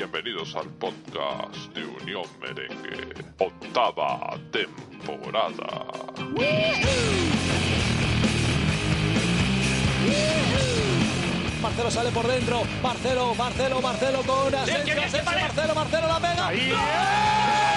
Bienvenidos 0.00 0.56
al 0.56 0.66
podcast 0.78 1.54
de 1.74 1.84
Unión 1.84 2.24
Merengue, 2.40 3.12
octava 3.36 4.30
temporada. 4.50 5.88
Marcelo 11.60 11.90
sale 11.90 12.10
por 12.12 12.26
dentro. 12.26 12.62
Marcelo, 12.82 13.34
Marcelo, 13.34 13.82
Marcelo 13.82 14.22
con 14.22 14.54
Asensio. 14.54 15.02
Asensio, 15.02 15.22
Marcelo, 15.22 15.74
Marcelo 15.74 16.08
la 16.08 16.18
pega. 16.18 16.50
¡Gol! 16.50 17.69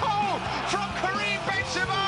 Goal 0.00 0.38
from 0.68 0.88
Karim 1.00 1.40
Benzema! 1.48 2.04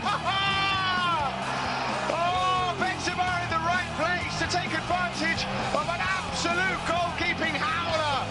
oh, 2.14 2.74
Benzema 2.80 3.28
in 3.44 3.48
the 3.50 3.62
right 3.64 3.90
place 4.00 4.34
to 4.38 4.46
take 4.48 4.72
advantage 4.72 5.44
of 5.74 5.88
an 5.88 6.00
absolute 6.00 6.80
goalkeeping 6.88 7.54
howler 7.56 8.24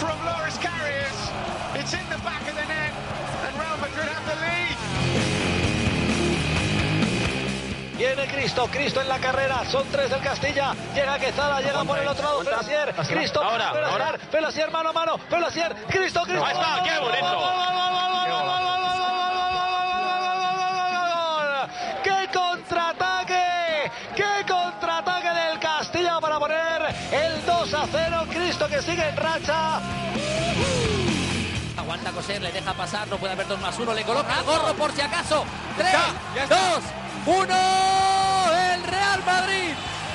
from 0.00 0.16
Loris 0.26 0.58
Karius. 0.58 1.18
It's 1.78 1.92
in 1.94 2.04
the 2.10 2.18
back 2.24 2.42
of 2.48 2.54
the 2.54 2.66
net, 2.66 2.92
and 3.46 3.54
Real 3.58 3.76
Madrid 3.78 4.08
have 4.08 4.26
the 4.26 4.36
lead. 4.42 4.76
Viene 7.96 8.26
Cristo, 8.28 8.68
Cristo 8.70 9.00
en 9.00 9.08
la 9.08 9.18
carrera, 9.18 9.64
son 9.64 9.84
tres 9.90 10.10
del 10.10 10.20
Castilla, 10.20 10.74
llega 10.94 11.18
Quezada, 11.18 11.60
llega 11.62 11.82
por 11.82 11.98
el 11.98 12.06
otro 12.06 12.24
lado 12.24 12.44
Felasier, 12.44 12.94
Cristo, 12.94 13.42
Ahora, 13.42 13.72
Felasier, 13.72 14.02
ahora. 14.02 14.18
Felasier 14.30 14.70
mano 14.70 14.90
a 14.90 14.92
mano, 14.92 15.16
Felasier, 15.30 15.74
Cristo, 15.88 16.22
Cristo. 16.24 16.44
Ahí 16.44 16.52
está, 16.52 16.82
qué 16.84 16.98
bonito. 16.98 17.55
2 27.70 27.74
a 27.74 27.88
0! 27.90 28.26
Cristo 28.30 28.68
que 28.68 28.80
sigue 28.80 29.08
en 29.08 29.16
racha. 29.16 29.80
Aguanta 31.76 32.12
coser, 32.12 32.40
le 32.40 32.52
deja 32.52 32.72
pasar, 32.74 33.08
no 33.08 33.16
puede 33.16 33.32
haber 33.32 33.48
dos 33.48 33.60
más 33.60 33.76
uno, 33.80 33.92
le 33.92 34.04
coloca 34.04 34.40
gorro 34.42 34.72
por 34.74 34.92
si 34.92 35.00
acaso. 35.00 35.44
Tres, 35.76 35.92
ya 36.36 36.42
está. 36.44 36.56
dos, 36.56 36.84
uno. 37.26 38.52
El 38.72 38.84
Real 38.84 39.24
Madrid 39.26 39.74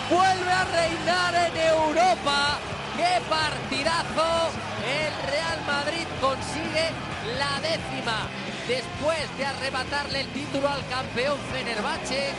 vuelve 0.09 0.51
a 0.51 0.63
reinar 0.63 1.35
en 1.35 1.57
Europa. 1.57 2.57
¡Qué 2.95 3.21
partidazo! 3.29 4.51
El 4.87 5.29
Real 5.29 5.59
Madrid 5.67 6.07
consigue 6.21 6.89
la 7.37 7.59
décima 7.59 8.27
después 8.65 9.37
de 9.37 9.45
arrebatarle 9.45 10.21
el 10.21 10.27
título 10.27 10.69
al 10.69 10.87
campeón 10.87 11.37
Fenerbahce. 11.51 12.31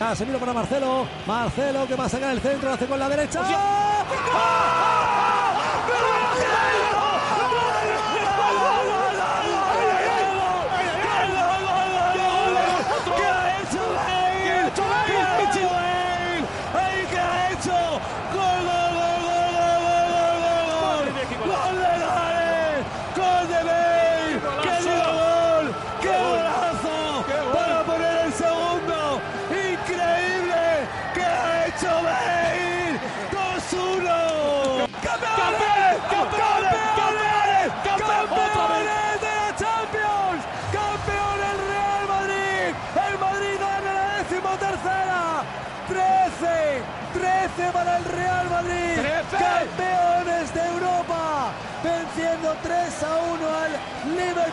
Casemiro 0.00 0.38
para 0.38 0.54
Marcelo. 0.54 1.06
Marcelo 1.26 1.86
que 1.86 1.94
va 1.94 2.06
a 2.06 2.08
sacar 2.08 2.30
el 2.32 2.40
centro, 2.40 2.72
hace 2.72 2.86
con 2.86 2.98
la 2.98 3.06
derecha. 3.06 3.42
¿Qué 3.46 3.54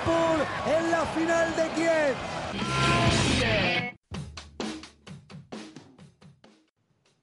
En 0.07 0.91
la 0.91 1.05
final 1.05 1.55
de 1.55 1.69
Kiev. 1.69 2.15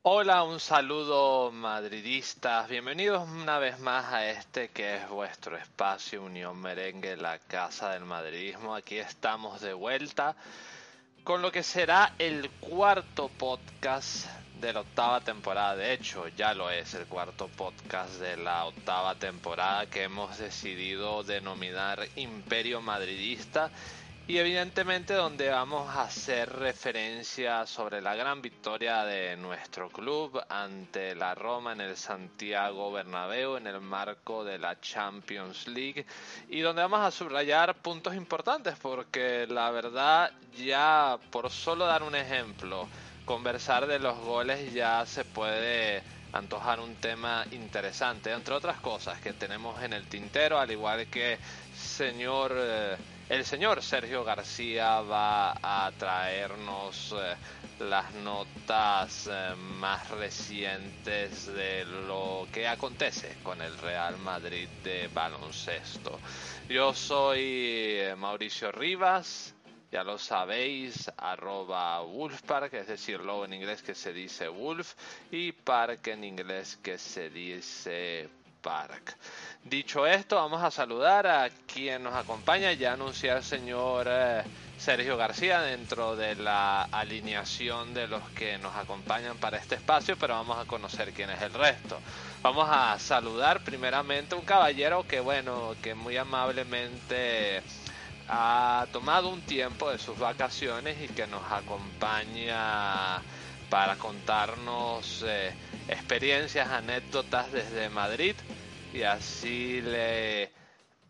Hola, 0.03 0.43
un 0.43 0.61
saludo 0.61 1.51
madridistas. 1.51 2.69
Bienvenidos 2.69 3.27
una 3.27 3.59
vez 3.59 3.79
más 3.79 4.13
a 4.13 4.29
este 4.31 4.69
que 4.69 4.97
es 4.97 5.09
vuestro 5.09 5.57
espacio 5.57 6.23
Unión 6.23 6.61
Merengue, 6.61 7.17
la 7.17 7.39
casa 7.39 7.89
del 7.89 8.05
madridismo. 8.05 8.75
Aquí 8.75 8.99
estamos 8.99 9.63
de 9.63 9.73
vuelta 9.73 10.37
con 11.23 11.41
lo 11.41 11.51
que 11.51 11.63
será 11.63 12.13
el 12.19 12.51
cuarto 12.61 13.29
podcast 13.29 14.27
de 14.65 14.73
la 14.73 14.81
octava 14.81 15.21
temporada. 15.21 15.77
De 15.77 15.93
hecho, 15.93 16.27
ya 16.29 16.55
lo 16.55 16.71
es 16.71 16.95
el 16.95 17.05
cuarto 17.05 17.49
podcast 17.49 18.15
de 18.15 18.39
la 18.39 18.65
octava 18.65 19.15
temporada 19.15 19.87
que 19.87 20.05
hemos 20.05 20.39
decidido 20.39 21.23
denominar 21.23 22.09
Imperio 22.17 22.81
Madridista. 22.81 23.71
Y 24.27 24.39
evidentemente 24.39 25.13
donde 25.13 25.51
vamos 25.51 25.95
a 25.95 26.05
hacer 26.05 26.51
referencia 26.51 27.67
sobre 27.67 28.01
la 28.01 28.15
gran 28.15 28.41
victoria 28.41 29.05
de 29.05 29.37
nuestro 29.37 29.91
club 29.91 30.41
ante 30.49 31.15
la 31.15 31.35
Roma 31.35 31.75
en 31.75 31.83
el 31.83 31.95
Santiago 31.95 32.91
Bernabéu 32.91 33.59
en 33.59 33.67
el 33.67 33.83
marco 33.83 34.43
de 34.43 34.59
la 34.59 34.81
Champions 34.81 35.69
League 35.69 36.07
y 36.49 36.61
donde 36.61 36.81
vamos 36.81 37.01
a 37.01 37.11
subrayar 37.11 37.75
puntos 37.83 38.15
importantes 38.15 38.77
porque 38.81 39.47
la 39.47 39.71
verdad 39.71 40.33
ya 40.57 41.19
por 41.31 41.51
solo 41.51 41.85
dar 41.85 42.03
un 42.03 42.15
ejemplo, 42.15 42.89
conversar 43.25 43.87
de 43.87 43.99
los 43.99 44.19
goles 44.19 44.73
ya 44.73 45.05
se 45.07 45.25
puede 45.25 46.03
antojar 46.35 46.81
un 46.81 46.97
tema 46.97 47.47
interesante, 47.53 48.33
entre 48.33 48.55
otras 48.55 48.81
cosas 48.81 49.21
que 49.21 49.33
tenemos 49.33 49.81
en 49.83 49.93
el 49.93 50.07
tintero, 50.09 50.59
al 50.59 50.71
igual 50.71 51.07
que 51.07 51.39
señor 51.77 52.53
eh, 52.57 52.97
el 53.29 53.45
señor 53.45 53.83
Sergio 53.83 54.25
García 54.25 55.01
va 55.01 55.53
a 55.63 55.91
traernos 55.97 57.15
eh, 57.17 57.37
las 57.79 58.13
notas 58.15 59.31
eh, 59.33 59.55
más 59.79 60.11
recientes 60.11 61.47
de 61.47 61.85
lo 61.85 62.49
que 62.53 62.67
acontece 62.67 63.37
con 63.43 63.63
el 63.63 63.79
Real 63.79 64.19
Madrid 64.19 64.69
de 64.83 65.09
baloncesto. 65.15 66.19
Yo 66.69 66.93
soy 66.93 68.03
Mauricio 68.19 68.73
Rivas, 68.73 69.54
ya 69.95 70.03
lo 70.03 70.19
sabéis, 70.19 71.09
arroba 71.17 72.01
Wolfpark, 72.01 72.75
es 72.75 72.89
decir, 72.89 73.21
lobo 73.21 73.45
en 73.45 73.53
inglés 73.53 73.81
que 73.81 73.95
se 73.95 74.13
dice 74.13 74.49
Wolf 74.49 74.95
y 75.31 75.53
Park 75.53 76.09
en 76.09 76.25
inglés 76.25 76.77
que 76.83 76.99
se 76.99 77.31
dice 77.31 78.29
Park. 78.61 79.17
Dicho 79.63 80.05
esto, 80.05 80.35
vamos 80.35 80.65
a 80.65 80.73
saludar 80.73 81.29
a 81.29 81.49
quien 81.73 82.03
nos 82.03 82.15
acompaña. 82.15 82.73
Ya 82.73 82.95
anuncié 82.95 83.31
al 83.31 83.45
señor 83.45 84.09
eh, 84.11 84.43
Sergio 84.79 85.17
García 85.17 85.61
dentro 85.61 86.17
de 86.17 86.35
la 86.35 86.83
alineación 86.91 87.95
de 87.95 88.09
los 88.09 88.29
que 88.31 88.59
nos 88.59 88.75
acompañan 88.75 89.37
para 89.37 89.59
este 89.59 89.77
espacio, 89.77 90.17
pero 90.19 90.35
vamos 90.35 90.59
a 90.59 90.67
conocer 90.67 91.13
quién 91.13 91.31
es 91.31 91.41
el 91.41 91.55
resto. 91.55 92.01
Vamos 92.43 92.69
a 92.69 92.99
saludar 92.99 93.63
primeramente 93.63 94.35
a 94.35 94.39
un 94.39 94.45
caballero 94.45 95.07
que, 95.07 95.21
bueno, 95.21 95.77
que 95.81 95.95
muy 95.95 96.17
amablemente 96.17 97.63
ha 98.27 98.89
tomado 98.93 99.29
un 99.29 99.43
tiempo 99.43 99.91
de 99.91 99.99
sus 99.99 100.19
vacaciones 100.19 101.01
y 101.03 101.09
que 101.11 101.27
nos 101.27 101.51
acompaña 101.53 103.25
para 103.69 103.97
contarnos 103.99 105.25
eh, 105.27 105.57
experiencias, 105.87 106.69
anécdotas 106.69 107.53
desde 107.53 107.89
Madrid. 107.91 108.37
Y 108.93 109.03
así 109.03 109.81
le 109.83 110.53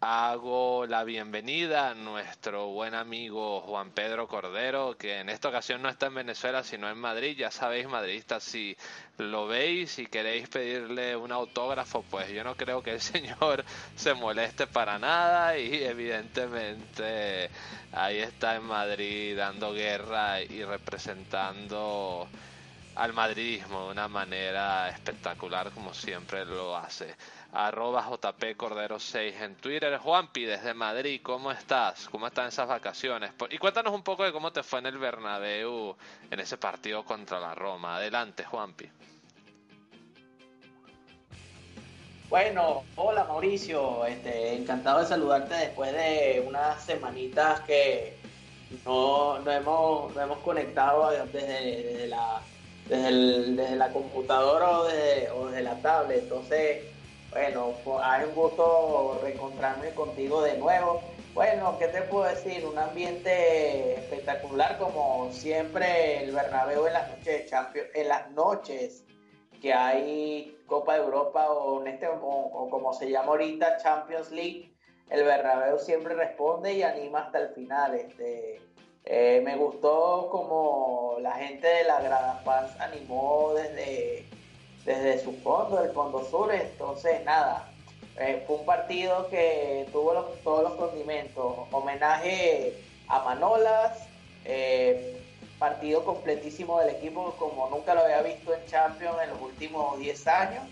hago 0.07 0.87
la 0.87 1.03
bienvenida 1.03 1.89
a 1.89 1.95
nuestro 1.95 2.67
buen 2.67 2.95
amigo 2.95 3.63
Juan 3.63 3.91
Pedro 3.91 4.29
Cordero, 4.29 4.99
que 4.99 5.21
en 5.21 5.31
esta 5.31 5.49
ocasión 5.49 5.81
no 5.81 5.89
está 5.89 6.07
en 6.07 6.17
Venezuela, 6.17 6.63
sino 6.63 6.91
en 6.91 6.99
Madrid. 6.99 7.35
Ya 7.39 7.51
sabéis, 7.51 7.89
madridistas, 7.89 8.43
si 8.43 8.77
lo 9.17 9.47
veis 9.47 9.99
y 9.99 10.07
queréis 10.07 10.49
pedirle 10.49 11.17
un 11.17 11.33
autógrafo, 11.33 12.05
pues 12.11 12.29
yo 12.29 12.45
no 12.45 12.55
creo 12.55 12.83
que 12.83 12.93
el 12.93 13.01
señor 13.01 13.65
se 13.97 14.13
moleste 14.13 14.67
para 14.67 14.99
nada 14.99 15.57
y 15.57 15.83
evidentemente 15.83 17.49
ahí 17.93 18.19
está 18.19 18.57
en 18.57 18.65
Madrid 18.65 19.35
dando 19.39 19.73
guerra 19.73 20.43
y 20.43 20.65
representando 20.65 22.29
al 22.95 23.13
madridismo 23.13 23.87
de 23.87 23.93
una 23.93 24.09
manera 24.09 24.89
espectacular 24.91 25.71
como 25.73 25.95
siempre 25.95 26.45
lo 26.45 26.77
hace 26.77 27.17
arroba 27.55 28.03
JP 28.03 28.57
Cordero 28.57 28.99
6 28.99 29.41
en 29.41 29.55
Twitter. 29.55 29.97
Juanpi, 29.99 30.45
desde 30.45 30.75
Madrid, 30.75 31.21
¿cómo 31.23 31.53
estás? 31.53 32.09
¿Cómo 32.09 32.27
están 32.27 32.49
esas 32.49 32.67
vacaciones? 32.67 33.31
Y 33.51 33.59
cuéntanos 33.59 33.95
un 33.95 34.03
poco 34.03 34.25
de 34.25 34.33
cómo 34.33 34.53
te 34.53 34.65
fue 34.65 34.81
en 34.81 34.87
el 34.87 34.99
Bernabéu 34.99 35.97
en 36.31 36.41
ese 36.41 36.59
partido 36.59 37.05
contra 37.05 37.39
la 37.39 37.55
Roma. 37.55 37.97
Adelante, 37.97 38.45
Juanpi. 38.45 38.91
Bueno, 42.29 42.83
hola 42.97 43.25
Mauricio, 43.25 44.05
este, 44.07 44.55
encantado 44.55 45.01
de 45.01 45.07
saludarte 45.07 45.55
después 45.55 45.93
de 45.93 46.43
unas 46.45 46.83
semanitas 46.83 47.61
que 47.61 48.17
no, 48.85 49.39
no, 49.39 49.51
hemos, 49.53 50.13
no 50.13 50.21
hemos 50.21 50.39
conectado 50.39 51.11
desde, 51.11 52.09
la, 52.09 52.41
desde, 52.89 53.77
la 53.77 53.93
computadora 53.93 54.81
o 54.81 54.85
desde, 54.85 55.31
o 55.31 55.47
desde 55.47 55.63
la 55.63 55.77
tablet. 55.77 56.25
Entonces, 56.25 56.94
bueno, 57.35 57.75
hay 58.01 58.25
un 58.25 58.35
gusto 58.35 59.19
reencontrarme 59.21 59.91
contigo 59.91 60.41
de 60.43 60.57
nuevo. 60.57 61.03
Bueno, 61.35 61.77
¿qué 61.81 61.89
te 61.89 62.03
puedo 62.03 62.27
decir? 62.27 62.65
Un 62.65 62.79
ambiente 62.79 63.99
espectacular 63.99 64.79
como 64.79 65.33
siempre 65.33 66.23
el 66.23 66.31
Bernabéu 66.31 66.87
en 66.87 66.93
las 66.93 67.09
noches 67.11 67.25
de 67.25 67.47
Champions, 67.47 67.89
en 67.93 68.09
las 68.09 68.31
noches 68.31 69.05
que 69.61 69.75
hay 69.75 70.57
Copa 70.67 70.95
de 70.95 71.01
Europa 71.01 71.51
o, 71.51 71.81
en 71.81 71.89
este, 71.89 72.07
o, 72.07 72.69
como 72.71 72.93
se 72.93 73.11
llama 73.11 73.33
ahorita 73.33 73.79
Champions 73.79 74.31
League, 74.31 74.73
el 75.11 75.25
Bernabéu 75.25 75.81
siempre 75.81 76.15
responde 76.15 76.73
y 76.73 76.85
anima 76.85 77.23
hasta 77.23 77.41
el 77.41 77.49
final. 77.49 77.97
Este, 77.97 78.61
eh, 79.05 79.41
me 79.45 79.57
gustó 79.57 80.29
como 80.31 81.17
la 81.21 81.33
gente 81.33 81.67
de 81.67 81.83
la 81.83 82.01
Grada 82.01 82.43
Paz 82.45 82.81
animó 82.81 83.55
desde 83.57 84.25
desde 84.85 85.23
su 85.23 85.33
fondo, 85.41 85.83
el 85.83 85.91
fondo 85.91 86.25
sur. 86.25 86.53
Entonces, 86.53 87.25
nada, 87.25 87.69
eh, 88.19 88.43
fue 88.47 88.57
un 88.57 88.67
partido 88.67 89.29
que 89.29 89.87
tuvo 89.93 90.13
todos 90.45 90.63
los 90.63 90.75
condimentos. 90.75 91.55
Homenaje 91.71 92.75
a 93.09 93.21
Manolas, 93.25 94.07
eh, 94.45 95.21
partido 95.59 96.05
completísimo 96.05 96.79
del 96.81 96.91
equipo 96.91 97.35
como 97.39 97.69
nunca 97.71 97.95
lo 97.95 98.03
había 98.03 98.23
visto 98.23 98.53
en 98.55 98.65
Champions 98.67 99.17
en 99.23 99.31
los 99.31 99.41
últimos 99.41 99.99
10 99.99 100.27
años. 100.27 100.65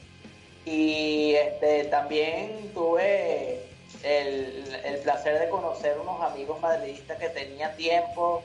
Y 0.65 1.35
este, 1.35 1.85
también 1.85 2.71
tuve 2.73 3.61
el, 4.05 4.81
el 4.85 4.99
placer 5.03 5.41
de 5.41 5.49
conocer 5.49 5.99
unos 5.99 6.21
amigos 6.21 6.61
madridistas 6.61 7.19
que 7.19 7.29
tenía 7.31 7.75
tiempo 7.75 8.43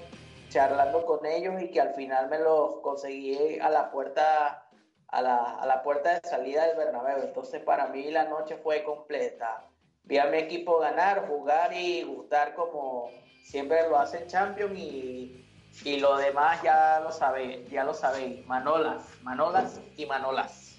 charlando 0.50 1.06
con 1.06 1.26
ellos 1.26 1.62
y 1.62 1.68
que 1.68 1.82
al 1.82 1.94
final 1.94 2.30
me 2.30 2.40
los 2.40 2.80
conseguí 2.82 3.60
a 3.60 3.70
la 3.70 3.92
puerta 3.92 4.67
a 5.10 5.22
la, 5.22 5.38
a 5.60 5.66
la 5.66 5.84
puerta 5.84 6.20
de 6.20 6.28
salida 6.28 6.66
del 6.68 6.78
Bernabéu. 6.78 7.24
Entonces 7.24 7.62
para 7.62 7.88
mí 7.88 8.12
la 8.12 8.26
noche 8.26 8.58
fue 8.58 8.84
completa. 8.84 9.66
Vi 10.04 10.18
a 10.18 10.26
mi 10.26 10.38
equipo 10.38 10.80
ganar, 10.80 11.28
jugar 11.28 11.74
y 11.74 12.04
gustar 12.04 12.56
como 12.56 13.12
siempre 13.44 13.88
lo 13.90 14.00
hace 14.00 14.26
Champions 14.28 14.78
y, 14.78 15.46
y 15.84 16.00
lo 16.00 16.18
demás 16.18 16.62
ya 16.62 17.00
lo 17.02 17.12
sabéis, 17.12 17.70
ya 17.70 17.84
lo 17.84 17.94
sabéis. 17.94 18.46
Manolas, 18.46 19.04
Manolas 19.24 19.80
y 19.96 20.06
Manolas. 20.06 20.78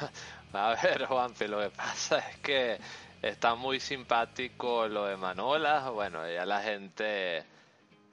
A 0.52 0.74
ver, 0.82 1.06
Juanpe, 1.06 1.46
lo 1.46 1.60
que 1.60 1.70
pasa 1.70 2.18
es 2.18 2.36
que 2.38 2.80
está 3.22 3.54
muy 3.54 3.80
simpático 3.80 4.88
lo 4.88 5.06
de 5.06 5.16
Manolas. 5.16 5.90
Bueno, 5.90 6.28
ya 6.28 6.44
la 6.44 6.60
gente 6.60 7.44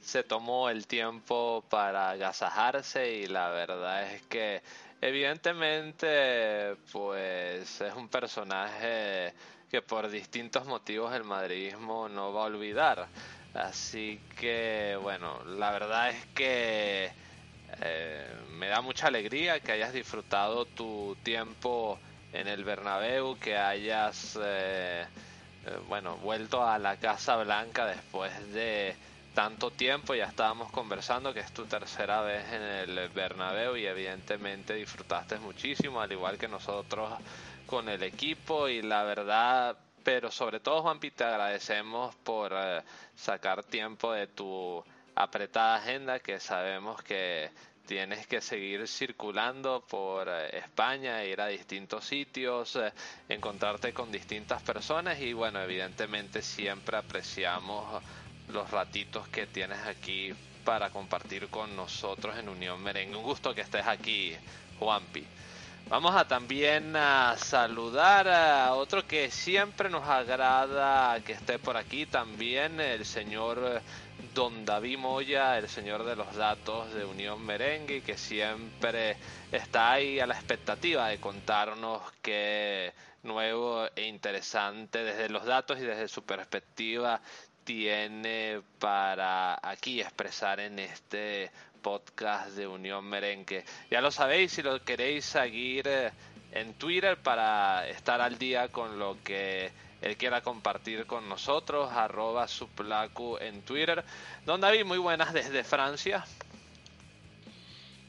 se 0.07 0.23
tomó 0.23 0.69
el 0.69 0.87
tiempo 0.87 1.65
para 1.69 2.11
agasajarse 2.11 3.11
y 3.11 3.27
la 3.27 3.49
verdad 3.49 4.09
es 4.13 4.21
que 4.23 4.61
evidentemente 5.01 6.77
pues 6.93 7.81
es 7.81 7.93
un 7.93 8.07
personaje 8.07 9.33
que 9.69 9.81
por 9.81 10.09
distintos 10.09 10.65
motivos 10.65 11.13
el 11.13 11.25
madridismo 11.25 12.07
no 12.07 12.31
va 12.31 12.43
a 12.43 12.45
olvidar. 12.45 13.05
Así 13.53 14.21
que 14.39 14.97
bueno, 15.01 15.43
la 15.43 15.71
verdad 15.71 16.11
es 16.11 16.25
que 16.27 17.11
eh, 17.81 18.31
me 18.51 18.69
da 18.69 18.79
mucha 18.79 19.07
alegría 19.07 19.59
que 19.59 19.73
hayas 19.73 19.91
disfrutado 19.91 20.63
tu 20.67 21.17
tiempo 21.21 21.99
en 22.31 22.47
el 22.47 22.63
Bernabéu, 22.63 23.37
que 23.39 23.57
hayas 23.57 24.39
eh, 24.41 25.05
eh, 25.65 25.77
bueno 25.89 26.15
vuelto 26.17 26.65
a 26.65 26.79
la 26.79 26.95
Casa 26.95 27.35
Blanca 27.35 27.85
después 27.85 28.53
de 28.53 28.95
tanto 29.37 29.69
tiempo, 29.69 30.15
ya 30.15 30.25
estábamos 30.25 30.71
conversando 30.71 31.31
que 31.31 31.41
es 31.41 31.53
tu 31.53 31.65
tercera 31.65 32.21
vez 32.21 32.43
en 32.51 32.63
el 32.63 33.09
Bernabéu 33.09 33.77
y 33.77 33.85
evidentemente 33.85 34.73
disfrutaste 34.73 35.37
muchísimo, 35.37 36.01
al 36.01 36.11
igual 36.11 36.39
que 36.39 36.47
nosotros 36.47 37.13
con 37.67 37.87
el 37.87 38.01
equipo. 38.01 38.67
Y 38.67 38.81
la 38.81 39.03
verdad, 39.03 39.77
pero 40.03 40.31
sobre 40.31 40.59
todo 40.59 40.81
Juanpi, 40.81 41.11
te 41.11 41.23
agradecemos 41.23 42.15
por 42.15 42.51
eh, 42.51 42.81
sacar 43.15 43.63
tiempo 43.63 44.11
de 44.11 44.25
tu 44.25 44.83
apretada 45.13 45.75
agenda 45.75 46.17
que 46.17 46.39
sabemos 46.39 47.03
que 47.03 47.51
tienes 47.85 48.25
que 48.25 48.41
seguir 48.41 48.87
circulando 48.87 49.85
por 49.87 50.27
eh, 50.29 50.57
España, 50.57 51.23
ir 51.23 51.41
a 51.41 51.45
distintos 51.45 52.05
sitios, 52.05 52.75
eh, 52.75 52.91
encontrarte 53.29 53.93
con 53.93 54.11
distintas 54.11 54.63
personas. 54.63 55.21
Y 55.21 55.33
bueno, 55.33 55.61
evidentemente 55.61 56.41
siempre 56.41 56.97
apreciamos 56.97 58.01
los 58.49 58.69
ratitos 58.71 59.27
que 59.27 59.47
tienes 59.47 59.79
aquí 59.85 60.33
para 60.63 60.89
compartir 60.89 61.47
con 61.47 61.75
nosotros 61.75 62.37
en 62.37 62.49
Unión 62.49 62.81
Merengue. 62.81 63.15
Un 63.15 63.23
gusto 63.23 63.53
que 63.55 63.61
estés 63.61 63.87
aquí, 63.87 64.35
Juanpi. 64.79 65.25
Vamos 65.89 66.13
a 66.15 66.27
también 66.27 66.93
a 66.97 67.37
saludar 67.37 68.27
a 68.27 68.73
otro 68.73 69.07
que 69.07 69.31
siempre 69.31 69.89
nos 69.89 70.03
agrada 70.03 71.17
que 71.21 71.31
esté 71.31 71.59
por 71.59 71.77
aquí 71.77 72.05
también, 72.05 72.81
el 72.81 73.05
señor 73.05 73.81
Don 74.33 74.65
David 74.65 74.97
Moya, 74.97 75.57
el 75.57 75.69
señor 75.69 76.03
de 76.03 76.17
los 76.17 76.35
datos 76.35 76.93
de 76.93 77.05
Unión 77.05 77.45
Merengue, 77.45 78.01
que 78.01 78.17
siempre 78.17 79.15
está 79.49 79.93
ahí 79.93 80.19
a 80.19 80.27
la 80.27 80.33
expectativa 80.33 81.07
de 81.07 81.19
contarnos 81.19 82.01
qué 82.21 82.91
nuevo 83.23 83.87
e 83.95 84.07
interesante 84.07 85.03
desde 85.03 85.29
los 85.29 85.45
datos 85.45 85.79
y 85.79 85.83
desde 85.83 86.09
su 86.09 86.23
perspectiva 86.23 87.21
tiene 87.67 88.61
para 88.79 89.59
aquí 89.61 89.99
expresar 89.99 90.61
en 90.61 90.79
este 90.79 91.51
podcast 91.81 92.55
de 92.55 92.65
Unión 92.65 93.03
Merengue. 93.03 93.65
Ya 93.91 93.99
lo 93.99 94.09
sabéis, 94.09 94.53
si 94.53 94.61
lo 94.61 94.81
queréis 94.85 95.25
seguir 95.25 95.85
eh, 95.85 96.11
en 96.53 96.75
Twitter 96.75 97.17
para 97.17 97.85
estar 97.89 98.21
al 98.21 98.37
día 98.37 98.69
con 98.69 98.97
lo 98.97 99.17
que 99.21 99.69
él 100.01 100.15
quiera 100.15 100.41
compartir 100.41 101.05
con 101.05 101.27
nosotros, 101.27 101.91
arroba 101.91 102.47
suplacu 102.47 103.37
en 103.37 103.61
Twitter. 103.63 104.01
Don 104.45 104.61
David, 104.61 104.85
muy 104.85 104.97
buenas 104.97 105.33
desde 105.33 105.65
Francia. 105.65 106.23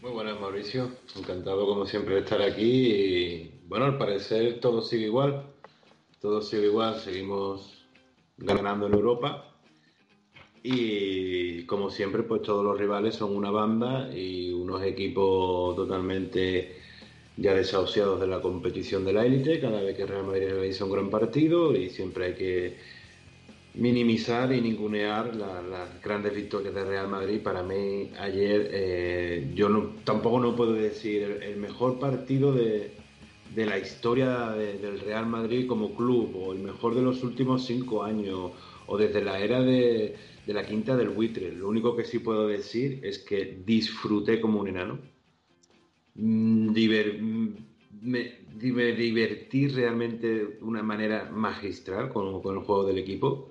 Muy 0.00 0.12
buenas, 0.12 0.38
Mauricio. 0.38 0.92
Encantado, 1.16 1.66
como 1.66 1.84
siempre, 1.84 2.14
de 2.14 2.20
estar 2.20 2.40
aquí. 2.40 2.92
Y 2.92 3.60
bueno, 3.66 3.86
al 3.86 3.98
parecer 3.98 4.60
todo 4.60 4.82
sigue 4.82 5.06
igual. 5.06 5.42
Todo 6.20 6.42
sigue 6.42 6.66
igual. 6.66 7.00
Seguimos 7.00 7.77
ganando 8.38 8.86
en 8.86 8.94
Europa. 8.94 9.44
Y 10.62 11.64
como 11.64 11.90
siempre, 11.90 12.22
pues 12.22 12.42
todos 12.42 12.64
los 12.64 12.78
rivales 12.78 13.14
son 13.14 13.36
una 13.36 13.50
banda 13.50 14.10
y 14.14 14.52
unos 14.52 14.82
equipos 14.82 15.76
totalmente 15.76 16.76
ya 17.36 17.54
desahuciados 17.54 18.20
de 18.20 18.26
la 18.26 18.40
competición 18.40 19.04
de 19.04 19.12
la 19.12 19.24
élite. 19.24 19.60
Cada 19.60 19.80
vez 19.80 19.96
que 19.96 20.06
Real 20.06 20.26
Madrid 20.26 20.48
realiza 20.50 20.84
un 20.84 20.92
gran 20.92 21.10
partido 21.10 21.74
y 21.76 21.90
siempre 21.90 22.26
hay 22.26 22.34
que 22.34 22.76
minimizar 23.74 24.52
y 24.52 24.60
ningunear 24.60 25.34
las 25.36 26.02
grandes 26.02 26.34
victorias 26.34 26.74
de 26.74 26.84
Real 26.84 27.08
Madrid. 27.08 27.40
Para 27.40 27.62
mí, 27.62 28.10
ayer, 28.18 28.68
eh, 28.72 29.52
yo 29.54 29.68
no, 29.68 29.94
tampoco 30.04 30.40
no 30.40 30.56
puedo 30.56 30.72
decir 30.72 31.40
el, 31.42 31.56
mejor 31.56 32.00
partido 32.00 32.52
de, 32.52 32.90
de 33.54 33.66
la 33.66 33.78
historia 33.78 34.50
del 34.50 35.00
Real 35.00 35.26
Madrid 35.26 35.66
como 35.66 35.94
club 35.94 36.34
o 36.36 36.52
el 36.52 36.60
mejor 36.60 36.94
de 36.94 37.02
los 37.02 37.22
últimos 37.22 37.66
cinco 37.66 38.02
años 38.02 38.52
o 38.86 38.96
desde 38.96 39.22
la 39.22 39.38
era 39.38 39.60
de, 39.60 40.16
la 40.46 40.64
quinta 40.64 40.96
del 40.96 41.10
buitre. 41.10 41.52
Lo 41.52 41.68
único 41.68 41.94
que 41.96 42.04
sí 42.04 42.18
puedo 42.18 42.48
decir 42.48 43.00
es 43.02 43.18
que 43.18 43.60
disfruté 43.64 44.40
como 44.40 44.60
un 44.60 44.68
enano. 44.68 44.98
Mm, 46.14 46.70
mm, 46.70 47.48
me, 48.02 48.32
divertí 48.58 49.68
realmente 49.68 50.26
de 50.26 50.58
una 50.62 50.82
manera 50.82 51.30
magistral 51.30 52.08
con, 52.12 52.42
con 52.42 52.56
el 52.56 52.62
juego 52.62 52.84
del 52.86 52.98
equipo. 52.98 53.50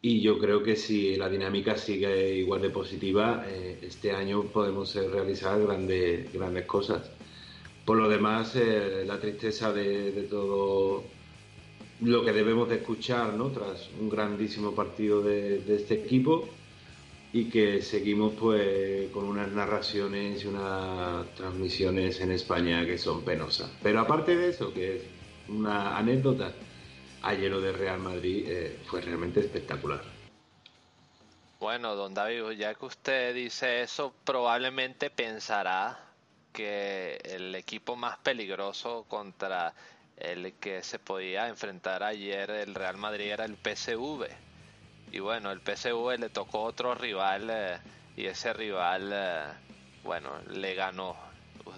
Y 0.00 0.20
yo 0.20 0.38
creo 0.38 0.62
que 0.62 0.76
si 0.76 1.16
la 1.16 1.30
dinámica 1.30 1.78
sigue 1.78 2.36
igual 2.36 2.60
de 2.60 2.68
positiva, 2.68 3.44
eh, 3.48 3.78
este 3.80 4.12
año 4.12 4.42
podemos 4.44 4.94
realizar 4.94 5.58
grandes, 5.62 6.30
grandes 6.32 6.66
cosas. 6.66 7.10
Por 7.84 7.98
lo 7.98 8.08
demás, 8.08 8.56
eh, 8.56 9.04
la 9.06 9.20
tristeza 9.20 9.72
de, 9.72 10.26
todo 10.30 11.04
lo 12.00 12.24
que 12.24 12.32
debemos 12.32 12.68
de 12.68 12.76
escuchar 12.76 13.34
¿no? 13.34 13.50
tras 13.50 13.90
un 14.00 14.08
grandísimo 14.08 14.74
partido 14.74 15.22
de, 15.22 15.58
de, 15.60 15.76
este 15.76 15.94
equipo 15.94 16.48
y 17.32 17.50
que 17.50 17.82
seguimos 17.82 18.32
pues 18.34 19.10
con 19.10 19.24
unas 19.24 19.50
narraciones 19.50 20.44
y 20.44 20.46
unas 20.46 21.26
transmisiones 21.34 22.20
en 22.20 22.32
España 22.32 22.86
que 22.86 22.96
son 22.96 23.22
penosas. 23.22 23.70
Pero 23.82 24.00
aparte 24.00 24.36
de 24.36 24.50
eso, 24.50 24.72
que 24.72 24.96
es 24.96 25.02
una 25.48 25.96
anécdota, 25.98 26.52
ayer 27.22 27.50
lo 27.50 27.60
de 27.60 27.72
Real 27.72 27.98
Madrid 27.98 28.44
eh, 28.46 28.78
fue 28.86 29.00
realmente 29.00 29.40
espectacular. 29.40 30.02
Bueno, 31.60 31.96
don 31.96 32.14
David, 32.14 32.58
ya 32.58 32.74
que 32.74 32.84
usted 32.84 33.34
dice 33.34 33.82
eso, 33.82 34.14
probablemente 34.24 35.10
pensará 35.10 35.98
que 36.54 37.20
el 37.24 37.54
equipo 37.54 37.96
más 37.96 38.16
peligroso 38.18 39.04
contra 39.08 39.74
el 40.16 40.54
que 40.54 40.82
se 40.82 40.98
podía 40.98 41.48
enfrentar 41.48 42.02
ayer 42.02 42.48
el 42.50 42.74
Real 42.74 42.96
Madrid 42.96 43.32
era 43.32 43.44
el 43.44 43.56
PSV. 43.56 44.26
Y 45.12 45.18
bueno, 45.18 45.50
el 45.50 45.60
PSV 45.60 46.18
le 46.18 46.30
tocó 46.30 46.62
otro 46.62 46.94
rival 46.94 47.50
eh, 47.50 47.78
y 48.16 48.26
ese 48.26 48.52
rival, 48.52 49.10
eh, 49.12 49.42
bueno, 50.04 50.30
le 50.48 50.74
ganó 50.74 51.16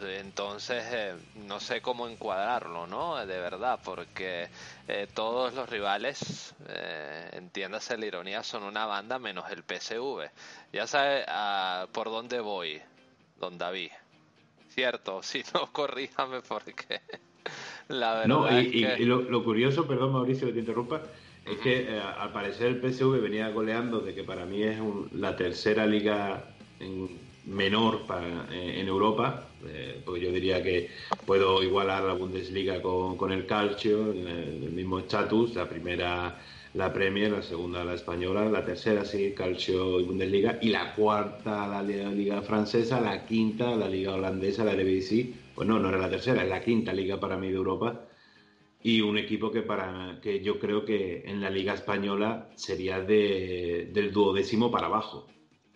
entonces 0.02 0.84
eh, 0.90 1.14
no 1.46 1.60
sé 1.60 1.80
cómo 1.80 2.08
encuadrarlo, 2.08 2.86
¿no? 2.86 3.16
De 3.24 3.38
verdad, 3.38 3.80
porque 3.82 4.48
eh, 4.88 5.08
todos 5.14 5.54
los 5.54 5.68
rivales, 5.68 6.54
eh, 6.68 7.30
entiéndase 7.32 7.96
la 7.96 8.06
ironía, 8.06 8.42
son 8.42 8.64
una 8.64 8.86
banda 8.86 9.18
menos 9.18 9.50
el 9.50 9.62
PSV. 9.62 10.30
Ya 10.72 10.86
sabe 10.86 11.24
ah, 11.28 11.86
por 11.92 12.06
dónde 12.06 12.40
voy, 12.40 12.80
don 13.38 13.58
David. 13.58 13.90
Cierto, 14.76 15.22
si 15.22 15.42
no, 15.54 15.72
corríjame 15.72 16.42
porque 16.46 17.00
la 17.88 18.12
verdad. 18.12 18.26
No, 18.26 18.60
y, 18.60 18.84
es 18.84 18.96
que... 18.96 19.02
y 19.02 19.06
lo, 19.06 19.22
lo, 19.22 19.42
curioso, 19.42 19.86
perdón 19.86 20.12
Mauricio 20.12 20.46
que 20.46 20.52
te 20.52 20.60
interrumpa, 20.60 21.02
es 21.44 21.58
que 21.58 21.82
eh, 21.82 22.00
al 22.00 22.32
parecer 22.32 22.66
el 22.66 22.80
PSV 22.80 23.20
venía 23.20 23.48
goleando 23.48 24.00
de 24.00 24.14
que 24.14 24.22
para 24.22 24.44
mí 24.44 24.62
es 24.62 24.78
un, 24.78 25.08
la 25.14 25.34
tercera 25.34 25.86
liga 25.86 26.44
en 26.78 27.08
menor 27.46 28.06
para, 28.06 28.52
eh, 28.52 28.80
en 28.80 28.88
Europa, 28.88 29.48
eh, 29.64 30.02
porque 30.04 30.20
yo 30.20 30.32
diría 30.32 30.62
que 30.62 30.90
puedo 31.24 31.62
igualar 31.62 32.02
la 32.02 32.12
Bundesliga 32.12 32.82
con, 32.82 33.16
con 33.16 33.32
el 33.32 33.46
Calcio, 33.46 34.12
en 34.12 34.26
el, 34.26 34.62
el 34.64 34.72
mismo 34.72 34.98
estatus, 34.98 35.54
la 35.54 35.68
primera 35.68 36.36
la 36.76 36.92
Premier, 36.92 37.32
la 37.32 37.42
segunda 37.42 37.82
la 37.84 37.94
española, 37.94 38.44
la 38.50 38.62
tercera 38.62 39.02
sí, 39.04 39.32
Calcio 39.34 39.98
y 39.98 40.04
Bundesliga, 40.04 40.58
y 40.60 40.68
la 40.68 40.94
cuarta 40.94 41.66
la 41.66 41.82
Liga, 41.82 42.42
Francesa, 42.42 43.00
la 43.00 43.24
quinta 43.24 43.74
la 43.74 43.88
Liga 43.88 44.12
Holandesa, 44.12 44.62
la 44.62 44.74
RBC, 44.74 45.54
pues 45.54 45.66
no, 45.66 45.78
no 45.78 45.88
era 45.88 45.96
la 45.96 46.10
tercera, 46.10 46.42
es 46.42 46.48
la 46.50 46.60
quinta 46.60 46.92
liga 46.92 47.18
para 47.18 47.38
mí 47.38 47.48
de 47.48 47.56
Europa, 47.56 48.02
y 48.82 49.00
un 49.00 49.16
equipo 49.16 49.50
que 49.50 49.62
para 49.62 50.20
que 50.22 50.42
yo 50.42 50.58
creo 50.58 50.84
que 50.84 51.22
en 51.24 51.40
la 51.40 51.48
Liga 51.48 51.72
Española 51.72 52.50
sería 52.56 53.00
de, 53.00 53.88
del 53.92 54.12
duodécimo 54.12 54.70
para 54.70 54.88
abajo, 54.88 55.26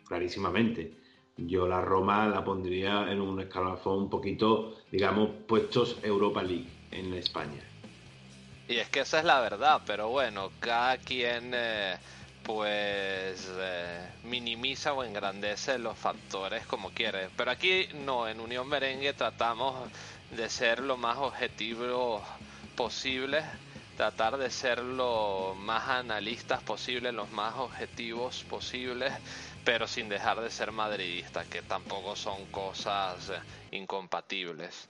clarísimamente 0.07 0.93
yo 1.39 1.67
la 1.67 1.81
Roma 1.81 2.29
la 2.29 2.45
pondría 2.45 3.11
en 3.11 3.23
un 3.23 3.41
escalafón 3.41 4.01
un 4.01 4.11
poquito, 4.11 4.77
digamos, 4.93 5.31
puestos 5.49 5.99
Europa 6.03 6.43
League 6.43 6.69
en 6.91 7.15
España. 7.15 7.70
Y 8.71 8.79
es 8.79 8.89
que 8.89 9.01
esa 9.01 9.19
es 9.19 9.25
la 9.25 9.41
verdad, 9.41 9.83
pero 9.85 10.11
bueno, 10.11 10.53
cada 10.61 10.97
quien 10.99 11.51
eh, 11.55 11.99
pues 12.41 13.49
eh, 13.51 14.13
minimiza 14.23 14.93
o 14.93 15.03
engrandece 15.03 15.77
los 15.77 15.99
factores 15.99 16.67
como 16.69 16.93
quiere. 16.93 17.31
Pero 17.35 17.51
aquí 17.51 17.89
no, 17.95 18.29
en 18.29 18.39
Unión 18.39 18.69
Merengue 18.69 19.13
tratamos 19.13 19.91
de 20.31 20.49
ser 20.49 20.79
lo 20.79 20.97
más 20.97 21.19
objetivo 21.19 22.25
posible, 22.77 23.43
tratar 23.97 24.37
de 24.39 24.51
ser 24.51 24.79
lo 24.79 25.57
más 25.57 25.89
analistas 25.89 26.63
posible, 26.63 27.11
los 27.11 27.33
más 27.33 27.57
objetivos 27.57 28.45
posibles 28.45 29.13
pero 29.65 29.87
sin 29.87 30.09
dejar 30.09 30.41
de 30.41 30.51
ser 30.51 30.73
madridista, 30.73 31.45
que 31.45 31.63
tampoco 31.63 32.17
son 32.17 32.47
cosas 32.47 33.29
eh, 33.31 33.43
incompatibles. 33.73 34.89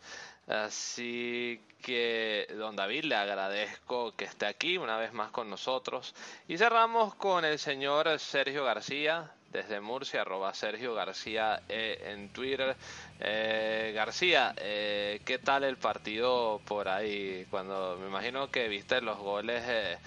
Así 0.51 1.61
que, 1.81 2.53
don 2.59 2.75
David, 2.75 3.05
le 3.05 3.15
agradezco 3.15 4.13
que 4.17 4.25
esté 4.25 4.47
aquí 4.47 4.79
una 4.79 4.97
vez 4.97 5.13
más 5.13 5.31
con 5.31 5.49
nosotros. 5.49 6.13
Y 6.49 6.59
cerramos 6.59 7.15
con 7.15 7.45
el 7.45 7.61
señor 7.61 8.19
Sergio 8.19 8.65
García, 8.65 9.31
desde 9.53 9.81
Murcia, 9.81 10.23
arroba 10.23 10.53
Sergio 10.53 10.93
García 10.93 11.63
e 11.69 12.01
en 12.13 12.31
Twitter. 12.31 12.75
Eh, 13.21 13.93
García, 13.95 14.53
eh, 14.57 15.21
¿qué 15.25 15.39
tal 15.39 15.63
el 15.63 15.77
partido 15.77 16.61
por 16.67 16.89
ahí? 16.89 17.47
Cuando 17.49 17.97
me 18.01 18.09
imagino 18.09 18.51
que 18.51 18.67
viste 18.67 19.01
los 19.01 19.19
goles, 19.19 19.63
eh, 19.69 19.99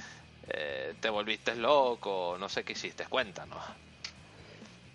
eh 0.50 0.94
te 1.00 1.10
volviste 1.10 1.56
loco, 1.56 2.36
no 2.38 2.50
sé 2.50 2.66
qué 2.66 2.74
hiciste, 2.74 3.06
cuéntanos. 3.06 3.64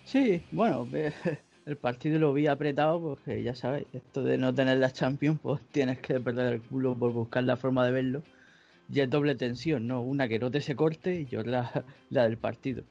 Sí, 0.05 0.43
bueno, 0.51 0.87
el 1.65 1.77
partido 1.77 2.19
lo 2.19 2.33
vi 2.33 2.47
apretado 2.47 2.99
porque 2.99 3.43
ya 3.43 3.55
sabes, 3.55 3.85
esto 3.93 4.23
de 4.23 4.37
no 4.37 4.53
tener 4.53 4.77
la 4.77 4.91
Champions, 4.91 5.39
pues 5.41 5.61
tienes 5.71 5.99
que 5.99 6.19
perder 6.19 6.53
el 6.53 6.61
culo 6.61 6.95
por 6.95 7.13
buscar 7.13 7.43
la 7.43 7.57
forma 7.57 7.85
de 7.85 7.91
verlo. 7.91 8.23
Y 8.91 9.01
es 9.01 9.09
doble 9.09 9.35
tensión, 9.35 9.87
¿no? 9.87 10.01
Una 10.01 10.27
que 10.27 10.39
no 10.39 10.49
te 10.49 10.61
se 10.61 10.75
corte 10.75 11.27
y 11.29 11.35
otra 11.35 11.85
la, 12.09 12.23
del 12.23 12.37
partido. 12.37 12.83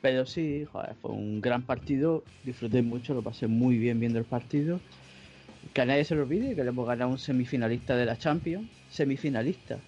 Pero 0.00 0.24
sí, 0.26 0.66
joder, 0.70 0.94
fue 1.00 1.10
un 1.10 1.40
gran 1.40 1.62
partido, 1.62 2.24
disfruté 2.44 2.82
mucho, 2.82 3.14
lo 3.14 3.22
pasé 3.22 3.46
muy 3.46 3.78
bien 3.78 4.00
viendo 4.00 4.18
el 4.18 4.24
partido. 4.24 4.80
Que 5.74 5.82
a 5.82 5.84
nadie 5.84 6.04
se 6.04 6.14
lo 6.14 6.22
olvide 6.22 6.54
que 6.54 6.62
le 6.62 6.70
hemos 6.70 6.86
ganado 6.86 7.10
un 7.10 7.18
semifinalista 7.18 7.94
de 7.96 8.06
la 8.06 8.16
Champions. 8.16 8.68
Semifinalista. 8.90 9.78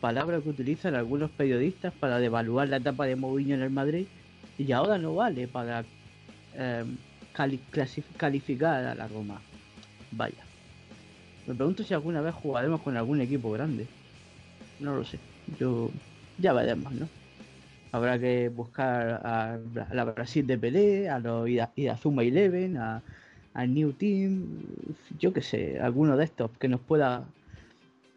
Palabra 0.00 0.40
que 0.40 0.48
utilizan 0.48 0.94
algunos 0.94 1.30
periodistas 1.30 1.92
para 1.92 2.18
devaluar 2.18 2.68
la 2.68 2.78
etapa 2.78 3.06
de 3.06 3.14
Mourinho 3.14 3.54
en 3.54 3.62
el 3.62 3.70
Madrid. 3.70 4.06
Y 4.58 4.72
ahora 4.72 4.98
no 4.98 5.14
vale 5.14 5.46
para 5.46 5.84
eh, 6.54 6.84
cali 7.38 7.60
calificar 8.16 8.84
a 8.84 8.94
la 8.96 9.06
Roma. 9.06 9.40
Vaya. 10.10 10.42
Me 11.46 11.54
pregunto 11.54 11.84
si 11.84 11.94
alguna 11.94 12.20
vez 12.20 12.34
jugaremos 12.34 12.80
con 12.80 12.96
algún 12.96 13.20
equipo 13.20 13.52
grande. 13.52 13.86
No 14.80 14.96
lo 14.96 15.04
sé. 15.04 15.20
Yo 15.56 15.88
ya 16.36 16.52
veremos, 16.52 16.92
¿no? 16.92 17.08
Habrá 17.92 18.18
que 18.18 18.48
buscar 18.48 19.20
a, 19.24 19.56
la 19.92 20.04
Brasil 20.04 20.48
de 20.48 20.58
Pelé, 20.58 21.08
a 21.08 21.20
los 21.20 21.48
Idazuma 21.76 22.24
Eleven, 22.24 22.76
a, 22.76 23.02
a 23.54 23.66
New 23.66 23.92
Team, 23.92 24.44
yo 25.20 25.32
que 25.32 25.40
sé, 25.40 25.78
alguno 25.80 26.16
de 26.16 26.24
estos 26.24 26.50
que 26.58 26.66
nos 26.66 26.80
pueda, 26.80 27.24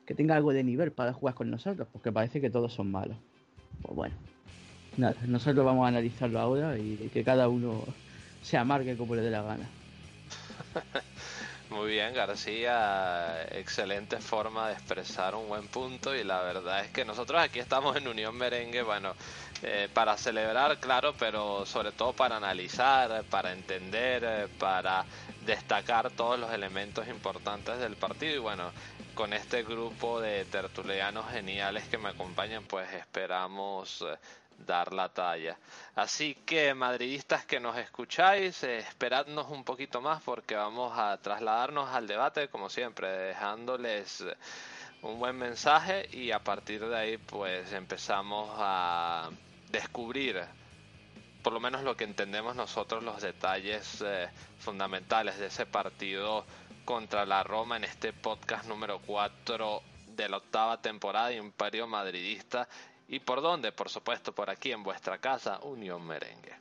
que 0.07 0.15
tenga 0.15 0.35
algo 0.35 0.51
de 0.51 0.63
nivel 0.63 0.91
para 0.91 1.13
jugar 1.13 1.35
con 1.35 1.49
nosotros, 1.51 1.87
porque 1.93 2.11
parece 2.11 2.41
que 2.41 2.49
todos 2.49 2.73
son 2.73 2.91
malos. 2.91 3.17
Pues 3.81 3.95
bueno, 3.95 4.15
nada, 4.97 5.15
nosotros 5.27 5.63
vamos 5.63 5.85
a 5.85 5.89
analizarlo 5.89 6.39
ahora 6.39 6.77
y 6.77 7.09
que 7.13 7.23
cada 7.23 7.47
uno 7.47 7.85
se 8.41 8.57
amargue 8.57 8.97
como 8.97 9.15
le 9.15 9.21
dé 9.21 9.31
la 9.31 9.41
gana. 9.41 9.69
Muy 11.71 11.91
bien, 11.91 12.13
García, 12.13 13.43
excelente 13.51 14.17
forma 14.17 14.67
de 14.67 14.73
expresar 14.73 15.35
un 15.35 15.47
buen 15.47 15.67
punto 15.69 16.13
y 16.13 16.21
la 16.21 16.41
verdad 16.41 16.83
es 16.83 16.91
que 16.91 17.05
nosotros 17.05 17.41
aquí 17.41 17.59
estamos 17.59 17.95
en 17.95 18.09
Unión 18.09 18.35
Merengue, 18.35 18.81
bueno, 18.81 19.13
eh, 19.63 19.87
para 19.93 20.17
celebrar, 20.17 20.79
claro, 20.79 21.13
pero 21.17 21.65
sobre 21.65 21.93
todo 21.93 22.11
para 22.11 22.35
analizar, 22.35 23.23
para 23.23 23.53
entender, 23.53 24.21
eh, 24.25 24.47
para 24.59 25.05
destacar 25.45 26.11
todos 26.11 26.37
los 26.37 26.51
elementos 26.51 27.07
importantes 27.07 27.79
del 27.79 27.95
partido 27.95 28.35
y 28.35 28.39
bueno, 28.39 28.71
con 29.15 29.31
este 29.31 29.63
grupo 29.63 30.19
de 30.19 30.43
tertulianos 30.45 31.31
geniales 31.31 31.85
que 31.85 31.97
me 31.97 32.09
acompañan, 32.09 32.65
pues 32.65 32.91
esperamos 32.93 34.01
eh, 34.01 34.17
dar 34.65 34.93
la 34.93 35.09
talla. 35.09 35.57
Así 35.95 36.35
que 36.45 36.73
madridistas 36.73 37.45
que 37.45 37.59
nos 37.59 37.77
escucháis, 37.77 38.63
esperadnos 38.63 39.49
un 39.49 39.63
poquito 39.63 40.01
más 40.01 40.21
porque 40.23 40.55
vamos 40.55 40.97
a 40.97 41.17
trasladarnos 41.17 41.89
al 41.89 42.07
debate 42.07 42.49
como 42.49 42.69
siempre, 42.69 43.07
dejándoles 43.07 44.23
un 45.01 45.19
buen 45.19 45.35
mensaje 45.35 46.07
y 46.11 46.31
a 46.31 46.39
partir 46.39 46.87
de 46.87 46.97
ahí 46.97 47.17
pues 47.17 47.73
empezamos 47.73 48.49
a 48.57 49.29
descubrir 49.69 50.41
por 51.41 51.53
lo 51.53 51.59
menos 51.59 51.83
lo 51.83 51.97
que 51.97 52.03
entendemos 52.03 52.55
nosotros 52.55 53.03
los 53.03 53.21
detalles 53.21 54.03
eh, 54.05 54.29
fundamentales 54.59 55.39
de 55.39 55.47
ese 55.47 55.65
partido 55.65 56.45
contra 56.85 57.25
la 57.25 57.43
Roma 57.43 57.77
en 57.77 57.85
este 57.85 58.13
podcast 58.13 58.65
número 58.65 58.99
4 58.99 59.81
de 60.07 60.29
la 60.29 60.37
octava 60.37 60.81
temporada 60.81 61.29
de 61.29 61.37
Imperio 61.37 61.87
Madridista 61.87 62.67
¿Y 63.11 63.19
por 63.19 63.41
dónde? 63.41 63.73
Por 63.73 63.89
supuesto, 63.89 64.33
por 64.33 64.49
aquí 64.49 64.71
en 64.71 64.83
vuestra 64.83 65.17
casa, 65.17 65.59
Unión 65.63 66.07
Merengue. 66.07 66.55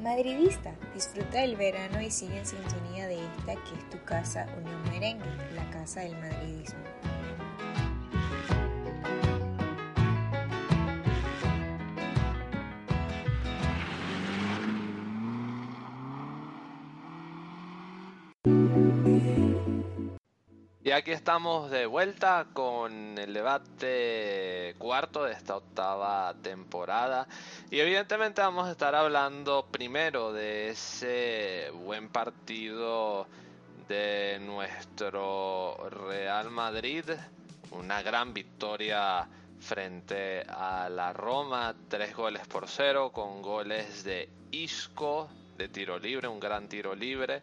Madridista, 0.00 0.72
disfruta 0.94 1.40
del 1.40 1.56
verano 1.56 2.00
y 2.00 2.12
sigue 2.12 2.38
en 2.38 2.46
sintonía 2.46 3.08
de 3.08 3.26
esta 3.26 3.56
que 3.64 3.74
es 3.80 3.90
tu 3.90 4.00
casa 4.04 4.46
Unión 4.56 4.80
Merengue, 4.84 5.26
la 5.56 5.68
casa 5.70 6.02
del 6.02 6.16
madridismo. 6.18 6.84
Y 20.86 20.92
aquí 20.92 21.10
estamos 21.10 21.68
de 21.72 21.84
vuelta 21.84 22.46
con 22.52 23.18
el 23.18 23.34
debate 23.34 24.76
cuarto 24.78 25.24
de 25.24 25.32
esta 25.32 25.56
octava 25.56 26.32
temporada. 26.40 27.26
Y 27.72 27.80
evidentemente 27.80 28.40
vamos 28.40 28.68
a 28.68 28.70
estar 28.70 28.94
hablando 28.94 29.66
primero 29.68 30.32
de 30.32 30.68
ese 30.68 31.72
buen 31.74 32.08
partido 32.08 33.26
de 33.88 34.38
nuestro 34.40 35.90
Real 35.90 36.52
Madrid. 36.52 37.02
Una 37.72 38.00
gran 38.02 38.32
victoria 38.32 39.26
frente 39.58 40.42
a 40.48 40.88
la 40.88 41.12
Roma, 41.12 41.74
tres 41.88 42.14
goles 42.14 42.46
por 42.46 42.68
cero, 42.68 43.10
con 43.10 43.42
goles 43.42 44.04
de 44.04 44.28
Isco 44.52 45.28
de 45.58 45.66
tiro 45.66 45.98
libre, 45.98 46.28
un 46.28 46.38
gran 46.38 46.68
tiro 46.68 46.94
libre. 46.94 47.42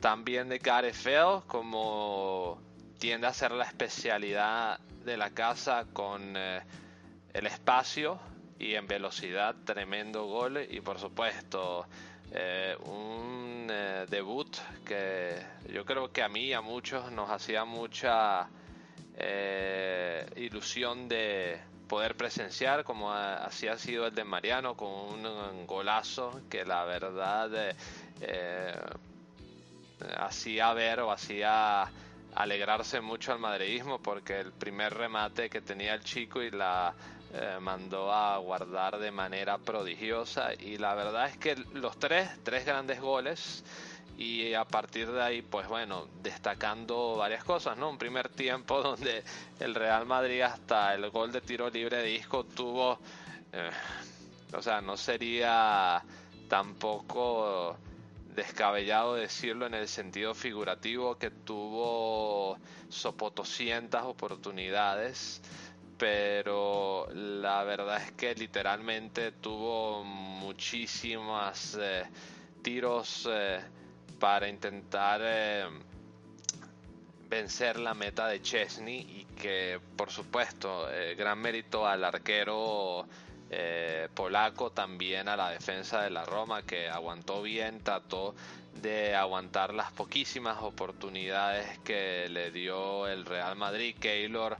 También 0.00 0.48
de 0.48 0.56
Gareth 0.60 1.44
como 1.46 2.69
tiende 3.00 3.26
a 3.26 3.32
ser 3.32 3.52
la 3.52 3.64
especialidad 3.64 4.78
de 4.78 5.16
la 5.16 5.30
casa 5.30 5.86
con 5.90 6.36
eh, 6.36 6.60
el 7.32 7.46
espacio 7.46 8.20
y 8.58 8.74
en 8.74 8.86
velocidad, 8.86 9.56
tremendo 9.64 10.26
gol 10.26 10.66
y 10.70 10.82
por 10.82 10.98
supuesto 10.98 11.86
eh, 12.30 12.76
un 12.84 13.68
eh, 13.70 14.04
debut 14.08 14.54
que 14.84 15.34
yo 15.72 15.86
creo 15.86 16.12
que 16.12 16.22
a 16.22 16.28
mí 16.28 16.48
y 16.48 16.52
a 16.52 16.60
muchos 16.60 17.10
nos 17.10 17.30
hacía 17.30 17.64
mucha 17.64 18.48
ilusión 20.36 21.06
de 21.08 21.60
poder 21.88 22.16
presenciar 22.16 22.84
como 22.84 23.12
así 23.12 23.68
ha 23.68 23.76
sido 23.76 24.06
el 24.06 24.14
de 24.14 24.24
Mariano 24.24 24.74
con 24.76 24.88
un, 25.26 25.66
golazo 25.66 26.40
que 26.48 26.64
la 26.64 26.84
verdad 26.84 27.50
hacía 30.16 30.72
ver 30.72 31.00
o 31.00 31.12
hacía 31.12 31.90
alegrarse 32.42 33.00
mucho 33.00 33.32
al 33.32 33.38
madridismo 33.38 33.98
porque 33.98 34.40
el 34.40 34.52
primer 34.52 34.94
remate 34.94 35.50
que 35.50 35.60
tenía 35.60 35.94
el 35.94 36.02
chico 36.02 36.42
y 36.42 36.50
la 36.50 36.94
eh, 37.32 37.58
mandó 37.60 38.12
a 38.12 38.38
guardar 38.38 38.98
de 38.98 39.10
manera 39.10 39.58
prodigiosa. 39.58 40.52
Y 40.54 40.78
la 40.78 40.94
verdad 40.94 41.28
es 41.28 41.36
que 41.36 41.56
los 41.74 41.98
tres, 41.98 42.28
tres 42.42 42.64
grandes 42.64 43.00
goles. 43.00 43.64
Y 44.18 44.52
a 44.52 44.64
partir 44.64 45.10
de 45.10 45.22
ahí 45.22 45.42
pues 45.42 45.66
bueno 45.66 46.06
destacando 46.22 47.16
varias 47.16 47.42
cosas 47.42 47.78
no 47.78 47.88
un 47.88 47.96
primer 47.96 48.28
tiempo 48.28 48.82
donde 48.82 49.24
el 49.60 49.74
Real 49.74 50.04
Madrid 50.04 50.42
hasta 50.42 50.94
el 50.94 51.08
gol 51.08 51.32
de 51.32 51.40
tiro 51.40 51.70
libre 51.70 51.98
de 51.98 52.04
disco 52.04 52.44
tuvo 52.44 52.98
eh, 53.52 53.70
o 54.52 54.60
sea 54.60 54.82
no 54.82 54.98
sería 54.98 56.02
tampoco 56.50 57.78
descabellado 58.34 59.14
decirlo 59.14 59.66
en 59.66 59.74
el 59.74 59.88
sentido 59.88 60.34
figurativo 60.34 61.18
que 61.18 61.30
tuvo 61.30 62.58
sopotoscientas 62.88 64.04
oportunidades 64.04 65.42
pero 66.00 67.08
la 67.12 67.62
verdad 67.62 68.02
es 68.02 68.12
que 68.12 68.34
literalmente 68.34 69.32
tuvo 69.32 70.02
muchísimas 70.02 71.76
eh, 71.78 72.04
tiros 72.62 73.28
eh, 73.30 73.60
para 74.18 74.48
intentar 74.48 75.20
eh, 75.22 75.66
vencer 77.28 77.78
la 77.78 77.92
meta 77.92 78.28
de 78.28 78.40
Chesney 78.40 78.98
y 78.98 79.24
que 79.38 79.78
por 79.94 80.10
supuesto 80.10 80.88
gran 81.18 81.38
mérito 81.38 81.86
al 81.86 82.02
arquero 82.02 83.06
eh, 83.50 84.08
polaco 84.14 84.70
también 84.70 85.28
a 85.28 85.36
la 85.36 85.50
defensa 85.50 86.02
de 86.02 86.10
la 86.10 86.24
Roma 86.24 86.62
que 86.62 86.88
aguantó 86.88 87.42
bien, 87.42 87.82
trató 87.82 88.34
de 88.80 89.16
aguantar 89.16 89.74
las 89.74 89.90
poquísimas 89.92 90.58
oportunidades 90.62 91.78
que 91.80 92.28
le 92.28 92.52
dio 92.52 93.08
el 93.08 93.26
Real 93.26 93.56
Madrid. 93.56 93.96
Keylor, 93.98 94.56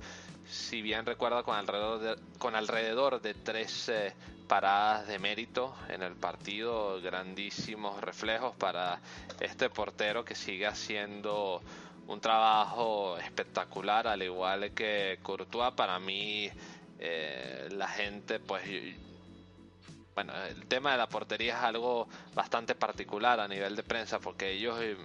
si 0.49 0.83
bien 0.83 1.07
recuerda, 1.07 1.45
con 1.45 1.57
alrededor 1.57 2.01
de, 2.01 2.17
con 2.39 2.57
alrededor 2.57 3.21
de 3.21 3.35
13 3.35 4.13
paradas 4.49 5.07
de 5.07 5.21
mérito 5.21 5.77
en 5.89 6.03
el 6.03 6.17
partido, 6.17 7.01
grandísimos 7.01 8.01
reflejos 8.01 8.57
para 8.57 8.99
este 9.39 9.71
portero 9.71 10.25
que 10.25 10.35
sigue 10.35 10.67
haciendo 10.67 11.63
un 12.09 12.21
trabajo 12.21 13.17
espectacular, 13.19 14.09
al 14.09 14.23
igual 14.25 14.73
que 14.73 15.21
Courtois, 15.23 15.73
para 15.75 16.01
mí 16.01 16.51
eh, 17.03 17.69
la 17.73 17.89
gente, 17.89 18.41
pues, 18.41 18.63
bueno, 20.15 20.35
el 20.45 20.67
tema 20.67 20.93
de 20.93 20.99
la 20.99 21.09
portería 21.09 21.57
es 21.57 21.65
algo 21.65 22.07
bastante 22.35 22.75
particular 22.75 23.41
a 23.41 23.49
nivel 23.49 23.75
de 23.75 23.83
prensa 23.83 24.19
porque 24.19 24.51
ellos 24.51 24.79
eh, 24.83 24.99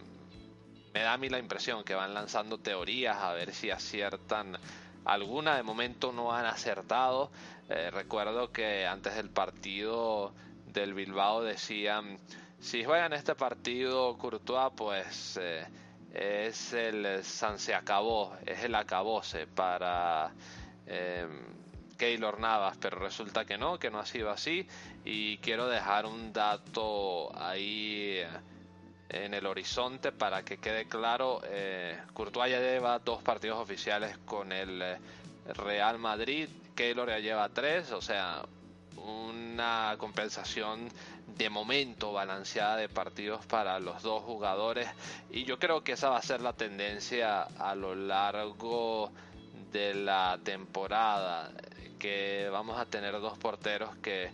me 0.93 0.99
da 0.99 1.13
a 1.13 1.17
mí 1.17 1.29
la 1.29 1.39
impresión 1.39 1.85
que 1.85 1.95
van 1.95 2.13
lanzando 2.13 2.57
teorías 2.57 3.15
a 3.19 3.31
ver 3.31 3.53
si 3.53 3.71
aciertan 3.71 4.57
alguna. 5.05 5.55
De 5.55 5.63
momento 5.63 6.11
no 6.11 6.33
han 6.33 6.45
acertado. 6.45 7.31
Eh, 7.69 7.89
recuerdo 7.91 8.51
que 8.51 8.85
antes 8.85 9.15
del 9.15 9.29
partido 9.29 10.33
del 10.67 10.93
Bilbao 10.93 11.43
decían 11.43 12.19
si 12.59 12.83
juegan 12.83 13.13
este 13.13 13.35
partido 13.35 14.17
Courtois 14.17 14.73
pues 14.75 15.39
es 16.13 16.73
el 16.73 17.23
San 17.23 17.57
se 17.57 17.73
acabó, 17.73 18.35
es 18.45 18.65
el 18.65 18.75
acabose 18.75 19.47
para 19.47 20.33
Keylor 21.97 22.39
Navas, 22.39 22.77
pero 22.79 22.99
resulta 22.99 23.45
que 23.45 23.57
no, 23.57 23.79
que 23.79 23.89
no 23.89 23.99
ha 23.99 24.05
sido 24.05 24.29
así. 24.29 24.67
Y 25.03 25.37
quiero 25.37 25.67
dejar 25.67 26.05
un 26.05 26.33
dato 26.33 27.31
ahí 27.37 28.17
eh, 28.17 28.27
en 29.09 29.33
el 29.33 29.45
horizonte 29.45 30.11
para 30.11 30.43
que 30.43 30.57
quede 30.57 30.85
claro. 30.85 31.41
Eh, 31.45 31.97
Courtois 32.13 32.51
ya 32.51 32.59
lleva 32.59 32.99
dos 32.99 33.21
partidos 33.21 33.59
oficiales 33.59 34.17
con 34.25 34.51
el 34.51 34.81
eh, 34.81 34.97
Real 35.53 35.99
Madrid, 35.99 36.49
Keylor 36.75 37.09
ya 37.09 37.19
lleva 37.19 37.49
tres, 37.49 37.91
o 37.91 38.01
sea, 38.01 38.43
una 38.97 39.95
compensación 39.97 40.89
de 41.37 41.49
momento 41.49 42.13
balanceada 42.13 42.77
de 42.77 42.89
partidos 42.89 43.45
para 43.45 43.79
los 43.79 44.01
dos 44.01 44.23
jugadores 44.23 44.87
y 45.29 45.43
yo 45.43 45.59
creo 45.59 45.83
que 45.83 45.93
esa 45.93 46.09
va 46.09 46.17
a 46.17 46.21
ser 46.21 46.41
la 46.41 46.53
tendencia 46.53 47.43
a 47.43 47.75
lo 47.75 47.93
largo 47.93 49.11
de 49.11 49.34
la 49.73 50.39
temporada 50.43 51.51
que 51.99 52.47
vamos 52.49 52.79
a 52.79 52.85
tener 52.85 53.19
dos 53.19 53.37
porteros 53.37 53.95
que 53.97 54.31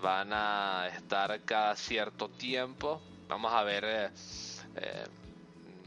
van 0.00 0.32
a 0.32 0.88
estar 0.88 1.40
cada 1.42 1.74
cierto 1.74 2.28
tiempo. 2.28 3.00
Vamos 3.28 3.52
a 3.52 3.62
ver, 3.64 3.84
eh, 3.84 4.10
eh, 4.76 5.04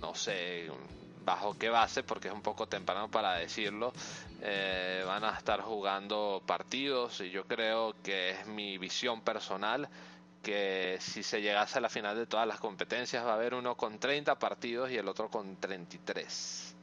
no 0.01 0.13
sé 0.15 0.69
bajo 1.23 1.57
qué 1.57 1.69
base, 1.69 2.03
porque 2.03 2.29
es 2.29 2.33
un 2.33 2.41
poco 2.41 2.67
temprano 2.67 3.09
para 3.09 3.35
decirlo. 3.35 3.93
Eh, 4.41 5.03
van 5.05 5.23
a 5.23 5.37
estar 5.37 5.61
jugando 5.61 6.41
partidos 6.45 7.21
y 7.21 7.31
yo 7.31 7.45
creo 7.45 7.95
que 8.03 8.31
es 8.31 8.47
mi 8.47 8.77
visión 8.77 9.21
personal 9.21 9.89
que 10.43 10.97
si 11.01 11.23
se 11.23 11.41
llegase 11.41 11.79
a 11.79 11.81
la 11.81 11.89
final 11.89 12.15
de 12.15 12.27
todas 12.27 12.47
las 12.47 12.59
competencias 12.59 13.25
va 13.25 13.31
a 13.31 13.33
haber 13.33 13.53
uno 13.53 13.75
con 13.75 13.99
30 13.99 14.35
partidos 14.35 14.91
y 14.91 14.97
el 14.97 15.07
otro 15.07 15.29
con 15.29 15.57
33. 15.57 16.76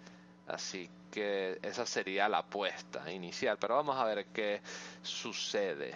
Así 0.46 0.90
que 1.10 1.58
esa 1.62 1.86
sería 1.86 2.28
la 2.28 2.38
apuesta 2.38 3.10
inicial, 3.10 3.56
pero 3.58 3.76
vamos 3.76 3.96
a 3.96 4.04
ver 4.04 4.26
qué 4.26 4.60
sucede. 5.02 5.94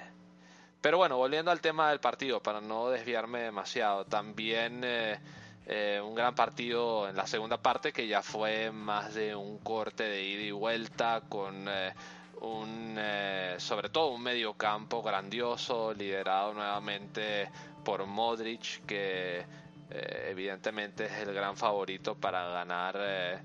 Pero 0.80 0.96
bueno, 0.96 1.16
volviendo 1.16 1.50
al 1.50 1.60
tema 1.60 1.90
del 1.90 1.98
partido, 1.98 2.40
para 2.40 2.60
no 2.60 2.88
desviarme 2.88 3.40
demasiado, 3.40 4.04
también 4.04 4.80
eh, 4.84 5.18
eh, 5.66 6.00
un 6.02 6.14
gran 6.14 6.36
partido 6.36 7.08
en 7.08 7.16
la 7.16 7.26
segunda 7.26 7.60
parte 7.60 7.92
que 7.92 8.06
ya 8.06 8.22
fue 8.22 8.70
más 8.70 9.12
de 9.14 9.34
un 9.34 9.58
corte 9.58 10.04
de 10.04 10.22
ida 10.22 10.42
y 10.42 10.50
vuelta 10.52 11.22
con 11.28 11.66
eh, 11.68 11.92
un, 12.42 12.96
sobre 13.58 13.88
todo 13.88 14.12
un 14.12 14.22
medio 14.22 14.54
campo 14.54 15.02
grandioso, 15.02 15.92
liderado 15.92 16.54
nuevamente 16.54 17.50
por 17.84 18.06
Modric, 18.06 18.86
que 18.86 19.44
evidentemente 19.90 21.06
es 21.06 21.12
el 21.26 21.34
gran 21.34 21.56
favorito 21.56 22.14
para 22.14 22.48
ganar 22.50 23.42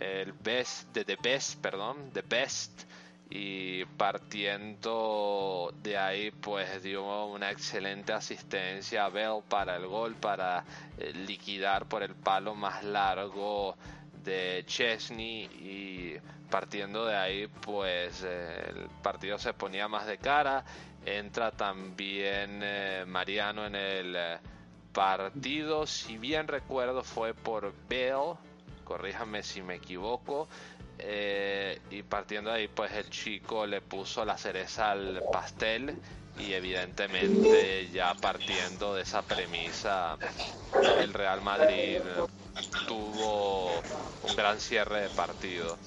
el 0.00 0.32
best, 0.32 0.92
de 0.94 1.04
The 1.04 1.16
Best, 1.22 1.60
perdón, 1.60 2.10
The 2.12 2.22
Best, 2.22 2.84
y 3.28 3.84
partiendo 3.84 5.72
de 5.82 5.96
ahí 5.96 6.32
pues 6.32 6.82
dio 6.82 7.26
una 7.26 7.50
excelente 7.52 8.12
asistencia 8.12 9.04
a 9.04 9.08
Bell 9.08 9.42
para 9.48 9.76
el 9.76 9.86
gol, 9.86 10.16
para 10.16 10.64
eh, 10.98 11.12
liquidar 11.12 11.86
por 11.86 12.02
el 12.02 12.16
palo 12.16 12.56
más 12.56 12.82
largo 12.82 13.76
de 14.24 14.64
Chesney. 14.66 15.44
Y 15.44 16.16
partiendo 16.50 17.06
de 17.06 17.16
ahí 17.16 17.46
pues 17.46 18.24
eh, 18.26 18.64
el 18.68 18.88
partido 19.00 19.38
se 19.38 19.54
ponía 19.54 19.86
más 19.86 20.06
de 20.06 20.18
cara. 20.18 20.64
Entra 21.06 21.52
también 21.52 22.60
eh, 22.64 23.04
Mariano 23.06 23.64
en 23.66 23.76
el 23.76 24.16
partido, 24.92 25.86
si 25.86 26.18
bien 26.18 26.48
recuerdo, 26.48 27.04
fue 27.04 27.32
por 27.32 27.72
Bell, 27.88 28.34
corríjame 28.90 29.44
si 29.44 29.62
me 29.62 29.76
equivoco. 29.76 30.48
Eh, 30.98 31.80
y 31.90 32.02
partiendo 32.02 32.50
de 32.50 32.56
ahí, 32.56 32.68
pues 32.68 32.92
el 32.92 33.08
chico 33.08 33.64
le 33.64 33.80
puso 33.80 34.24
la 34.24 34.36
cereza 34.36 34.90
al 34.90 35.22
pastel 35.30 35.96
y 36.36 36.54
evidentemente 36.54 37.88
ya 37.92 38.16
partiendo 38.16 38.96
de 38.96 39.02
esa 39.02 39.22
premisa, 39.22 40.18
el 40.96 41.14
Real 41.14 41.40
Madrid 41.40 42.02
tuvo 42.84 43.84
un 44.22 44.34
gran 44.34 44.58
cierre 44.58 45.02
de 45.02 45.10
partido. 45.10 45.78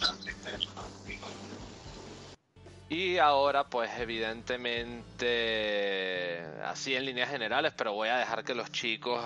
Y 2.90 3.18
ahora 3.18 3.66
pues 3.66 3.92
evidentemente 4.00 6.46
así 6.64 6.96
en 6.96 7.06
líneas 7.06 7.30
generales, 7.30 7.74
pero 7.76 7.92
voy 7.92 8.08
a 8.08 8.18
dejar 8.18 8.46
que 8.46 8.56
los 8.56 8.72
chicos 8.72 9.22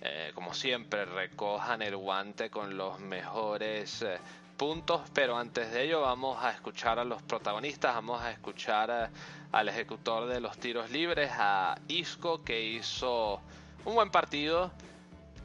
eh, 0.00 0.28
eh, 0.28 0.30
como 0.34 0.54
siempre 0.54 1.04
recojan 1.04 1.82
el 1.82 1.96
guante 1.96 2.50
con 2.50 2.76
los 2.76 3.00
mejores 3.00 4.02
eh, 4.02 4.18
puntos, 4.56 5.02
pero 5.12 5.36
antes 5.36 5.70
de 5.72 5.84
ello 5.84 6.02
vamos 6.02 6.42
a 6.42 6.50
escuchar 6.50 6.98
a 6.98 7.04
los 7.04 7.22
protagonistas, 7.22 7.94
vamos 7.94 8.22
a 8.22 8.30
escuchar 8.30 9.10
al 9.52 9.68
ejecutor 9.68 10.26
de 10.26 10.40
los 10.40 10.58
tiros 10.58 10.90
libres, 10.90 11.30
a 11.32 11.78
Isco 11.88 12.42
que 12.42 12.62
hizo 12.62 13.40
un 13.84 13.94
buen 13.94 14.10
partido. 14.10 14.70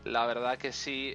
La 0.05 0.25
verdad 0.25 0.57
que 0.57 0.71
sí, 0.71 1.13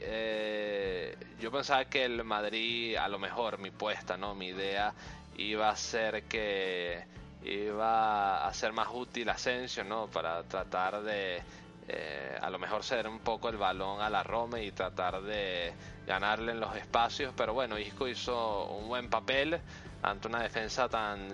yo 1.40 1.50
pensaba 1.50 1.86
que 1.86 2.04
el 2.04 2.22
Madrid, 2.22 2.96
a 2.96 3.08
lo 3.08 3.18
mejor 3.18 3.58
mi 3.58 3.72
puesta, 3.72 4.16
no, 4.16 4.34
mi 4.36 4.48
idea 4.48 4.94
iba 5.36 5.68
a 5.68 5.76
ser 5.76 6.22
que 6.24 7.04
iba 7.44 8.46
a 8.46 8.54
ser 8.54 8.72
más 8.72 8.88
útil 8.92 9.28
Asensio, 9.28 9.84
¿no? 9.84 10.06
Para 10.06 10.42
tratar 10.44 11.02
de 11.02 11.42
eh, 11.88 12.36
a 12.40 12.50
lo 12.50 12.58
mejor 12.58 12.82
ceder 12.82 13.08
un 13.08 13.20
poco 13.20 13.48
el 13.48 13.56
balón 13.56 14.00
a 14.00 14.10
la 14.10 14.22
Roma 14.22 14.60
y 14.60 14.72
tratar 14.72 15.22
de 15.22 15.72
ganarle 16.06 16.52
en 16.52 16.60
los 16.60 16.74
espacios, 16.76 17.32
pero 17.36 17.54
bueno, 17.54 17.78
Isco 17.78 18.08
hizo 18.08 18.66
un 18.66 18.88
buen 18.88 19.08
papel 19.08 19.60
ante 20.02 20.28
una 20.28 20.42
defensa 20.42 20.88
tan 20.88 21.28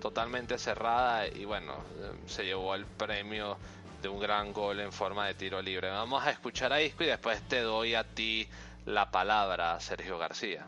totalmente 0.00 0.58
cerrada 0.58 1.26
y 1.26 1.44
bueno, 1.44 1.74
se 2.26 2.44
llevó 2.44 2.74
el 2.74 2.86
premio 2.86 3.56
de 4.02 4.08
un 4.08 4.20
gran 4.20 4.52
gol 4.52 4.80
en 4.80 4.92
forma 4.92 5.26
de 5.26 5.34
tiro 5.34 5.60
libre. 5.60 5.90
Vamos 5.90 6.24
a 6.24 6.30
escuchar 6.30 6.72
a 6.72 6.80
Isco 6.80 7.04
y 7.04 7.08
después 7.08 7.42
te 7.48 7.60
doy 7.60 7.94
a 7.94 8.04
ti 8.04 8.48
la 8.86 9.10
palabra, 9.10 9.78
Sergio 9.80 10.18
García. 10.18 10.66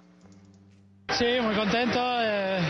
Sí, 1.09 1.41
muy 1.41 1.55
contento. 1.55 1.99
Eh, 2.23 2.61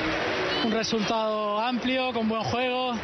un 0.65 0.73
resultado 0.73 1.61
amplio, 1.61 2.13
con 2.13 2.29
buen 2.29 2.43
juego. 2.45 2.95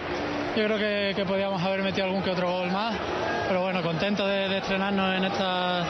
Yo 0.57 0.65
creo 0.65 0.79
que, 0.79 1.13
que, 1.15 1.27
podíamos 1.27 1.63
haber 1.63 1.83
metido 1.83 2.07
algún 2.07 2.23
que 2.23 2.31
otro 2.31 2.51
gol 2.51 2.71
más. 2.71 2.97
Pero 3.47 3.61
bueno, 3.61 3.83
contento 3.83 4.27
de, 4.27 4.49
de 4.49 4.57
estrenarnos 4.57 5.15
en 5.15 5.25
esta, 5.25 5.87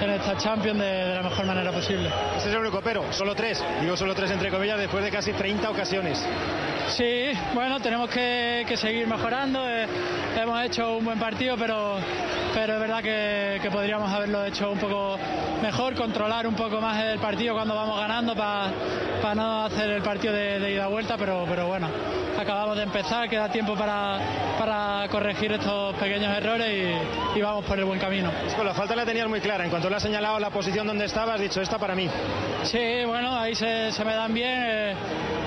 en 0.00 0.10
esta 0.10 0.36
Champions 0.36 0.78
de, 0.78 0.86
de, 0.86 1.14
la 1.14 1.22
mejor 1.22 1.46
manera 1.46 1.72
posible. 1.72 2.10
Ese 2.36 2.48
es 2.48 2.54
el 2.54 2.60
único 2.60 2.80
pero, 2.80 3.12
solo 3.12 3.34
tres. 3.34 3.62
Digo 3.80 3.96
solo 3.96 4.14
tres 4.14 4.30
entre 4.30 4.50
comillas 4.50 4.78
después 4.78 5.04
de 5.04 5.10
casi 5.10 5.32
30 5.32 5.70
ocasiones. 5.70 6.24
Sí, 6.88 7.30
bueno, 7.54 7.80
tenemos 7.80 8.08
que, 8.10 8.64
que 8.66 8.76
seguir 8.76 9.06
mejorando. 9.06 9.68
Eh, 9.68 9.86
hemos 10.36 10.64
hecho 10.64 10.96
un 10.96 11.04
buen 11.04 11.18
partido, 11.18 11.56
pero, 11.58 11.96
pero 12.54 12.74
es 12.74 12.80
verdad 12.80 13.02
que, 13.02 13.58
que, 13.60 13.70
podríamos 13.70 14.10
haberlo 14.10 14.44
hecho 14.44 14.70
un 14.70 14.78
poco 14.78 15.18
mejor, 15.62 15.94
controlar 15.94 16.46
un 16.46 16.54
poco 16.54 16.80
más 16.80 17.02
el 17.02 17.18
partido 17.18 17.54
cuando 17.54 17.74
vamos 17.74 17.98
ganando 17.98 18.34
para 18.34 18.70
pa 19.20 19.34
no 19.34 19.64
hacer 19.64 19.90
el 19.90 20.02
partido 20.02 20.32
de, 20.32 20.58
de 20.60 20.72
ida-vuelta, 20.72 21.16
pero, 21.18 21.44
pero 21.48 21.66
bueno, 21.66 21.88
acabamos 22.38 22.76
de 22.76 22.84
empezar, 22.84 23.28
queda 23.28 23.50
tiempo 23.50 23.74
para, 23.74 24.18
para 24.58 25.06
corregir 25.10 25.52
estos 25.52 25.94
pequeños 25.96 26.36
errores 26.36 26.68
y, 26.72 27.38
y, 27.38 27.42
vamos 27.42 27.64
por 27.64 27.78
el 27.78 27.84
buen 27.84 27.98
camino. 27.98 28.30
Con 28.56 28.64
la 28.64 28.74
falta 28.74 28.94
la 28.94 29.04
tenías 29.04 29.28
muy 29.28 29.40
clara, 29.40 29.64
en 29.64 29.70
cuanto 29.70 29.87
le 29.88 29.96
has 29.96 30.02
señalado 30.02 30.38
la 30.38 30.50
posición 30.50 30.86
donde 30.86 31.04
estaba, 31.04 31.34
has 31.34 31.40
dicho, 31.40 31.60
esta 31.60 31.78
para 31.78 31.94
mí. 31.94 32.08
Sí, 32.64 33.04
bueno, 33.06 33.38
ahí 33.38 33.54
se, 33.54 33.92
se 33.92 34.04
me 34.04 34.14
dan 34.14 34.34
bien, 34.34 34.58
eh, 34.64 34.94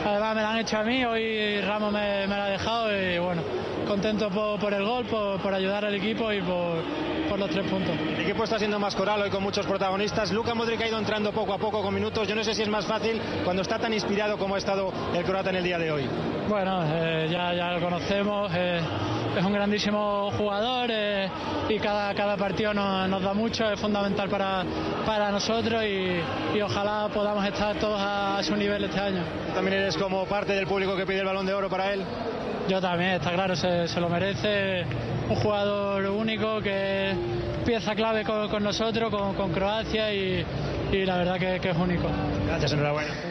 además 0.06 0.36
me 0.36 0.41
la 0.41 0.51
han 0.51 0.60
hecho 0.60 0.77
a 0.77 0.84
mí, 0.84 1.04
hoy 1.06 1.62
Ramos 1.62 1.91
me, 1.91 2.27
me 2.27 2.36
la 2.36 2.45
ha 2.45 2.49
dejado 2.49 2.89
y 2.95 3.19
bueno, 3.19 3.41
contento 3.88 4.30
por, 4.30 4.60
por 4.60 4.73
el 4.73 4.84
gol, 4.84 5.06
por, 5.06 5.41
por, 5.41 5.54
ayudar 5.54 5.86
al 5.86 5.93
equipo 5.93 6.32
y 6.32 6.41
por, 6.41 6.82
por, 7.30 7.39
los 7.39 7.49
tres 7.49 7.67
puntos. 7.67 7.95
El 7.99 8.21
equipo 8.21 8.43
está 8.43 8.58
siendo 8.58 8.80
más 8.80 8.95
coral 8.95 9.21
hoy 9.21 9.30
con 9.30 9.43
muchos 9.43 9.65
protagonistas. 9.65 10.32
Luca 10.32 10.54
Modric 10.54 10.82
ha 10.82 10.88
ido 10.88 10.97
entrando 10.97 11.32
poco 11.32 11.54
a 11.54 11.58
poco 11.58 11.82
con 11.82 11.93
minutos. 11.93 12.27
Yo 12.27 12.36
no 12.36 12.43
sé 12.43 12.54
si 12.54 12.62
es 12.62 12.69
más 12.69 12.86
fácil 12.86 13.21
cuando 13.43 13.62
está 13.62 13.80
tan 13.80 13.93
inspirado 13.93 14.38
como 14.38 14.56
ha 14.56 14.58
estado 14.58 14.91
el 15.13 15.23
croata 15.23 15.49
en 15.49 15.58
el 15.58 15.63
día 15.63 15.77
de 15.77 15.91
hoy. 15.91 16.08
Bueno, 16.47 16.84
eh, 16.86 17.27
ya, 17.30 17.54
ya, 17.54 17.73
lo 17.73 17.82
conocemos. 17.82 18.51
Eh, 18.56 18.80
es 19.38 19.46
un 19.46 19.54
grandísimo 19.54 20.32
jugador 20.38 20.89
eh, 20.91 21.30
y 21.70 21.80
cada, 21.80 22.13
cada 22.13 22.36
partido 22.38 22.74
nos, 22.74 23.10
nos, 23.10 23.22
da 23.22 23.34
mucho, 23.34 23.70
es 23.72 23.80
fundamental 23.80 24.30
para, 24.30 24.63
para 25.06 25.32
nosotros 25.32 25.84
y, 25.84 26.58
y, 26.58 26.62
ojalá 26.62 27.10
podamos 27.13 27.46
estar 27.46 27.76
todos 27.78 28.00
a, 28.00 28.38
a 28.38 28.44
su 28.44 28.56
nivel 28.56 28.84
este 28.84 29.00
año. 29.00 29.24
¿También 29.54 29.78
eres 29.78 29.98
como 29.98 30.26
parte 30.26 30.54
del 30.54 30.67
público 30.67 30.96
que 30.96 31.06
pide 31.06 31.20
el 31.20 31.26
balón 31.26 31.46
de 31.46 31.54
oro 31.54 31.70
para 31.70 31.94
él? 31.94 32.04
Yo 32.67 32.82
también, 32.82 33.12
está 33.12 33.32
claro, 33.32 33.56
se, 33.56 33.88
se, 33.88 34.00
lo 34.00 34.10
merece. 34.10 34.86
Un 35.30 35.36
jugador 35.38 36.06
único 36.08 36.62
que 36.62 37.13
pieza 37.65 37.96
clave 37.96 38.24
con, 38.24 38.50
con 38.50 38.63
nosotros, 38.63 39.10
con, 39.10 39.34
con 39.36 39.52
Croacia 39.52 40.13
y, 40.13 40.46
y, 40.91 41.06
la 41.06 41.17
verdad 41.17 41.39
que, 41.39 41.60
que, 41.60 41.70
es 41.70 41.78
único. 41.78 42.08
Gracias, 42.48 42.74
enhorabuena. 42.74 43.31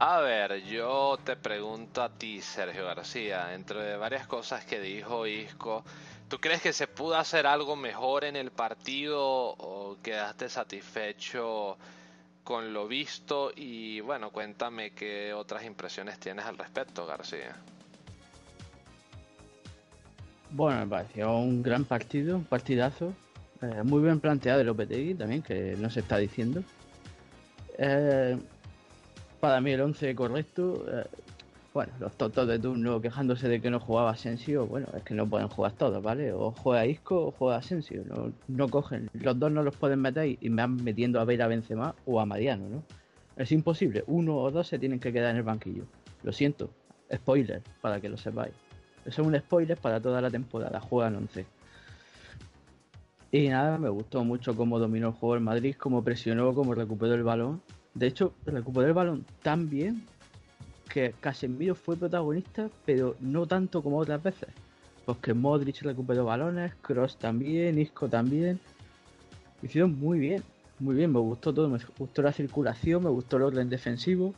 A 0.00 0.20
ver, 0.20 0.62
yo 0.62 1.18
te 1.24 1.34
pregunto 1.34 2.02
a 2.02 2.08
ti, 2.08 2.40
Sergio 2.40 2.84
García, 2.84 3.52
entre 3.54 3.96
varias 3.96 4.28
cosas 4.28 4.64
que 4.64 4.80
dijo 4.80 5.26
Isco, 5.26 5.82
¿tú 6.28 6.38
crees 6.38 6.62
que 6.62 6.72
se 6.72 6.86
pudo 6.86 7.16
hacer 7.16 7.48
algo 7.48 7.74
mejor 7.74 8.22
en 8.24 8.36
el 8.36 8.52
partido 8.52 9.20
o 9.20 9.96
quedaste 10.00 10.48
satisfecho 10.48 11.76
con 12.44 12.72
lo 12.72 12.86
visto? 12.86 13.50
Y 13.56 13.98
bueno, 14.00 14.30
cuéntame 14.30 14.92
qué 14.92 15.34
otras 15.34 15.64
impresiones 15.64 16.20
tienes 16.20 16.44
al 16.44 16.56
respecto, 16.58 17.04
García. 17.04 17.56
Bueno, 20.50 20.78
me 20.78 20.86
pareció 20.86 21.36
un 21.36 21.60
gran 21.60 21.84
partido, 21.84 22.36
un 22.36 22.44
partidazo. 22.44 23.12
Eh, 23.60 23.82
muy 23.82 24.00
bien 24.00 24.20
planteado 24.20 24.60
el 24.60 24.68
Lopetegui 24.68 25.14
también, 25.14 25.42
que 25.42 25.74
no 25.76 25.90
se 25.90 26.00
está 26.00 26.18
diciendo. 26.18 26.62
Eh, 27.76 28.38
para 29.40 29.60
mí 29.60 29.72
el 29.72 29.80
11 29.80 30.14
correcto. 30.14 30.84
Eh, 30.90 31.04
bueno, 31.74 31.92
los 32.00 32.12
tontos 32.16 32.48
de 32.48 32.58
turno 32.58 33.00
quejándose 33.00 33.48
de 33.48 33.60
que 33.60 33.70
no 33.70 33.78
jugaba 33.78 34.10
Asensio, 34.10 34.66
bueno, 34.66 34.88
es 34.96 35.02
que 35.02 35.14
no 35.14 35.28
pueden 35.28 35.48
jugar 35.48 35.72
todos, 35.72 36.02
¿vale? 36.02 36.32
O 36.32 36.50
juega 36.50 36.86
Isco 36.86 37.26
o 37.26 37.30
juega 37.30 37.58
Asensio, 37.58 38.02
no, 38.08 38.32
no 38.48 38.68
cogen. 38.68 39.10
Los 39.12 39.38
dos 39.38 39.52
no 39.52 39.62
los 39.62 39.76
pueden 39.76 40.00
meter 40.00 40.36
y 40.40 40.50
me 40.50 40.62
van 40.62 40.82
metiendo 40.82 41.20
a 41.20 41.24
ver 41.24 41.42
a 41.42 41.46
Benzema 41.46 41.94
o 42.06 42.20
a 42.20 42.26
Mariano, 42.26 42.68
¿no? 42.68 42.82
Es 43.36 43.52
imposible, 43.52 44.02
uno 44.08 44.36
o 44.38 44.50
dos 44.50 44.66
se 44.66 44.78
tienen 44.78 44.98
que 44.98 45.12
quedar 45.12 45.30
en 45.30 45.36
el 45.36 45.42
banquillo. 45.44 45.84
Lo 46.24 46.32
siento, 46.32 46.70
spoiler, 47.14 47.62
para 47.80 48.00
que 48.00 48.08
lo 48.08 48.16
sepáis. 48.16 48.54
Eso 49.04 49.22
es 49.22 49.28
un 49.28 49.38
spoiler 49.38 49.76
para 49.76 50.00
toda 50.00 50.20
la 50.20 50.30
temporada. 50.30 50.80
Juegan 50.80 51.16
11. 51.16 51.46
Y 53.30 53.48
nada, 53.48 53.78
me 53.78 53.88
gustó 53.88 54.24
mucho 54.24 54.56
cómo 54.56 54.78
dominó 54.78 55.08
el 55.08 55.14
juego 55.14 55.34
el 55.34 55.40
Madrid, 55.42 55.76
cómo 55.78 56.02
presionó, 56.02 56.54
cómo 56.54 56.74
recuperó 56.74 57.14
el 57.14 57.22
balón. 57.22 57.62
De 57.94 58.06
hecho, 58.06 58.34
recuperó 58.46 58.86
el 58.86 58.94
balón 58.94 59.24
tan 59.42 59.68
bien 59.68 60.04
que 60.88 61.14
Casemiro 61.20 61.74
fue 61.74 61.96
protagonista, 61.96 62.70
pero 62.84 63.16
no 63.20 63.46
tanto 63.46 63.82
como 63.82 63.98
otras 63.98 64.22
veces. 64.22 64.48
Porque 65.04 65.34
Modric 65.34 65.82
recuperó 65.82 66.24
balones, 66.24 66.74
Cross 66.82 67.18
también, 67.18 67.78
Isco 67.78 68.08
también. 68.08 68.60
Hicieron 69.62 69.98
muy 69.98 70.18
bien, 70.18 70.42
muy 70.78 70.94
bien, 70.94 71.12
me 71.12 71.18
gustó 71.18 71.52
todo. 71.52 71.68
Me 71.68 71.78
gustó 71.98 72.22
la 72.22 72.32
circulación, 72.32 73.02
me 73.04 73.10
gustó 73.10 73.36
el 73.36 73.44
orden 73.44 73.68
defensivo. 73.68 74.34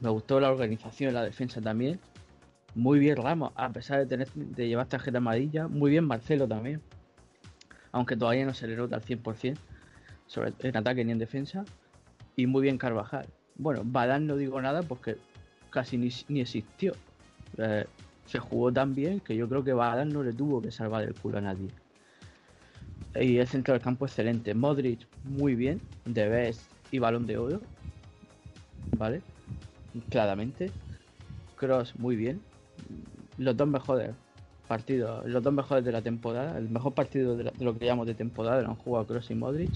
Me 0.00 0.10
gustó 0.10 0.40
la 0.40 0.50
organización 0.50 1.14
la 1.14 1.22
defensa 1.22 1.60
también. 1.60 1.98
Muy 2.74 2.98
bien 2.98 3.16
Ramos, 3.16 3.52
a 3.54 3.70
pesar 3.70 4.00
de 4.00 4.06
tener 4.06 4.30
de 4.34 4.68
llevar 4.68 4.86
tarjeta 4.88 5.18
amarilla. 5.18 5.68
Muy 5.68 5.90
bien 5.90 6.04
Marcelo 6.04 6.46
también. 6.46 6.82
Aunque 7.92 8.16
todavía 8.16 8.44
no 8.44 8.52
se 8.52 8.66
le 8.66 8.76
nota 8.76 8.96
al 8.96 9.02
100%, 9.02 9.56
sobre 10.26 10.52
en 10.58 10.76
ataque 10.76 11.04
ni 11.04 11.12
en 11.12 11.18
defensa. 11.18 11.64
Y 12.36 12.46
muy 12.46 12.62
bien 12.62 12.78
Carvajal. 12.78 13.26
Bueno, 13.56 13.82
Badán 13.84 14.26
no 14.26 14.36
digo 14.36 14.60
nada 14.60 14.82
porque 14.82 15.16
casi 15.70 15.96
ni, 15.96 16.10
ni 16.28 16.40
existió. 16.40 16.92
Eh, 17.56 17.86
se 18.26 18.38
jugó 18.38 18.72
tan 18.72 18.94
bien 18.94 19.20
que 19.20 19.36
yo 19.36 19.48
creo 19.48 19.64
que 19.64 19.72
Badán 19.72 20.10
no 20.10 20.22
le 20.22 20.32
tuvo 20.32 20.60
que 20.60 20.70
salvar 20.70 21.04
el 21.04 21.14
culo 21.14 21.38
a 21.38 21.40
nadie. 21.40 21.68
Y 23.14 23.38
el 23.38 23.46
centro 23.48 23.72
del 23.72 23.82
campo 23.82 24.04
excelente. 24.04 24.54
Modric 24.54 25.06
muy 25.24 25.54
bien, 25.54 25.80
de 26.04 26.28
vez 26.28 26.68
y 26.90 26.98
balón 26.98 27.26
de 27.26 27.38
oro. 27.38 27.60
¿Vale? 28.98 29.22
Claramente. 30.10 30.70
Cross 31.56 31.98
muy 31.98 32.16
bien 32.16 32.42
los 33.38 33.56
dos 33.56 33.68
mejores 33.68 34.10
partidos, 34.68 35.24
los 35.26 35.42
dos 35.42 35.52
mejores 35.52 35.84
de 35.84 35.92
la 35.92 36.02
temporada, 36.02 36.58
el 36.58 36.68
mejor 36.68 36.92
partido 36.92 37.36
de, 37.36 37.44
la, 37.44 37.52
lo 37.60 37.78
que 37.78 37.86
llamamos 37.86 38.06
de 38.06 38.14
temporada 38.14 38.62
lo 38.62 38.70
han 38.70 38.76
jugado 38.76 39.06
Cross 39.06 39.30
y 39.30 39.34
Modric. 39.34 39.70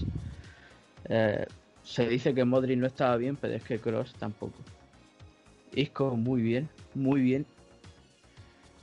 Eh, 1.05 1.45
se 1.83 2.07
dice 2.07 2.33
que 2.33 2.45
Modric 2.45 2.77
no 2.77 2.87
estaba 2.87 3.17
bien, 3.17 3.35
pero 3.35 3.53
es 3.55 3.63
que 3.63 3.79
Cross 3.79 4.13
tampoco. 4.19 4.57
Isco 5.73 6.11
muy 6.15 6.41
bien, 6.41 6.69
muy 6.93 7.21
bien. 7.21 7.45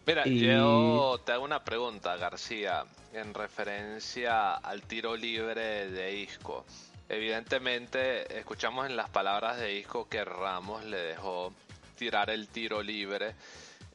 Mira, 0.07 0.27
Y- 0.27 0.41
yo 0.41 1.21
te 1.25 1.33
hago 1.33 1.45
una 1.45 1.63
pregunta, 1.63 2.17
García, 2.17 2.85
en 3.13 3.35
referencia 3.35 4.55
al 4.55 4.83
tiro 4.83 5.17
libre 5.17 5.91
de 5.91 6.17
Isco. 6.17 6.65
Evidentemente, 7.11 8.39
escuchamos 8.39 8.87
en 8.87 8.97
las 8.97 9.09
palabras 9.11 9.59
de 9.59 9.75
Isco 9.79 10.09
que 10.09 10.25
Ramos 10.25 10.85
le 10.85 10.99
dejó 10.99 11.53
tirar 11.97 12.31
el 12.31 12.49
tiro 12.49 12.83
libre. 12.83 13.35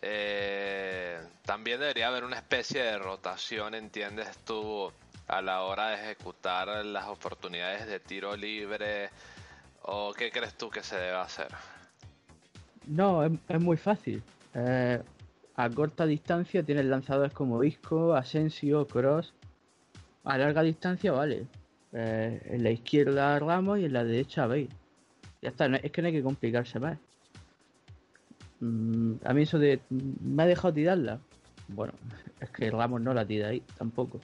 Eh, 0.01 1.17
también 1.45 1.79
debería 1.79 2.07
haber 2.09 2.23
una 2.23 2.35
especie 2.35 2.81
de 2.83 2.97
rotación, 2.97 3.73
entiendes 3.73 4.35
tú, 4.45 4.91
a 5.37 5.41
la 5.41 5.61
hora 5.63 5.89
de 5.89 5.95
ejecutar 5.95 6.85
las 6.85 7.07
oportunidades 7.07 7.87
de 7.87 7.99
tiro 7.99 8.35
libre. 8.35 9.09
¿O 9.83 10.13
qué 10.13 10.31
crees 10.31 10.55
tú 10.57 10.69
que 10.69 10.83
se 10.83 10.95
debe 10.95 11.15
hacer? 11.17 11.47
No, 12.87 13.23
es, 13.23 13.31
es 13.49 13.59
muy 13.59 13.77
fácil. 13.77 14.21
Eh, 14.53 15.01
a 15.55 15.69
corta 15.69 16.05
distancia 16.05 16.63
tienes 16.63 16.85
lanzadores 16.85 17.33
como 17.33 17.63
Isco, 17.63 18.13
Asensio, 18.15 18.87
Cross. 18.87 19.33
A 20.23 20.37
larga 20.37 20.61
distancia, 20.61 21.11
vale. 21.11 21.47
Eh, 21.91 22.41
en 22.45 22.63
la 22.63 22.71
izquierda 22.71 23.37
Ramos 23.39 23.79
y 23.79 23.85
en 23.85 23.93
la 23.93 24.03
derecha 24.03 24.47
Bale. 24.47 24.69
Ya 25.41 25.49
está, 25.49 25.67
no- 25.67 25.77
es 25.77 25.91
que 25.91 26.01
no 26.01 26.07
hay 26.07 26.13
que 26.13 26.23
complicarse 26.23 26.79
más. 26.79 26.97
Mm, 28.59 29.15
a 29.25 29.33
mí 29.33 29.41
eso 29.41 29.59
de... 29.59 29.79
¿Me 29.89 30.43
ha 30.43 30.45
dejado 30.45 30.73
tirarla? 30.73 31.19
Bueno, 31.67 31.93
es 32.39 32.49
que 32.51 32.69
Ramos 32.71 33.01
no 33.01 33.13
la 33.13 33.25
tira 33.25 33.49
ahí 33.49 33.61
tampoco. 33.77 34.19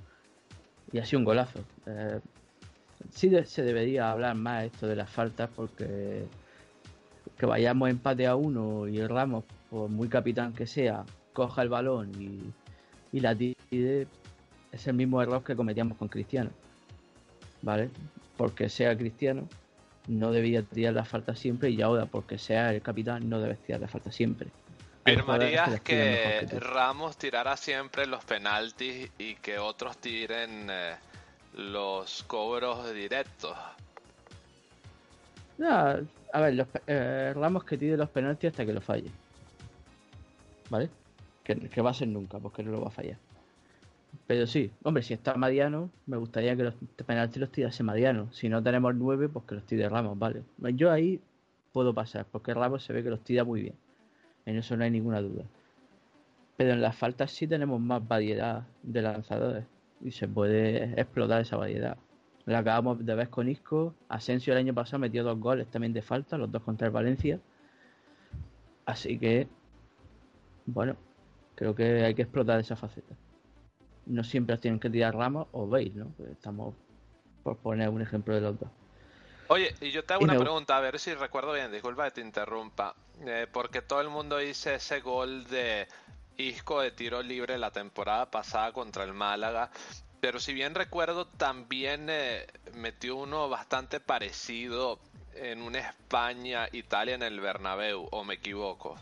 Y 0.91 0.99
ha 0.99 1.05
sido 1.05 1.19
un 1.19 1.25
golazo. 1.25 1.59
Eh, 1.85 2.19
sí 3.11 3.31
se 3.45 3.63
debería 3.63 4.11
hablar 4.11 4.35
más 4.35 4.65
esto 4.65 4.87
de 4.87 4.95
las 4.95 5.09
faltas 5.09 5.49
porque 5.55 6.25
que 7.37 7.45
vayamos 7.45 7.89
empate 7.89 8.27
a 8.27 8.35
uno 8.35 8.87
y 8.87 8.99
el 8.99 9.07
Ramos, 9.07 9.45
por 9.69 9.89
muy 9.89 10.09
capitán 10.09 10.53
que 10.53 10.67
sea, 10.67 11.05
coja 11.31 11.61
el 11.61 11.69
balón 11.69 12.11
y, 12.19 12.41
y 13.15 13.21
la 13.21 13.33
tire, 13.33 14.07
es 14.71 14.87
el 14.87 14.93
mismo 14.93 15.21
error 15.21 15.43
que 15.43 15.55
cometíamos 15.55 15.97
con 15.97 16.09
Cristiano. 16.09 16.49
¿Vale? 17.61 17.89
Porque 18.35 18.67
sea 18.67 18.97
Cristiano, 18.97 19.47
no 20.07 20.31
debía 20.31 20.63
tirar 20.63 20.93
la 20.93 21.05
falta 21.05 21.35
siempre 21.35 21.69
y 21.69 21.81
ahora, 21.81 22.05
porque 22.05 22.37
sea 22.37 22.73
el 22.73 22.81
capitán, 22.81 23.29
no 23.29 23.39
debes 23.39 23.59
tirar 23.59 23.81
la 23.81 23.87
falta 23.87 24.11
siempre. 24.11 24.49
¿Firmarías 25.05 25.79
que 25.81 26.45
que. 26.49 26.59
Ramos 26.59 27.17
tirara 27.17 27.57
siempre 27.57 28.05
los 28.05 28.23
penaltis 28.25 29.09
y 29.17 29.35
que 29.35 29.57
otros 29.57 29.97
tiren 29.97 30.67
eh, 30.69 30.95
los 31.55 32.23
cobros 32.23 32.93
directos? 32.93 33.57
No, 35.57 35.67
a 36.33 36.39
ver, 36.39 36.53
los, 36.53 36.67
eh, 36.87 37.33
Ramos 37.35 37.63
que 37.63 37.77
tire 37.77 37.97
los 37.97 38.09
penaltis 38.09 38.51
hasta 38.51 38.65
que 38.65 38.73
lo 38.73 38.81
falle. 38.81 39.09
¿Vale? 40.69 40.89
Que, 41.43 41.55
que 41.55 41.81
va 41.81 41.89
a 41.89 41.93
ser 41.93 42.07
nunca, 42.07 42.39
porque 42.39 42.63
no 42.63 42.71
lo 42.71 42.81
va 42.81 42.87
a 42.87 42.91
fallar. 42.91 43.17
Pero 44.27 44.47
sí, 44.47 44.71
hombre, 44.83 45.03
si 45.03 45.13
está 45.13 45.35
Mariano, 45.35 45.89
me 46.05 46.17
gustaría 46.17 46.55
que 46.55 46.63
los 46.63 46.75
penaltis 47.05 47.37
los 47.37 47.51
tirase 47.51 47.83
Mariano. 47.83 48.31
Si 48.31 48.47
no 48.47 48.61
tenemos 48.61 48.95
nueve, 48.95 49.27
pues 49.27 49.45
que 49.45 49.55
los 49.55 49.63
tire 49.65 49.89
Ramos, 49.89 50.17
¿vale? 50.17 50.43
Yo 50.75 50.91
ahí 50.91 51.19
puedo 51.73 51.93
pasar, 51.93 52.25
porque 52.31 52.53
Ramos 52.53 52.83
se 52.83 52.93
ve 52.93 53.03
que 53.03 53.09
los 53.09 53.23
tira 53.23 53.43
muy 53.43 53.61
bien. 53.61 53.75
En 54.45 54.57
eso 54.57 54.75
no 54.75 54.83
hay 54.83 54.91
ninguna 54.91 55.21
duda. 55.21 55.43
Pero 56.57 56.73
en 56.73 56.81
las 56.81 56.95
faltas 56.95 57.31
sí 57.31 57.47
tenemos 57.47 57.79
más 57.79 58.05
variedad 58.07 58.67
de 58.83 59.01
lanzadores. 59.01 59.65
Y 60.01 60.11
se 60.11 60.27
puede 60.27 60.99
explotar 60.99 61.41
esa 61.41 61.57
variedad. 61.57 61.97
Lo 62.45 62.57
acabamos 62.57 63.05
de 63.05 63.15
ver 63.15 63.29
con 63.29 63.47
Isco. 63.47 63.93
Asensio 64.07 64.53
el 64.53 64.59
año 64.59 64.73
pasado 64.73 64.99
metió 64.99 65.23
dos 65.23 65.39
goles 65.39 65.67
también 65.67 65.93
de 65.93 66.01
falta, 66.01 66.37
los 66.37 66.51
dos 66.51 66.63
contra 66.63 66.87
el 66.87 66.93
Valencia. 66.93 67.39
Así 68.85 69.19
que, 69.19 69.47
bueno, 70.65 70.95
creo 71.55 71.75
que 71.75 72.03
hay 72.03 72.15
que 72.15 72.23
explotar 72.23 72.59
esa 72.59 72.75
faceta. 72.75 73.15
No 74.05 74.23
siempre 74.23 74.57
tienen 74.57 74.79
que 74.79 74.89
tirar 74.89 75.15
Ramos 75.15 75.47
o 75.51 75.67
Bale, 75.67 75.91
¿no? 75.93 76.07
Pues 76.17 76.31
estamos 76.31 76.73
por 77.43 77.57
poner 77.57 77.89
un 77.89 78.01
ejemplo 78.01 78.33
de 78.33 78.41
los 78.41 78.59
dos. 78.59 78.69
Oye, 79.51 79.73
y 79.81 79.89
yo 79.89 80.03
te 80.03 80.13
hago 80.13 80.21
Y 80.21 80.25
una 80.25 80.39
pregunta, 80.39 80.77
a 80.77 80.79
ver 80.79 80.99
si 80.99 81.13
recuerdo 81.15 81.53
bien, 81.53 81.71
disculpa 81.71 82.05
que 82.05 82.11
te 82.11 82.21
interrumpa, 82.21 82.95
eh, 83.25 83.47
porque 83.51 83.81
todo 83.81 83.99
el 83.99 84.09
mundo 84.09 84.37
dice 84.37 84.75
ese 84.75 85.01
gol 85.01 85.47
de 85.47 85.87
Isco 86.37 86.81
de 86.81 86.91
tiro 86.91 87.23
libre 87.23 87.57
la 87.57 87.71
temporada 87.71 88.29
pasada 88.29 88.71
contra 88.71 89.03
el 89.03 89.13
Málaga, 89.13 89.71
pero 90.21 90.39
si 90.39 90.53
bien 90.53 90.75
recuerdo 90.75 91.25
también 91.25 92.07
eh, 92.09 92.45
metió 92.75 93.15
uno 93.15 93.49
bastante 93.49 93.99
parecido 93.99 94.99
en 95.33 95.63
una 95.63 95.79
España-Italia 95.79 97.15
en 97.15 97.23
el 97.23 97.39
Bernabéu, 97.39 98.07
o 98.11 98.23
me 98.23 98.35
equivoco. 98.35 98.97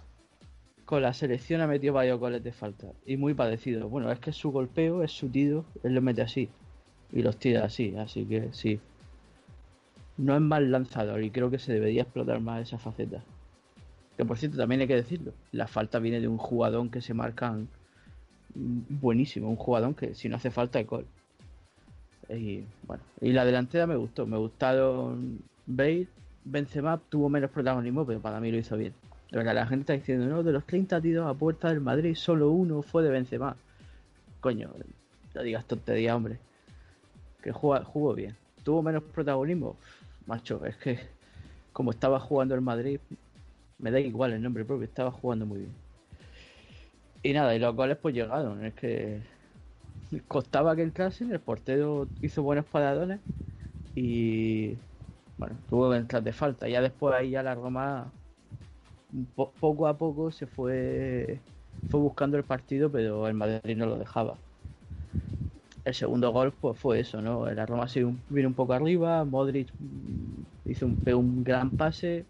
Con 0.86 1.02
la 1.02 1.14
selección 1.14 1.60
ha 1.60 1.68
metido 1.68 1.94
varios 1.94 2.20
goles 2.20 2.42
de 2.42 2.54
falta. 2.54 2.88
Y 3.06 3.18
muy 3.18 3.34
parecido. 3.34 3.90
Bueno, 3.90 4.10
es 4.10 4.20
que 4.20 4.32
su 4.32 4.52
golpeo 4.52 5.04
es 5.04 5.12
su 5.12 5.28
tiro, 5.30 5.66
él 5.84 5.94
lo 5.94 6.02
mete 6.02 6.22
así. 6.22 6.50
Y 7.12 7.22
los 7.22 7.38
tira 7.38 7.66
así, 7.66 7.94
así 7.98 8.26
que 8.26 8.54
sí. 8.54 8.80
No 10.18 10.36
es 10.36 10.42
mal 10.42 10.72
lanzador 10.72 11.24
y 11.24 11.32
creo 11.32 11.50
que 11.52 11.60
se 11.60 11.74
debería 11.74 12.04
explotar 12.04 12.40
más 12.40 12.62
esa 12.62 12.78
faceta. 12.78 13.24
Que 14.18 14.26
por 14.26 14.38
cierto, 14.38 14.58
también 14.58 14.82
hay 14.82 14.88
que 14.88 14.96
decirlo. 14.96 15.34
La 15.52 15.68
falta 15.68 16.00
viene 16.00 16.20
de 16.20 16.28
un 16.28 16.38
jugador 16.38 16.90
que 16.90 17.02
se 17.02 17.14
marcan 17.14 17.68
buenísimo. 18.56 19.50
Un 19.50 19.58
jugador 19.58 19.96
que 19.96 20.16
si 20.16 20.28
no 20.28 20.38
hace 20.38 20.50
falta 20.50 20.80
es 20.80 20.88
gol. 20.88 21.06
Y 22.30 22.64
bueno, 22.88 23.04
y 23.22 23.32
la 23.32 23.46
delantera 23.46 23.86
me 23.86 23.96
gustó. 23.96 24.26
Me 24.26 24.38
gustaron 24.38 25.40
Bale. 25.68 26.08
Benzema 26.44 26.98
tuvo 27.10 27.28
menos 27.30 27.52
protagonismo, 27.52 28.06
pero 28.06 28.22
para 28.22 28.40
mí 28.40 28.52
lo 28.52 28.58
hizo 28.58 28.78
bien. 28.78 28.94
De 29.30 29.38
verdad, 29.38 29.54
la 29.54 29.68
gente 29.68 29.82
está 29.82 29.94
diciendo, 29.94 30.26
no, 30.28 30.42
de 30.42 30.54
los 30.54 30.66
30 30.66 31.02
tiros 31.02 31.28
a 31.28 31.34
puerta 31.34 31.68
del 31.68 31.82
Madrid, 31.82 32.16
solo 32.16 32.50
uno 32.52 32.82
fue 32.82 33.04
de 33.04 33.10
Benzema. 33.10 33.58
Coño, 34.40 34.72
no 35.36 35.44
digas 35.44 35.66
tontería, 35.66 36.16
hombre. 36.16 36.40
Que 37.44 37.52
jugó 37.52 38.14
bien. 38.14 38.36
¿Tuvo 38.64 38.82
menos 38.82 39.04
protagonismo? 39.04 39.76
Macho, 40.28 40.64
es 40.66 40.78
que 40.78 41.00
como 41.74 41.92
estaba 41.92 42.20
jugando 42.20 42.56
el 42.56 42.62
Madrid, 42.62 43.02
me 43.80 43.92
da 43.92 44.00
igual 44.02 44.34
el 44.34 44.42
nombre 44.44 44.66
propio, 44.66 44.86
estaba 44.88 45.12
jugando 45.12 45.46
muy 45.48 45.62
bien. 45.62 45.82
Y 47.22 47.34
nada, 47.34 47.56
y 47.56 47.60
los 47.60 47.76
goles 47.76 47.98
pues 48.02 48.16
llegaron. 48.16 48.64
Es 48.66 48.74
que 48.76 49.28
costaba 50.28 50.76
que 50.76 50.84
entrasen, 50.84 51.32
el 51.32 51.42
portero 51.42 52.14
hizo 52.22 52.44
buenos 52.44 52.66
paradones 52.68 53.22
y 53.96 54.78
bueno, 55.38 55.64
tuvo 55.68 55.92
que 55.92 55.98
entrar 55.98 56.24
de 56.24 56.34
falta. 56.34 56.70
Ya 56.70 56.82
después 56.82 57.16
ahí 57.16 57.32
ya 57.32 57.44
la 57.44 57.56
Roma 57.56 58.16
po- 59.36 59.58
poco 59.60 59.88
a 59.88 59.98
poco 59.98 60.32
se 60.32 60.48
fue 60.48 61.46
fue 61.90 62.00
buscando 62.02 62.38
el 62.38 62.46
partido, 62.46 62.92
pero 62.92 63.28
el 63.28 63.34
Madrid 63.34 63.78
no 63.78 63.86
lo 63.86 63.98
dejaba. 63.98 64.44
El 65.88 65.94
segundo 65.94 66.32
gol 66.32 66.54
pues 66.54 66.78
fue 66.80 67.00
eso, 67.00 67.22
¿no? 67.22 67.46
La 67.50 67.66
Roma 67.66 67.88
se 67.88 68.04
vino 68.30 68.50
un 68.50 68.56
poco 68.56 68.74
arriba, 68.74 69.24
Modric 69.26 69.74
mm, 69.80 70.44
hizo 70.66 70.86
un 70.86 71.44
gran 71.46 71.72
pase 71.78 72.28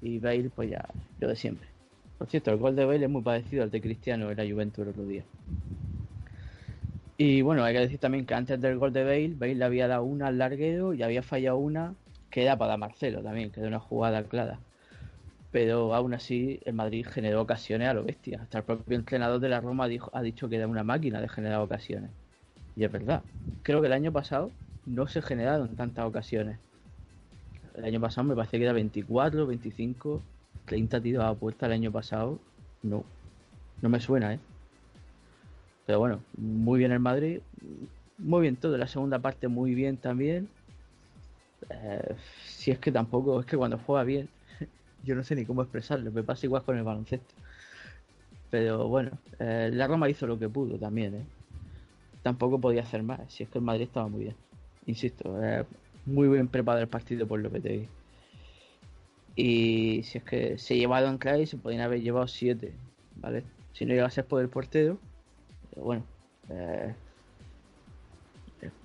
y 0.00 0.18
Bale 0.18 0.50
pues 0.50 0.70
ya 0.70 0.94
lo 1.20 1.28
de 1.28 1.36
siempre. 1.36 1.68
Por 2.18 2.28
cierto, 2.28 2.50
el 2.50 2.58
gol 2.58 2.76
de 2.76 2.84
Bale 2.84 3.04
es 3.06 3.10
muy 3.10 3.22
parecido 3.22 3.62
al 3.62 3.70
de 3.70 3.80
Cristiano 3.80 4.30
en 4.30 4.36
la 4.36 4.44
Juventus 4.44 4.82
el 4.82 4.90
otro 4.90 5.06
día. 5.06 5.26
Y 7.16 7.42
bueno, 7.42 7.64
hay 7.64 7.74
que 7.74 7.80
decir 7.80 7.98
también 8.00 8.24
que 8.26 8.34
antes 8.34 8.60
del 8.60 8.78
gol 8.78 8.92
de 8.92 9.04
Bale, 9.04 9.34
Bale 9.34 9.54
le 9.54 9.64
había 9.64 9.86
dado 9.88 10.04
una 10.04 10.28
al 10.28 10.38
larguero 10.38 10.94
y 10.94 11.02
había 11.02 11.22
fallado 11.22 11.58
una 11.58 11.96
que 12.30 12.42
era 12.42 12.56
para 12.56 12.76
Marcelo 12.78 13.22
también, 13.22 13.52
que 13.52 13.60
era 13.60 13.68
una 13.68 13.80
jugada 13.80 14.26
clara. 14.28 14.64
Pero 15.50 15.94
aún 15.94 16.14
así 16.14 16.60
el 16.64 16.74
Madrid 16.74 17.06
generó 17.08 17.42
ocasiones 17.42 17.88
a 17.88 17.94
lo 17.94 18.04
bestia. 18.04 18.42
Hasta 18.42 18.58
el 18.58 18.64
propio 18.64 18.96
entrenador 18.96 19.40
de 19.40 19.48
la 19.50 19.60
Roma 19.60 19.88
dijo, 19.88 20.10
ha 20.14 20.22
dicho 20.22 20.48
que 20.48 20.56
era 20.56 20.68
una 20.68 20.84
máquina 20.84 21.20
de 21.20 21.28
generar 21.28 21.60
ocasiones. 21.60 22.12
Y 22.80 22.84
es 22.84 22.90
verdad. 22.90 23.20
Creo 23.62 23.82
que 23.82 23.88
el 23.88 23.92
año 23.92 24.10
pasado 24.10 24.50
no 24.86 25.06
se 25.06 25.20
generaron 25.20 25.76
tantas 25.76 26.06
ocasiones. 26.06 26.58
El 27.74 27.84
año 27.84 28.00
pasado 28.00 28.26
me 28.26 28.34
parece 28.34 28.56
que 28.56 28.64
era 28.64 28.72
24, 28.72 29.46
25, 29.46 30.22
30 30.64 31.00
tiros 31.02 31.22
a 31.22 31.66
el 31.66 31.72
año 31.72 31.92
pasado. 31.92 32.38
No, 32.82 33.04
no 33.82 33.88
me 33.90 34.00
suena, 34.00 34.32
¿eh? 34.32 34.40
Pero 35.84 35.98
bueno, 35.98 36.22
muy 36.38 36.78
bien 36.78 36.90
el 36.92 37.00
Madrid. 37.00 37.40
Muy 38.16 38.40
bien 38.40 38.56
todo. 38.56 38.78
La 38.78 38.86
segunda 38.86 39.18
parte 39.18 39.46
muy 39.46 39.74
bien 39.74 39.98
también. 39.98 40.48
Eh, 41.68 42.14
si 42.46 42.70
es 42.70 42.78
que 42.78 42.90
tampoco, 42.90 43.40
es 43.40 43.44
que 43.44 43.58
cuando 43.58 43.76
juega 43.76 44.04
bien, 44.04 44.30
yo 45.04 45.14
no 45.14 45.22
sé 45.22 45.36
ni 45.36 45.44
cómo 45.44 45.60
expresarlo. 45.60 46.10
Me 46.12 46.22
pasa 46.22 46.46
igual 46.46 46.62
con 46.62 46.78
el 46.78 46.84
baloncesto. 46.84 47.34
Pero 48.50 48.88
bueno, 48.88 49.10
eh, 49.38 49.68
la 49.70 49.86
Roma 49.86 50.08
hizo 50.08 50.26
lo 50.26 50.38
que 50.38 50.48
pudo 50.48 50.78
también, 50.78 51.14
¿eh? 51.14 51.39
Tampoco 52.22 52.60
podía 52.60 52.82
hacer 52.82 53.02
más. 53.02 53.20
Si 53.32 53.42
es 53.42 53.48
que 53.48 53.58
el 53.58 53.64
Madrid 53.64 53.84
estaba 53.84 54.08
muy 54.08 54.24
bien. 54.24 54.36
Insisto, 54.86 55.42
eh, 55.42 55.64
muy 56.06 56.28
bien 56.28 56.48
preparado 56.48 56.82
el 56.82 56.88
partido 56.88 57.26
por 57.26 57.40
lo 57.40 57.50
vi. 57.50 57.88
Y 59.36 60.02
si 60.02 60.18
es 60.18 60.24
que 60.24 60.58
se 60.58 60.76
llevaron 60.76 61.18
claro 61.18 61.40
y 61.40 61.46
se 61.46 61.56
podían 61.56 61.82
haber 61.82 62.00
llevado 62.00 62.26
siete, 62.26 62.74
¿vale? 63.16 63.44
Si 63.72 63.84
no 63.84 63.92
llega 63.92 64.06
a 64.06 64.10
ser 64.10 64.26
por 64.26 64.42
el 64.42 64.48
portero, 64.48 64.98
bueno, 65.76 66.02
eh, 66.50 66.94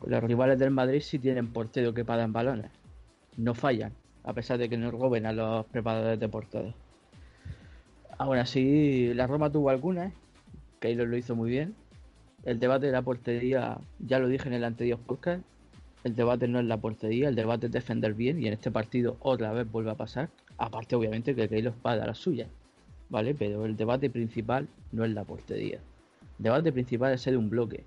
los 0.06 0.24
rivales 0.24 0.60
del 0.60 0.72
Madrid 0.72 1.02
sí 1.02 1.20
tienen 1.20 1.52
portero 1.52 1.94
que 1.94 2.06
paran 2.06 2.32
balones, 2.32 2.72
no 3.38 3.54
fallan, 3.54 3.92
a 4.24 4.34
pesar 4.34 4.58
de 4.58 4.70
que 4.70 4.78
no 4.78 4.92
roben 4.92 5.26
a 5.26 5.34
los 5.34 5.66
preparadores 5.66 6.20
de 6.20 6.30
porteros. 6.30 6.76
Aún 8.18 8.38
así, 8.38 9.14
la 9.14 9.28
Roma 9.28 9.52
tuvo 9.52 9.70
algunas, 9.70 10.14
Keylor 10.80 11.08
lo 11.08 11.18
hizo 11.18 11.36
muy 11.36 11.50
bien. 11.50 11.76
El 12.46 12.60
debate 12.60 12.86
de 12.86 12.92
la 12.92 13.02
portería, 13.02 13.80
ya 14.00 14.20
lo 14.20 14.28
dije 14.28 14.48
en 14.48 14.54
el 14.54 14.64
anterior 14.64 15.00
podcast, 15.00 15.44
el 16.04 16.16
debate 16.16 16.48
no 16.48 16.60
es 16.60 16.66
la 16.66 16.78
portería, 16.78 17.28
el 17.28 17.34
debate 17.34 17.66
es 17.66 17.72
defender 17.72 18.14
bien 18.14 18.40
y 18.40 18.46
en 18.46 18.54
este 18.54 18.70
partido 18.70 19.18
otra 19.20 19.52
vez 19.52 19.70
vuelve 19.72 19.90
a 19.90 19.96
pasar. 19.96 20.30
Aparte, 20.60 20.96
obviamente, 20.96 21.34
que 21.34 21.50
Keylor 21.50 21.74
va 21.84 21.94
a 21.94 21.98
dar 21.98 22.08
la 22.08 22.14
suya, 22.14 22.48
¿vale? 23.10 23.34
Pero 23.34 23.66
el 23.66 23.76
debate 23.76 24.12
principal 24.12 24.68
no 24.92 25.04
es 25.04 25.12
la 25.12 25.24
portería. 25.24 25.80
El 26.38 26.44
debate 26.44 26.72
principal 26.72 27.14
es 27.14 27.22
ser 27.22 27.36
un 27.36 27.50
bloque 27.50 27.84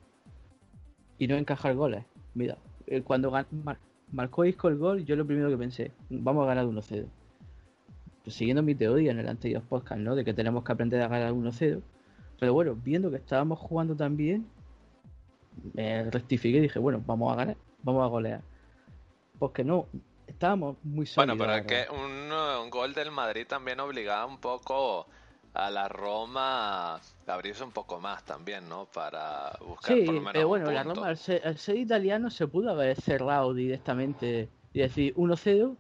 y 1.18 1.28
no 1.28 1.36
encajar 1.36 1.76
goles. 1.76 2.04
Mira, 2.34 2.58
eh, 2.88 3.02
cuando 3.02 3.32
marcó 4.10 4.44
Isco 4.44 4.66
el 4.66 4.76
gol, 4.76 5.04
yo 5.04 5.14
lo 5.14 5.24
primero 5.24 5.50
que 5.50 5.56
pensé, 5.56 5.92
vamos 6.10 6.42
a 6.42 6.48
ganar 6.48 6.66
1-0. 6.66 7.06
Pues 8.24 8.34
siguiendo 8.34 8.64
mi 8.64 8.74
teoría 8.74 9.12
en 9.12 9.20
el 9.20 9.28
anterior 9.28 9.62
podcast, 9.62 10.00
¿no? 10.00 10.16
De 10.16 10.24
que 10.24 10.34
tenemos 10.34 10.64
que 10.64 10.72
aprender 10.72 11.00
a 11.00 11.06
ganar 11.06 11.32
1-0. 11.32 11.80
Pero 12.38 12.52
bueno, 12.54 12.74
viendo 12.76 13.10
que 13.10 13.16
estábamos 13.16 13.58
jugando 13.58 13.96
tan 13.96 14.16
bien, 14.16 14.46
me 15.74 16.08
rectifiqué 16.10 16.58
y 16.58 16.62
dije, 16.62 16.78
bueno, 16.78 17.02
vamos 17.06 17.32
a 17.32 17.36
ganar, 17.36 17.56
vamos 17.82 18.04
a 18.04 18.06
golear. 18.06 18.42
Porque 19.38 19.64
no, 19.64 19.86
estábamos 20.26 20.76
muy 20.84 21.06
Bueno, 21.16 21.34
sólidos. 21.34 21.38
pero 21.38 21.50
la 21.50 21.58
es 21.58 21.66
que 21.66 21.86
un, 21.92 22.62
un 22.64 22.70
gol 22.70 22.94
del 22.94 23.10
Madrid 23.10 23.46
también 23.46 23.80
obligaba 23.80 24.26
un 24.26 24.38
poco 24.38 25.06
a 25.54 25.70
la 25.70 25.88
Roma 25.88 26.94
a 26.96 27.00
abrirse 27.26 27.64
un 27.64 27.72
poco 27.72 27.98
más 27.98 28.22
también, 28.24 28.68
¿no? 28.68 28.86
Para 28.86 29.58
buscar 29.66 29.96
Sí, 29.96 30.04
por 30.04 30.14
lo 30.14 30.20
menos 30.20 30.32
pero 30.34 30.44
un 30.46 30.48
bueno, 30.50 30.70
la 30.70 30.84
punto. 30.84 30.94
Roma, 31.00 31.08
al 31.08 31.16
ser, 31.16 31.46
al 31.46 31.58
ser 31.58 31.76
italiano, 31.76 32.30
se 32.30 32.46
pudo 32.46 32.70
haber 32.70 33.00
cerrado 33.00 33.54
directamente 33.54 34.48
y 34.72 34.80
decir 34.80 35.14
1-0 35.16 35.76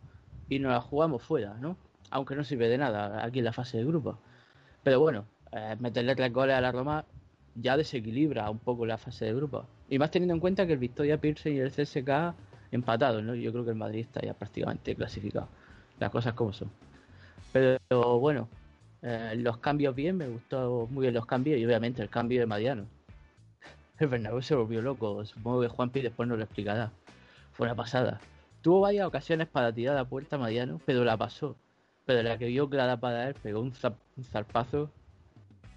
y 0.48 0.58
nos 0.58 0.72
la 0.72 0.80
jugamos 0.80 1.22
fuera, 1.22 1.54
¿no? 1.54 1.76
Aunque 2.10 2.34
no 2.34 2.42
sirve 2.42 2.68
de 2.68 2.78
nada 2.78 3.24
aquí 3.24 3.38
en 3.40 3.44
la 3.44 3.52
fase 3.52 3.76
de 3.78 3.84
grupo. 3.84 4.18
Pero 4.82 4.98
bueno, 5.00 5.26
eh, 5.52 5.76
meterle 5.78 6.14
tres 6.14 6.32
goles 6.32 6.56
a 6.56 6.60
la 6.60 6.72
Roma 6.72 7.04
ya 7.60 7.76
desequilibra 7.76 8.50
un 8.50 8.58
poco 8.58 8.86
la 8.86 8.98
fase 8.98 9.26
de 9.26 9.34
grupo. 9.34 9.66
Y 9.88 9.98
más 9.98 10.10
teniendo 10.10 10.34
en 10.34 10.40
cuenta 10.40 10.66
que 10.66 10.74
el 10.74 10.78
Victoria 10.78 11.20
Pilsen 11.20 11.54
y 11.54 11.58
el 11.58 11.72
CSK 11.72 12.34
empatados, 12.70 13.22
¿no? 13.22 13.34
Yo 13.34 13.52
creo 13.52 13.64
que 13.64 13.70
el 13.70 13.76
Madrid 13.76 14.00
está 14.00 14.20
ya 14.20 14.34
prácticamente 14.34 14.94
clasificado. 14.94 15.48
Las 15.98 16.10
cosas 16.10 16.34
como 16.34 16.52
son. 16.52 16.70
Pero 17.52 18.18
bueno, 18.18 18.48
eh, 19.02 19.34
los 19.38 19.58
cambios 19.58 19.94
bien, 19.94 20.16
me 20.16 20.28
gustó 20.28 20.86
muy 20.90 21.02
bien 21.02 21.14
los 21.14 21.26
cambios 21.26 21.58
y 21.58 21.66
obviamente 21.66 22.02
el 22.02 22.10
cambio 22.10 22.40
de 22.40 22.46
Mariano. 22.46 22.86
El 23.98 24.08
Bernabéu 24.08 24.42
se 24.42 24.54
volvió 24.54 24.80
loco, 24.80 25.24
supongo 25.24 25.60
que 25.62 25.68
Juanpi 25.68 26.00
después 26.02 26.28
nos 26.28 26.38
lo 26.38 26.44
explicará. 26.44 26.92
Fue 27.52 27.66
una 27.66 27.74
pasada. 27.74 28.20
Tuvo 28.62 28.80
varias 28.80 29.06
ocasiones 29.06 29.48
para 29.48 29.72
tirar 29.72 29.96
a 29.96 30.00
la 30.02 30.08
puerta 30.08 30.36
a 30.36 30.38
Mariano, 30.38 30.80
pero 30.86 31.04
la 31.04 31.16
pasó. 31.16 31.56
Pero 32.04 32.22
la 32.22 32.38
que 32.38 32.46
vio 32.46 32.68
clara 32.68 32.98
para 32.98 33.28
él, 33.28 33.34
pegó 33.34 33.60
un 33.60 33.72
zarpazo 34.22 34.90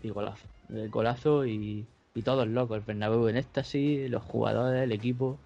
y 0.03 0.09
golazo. 0.09 0.47
El 0.69 0.89
golazo 0.89 1.45
y, 1.45 1.85
y 2.13 2.21
todos 2.21 2.47
locos. 2.47 2.77
El 2.77 2.83
Bernabéu 2.83 3.27
en 3.27 3.37
éxtasis, 3.37 4.09
los 4.09 4.23
jugadores, 4.23 4.83
el 4.83 4.91
equipo, 4.91 5.37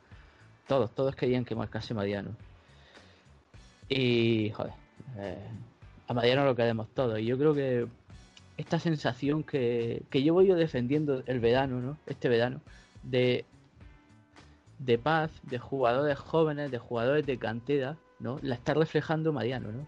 todos, 0.68 0.92
todos 0.92 1.16
querían 1.16 1.46
que 1.46 1.56
marcase 1.56 1.94
Mariano. 1.94 2.32
Y, 3.90 4.50
joder, 4.52 4.74
eh, 5.18 5.48
a 6.08 6.14
Mariano 6.14 6.46
lo 6.46 6.56
queremos 6.56 6.88
todos. 6.90 7.20
Y 7.20 7.26
yo 7.26 7.38
creo 7.38 7.54
que 7.54 7.88
esta 8.58 8.80
sensación 8.80 9.44
que, 9.44 10.04
que 10.10 10.24
llevo 10.24 10.42
yo 10.42 10.56
defendiendo 10.56 11.24
el 11.26 11.40
verano, 11.40 11.82
¿no? 11.82 11.98
Este 12.08 12.30
verano, 12.30 12.62
de, 13.04 13.46
de 14.80 14.98
paz, 14.98 15.32
de 15.44 15.60
jugadores 15.60 16.18
jóvenes, 16.18 16.72
de 16.72 16.78
jugadores 16.80 17.26
de 17.26 17.38
cantera, 17.38 17.98
¿no? 18.20 18.40
La 18.42 18.56
está 18.56 18.74
reflejando 18.74 19.34
Mariano, 19.34 19.72
¿no? 19.72 19.88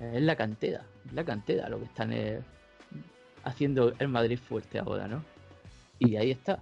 Es 0.00 0.22
la 0.22 0.34
cantera, 0.34 0.84
es 1.06 1.12
la 1.12 1.24
cantera 1.24 1.68
lo 1.68 1.78
que 1.78 1.84
están 1.84 2.12
eh, 2.12 2.40
haciendo 3.44 3.92
el 3.98 4.08
Madrid 4.08 4.38
fuerte 4.38 4.78
ahora, 4.78 5.06
¿no? 5.08 5.22
Y 5.98 6.16
ahí 6.16 6.30
está. 6.30 6.58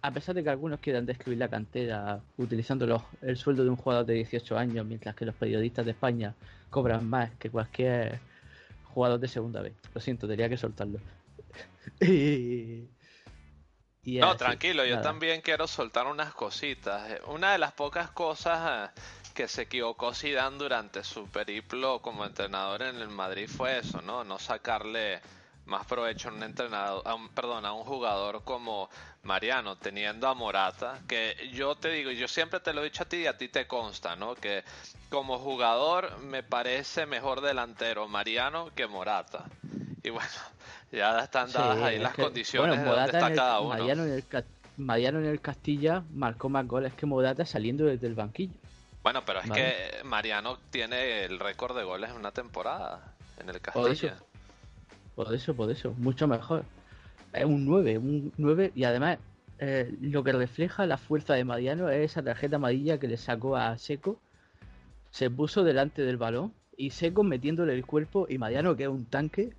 A 0.00 0.10
pesar 0.10 0.34
de 0.34 0.42
que 0.42 0.50
algunos 0.50 0.80
quieran 0.80 1.06
destruir 1.06 1.38
la 1.38 1.48
cantera 1.48 2.20
utilizando 2.36 2.86
los- 2.86 3.02
el 3.20 3.36
sueldo 3.36 3.62
de 3.64 3.70
un 3.70 3.76
jugador 3.76 4.04
de 4.06 4.14
18 4.14 4.56
años, 4.58 4.84
mientras 4.86 5.14
que 5.14 5.24
los 5.24 5.34
periodistas 5.34 5.84
de 5.84 5.92
España 5.92 6.34
cobran 6.70 7.08
más 7.08 7.30
que 7.38 7.50
cualquier 7.50 8.18
jugador 8.94 9.20
de 9.20 9.28
segunda 9.28 9.60
vez. 9.62 9.74
Lo 9.94 10.00
siento, 10.00 10.26
tenía 10.26 10.48
que 10.48 10.56
soltarlo. 10.56 10.98
y, 12.00 12.88
y 14.04 14.18
No, 14.18 14.30
así, 14.30 14.38
tranquilo, 14.38 14.84
yo 14.84 15.00
también 15.00 15.40
quiero 15.40 15.66
soltar 15.66 16.06
unas 16.06 16.34
cositas. 16.34 17.20
Una 17.28 17.52
de 17.52 17.58
las 17.58 17.72
pocas 17.72 18.10
cosas 18.10 18.90
eh, 18.96 19.00
que 19.34 19.48
se 19.48 19.62
equivocó 19.62 20.12
Zidane 20.14 20.58
durante 20.58 21.04
su 21.04 21.26
periplo 21.28 22.00
como 22.02 22.24
entrenador 22.24 22.82
en 22.82 22.96
el 22.96 23.08
Madrid 23.08 23.48
fue 23.48 23.78
eso, 23.78 24.02
¿no? 24.02 24.24
No 24.24 24.38
sacarle 24.38 25.20
más 25.66 25.86
provecho 25.86 26.28
a 26.28 26.32
un 26.32 26.42
entrenador, 26.42 27.02
a 27.06 27.14
un, 27.14 27.28
perdón, 27.28 27.64
a 27.64 27.72
un 27.72 27.84
jugador 27.84 28.42
como 28.44 28.88
Mariano, 29.22 29.76
teniendo 29.76 30.26
a 30.28 30.34
Morata, 30.34 30.98
que 31.06 31.36
yo 31.52 31.76
te 31.76 31.88
digo, 31.90 32.10
yo 32.10 32.26
siempre 32.28 32.60
te 32.60 32.72
lo 32.72 32.80
he 32.80 32.84
dicho 32.84 33.04
a 33.04 33.06
ti 33.06 33.18
y 33.18 33.26
a 33.26 33.36
ti 33.38 33.48
te 33.48 33.66
consta, 33.66 34.16
¿no? 34.16 34.34
Que 34.34 34.64
como 35.08 35.38
jugador 35.38 36.18
me 36.18 36.42
parece 36.42 37.06
mejor 37.06 37.40
delantero 37.40 38.08
Mariano 38.08 38.70
que 38.74 38.86
Morata. 38.86 39.44
Y 40.02 40.10
bueno, 40.10 40.28
ya 40.92 41.20
están 41.20 41.48
Sí, 41.48 41.54
dadas 41.54 41.78
ahí 41.82 41.96
es 41.96 42.02
las 42.02 42.14
que, 42.14 42.22
condiciones 42.22 42.78
bueno, 42.84 42.96
de 42.96 43.04
está 43.06 43.28
el- 43.28 43.36
cada 43.36 43.60
uno. 43.60 43.68
Mariano 43.70 44.04
en, 44.04 44.12
el, 44.12 44.26
Ca- 44.26 44.44
Mariano 44.78 45.18
en 45.20 45.26
el 45.26 45.40
Castilla 45.40 46.02
marcó 46.12 46.48
más 46.48 46.66
goles 46.66 46.92
que 46.94 47.06
Morata 47.06 47.46
saliendo 47.46 47.84
desde 47.84 48.08
el 48.08 48.14
banquillo. 48.14 48.54
Bueno, 49.04 49.24
pero 49.24 49.40
es 49.40 49.48
Vale. 49.48 49.60
que 50.00 50.04
Mariano 50.04 50.58
tiene 50.70 51.24
el 51.24 51.38
récord 51.38 51.76
de 51.76 51.84
goles 51.84 52.10
en 52.10 52.16
una 52.16 52.32
temporada 52.32 53.14
en 53.38 53.48
el. 53.48 53.60
Castilla. 53.60 54.16
Por 55.14 55.34
eso, 55.34 55.54
por 55.54 55.70
eso, 55.70 55.94
mucho 55.98 56.26
mejor. 56.26 56.64
Es 57.32 57.44
un 57.44 57.64
9, 57.66 57.98
un 57.98 58.32
9 58.36 58.72
y 58.74 58.84
además 58.84 59.18
eh, 59.58 59.94
lo 60.00 60.22
que 60.24 60.32
refleja 60.32 60.86
la 60.86 60.98
fuerza 60.98 61.34
de 61.34 61.44
Mariano 61.44 61.88
es 61.88 62.10
esa 62.10 62.22
tarjeta 62.22 62.56
amarilla 62.56 62.98
que 62.98 63.08
le 63.08 63.16
sacó 63.16 63.56
a 63.56 63.76
Seco. 63.78 64.18
Se 65.10 65.30
puso 65.30 65.64
delante 65.64 66.02
del 66.02 66.16
balón 66.16 66.52
y 66.76 66.90
Seco 66.90 67.22
metiéndole 67.22 67.74
el 67.74 67.84
cuerpo 67.86 68.26
y 68.28 68.38
Mariano 68.38 68.76
que 68.76 68.84
es 68.84 68.88
un 68.88 69.04
tanque 69.06 69.52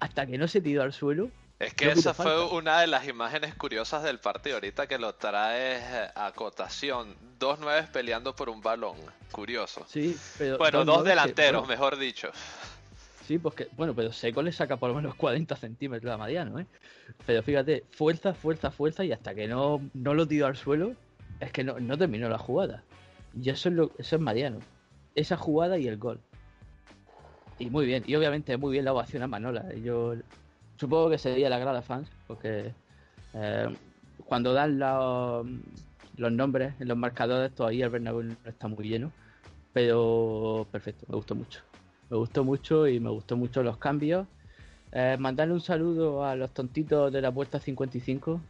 hasta 0.00 0.26
que 0.26 0.38
no 0.38 0.48
se 0.48 0.60
tiró 0.60 0.82
al 0.82 0.92
suelo. 0.92 1.30
Es 1.58 1.74
que 1.74 1.86
no 1.86 1.92
esa 1.92 2.14
fue 2.14 2.24
falta. 2.26 2.54
una 2.54 2.80
de 2.80 2.86
las 2.86 3.08
imágenes 3.08 3.54
curiosas 3.54 4.04
del 4.04 4.18
partido. 4.20 4.56
Ahorita 4.56 4.86
que 4.86 4.96
lo 4.96 5.14
traes 5.16 5.82
a 6.14 6.30
cotación. 6.32 7.16
Dos 7.38 7.58
nueves 7.58 7.88
peleando 7.88 8.34
por 8.36 8.48
un 8.48 8.60
balón. 8.62 8.96
Curioso. 9.32 9.84
Sí, 9.88 10.16
pero 10.38 10.56
bueno, 10.56 10.84
dos 10.84 11.02
que- 11.02 11.08
delanteros, 11.10 11.62
bueno, 11.62 11.66
mejor 11.68 11.98
dicho. 11.98 12.28
Sí, 13.28 13.38
porque, 13.38 13.68
bueno, 13.76 13.94
pero 13.94 14.10
Seco 14.10 14.40
le 14.40 14.52
saca 14.52 14.78
por 14.78 14.88
lo 14.88 14.94
menos 14.96 15.14
40 15.16 15.54
centímetros 15.54 16.10
a 16.10 16.16
Mariano, 16.16 16.58
¿eh? 16.58 16.66
Pero 17.26 17.42
fíjate, 17.42 17.84
fuerza, 17.90 18.32
fuerza, 18.32 18.70
fuerza, 18.70 19.04
y 19.04 19.12
hasta 19.12 19.34
que 19.34 19.46
no, 19.46 19.82
no 19.92 20.14
lo 20.14 20.26
tiró 20.26 20.46
al 20.46 20.56
suelo, 20.56 20.94
es 21.38 21.52
que 21.52 21.62
no, 21.62 21.78
no 21.78 21.98
terminó 21.98 22.30
la 22.30 22.38
jugada. 22.38 22.82
Y 23.38 23.50
eso 23.50 23.68
es, 23.68 23.74
lo, 23.74 23.90
eso 23.98 24.16
es 24.16 24.22
Mariano. 24.22 24.60
Esa 25.14 25.36
jugada 25.36 25.76
y 25.76 25.86
el 25.88 25.98
gol. 25.98 26.20
Y 27.58 27.68
muy 27.68 27.84
bien, 27.84 28.02
y 28.06 28.14
obviamente 28.16 28.56
muy 28.56 28.72
bien 28.72 28.86
la 28.86 28.94
ovación 28.94 29.22
a 29.22 29.26
Manola. 29.26 29.74
Yo 29.74 30.14
supongo 30.76 31.10
que 31.10 31.18
sería 31.18 31.50
la 31.50 31.58
grada 31.58 31.82
fans, 31.82 32.08
porque 32.26 32.72
eh, 33.34 33.76
cuando 34.24 34.54
dan 34.54 34.78
los, 34.78 35.46
los 36.16 36.32
nombres 36.32 36.72
en 36.80 36.88
los 36.88 36.96
marcadores, 36.96 37.54
todavía 37.54 37.84
el 37.84 37.90
Bernabéu 37.90 38.22
no 38.22 38.36
está 38.46 38.68
muy 38.68 38.88
lleno. 38.88 39.12
Pero 39.74 40.66
perfecto, 40.72 41.04
me 41.10 41.16
gustó 41.16 41.34
mucho. 41.34 41.67
Me 42.10 42.16
gustó 42.16 42.44
mucho 42.44 42.86
y 42.88 43.00
me 43.00 43.10
gustó 43.10 43.36
mucho 43.36 43.62
los 43.62 43.76
cambios. 43.78 44.26
Eh, 44.92 45.16
mandarle 45.18 45.54
un 45.54 45.60
saludo 45.60 46.24
a 46.24 46.34
los 46.34 46.50
tontitos 46.52 47.12
de 47.12 47.20
la 47.20 47.30
puerta 47.30 47.60
55 47.60 48.40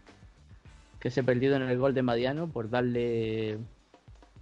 que 1.00 1.10
se 1.10 1.22
perdieron 1.22 1.62
en 1.62 1.70
el 1.70 1.78
gol 1.78 1.94
de 1.94 2.02
Mariano 2.02 2.48
por 2.48 2.70
darle 2.70 3.58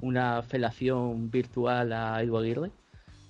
una 0.01 0.43
felación 0.43 1.31
virtual 1.31 1.93
a 1.93 2.23
Edu 2.23 2.37
Aguirre, 2.37 2.71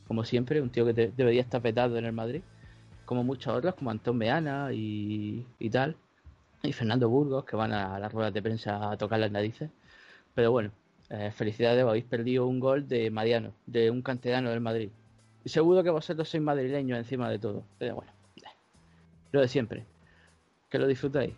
como 0.07 0.25
siempre, 0.25 0.61
un 0.63 0.71
tío 0.71 0.85
que 0.87 0.93
debería 0.93 1.41
estar 1.41 1.63
petado 1.63 1.97
en 1.99 2.05
el 2.05 2.13
Madrid, 2.13 2.43
como 3.05 3.25
muchos 3.25 3.55
otros, 3.55 3.75
como 3.75 3.91
Antón 3.91 4.19
Meana 4.19 4.73
y, 4.73 5.47
y 5.59 5.71
tal, 5.71 5.97
y 6.63 6.73
Fernando 6.73 7.09
Burgos, 7.09 7.45
que 7.45 7.57
van 7.57 7.73
a 7.73 7.99
las 7.99 8.13
ruedas 8.13 8.33
de 8.33 8.43
prensa 8.43 8.91
a 8.91 8.97
tocar 8.97 9.21
las 9.21 9.31
narices. 9.33 9.71
Pero 10.35 10.53
bueno, 10.53 10.71
eh, 11.11 11.31
felicidades, 11.33 11.85
habéis 11.85 12.05
perdido 12.05 12.47
un 12.47 12.61
gol 12.61 12.89
de 12.89 13.11
Mariano, 13.11 13.53
de 13.67 13.91
un 13.91 14.03
canterano 14.03 14.51
del 14.51 14.61
Madrid. 14.61 14.91
Seguro 15.49 15.83
que 15.83 15.91
vosotros 15.91 16.29
sois 16.29 16.43
madrileños 16.43 16.99
encima 16.99 17.31
de 17.31 17.39
todo. 17.39 17.63
Pero 17.79 17.97
bueno, 17.97 18.13
lo 19.33 19.41
de 19.41 19.49
siempre. 19.49 19.85
Que 20.69 20.79
lo 20.79 20.87
disfrutáis. 20.87 21.35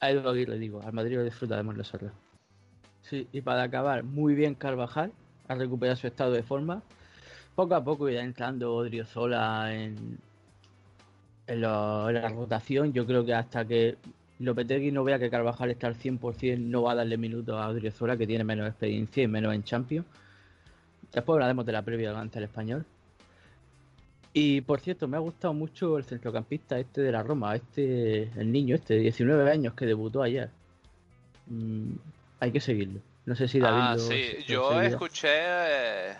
A 0.00 0.10
Edu 0.10 0.28
Aguirre 0.28 0.58
digo, 0.58 0.82
al 0.82 0.92
Madrid 0.92 1.16
lo 1.16 1.24
disfrutaremos 1.24 1.76
nosotros. 1.76 2.12
Sí, 3.02 3.28
y 3.32 3.40
para 3.40 3.62
acabar, 3.62 4.02
muy 4.02 4.34
bien 4.34 4.54
Carvajal, 4.54 5.12
a 5.48 5.54
recuperar 5.54 5.96
su 5.96 6.06
estado 6.06 6.32
de 6.32 6.42
forma. 6.42 6.82
Poco 7.54 7.74
a 7.74 7.84
poco 7.84 8.08
irá 8.08 8.22
entrando 8.22 8.74
Odriozola 8.74 9.74
en, 9.74 10.18
en, 11.46 11.54
en 11.56 11.60
la 11.60 12.28
rotación. 12.28 12.92
Yo 12.92 13.06
creo 13.06 13.24
que 13.24 13.34
hasta 13.34 13.64
que 13.64 13.96
Lopetegui 14.38 14.92
no 14.92 15.04
vea 15.04 15.18
que 15.18 15.30
Carvajal 15.30 15.70
está 15.70 15.86
al 15.86 15.96
100%, 15.96 16.58
no 16.58 16.82
va 16.82 16.92
a 16.92 16.96
darle 16.96 17.16
minutos 17.16 17.58
a 17.58 17.68
Odriozola, 17.68 18.16
que 18.16 18.26
tiene 18.26 18.44
menos 18.44 18.68
experiencia 18.68 19.22
y 19.22 19.28
menos 19.28 19.54
en 19.54 19.64
Champions. 19.64 20.06
Después 21.12 21.34
hablaremos 21.34 21.64
de 21.66 21.72
la 21.72 21.82
previa 21.82 22.18
ante 22.18 22.38
el 22.38 22.44
español. 22.44 22.84
Y 24.32 24.60
por 24.60 24.80
cierto, 24.80 25.08
me 25.08 25.16
ha 25.16 25.20
gustado 25.20 25.54
mucho 25.54 25.96
el 25.96 26.04
centrocampista 26.04 26.78
este 26.78 27.00
de 27.00 27.10
la 27.12 27.22
Roma, 27.22 27.56
este, 27.56 28.24
el 28.38 28.52
niño 28.52 28.74
este 28.74 28.94
de 28.94 29.00
19 29.00 29.50
años 29.50 29.72
que 29.74 29.86
debutó 29.86 30.22
ayer. 30.22 30.50
Mm, 31.46 31.92
hay 32.40 32.52
que 32.52 32.60
seguirlo. 32.60 33.00
No 33.24 33.34
sé 33.34 33.48
si 33.48 33.58
David 33.58 33.78
Ah, 33.82 33.94
lo- 33.96 34.00
sí, 34.02 34.22
lo 34.40 34.44
yo 34.44 34.68
seguirá. 34.68 34.88
escuché 34.88 35.28
eh, 35.32 36.14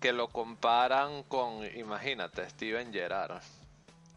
que 0.00 0.12
lo 0.12 0.28
comparan 0.28 1.22
con, 1.28 1.64
imagínate, 1.76 2.48
Steven 2.50 2.92
Gerrard. 2.92 3.40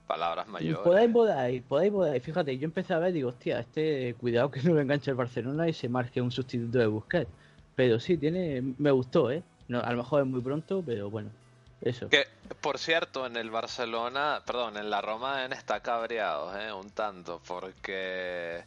Palabras 0.08 0.48
mayores. 0.48 0.80
Podéis 0.84 1.12
podéis, 1.12 1.62
podéis 1.64 1.92
podéis. 1.94 2.24
Fíjate, 2.24 2.58
yo 2.58 2.66
empecé 2.66 2.94
a 2.94 3.00
ver, 3.00 3.14
digo, 3.14 3.30
hostia, 3.30 3.60
este, 3.60 4.16
cuidado 4.16 4.50
que 4.52 4.62
no 4.64 4.74
lo 4.74 4.82
enganche 4.82 5.12
el 5.12 5.16
Barcelona 5.16 5.68
y 5.70 5.74
se 5.74 5.88
marque 5.90 6.22
un 6.22 6.32
sustituto 6.32 6.80
de 6.80 6.88
Busquets. 6.88 7.30
Pero 7.76 8.00
sí, 8.00 8.18
tiene, 8.18 8.62
me 8.80 8.92
gustó, 8.92 9.32
¿eh? 9.32 9.44
No, 9.74 9.80
a 9.80 9.90
lo 9.90 9.98
mejor 9.98 10.22
es 10.22 10.28
muy 10.28 10.40
pronto, 10.40 10.84
pero 10.86 11.10
bueno, 11.10 11.32
eso. 11.82 12.08
Que, 12.08 12.28
por 12.62 12.78
cierto, 12.78 13.26
en 13.26 13.36
el 13.36 13.50
Barcelona, 13.50 14.44
perdón, 14.46 14.78
en 14.78 14.92
la 14.92 15.02
Roma 15.02 15.44
estar 15.46 15.82
cabreados, 15.82 16.56
¿eh? 16.62 16.72
Un 16.72 16.92
tanto, 16.92 17.42
porque 17.48 18.64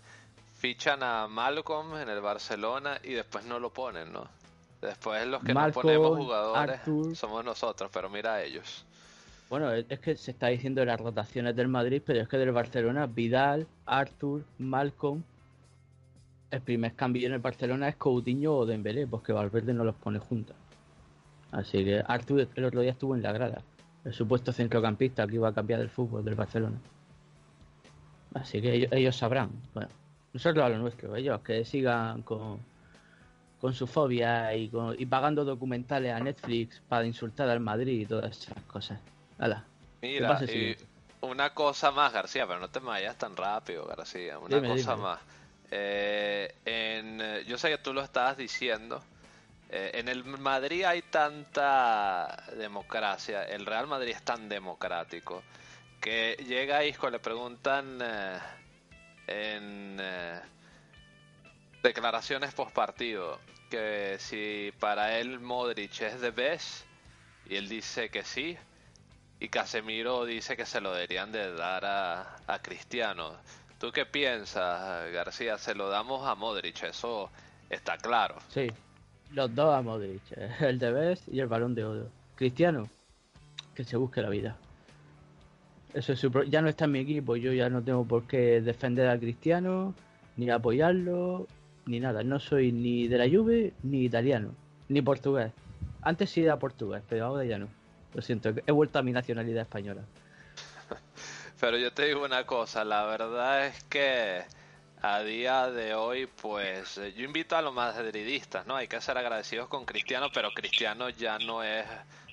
fichan 0.59 1.05
a 1.05 1.29
Malcolm 1.29 1.97
en 1.99 2.09
el 2.09 2.21
Barcelona 2.21 2.99
y 3.05 3.13
después 3.13 3.45
no 3.45 3.61
lo 3.61 3.71
ponen, 3.71 4.13
¿no? 4.13 4.27
Después 4.83 5.25
los 5.29 5.45
que 5.45 5.55
Malcolm, 5.55 5.87
no 5.87 5.93
ponemos 5.93 6.19
jugadores 6.19 6.81
Arthur. 6.81 7.15
somos 7.15 7.45
nosotros, 7.45 7.89
pero 7.95 8.11
mira 8.11 8.35
a 8.35 8.43
ellos. 8.43 8.85
Bueno, 9.49 9.73
es 9.73 9.87
es 9.89 10.01
que 10.01 10.17
se 10.17 10.33
está 10.33 10.49
diciendo 10.49 10.81
de 10.81 10.87
las 10.87 11.01
rotaciones 11.01 11.55
del 11.55 11.69
Madrid, 11.69 12.03
pero 12.05 12.21
es 12.21 12.27
que 12.27 12.37
del 12.37 12.51
Barcelona, 12.51 13.07
Vidal, 13.07 13.69
Arthur, 13.87 14.43
Malcolm. 14.59 15.23
El 16.51 16.63
primer 16.63 16.95
cambio 16.95 17.29
en 17.29 17.35
el 17.35 17.39
Barcelona 17.39 17.89
es 17.89 17.95
Coutinho 17.95 18.57
o 18.57 18.67
Dembélé, 18.67 19.07
porque 19.07 19.33
Valverde 19.33 19.73
no 19.73 19.85
los 19.85 19.95
pone 19.95 20.19
juntos. 20.19 20.57
Así 21.53 21.85
que 21.85 22.03
Arthur 22.07 22.49
el 22.55 22.65
otro 22.65 22.81
día 22.81 22.93
estuvo 22.93 23.15
en 23.15 23.23
la 23.23 23.33
grada. 23.33 23.63
El 24.05 24.13
supuesto 24.13 24.53
centrocampista 24.53 25.27
que 25.27 25.35
iba 25.37 25.49
a 25.49 25.53
cambiar 25.55 25.81
el 25.81 25.89
fútbol 25.91 26.25
del 26.25 26.35
Barcelona. 26.35 26.79
Así 28.35 28.61
que 28.61 28.75
ellos, 28.75 28.93
ellos 28.93 29.17
sabrán. 29.17 29.51
Bueno, 29.75 29.89
nosotros 30.33 30.65
a 30.65 30.69
lo 30.69 30.79
nuestro, 30.79 31.17
ellos 31.17 31.41
que 31.41 31.65
sigan 31.65 32.23
con, 32.23 32.61
con 33.61 33.73
su 33.73 33.87
fobia 33.87 34.55
y, 34.55 34.69
con- 34.69 34.95
y 34.99 35.07
pagando 35.07 35.45
documentales 35.45 36.13
a 36.13 36.21
Netflix 36.21 36.83
para 36.89 37.07
insultar 37.07 37.49
al 37.49 37.61
Madrid 37.61 38.01
y 38.03 38.07
todas 38.07 38.39
esas 38.43 38.63
cosas. 38.65 39.01
Hala. 39.39 39.65
Mira, 40.03 40.41
y 40.47 40.77
una 41.23 41.51
cosa 41.55 41.91
más, 41.91 42.13
García, 42.13 42.47
pero 42.47 42.61
no 42.61 42.69
te 42.69 42.79
vayas 42.79 43.17
tan 43.17 43.35
rápido, 43.37 43.87
García. 43.87 44.39
Una 44.39 44.57
Dime, 44.57 44.69
cosa 44.69 44.93
dime. 44.93 45.03
más. 45.03 45.21
Eh, 45.71 46.55
en, 46.65 47.45
yo 47.47 47.59
sé 47.59 47.71
que 47.71 47.79
tú 47.79 47.93
lo 47.93 48.03
estabas 48.03 48.37
diciendo. 48.37 49.03
Eh, 49.69 49.91
en 49.95 50.09
el 50.09 50.25
Madrid 50.25 50.85
hay 50.85 51.03
tanta 51.03 52.45
democracia, 52.57 53.45
el 53.45 53.67
Real 53.67 53.87
Madrid 53.87 54.13
es 54.15 54.23
tan 54.23 54.49
democrático, 54.49 55.43
que 56.01 56.37
llega 56.47 56.85
Isco, 56.85 57.11
le 57.11 57.19
preguntan 57.19 57.99
eh, 58.01 58.39
en 59.27 59.97
eh, 60.01 60.41
declaraciones 61.83 62.55
post 62.55 62.73
partido 62.73 63.41
que 63.71 64.17
si 64.21 64.73
para 64.79 65.19
él 65.19 65.41
Modric 65.41 66.01
es 66.03 66.21
the 66.21 66.31
best, 66.31 66.85
y 67.49 67.57
él 67.57 67.69
dice 67.69 68.11
que 68.11 68.25
sí, 68.25 68.57
y 69.41 69.49
Casemiro 69.49 70.25
dice 70.25 70.57
que 70.57 70.65
se 70.65 70.81
lo 70.81 70.93
deberían 70.93 71.33
de 71.33 71.53
dar 71.53 71.85
a, 71.85 72.37
a 72.47 72.63
Cristiano. 72.63 73.37
¿Tú 73.79 73.93
qué 73.93 74.07
piensas, 74.07 75.13
García? 75.13 75.59
Se 75.59 75.75
lo 75.75 75.89
damos 75.89 76.27
a 76.27 76.35
Modric, 76.35 76.85
eso 76.85 77.31
está 77.69 77.99
claro. 77.99 78.37
Sí, 78.49 78.71
los 79.33 79.55
dos 79.55 79.75
a 79.75 79.83
Modric, 79.83 80.23
eh, 80.37 80.51
el 80.61 80.79
de 80.79 80.93
Best 80.93 81.29
y 81.29 81.41
el 81.41 81.47
balón 81.47 81.75
de 81.75 81.85
oro. 81.85 82.09
Cristiano, 82.37 82.89
que 83.75 83.85
se 83.85 83.97
busque 83.97 84.23
la 84.23 84.29
vida. 84.31 84.57
Eso 85.95 86.13
es 86.13 86.19
su 86.21 86.31
pro- 86.31 86.43
ya 86.45 86.61
no 86.61 86.69
está 86.69 86.85
en 86.85 86.93
mi 86.93 86.99
equipo, 87.01 87.37
yo 87.37 87.53
ya 87.53 87.69
no 87.71 87.83
tengo 87.83 88.05
por 88.05 88.25
qué 88.27 88.61
defender 88.61 89.09
a 89.09 89.19
Cristiano, 89.19 89.95
ni 90.37 90.51
apoyarlo, 90.51 91.47
ni 91.87 92.01
nada. 92.01 92.23
No 92.23 92.39
soy 92.39 92.73
ni 92.73 93.09
de 93.09 93.17
la 93.19 93.29
Juve, 93.29 93.73
ni 93.83 94.05
italiano, 94.05 94.51
ni 94.89 95.01
portugués. 95.01 95.53
Antes 96.03 96.31
sí 96.31 96.43
era 96.43 96.59
portugués, 96.59 97.03
pero 97.09 97.25
ahora 97.27 97.45
ya 97.45 97.59
no. 97.59 97.69
Lo 98.15 98.21
siento, 98.23 98.51
he 98.67 98.73
vuelto 98.73 98.99
a 98.99 99.03
mi 99.03 99.13
nacionalidad 99.13 99.63
española. 99.63 100.03
Pero 101.61 101.77
yo 101.79 101.91
te 101.93 102.05
digo 102.07 102.25
una 102.25 102.45
cosa, 102.45 102.85
la 102.85 103.05
verdad 103.07 103.67
es 103.67 103.83
que 103.85 104.43
a 105.03 105.21
día 105.21 105.71
de 105.71 105.95
hoy, 105.95 106.27
pues 106.27 106.99
eh, 106.99 107.13
yo 107.15 107.25
invito 107.25 107.57
a 107.57 107.63
los 107.63 107.73
madridistas, 107.75 108.67
¿no? 108.67 108.77
Hay 108.77 108.89
que 108.89 109.01
ser 109.01 109.19
agradecidos 109.19 109.69
con 109.69 109.85
Cristiano, 109.85 110.29
pero 110.33 110.51
Cristiano 110.53 111.09
ya 111.11 111.39
no 111.39 111.63
es 111.63 111.85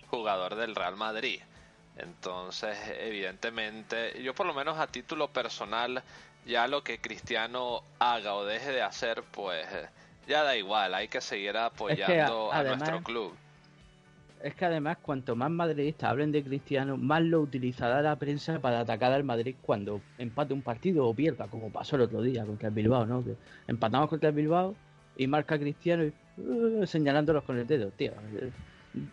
jugador 0.10 0.56
del 0.56 0.76
Real 0.76 0.96
Madrid. 0.96 1.42
Entonces, 1.98 2.78
evidentemente, 3.00 4.22
yo 4.24 4.34
por 4.34 4.46
lo 4.46 4.54
menos 4.54 4.80
a 4.80 4.88
título 4.88 5.28
personal, 5.28 6.02
ya 6.46 6.68
lo 6.68 6.84
que 6.84 7.00
Cristiano 7.00 7.84
haga 8.00 8.34
o 8.36 8.46
deje 8.46 8.72
de 8.72 8.82
hacer, 8.82 9.24
pues 9.32 9.66
eh, 9.72 9.88
ya 10.28 10.44
da 10.44 10.56
igual, 10.56 10.94
hay 10.96 11.08
que 11.08 11.22
seguir 11.22 11.56
apoyando 11.58 12.52
a 12.52 12.58
además- 12.58 12.80
nuestro 12.80 13.04
club. 13.04 13.38
Es 14.44 14.56
que 14.56 14.66
además, 14.66 14.98
cuanto 15.02 15.38
más 15.38 15.50
madridistas 15.50 16.10
hablen 16.12 16.34
de 16.34 16.44
Cristiano, 16.44 16.98
más 16.98 17.22
lo 17.22 17.40
utilizará 17.40 18.02
la 18.02 18.18
prensa 18.18 18.60
para 18.60 18.82
atacar 18.82 19.14
al 19.14 19.24
Madrid 19.24 19.56
cuando 19.62 20.02
empate 20.18 20.54
un 20.54 20.62
partido 20.62 21.08
o 21.08 21.16
pierda, 21.16 21.48
como 21.48 21.72
pasó 21.72 21.96
el 21.96 22.02
otro 22.02 22.22
día 22.22 22.46
contra 22.46 22.68
el 22.68 22.74
Bilbao, 22.76 23.06
¿no? 23.06 23.24
Que 23.24 23.38
empatamos 23.68 24.10
contra 24.10 24.30
el 24.30 24.36
Bilbao 24.36 24.76
y 25.16 25.28
marca 25.28 25.58
Cristiano 25.58 26.04
y 26.04 26.14
uh, 26.42 26.86
señalándolos 26.86 27.44
con 27.46 27.58
el 27.58 27.66
dedo, 27.66 27.92
tío. 27.92 28.12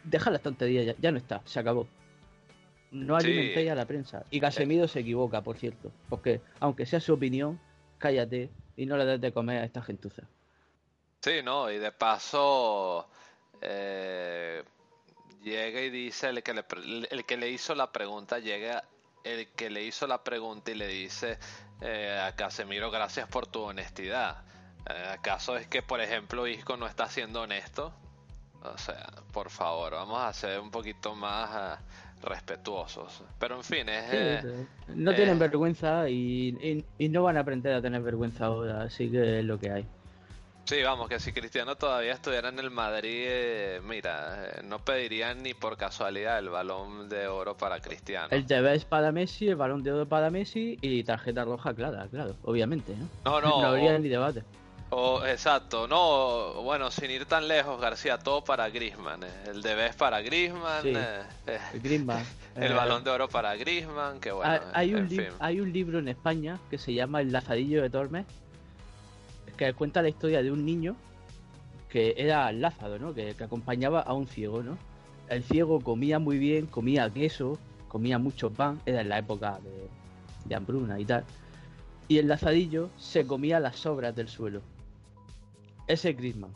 Deja 0.02 0.30
las 0.32 0.42
tonterías, 0.42 0.84
ya, 0.84 0.94
ya 1.00 1.12
no 1.12 1.18
está, 1.18 1.40
se 1.44 1.60
acabó. 1.60 1.86
No 2.90 3.20
Sí. 3.20 3.28
alimentéis 3.28 3.70
a 3.70 3.76
la 3.76 3.86
prensa. 3.86 4.24
Y 4.30 4.40
Casemiro 4.40 4.88
se 4.88 4.98
equivoca, 4.98 5.42
por 5.42 5.56
cierto, 5.58 5.92
porque 6.08 6.40
aunque 6.58 6.86
sea 6.86 6.98
su 6.98 7.14
opinión, 7.14 7.60
cállate 7.98 8.50
y 8.76 8.84
no 8.84 8.96
le 8.96 9.04
des 9.04 9.20
de 9.20 9.32
comer 9.32 9.58
a 9.58 9.64
esta 9.64 9.80
gentuza. 9.80 10.24
Sí, 11.20 11.34
no, 11.44 11.70
y 11.70 11.78
de 11.78 11.92
paso 11.92 13.06
eh, 13.60 14.64
llega 15.42 15.80
y 15.80 15.90
dice 15.90 16.28
el 16.28 16.42
que 16.42 16.54
le, 16.54 16.64
el 17.10 17.24
que 17.24 17.36
le 17.36 17.50
hizo 17.50 17.74
la 17.74 17.90
pregunta, 17.92 18.38
llega 18.38 18.84
el 19.24 19.48
que 19.48 19.70
le 19.70 19.84
hizo 19.84 20.06
la 20.06 20.22
pregunta 20.24 20.70
y 20.70 20.74
le 20.74 20.86
dice 20.86 21.38
eh, 21.80 22.18
a 22.22 22.34
Casemiro, 22.36 22.90
gracias 22.90 23.28
por 23.28 23.46
tu 23.46 23.60
honestidad. 23.62 24.42
Eh, 24.88 25.08
¿Acaso 25.12 25.56
es 25.56 25.66
que, 25.66 25.82
por 25.82 26.00
ejemplo, 26.00 26.46
Isco 26.46 26.76
no 26.76 26.86
está 26.86 27.06
siendo 27.08 27.42
honesto? 27.42 27.92
O 28.62 28.76
sea, 28.78 29.06
por 29.32 29.50
favor, 29.50 29.92
vamos 29.92 30.20
a 30.22 30.32
ser 30.32 30.60
un 30.60 30.70
poquito 30.70 31.14
más 31.14 31.50
ah, 31.52 31.78
respetuosos. 32.22 33.22
Pero 33.38 33.56
en 33.56 33.64
fin, 33.64 33.88
es... 33.88 34.10
Sí, 34.10 34.16
eh, 34.16 34.66
no 34.88 35.10
eh, 35.12 35.14
tienen 35.14 35.38
vergüenza 35.38 36.08
y, 36.08 36.48
y- 36.60 36.84
y 36.98 37.08
no 37.08 37.22
van 37.22 37.36
a 37.36 37.40
aprender 37.40 37.74
a 37.74 37.82
tener 37.82 38.02
vergüenza 38.02 38.46
ahora, 38.46 38.82
así 38.82 39.10
que 39.10 39.40
es 39.40 39.44
lo 39.44 39.58
que 39.58 39.70
hay. 39.70 39.86
Sí, 40.70 40.84
vamos, 40.84 41.08
que 41.08 41.18
si 41.18 41.32
Cristiano 41.32 41.74
todavía 41.74 42.12
estuviera 42.12 42.48
en 42.48 42.60
el 42.60 42.70
Madrid, 42.70 43.24
eh, 43.26 43.80
mira, 43.82 44.44
eh, 44.44 44.60
no 44.62 44.78
pedirían 44.78 45.42
ni 45.42 45.52
por 45.52 45.76
casualidad 45.76 46.38
el 46.38 46.48
balón 46.48 47.08
de 47.08 47.26
oro 47.26 47.56
para 47.56 47.80
Cristiano. 47.80 48.28
El 48.30 48.46
TV 48.46 48.74
es 48.76 48.84
para 48.84 49.10
Messi, 49.10 49.48
el 49.48 49.56
balón 49.56 49.82
de 49.82 49.90
oro 49.90 50.06
para 50.08 50.30
Messi 50.30 50.78
y 50.80 51.02
tarjeta 51.02 51.44
roja 51.44 51.74
clara, 51.74 52.06
claro, 52.08 52.36
obviamente, 52.44 52.94
¿no? 52.96 53.08
No, 53.24 53.40
no. 53.40 53.60
no 53.62 53.66
habría 53.66 53.98
ni 53.98 54.08
debate. 54.08 54.44
O, 54.90 55.26
exacto, 55.26 55.88
no, 55.88 56.62
bueno, 56.62 56.92
sin 56.92 57.10
ir 57.10 57.24
tan 57.26 57.48
lejos, 57.48 57.80
García, 57.80 58.18
todo 58.18 58.44
para 58.44 58.68
Griezmann. 58.70 59.24
eh. 59.24 59.28
El 59.48 59.62
de 59.62 59.86
es 59.88 59.96
para 59.96 60.20
Griezmann, 60.20 60.82
Sí, 60.82 60.92
eh, 60.96 61.22
eh, 61.48 61.58
Griezmann. 61.82 62.24
el 62.54 62.70
eh, 62.70 62.74
balón 62.76 63.02
de 63.02 63.10
oro 63.10 63.28
para 63.28 63.56
Griezmann, 63.56 64.20
que 64.20 64.30
bueno, 64.30 64.52
hay, 64.52 64.60
hay 64.72 64.94
un 64.94 65.00
en 65.00 65.08
lib- 65.08 65.26
fin. 65.26 65.34
hay 65.40 65.58
un 65.60 65.72
libro 65.72 65.98
en 65.98 66.06
España 66.06 66.60
que 66.70 66.78
se 66.78 66.94
llama 66.94 67.20
El 67.22 67.32
Lazadillo 67.32 67.82
de 67.82 67.90
Tormes, 67.90 68.24
que 69.60 69.74
cuenta 69.74 70.00
la 70.00 70.08
historia 70.08 70.42
de 70.42 70.50
un 70.50 70.64
niño 70.64 70.96
que 71.90 72.14
era 72.16 72.50
Lázaro, 72.50 72.98
¿no? 72.98 73.12
Que, 73.12 73.34
que 73.34 73.44
acompañaba 73.44 74.00
a 74.00 74.14
un 74.14 74.26
ciego, 74.26 74.62
¿no? 74.62 74.78
El 75.28 75.42
ciego 75.42 75.80
comía 75.80 76.18
muy 76.18 76.38
bien, 76.38 76.64
comía 76.64 77.10
queso, 77.10 77.58
comía 77.86 78.18
mucho 78.18 78.50
pan, 78.50 78.80
era 78.86 79.02
en 79.02 79.10
la 79.10 79.18
época 79.18 79.60
de, 79.62 79.88
de 80.46 80.54
hambruna 80.54 80.98
y 80.98 81.04
tal. 81.04 81.24
Y 82.08 82.16
el 82.16 82.28
lazadillo 82.28 82.88
se 82.96 83.26
comía 83.26 83.60
las 83.60 83.76
sobras 83.76 84.16
del 84.16 84.28
suelo. 84.28 84.62
Ese 85.86 86.10
es 86.10 86.16
Griezmann. 86.16 86.54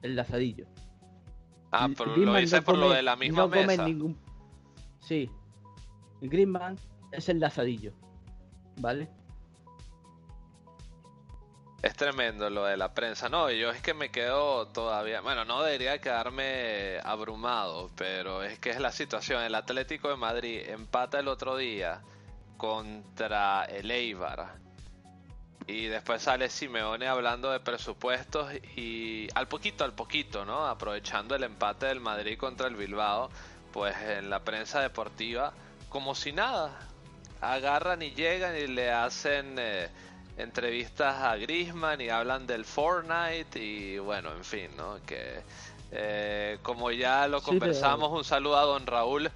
El 0.00 0.16
lazadillo. 0.16 0.64
Ah, 1.72 1.90
pero 1.94 2.06
lo 2.06 2.14
Griezmann 2.14 2.42
hice 2.42 2.56
no 2.56 2.64
por 2.64 2.78
lo 2.78 2.90
de 2.90 3.02
la 3.02 3.16
misma 3.16 3.42
no 3.42 3.48
mesa. 3.48 3.84
ningún. 3.86 4.16
Sí. 5.00 5.28
Griezmann 6.22 6.76
es 7.12 7.28
el 7.28 7.38
lazadillo. 7.38 7.92
¿Vale? 8.80 9.10
Es 11.80 11.94
tremendo 11.94 12.50
lo 12.50 12.64
de 12.64 12.76
la 12.76 12.92
prensa. 12.92 13.28
No, 13.28 13.50
yo 13.50 13.70
es 13.70 13.80
que 13.80 13.94
me 13.94 14.10
quedo 14.10 14.66
todavía. 14.66 15.20
Bueno, 15.20 15.44
no 15.44 15.62
debería 15.62 16.00
quedarme 16.00 16.98
abrumado, 17.04 17.90
pero 17.96 18.42
es 18.42 18.58
que 18.58 18.70
es 18.70 18.80
la 18.80 18.90
situación. 18.90 19.44
El 19.44 19.54
Atlético 19.54 20.08
de 20.08 20.16
Madrid 20.16 20.60
empata 20.68 21.20
el 21.20 21.28
otro 21.28 21.56
día 21.56 22.00
contra 22.56 23.64
el 23.66 23.90
Eibar. 23.92 24.56
Y 25.68 25.84
después 25.86 26.22
sale 26.22 26.48
Simeone 26.48 27.06
hablando 27.06 27.52
de 27.52 27.60
presupuestos 27.60 28.52
y 28.74 29.28
al 29.34 29.46
poquito, 29.46 29.84
al 29.84 29.92
poquito, 29.92 30.44
¿no? 30.44 30.66
Aprovechando 30.66 31.36
el 31.36 31.44
empate 31.44 31.86
del 31.86 32.00
Madrid 32.00 32.38
contra 32.38 32.66
el 32.66 32.74
Bilbao, 32.74 33.30
pues 33.72 33.94
en 33.98 34.30
la 34.30 34.40
prensa 34.40 34.80
deportiva 34.80 35.52
como 35.88 36.16
si 36.16 36.32
nada. 36.32 36.76
Agarran 37.40 38.02
y 38.02 38.10
llegan 38.10 38.56
y 38.56 38.66
le 38.66 38.90
hacen 38.90 39.54
eh, 39.58 39.88
entrevistas 40.38 41.16
a 41.16 41.36
Grisman 41.36 42.00
y 42.00 42.08
hablan 42.08 42.46
del 42.46 42.64
Fortnite 42.64 43.62
y 43.62 43.98
bueno, 43.98 44.32
en 44.32 44.44
fin, 44.44 44.68
¿no? 44.76 44.96
Que 45.04 45.40
eh, 45.90 46.58
como 46.62 46.90
ya 46.90 47.26
lo 47.28 47.42
conversamos, 47.42 48.12
un 48.12 48.24
saludo 48.24 48.56
a 48.56 48.62
don 48.62 48.86
Raúl. 48.86 49.30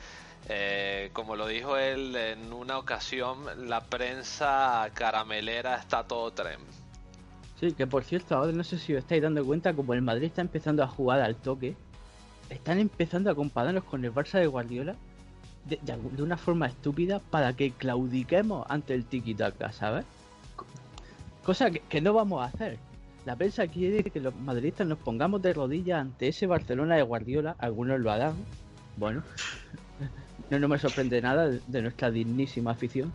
Eh, 0.49 1.11
como 1.13 1.37
lo 1.37 1.47
dijo 1.47 1.77
él 1.77 2.17
en 2.17 2.53
una 2.53 2.79
ocasión, 2.79 3.69
la 3.69 3.81
prensa 3.81 4.89
caramelera 4.93 5.77
está 5.77 6.05
todo 6.05 6.33
tren. 6.33 6.59
Sí, 7.61 7.73
que 7.73 7.87
por 7.87 8.03
cierto, 8.03 8.37
ahora 8.37 8.53
no 8.53 8.65
sé 8.65 8.79
si 8.79 8.93
os 8.93 8.99
estáis 8.99 9.23
dando 9.23 9.45
cuenta, 9.45 9.73
como 9.73 9.95
el 9.95 10.03
Madrid 10.03 10.25
está 10.25 10.41
empezando 10.41 10.83
a 10.83 10.89
jugar 10.89 11.21
al 11.21 11.37
toque, 11.37 11.77
están 12.51 12.81
empezando 12.81 13.31
a 13.31 13.37
compararnos 13.37 13.85
con 13.85 14.05
el 14.05 14.13
Barça 14.13 14.41
de 14.41 14.47
Guardiola 14.49 14.97
de, 15.65 15.79
de 15.81 16.23
una 16.23 16.37
forma 16.37 16.67
estúpida 16.67 17.21
para 17.21 17.53
que 17.53 17.71
claudiquemos 17.71 18.67
ante 18.69 18.95
el 18.95 19.07
tiki-taka, 19.07 19.71
¿sabes? 19.73 20.05
Cosa 21.45 21.71
que, 21.71 22.01
no 22.01 22.13
vamos 22.13 22.43
a 22.43 22.47
hacer. 22.47 22.79
La 23.25 23.37
prensa 23.37 23.67
quiere 23.67 24.03
que 24.03 24.21
los 24.21 24.35
madridistas 24.37 24.87
nos 24.87 24.99
pongamos 24.99 25.43
de 25.43 25.53
rodillas 25.53 26.01
ante 26.01 26.29
ese 26.29 26.47
Barcelona 26.47 26.97
de 26.97 27.03
Guardiola, 27.03 27.57
algunos 27.59 28.01
lo 28.01 28.11
harán, 28.11 28.35
bueno, 28.97 29.23
no, 30.51 30.59
no 30.59 30.69
me 30.69 30.79
sorprende 30.79 31.21
nada 31.23 31.49
de 31.49 31.83
nuestra 31.83 32.11
dignísima 32.11 32.73
afición, 32.73 33.13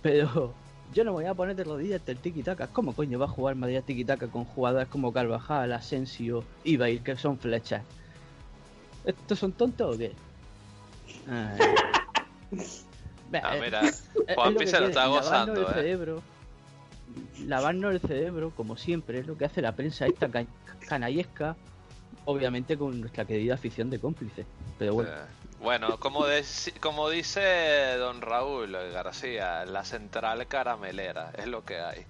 pero 0.00 0.54
yo 0.94 1.04
no 1.04 1.10
me 1.12 1.22
voy 1.22 1.26
a 1.26 1.34
poner 1.34 1.56
de 1.56 1.64
rodillas 1.64 2.00
ante 2.00 2.12
el 2.12 2.18
tiki-taka. 2.18 2.68
¿Cómo 2.68 2.94
coño 2.94 3.18
va 3.18 3.26
a 3.26 3.28
jugar 3.28 3.54
Madrid 3.54 3.80
tiki-taka 3.86 4.28
con 4.28 4.44
jugadores 4.44 4.88
como 4.88 5.12
Carvajal, 5.12 5.72
Asensio, 5.72 6.42
Ibai, 6.64 6.98
que 6.98 7.16
son 7.16 7.38
flechas? 7.38 7.82
¿Estos 9.04 9.38
son 9.38 9.52
tontos 9.52 9.94
o 9.94 9.98
qué? 9.98 10.12
Ah, 13.32 13.54
mira, 13.62 13.82
Juanpi 14.34 14.66
se 14.66 14.80
lo 14.80 14.88
está 14.88 15.06
gozando, 15.06 15.70
el 15.70 15.86
eh. 15.86 16.20
Lavarnos 17.46 17.92
el 17.92 18.00
cerebro, 18.00 18.52
como 18.54 18.76
siempre, 18.76 19.20
es 19.20 19.26
lo 19.26 19.36
que 19.36 19.44
hace 19.44 19.62
la 19.62 19.72
prensa 19.72 20.06
esta 20.06 20.28
canallesca, 20.86 21.56
obviamente 22.24 22.76
con 22.76 23.00
nuestra 23.00 23.24
querida 23.24 23.54
afición 23.54 23.90
de 23.90 23.98
cómplices. 23.98 24.46
Pero 24.78 24.94
bueno. 24.94 25.10
Bueno, 25.60 26.00
como, 26.00 26.24
como 26.80 27.10
dice 27.10 27.96
don 27.98 28.22
Raúl 28.22 28.72
García, 28.72 29.66
la 29.66 29.84
central 29.84 30.46
caramelera, 30.48 31.32
es 31.36 31.46
lo 31.46 31.66
que 31.66 31.78
hay. 31.80 32.06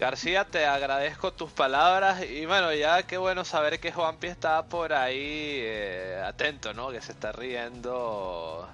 García, 0.00 0.44
te 0.44 0.66
agradezco 0.66 1.32
tus 1.32 1.52
palabras 1.52 2.24
y 2.24 2.44
bueno, 2.46 2.74
ya 2.74 3.04
qué 3.04 3.18
bueno 3.18 3.44
saber 3.44 3.78
que 3.78 3.92
Juanpi 3.92 4.26
está 4.26 4.64
por 4.64 4.92
ahí 4.92 5.20
eh, 5.20 6.20
atento, 6.26 6.74
¿no? 6.74 6.90
Que 6.90 7.00
se 7.00 7.12
está 7.12 7.30
riendo 7.30 8.68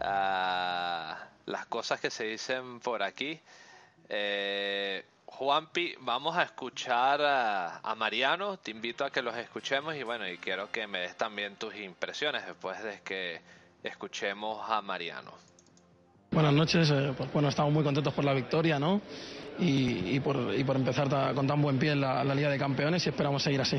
a 0.00 1.28
las 1.46 1.66
cosas 1.66 2.00
que 2.00 2.10
se 2.10 2.24
dicen 2.24 2.80
por 2.80 3.04
aquí. 3.04 3.40
Eh, 4.08 5.04
Juanpi, 5.26 5.94
vamos 6.00 6.36
a 6.36 6.42
escuchar 6.42 7.20
a, 7.22 7.94
Mariano, 7.96 8.58
te 8.58 8.70
invito 8.70 9.04
a 9.04 9.10
que 9.10 9.22
los 9.22 9.36
escuchemos 9.36 9.96
y 9.96 10.02
bueno, 10.02 10.28
y 10.28 10.38
quiero 10.38 10.70
que 10.70 10.86
me 10.86 11.00
des 11.00 11.16
también 11.16 11.56
tus 11.56 11.74
impresiones 11.74 12.46
después 12.46 12.82
de 12.82 13.00
que 13.02 13.40
escuchemos 13.82 14.60
a 14.68 14.80
Mariano. 14.80 15.32
Buenas 16.30 16.52
noches, 16.52 16.90
eh, 16.90 17.12
pues 17.16 17.32
bueno, 17.32 17.48
estamos 17.48 17.72
muy 17.72 17.82
contentos 17.82 18.12
por 18.14 18.24
la 18.24 18.32
victoria, 18.32 18.78
¿no? 18.78 19.00
y, 19.58 20.20
por, 20.20 20.36
empezar 20.76 21.34
con 21.34 21.46
tan 21.46 21.60
buen 21.60 21.78
pie 21.78 21.92
en 21.92 22.00
la, 22.00 22.24
Liga 22.34 22.50
de 22.50 22.58
Campeones 22.58 23.04
y 23.06 23.10
esperamos 23.10 23.42
seguir 23.42 23.60
así. 23.60 23.78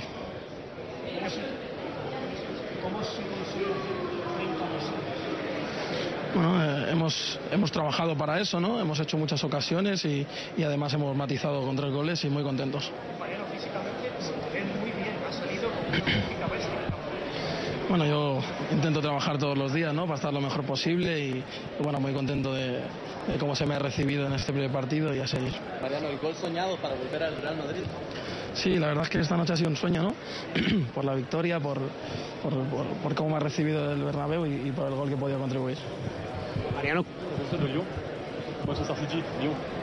Bueno, 6.36 6.62
eh, 6.62 6.92
hemos, 6.92 7.40
hemos 7.50 7.72
trabajado 7.72 8.18
para 8.18 8.42
eso, 8.42 8.60
¿no? 8.60 8.78
Hemos 8.78 9.00
hecho 9.00 9.16
muchas 9.18 9.42
ocasiones 9.46 10.04
y, 10.04 10.28
además 10.62 10.94
hemos 10.94 11.16
matizado 11.16 11.66
con 11.66 11.78
tres 11.78 11.94
goles 11.94 12.22
y 12.26 12.30
muy 12.30 12.44
contentos. 12.44 12.92
Bueno, 17.88 18.06
yo 18.06 18.42
intento 18.70 19.00
trabajar 19.00 19.38
todos 19.38 19.58
los 19.58 19.74
días, 19.74 19.94
¿no? 19.94 20.04
Para 20.04 20.16
estar 20.16 20.34
lo 20.34 20.42
mejor 20.42 20.66
posible 20.66 21.18
y, 21.18 21.44
bueno, 21.80 22.02
muy 22.02 22.12
contento 22.12 22.54
de, 22.54 22.82
cómo 23.40 23.56
se 23.56 23.66
me 23.66 23.76
ha 23.76 23.80
recibido 23.80 24.28
en 24.28 24.34
este 24.34 24.52
primer 24.52 24.72
partido 24.72 25.16
y 25.16 25.20
a 25.20 25.28
seguir. 25.28 25.54
Mariano, 25.82 26.10
¿el 26.10 26.18
gol 26.18 26.36
soñado 26.36 26.76
para 26.78 26.96
volver 26.96 27.24
al 27.24 27.38
Real 27.42 27.56
Madrid? 27.56 27.84
Sí, 28.56 28.80
la 28.80 28.88
verdad 28.88 29.04
es 29.04 29.10
que 29.10 29.20
esta 29.20 29.36
noche 29.36 29.54
ha 29.54 29.58
sido 29.58 29.70
un 29.70 29.76
sueño, 29.76 30.02
¿no? 30.02 30.14
por 30.96 31.04
la 31.04 31.14
victoria, 31.14 31.60
por, 31.60 31.78
por, 33.04 33.16
cómo 33.16 33.32
me 33.32 33.36
ha 33.36 33.40
recibido 33.40 33.92
el 33.92 34.04
Bernabéu 34.04 34.46
y, 34.46 34.72
por 34.72 34.88
el 34.88 34.96
gol 34.96 35.10
que 35.10 35.16
he 35.16 35.18
podido 35.18 35.40
contribuir. 35.40 35.78
Mariano, 36.74 37.04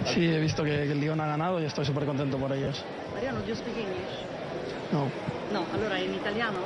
Sí, 0.07 0.27
he 0.27 0.41
visto 0.41 0.65
que, 0.65 0.83
el 0.83 1.01
Lyon 1.01 1.21
ha 1.21 1.27
ganado 1.27 1.61
y 1.61 1.65
estoy 1.65 1.85
súper 1.85 2.05
contento 2.05 2.39
por 2.39 2.53
ellos. 2.53 2.85
Mariano, 3.15 3.39
¿you 3.47 3.55
speak 3.55 3.77
English? 3.77 4.25
No. 4.91 5.09
No, 5.53 5.67
allora 5.73 6.01
en 6.01 6.15
italiano 6.15 6.59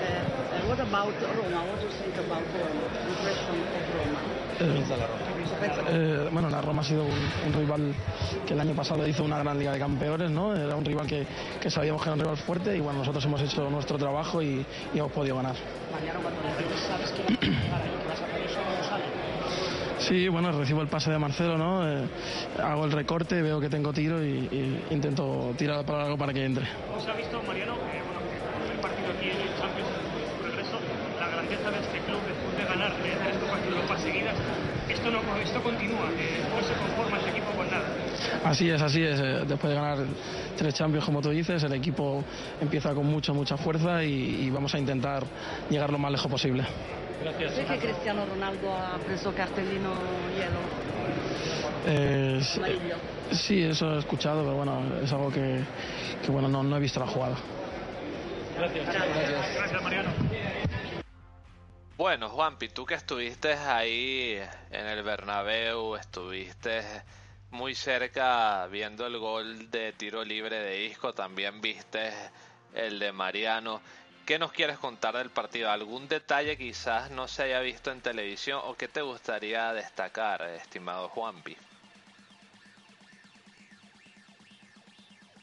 Uh, 0.00 0.68
what 0.68 0.80
about 0.80 1.14
Roma? 1.36 1.62
What 1.62 1.78
do 1.78 1.86
you 1.86 1.92
think 2.00 2.16
about 2.16 2.42
Roma? 2.52 2.84
Impression 3.06 3.60
of 3.60 3.84
Roma? 3.94 4.20
Eh, 4.60 4.82
bueno, 6.32 6.50
la 6.50 6.60
Roma 6.60 6.82
ha 6.82 6.84
sido 6.84 7.04
un, 7.04 7.52
rival 7.52 7.94
que 8.46 8.54
el 8.54 8.60
año 8.60 8.74
pasado 8.74 9.06
hizo 9.06 9.24
una 9.24 9.38
gran 9.38 9.58
Liga 9.58 9.72
de 9.72 9.78
Campeones, 9.78 10.30
¿no? 10.30 10.54
Era 10.54 10.74
un 10.76 10.84
rival 10.84 11.06
que, 11.06 11.26
que, 11.60 11.70
sabíamos 11.70 12.02
que 12.02 12.08
era 12.08 12.14
un 12.14 12.20
rival 12.20 12.36
fuerte 12.36 12.76
y 12.76 12.80
bueno, 12.80 13.00
nosotros 13.00 13.24
hemos 13.24 13.40
hecho 13.42 13.68
nuestro 13.70 13.98
trabajo 13.98 14.42
y, 14.42 14.64
y 14.94 14.98
hemos 14.98 15.12
podido 15.12 15.36
ganar. 15.36 15.54
Mañana 15.92 16.20
cuando 16.20 16.40
sabes 16.86 17.10
que 17.10 17.22
vas 18.08 18.20
a 18.20 18.24
hacer 18.24 18.42
eso, 18.42 18.58
¿cómo 18.64 18.88
sale? 18.88 19.04
Sí, 19.98 20.28
bueno, 20.28 20.50
recibo 20.52 20.80
el 20.80 20.88
pase 20.88 21.10
de 21.10 21.18
Marcelo, 21.18 21.58
¿no? 21.58 21.86
Eh, 21.86 22.08
hago 22.62 22.84
el 22.86 22.92
recorte, 22.92 23.42
veo 23.42 23.60
que 23.60 23.68
tengo 23.68 23.92
tiro 23.92 24.24
y, 24.24 24.48
y 24.50 24.84
intento 24.90 25.52
tirar 25.58 25.84
para 25.84 26.04
algo 26.04 26.16
para 26.16 26.32
que 26.32 26.44
entre. 26.44 26.66
¿Cómo 26.88 27.00
se 27.00 27.10
ha 27.10 27.14
visto, 27.14 27.42
Mariano? 27.42 27.74
Eh, 27.74 28.02
bueno, 28.06 28.72
el 28.72 28.80
partido 28.80 29.10
aquí 29.10 29.28
en 29.28 29.36
el 29.36 29.60
Champions 29.60 29.88
grandeza 31.30 31.70
de 31.70 31.78
este 31.80 31.98
club 32.00 32.20
después 32.26 32.56
de 32.56 32.64
ganar 32.64 32.92
tres 33.00 33.36
Copas 33.40 33.62
de 33.62 33.68
Europa 33.68 33.98
seguidas. 33.98 34.36
Esto, 34.90 35.10
no, 35.10 35.20
esto 35.42 35.62
continúa, 35.62 36.06
no 36.06 36.62
se 36.66 36.74
conforma 36.74 37.18
este 37.18 37.30
equipo 37.30 37.50
con 37.56 37.70
nada. 37.70 37.86
Así 38.44 38.68
es, 38.70 38.82
así 38.82 39.02
es. 39.02 39.20
Eh, 39.20 39.44
después 39.46 39.70
de 39.70 39.74
ganar 39.74 39.98
tres 40.56 40.74
Champions, 40.74 41.04
como 41.04 41.20
tú 41.20 41.30
dices, 41.30 41.62
el 41.62 41.72
equipo 41.74 42.24
empieza 42.60 42.92
con 42.94 43.06
mucha, 43.06 43.32
mucha 43.32 43.56
fuerza 43.56 44.02
y, 44.04 44.46
y 44.46 44.50
vamos 44.50 44.74
a 44.74 44.78
intentar 44.78 45.24
llegar 45.68 45.90
lo 45.90 45.98
más 45.98 46.12
lejos 46.12 46.30
posible. 46.30 46.64
Gracias. 47.22 47.52
Sé 47.52 47.64
que 47.64 47.78
Cristiano 47.78 48.24
Ronaldo 48.26 48.72
ha 48.72 48.98
preso 48.98 49.32
cartelino 49.34 49.92
hielo. 50.34 50.60
Eh, 51.86 52.40
sí, 53.32 53.62
eso 53.62 53.94
he 53.94 53.98
escuchado, 53.98 54.42
pero 54.42 54.56
bueno, 54.56 54.82
es 55.02 55.12
algo 55.12 55.30
que, 55.30 55.60
que 56.24 56.30
bueno, 56.30 56.48
no, 56.48 56.62
no 56.62 56.76
he 56.76 56.80
visto 56.80 56.98
la 57.00 57.06
jugada. 57.06 57.36
Gracias. 58.58 58.86
Gracias, 58.86 59.54
Gracias 59.56 59.82
Mariano. 59.82 60.10
Bueno, 62.00 62.30
Juanpi, 62.30 62.70
tú 62.70 62.86
que 62.86 62.94
estuviste 62.94 63.52
ahí 63.52 64.40
en 64.70 64.86
el 64.86 65.02
Bernabéu, 65.02 65.96
estuviste 65.96 66.82
muy 67.50 67.74
cerca 67.74 68.66
viendo 68.68 69.06
el 69.06 69.18
gol 69.18 69.70
de 69.70 69.92
tiro 69.92 70.24
libre 70.24 70.60
de 70.60 70.86
Isco, 70.86 71.12
también 71.12 71.60
viste 71.60 72.10
el 72.72 72.98
de 73.00 73.12
Mariano. 73.12 73.82
¿Qué 74.24 74.38
nos 74.38 74.50
quieres 74.50 74.78
contar 74.78 75.18
del 75.18 75.28
partido? 75.28 75.70
¿Algún 75.70 76.08
detalle 76.08 76.56
quizás 76.56 77.10
no 77.10 77.28
se 77.28 77.42
haya 77.42 77.60
visto 77.60 77.92
en 77.92 78.00
televisión 78.00 78.62
o 78.64 78.76
qué 78.76 78.88
te 78.88 79.02
gustaría 79.02 79.70
destacar, 79.74 80.40
estimado 80.40 81.10
Juanpi? 81.10 81.54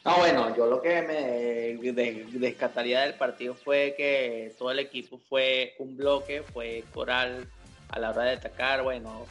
No, 0.08 0.16
bueno, 0.16 0.56
yo 0.56 0.64
lo 0.64 0.80
que 0.80 1.02
me 1.02 2.38
descataría 2.38 3.02
del 3.02 3.12
partido 3.12 3.54
fue 3.54 3.92
que 3.94 4.54
todo 4.58 4.70
el 4.70 4.78
equipo 4.78 5.18
fue 5.18 5.74
un 5.78 5.98
bloque, 5.98 6.42
fue 6.42 6.82
coral 6.94 7.46
a 7.90 7.98
la 7.98 8.08
hora 8.08 8.22
de 8.22 8.32
atacar. 8.32 8.82
Bueno, 8.82 9.26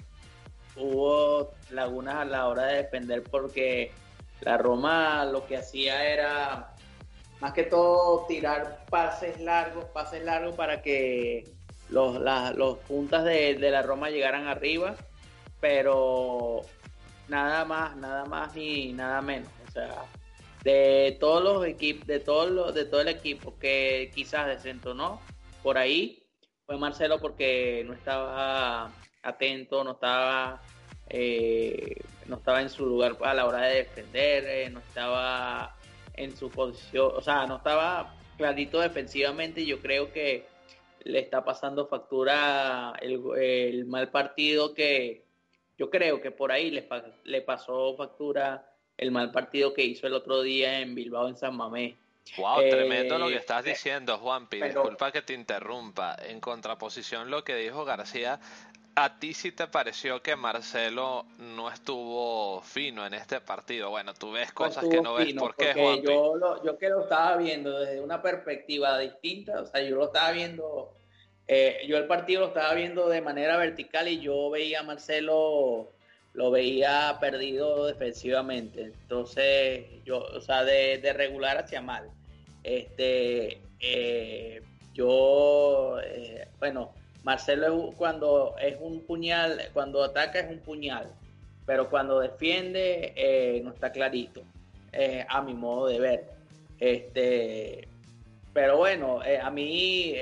hubo 0.75 1.55
lagunas 1.71 2.17
a 2.17 2.25
la 2.25 2.47
hora 2.47 2.65
de 2.65 2.75
defender 2.83 3.23
porque 3.23 3.91
la 4.41 4.59
Roma 4.59 5.25
lo 5.25 5.47
que 5.47 5.57
hacía 5.57 6.13
era 6.13 6.75
más 7.39 7.53
que 7.53 7.63
todo 7.63 8.27
tirar 8.27 8.85
pases 8.91 9.39
largos, 9.39 9.85
pases 9.85 10.23
largos 10.23 10.53
para 10.55 10.83
que 10.83 11.55
los, 11.89 12.77
puntas 12.87 13.23
de, 13.23 13.55
de 13.55 13.71
la 13.71 13.81
Roma 13.81 14.11
llegaran 14.11 14.45
arriba, 14.45 14.95
pero 15.59 16.61
nada 17.27 17.65
más, 17.65 17.95
nada 17.95 18.25
más 18.25 18.53
ni 18.53 18.93
nada 18.93 19.23
menos. 19.23 19.49
O 19.67 19.71
sea, 19.71 20.05
de 20.67 21.15
todos 21.17 21.41
los 21.41 21.65
equipos, 21.65 22.05
de 22.07 22.19
todos 22.19 22.75
de 22.75 22.83
todo 22.83 22.99
el 22.99 23.07
equipo 23.07 23.57
que 23.57 24.11
quizás 24.13 24.47
desentonó 24.47 25.21
por 25.63 25.77
ahí, 25.77 26.21
fue 26.65 26.77
Marcelo 26.77 27.21
porque 27.21 27.85
no 27.87 27.93
estaba 27.93 28.91
atento, 29.23 29.85
no 29.85 29.91
estaba 29.91 30.61
eh, 31.07 31.95
no 32.25 32.35
estaba 32.35 32.61
en 32.61 32.69
su 32.69 32.85
lugar 32.85 33.15
a 33.21 33.33
la 33.33 33.45
hora 33.45 33.61
de 33.61 33.75
defender, 33.75 34.43
eh, 34.45 34.69
no 34.69 34.79
estaba 34.79 35.73
en 36.13 36.35
su 36.35 36.49
posición, 36.49 37.13
o 37.15 37.21
sea, 37.21 37.47
no 37.47 37.55
estaba 37.57 38.13
clarito 38.35 38.81
defensivamente. 38.81 39.65
Yo 39.65 39.79
creo 39.79 40.11
que 40.11 40.47
le 41.05 41.19
está 41.19 41.45
pasando 41.45 41.87
factura 41.87 42.93
el, 42.99 43.85
mal 43.85 44.11
partido 44.11 44.73
que 44.73 45.23
yo 45.77 45.89
creo 45.89 46.19
que 46.19 46.31
por 46.31 46.51
ahí 46.51 46.71
le 47.23 47.41
pasó 47.41 47.95
factura 47.95 48.76
el 48.97 49.11
mal 49.11 49.31
partido 49.31 49.73
que 49.73 49.83
hizo 49.83 50.07
el 50.07 50.13
otro 50.13 50.41
día 50.41 50.79
en 50.79 50.95
Bilbao, 50.95 51.27
en 51.27 51.37
San 51.37 51.55
Mamés. 51.55 51.95
Wow, 52.37 52.59
Eh, 52.61 52.69
tremendo 52.69 53.17
lo 53.17 53.27
que 53.27 53.35
estás 53.37 53.65
eh, 53.65 53.69
diciendo, 53.69 54.17
Juanpi. 54.17 54.59
pero- 54.59 54.81
Disculpa 54.81 55.11
que 55.11 55.21
te 55.21 55.33
interrumpa. 55.33 56.15
En 56.27 56.39
contraposición, 56.41 57.29
lo 57.31 57.43
que 57.43 57.55
dijo 57.55 57.85
García, 57.85 58.39
¿a 58.95 59.19
ti 59.19 59.33
sí 59.33 59.51
te 59.51 59.67
pareció 59.67 60.21
que 60.21 60.35
Marcelo 60.35 61.25
no 61.37 61.69
estuvo 61.71 62.61
fino 62.63 63.05
en 63.05 63.13
este 63.13 63.39
partido? 63.39 63.91
Bueno, 63.91 64.13
tú 64.13 64.31
ves 64.31 64.51
cosas 64.51 64.85
que 64.89 64.99
no 64.99 65.13
ves. 65.13 65.33
¿Por 65.35 65.55
qué, 65.55 65.73
Juanpi? 65.73 66.07
yo, 66.07 66.35
lo- 66.35 66.63
yo 66.65 66.77
que 66.77 66.89
lo 66.89 67.03
estaba 67.03 67.37
viendo 67.37 67.79
desde 67.79 68.01
una 68.01 68.21
perspectiva 68.21 68.97
distinta, 68.99 69.61
o 69.61 69.65
sea, 69.67 69.81
yo 69.83 69.95
lo 69.95 70.05
estaba 70.05 70.31
viendo, 70.31 70.91
eh, 71.47 71.85
yo 71.87 71.95
el 71.97 72.07
partido 72.07 72.41
lo 72.41 72.47
estaba 72.47 72.73
viendo 72.73 73.07
de 73.07 73.21
manera 73.21 73.55
vertical 73.55 74.07
y 74.09 74.19
yo 74.19 74.49
veía 74.49 74.81
a 74.81 74.83
Marcelo, 74.83 75.93
lo 76.37 76.51
veía 76.51 77.17
perdido 77.19 77.87
defensivamente. 77.87 78.83
Entonces, 78.83 79.85
yo, 80.05 80.19
o 80.19 80.39
sea, 80.39 80.63
de, 80.63 81.01
regular 81.13 81.57
hacia 81.57 81.81
mal. 81.81 82.11
Este, 82.63 83.59
eh, 83.79 84.61
yo, 84.93 85.97
eh, 85.99 86.47
bueno, 86.59 86.93
Marcelo 87.23 87.89
es, 87.89 87.95
cuando 87.95 88.55
es 88.61 88.77
un 88.79 89.01
puñal, 89.01 89.63
cuando 89.73 90.03
ataca 90.03 90.39
es 90.41 90.51
un 90.51 90.59
puñal, 90.59 91.11
pero 91.65 91.89
cuando 91.89 92.19
defiende 92.19 93.13
eh, 93.15 93.59
no 93.63 93.71
está 93.71 93.91
clarito, 93.91 94.43
a 95.29 95.41
mi 95.41 95.55
modo 95.55 95.87
de 95.87 95.99
ver. 95.99 96.29
Este, 96.79 97.87
pero 98.53 98.77
bueno, 98.77 99.21
a 99.41 99.49
mí 99.49 100.13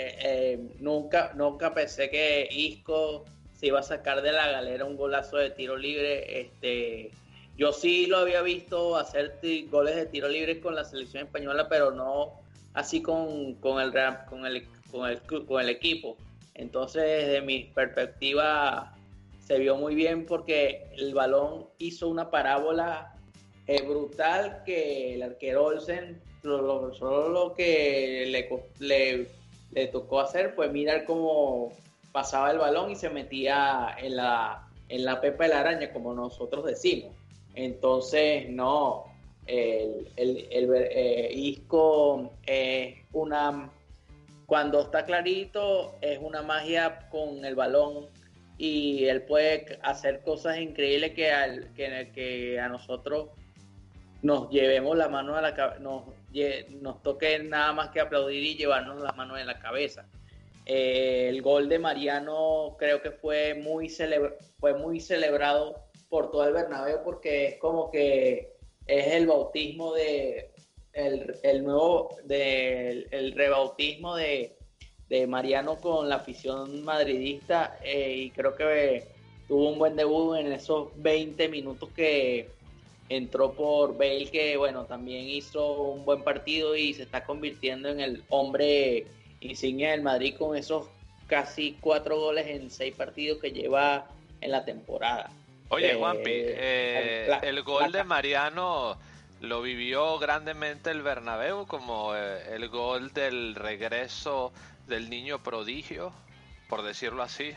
nunca, 0.79 1.33
nunca 1.35 1.73
pensé 1.73 2.09
que 2.09 2.47
Isco 2.49 3.25
se 3.57 3.67
iba 3.67 3.79
a 3.79 3.83
sacar 3.83 4.21
de 4.21 4.31
la 4.31 4.49
galera 4.51 4.85
un 4.85 4.97
golazo 4.97 5.37
de 5.37 5.49
tiro 5.49 5.77
libre. 5.77 6.41
Este, 6.41 7.11
yo 7.57 7.71
sí 7.71 8.05
lo 8.07 8.17
había 8.17 8.41
visto 8.41 8.95
hacer 8.97 9.39
goles 9.69 9.95
de 9.95 10.05
tiro 10.07 10.27
libre 10.27 10.59
con 10.59 10.75
la 10.75 10.83
selección 10.83 11.23
española, 11.25 11.67
pero 11.69 11.91
no 11.91 12.33
así 12.73 13.01
con, 13.01 13.55
con 13.55 13.81
el, 13.81 13.93
con, 14.29 14.45
el, 14.45 14.67
con, 14.91 15.09
el, 15.09 15.21
con 15.45 15.61
el 15.61 15.69
equipo. 15.69 16.17
Entonces, 16.53 17.01
desde 17.03 17.41
mi 17.41 17.63
perspectiva, 17.65 18.93
se 19.39 19.57
vio 19.59 19.75
muy 19.75 19.95
bien 19.95 20.25
porque 20.25 20.87
el 20.97 21.13
balón 21.13 21.65
hizo 21.77 22.07
una 22.09 22.29
parábola 22.31 23.13
eh, 23.67 23.81
brutal 23.83 24.63
que 24.65 25.15
el 25.15 25.23
arquero 25.23 25.65
Olsen 25.65 26.21
lo- 26.43 26.61
lo- 26.61 26.93
solo 26.93 27.29
lo 27.29 27.53
que 27.53 28.25
le, 28.27 28.49
le, 28.85 29.27
le 29.71 29.87
tocó 29.87 30.19
hacer 30.19 30.53
fue 30.55 30.69
mirar 30.69 31.05
cómo 31.05 31.71
pasaba 32.15 32.49
el 32.49 32.59
balón 32.59 32.91
y 32.91 32.95
se 32.95 33.09
metía 33.09 33.93
en 33.97 34.15
la, 34.15 34.69
en 34.87 35.03
la 35.03 35.19
pepa 35.19 35.43
de 35.43 35.49
la 35.49 35.59
araña, 35.59 35.91
como 35.91 36.13
nosotros 36.13 36.63
decimos. 36.63 37.13
Entonces, 37.55 38.49
no, 38.49 39.03
el, 39.45 40.07
el, 40.15 40.47
el, 40.49 40.69
eh, 40.75 41.29
Isco 41.33 42.31
es 42.45 42.95
una, 43.11 43.69
cuando 44.45 44.79
está 44.79 45.03
clarito, 45.03 45.95
es 45.99 46.17
una 46.21 46.41
magia 46.41 47.09
con 47.09 47.43
el 47.43 47.53
balón 47.53 48.07
y 48.57 49.03
él 49.07 49.23
puede 49.23 49.77
hacer 49.83 50.21
cosas 50.21 50.57
increíbles 50.59 51.11
que, 51.15 51.33
al, 51.33 51.73
que, 51.73 52.11
que 52.15 52.61
a 52.61 52.69
nosotros 52.69 53.27
nos 54.21 54.49
llevemos 54.51 54.95
la 54.95 55.09
mano 55.09 55.35
a 55.35 55.41
la 55.41 55.53
cabeza, 55.53 55.79
nos, 55.81 56.03
nos 56.81 57.03
toque 57.03 57.39
nada 57.39 57.73
más 57.73 57.89
que 57.89 57.99
aplaudir 57.99 58.41
y 58.41 58.55
llevarnos 58.55 59.01
las 59.01 59.17
manos 59.17 59.37
en 59.37 59.47
la 59.47 59.59
cabeza. 59.59 60.07
Eh, 60.65 61.27
el 61.29 61.41
gol 61.41 61.69
de 61.69 61.79
Mariano 61.79 62.75
creo 62.79 63.01
que 63.01 63.11
fue 63.11 63.53
muy, 63.53 63.89
fue 64.59 64.73
muy 64.73 64.99
celebrado 64.99 65.85
por 66.09 66.31
todo 66.31 66.47
el 66.47 66.53
Bernabéu 66.53 67.03
porque 67.03 67.47
es 67.47 67.57
como 67.57 67.91
que 67.91 68.55
es 68.87 69.07
el 69.13 69.27
bautismo 69.27 69.93
de 69.93 70.51
el, 70.93 71.35
el 71.43 71.63
nuevo 71.63 72.15
rebautismo 72.27 74.15
de, 74.15 74.55
de 75.09 75.27
Mariano 75.27 75.77
con 75.77 76.09
la 76.09 76.15
afición 76.15 76.83
madridista 76.83 77.77
eh, 77.83 78.15
y 78.15 78.31
creo 78.31 78.55
que 78.55 79.05
tuvo 79.47 79.69
un 79.69 79.77
buen 79.79 79.95
debut 79.95 80.37
en 80.37 80.51
esos 80.51 80.89
20 80.95 81.49
minutos 81.49 81.89
que 81.95 82.49
entró 83.09 83.53
por 83.53 83.97
Bale 83.97 84.29
que 84.31 84.57
bueno 84.57 84.85
también 84.85 85.27
hizo 85.27 85.81
un 85.81 86.05
buen 86.05 86.23
partido 86.23 86.75
y 86.75 86.93
se 86.93 87.03
está 87.03 87.23
convirtiendo 87.23 87.89
en 87.89 87.99
el 87.99 88.23
hombre 88.29 89.05
insignia 89.41 89.91
del 89.91 90.01
Madrid 90.01 90.35
con 90.37 90.55
esos 90.55 90.87
casi 91.27 91.77
cuatro 91.81 92.19
goles 92.19 92.47
en 92.47 92.69
seis 92.69 92.95
partidos 92.95 93.39
que 93.41 93.51
lleva 93.51 94.07
en 94.41 94.51
la 94.51 94.63
temporada. 94.63 95.29
Oye, 95.69 95.91
Eh, 95.91 95.95
Juanpi, 95.95 96.29
eh, 96.31 97.25
la- 97.27 97.39
el 97.39 97.63
gol 97.63 97.91
de 97.91 98.03
Mariano 98.03 98.97
lo 99.41 99.61
vivió 99.61 100.17
grandemente 100.19 100.91
el 100.91 101.01
Bernabéu 101.01 101.65
como 101.65 102.15
eh, 102.15 102.53
el 102.55 102.69
gol 102.69 103.11
del 103.13 103.55
regreso 103.55 104.53
del 104.87 105.09
niño 105.09 105.41
prodigio, 105.41 106.13
por 106.69 106.83
decirlo 106.83 107.23
así. 107.23 107.53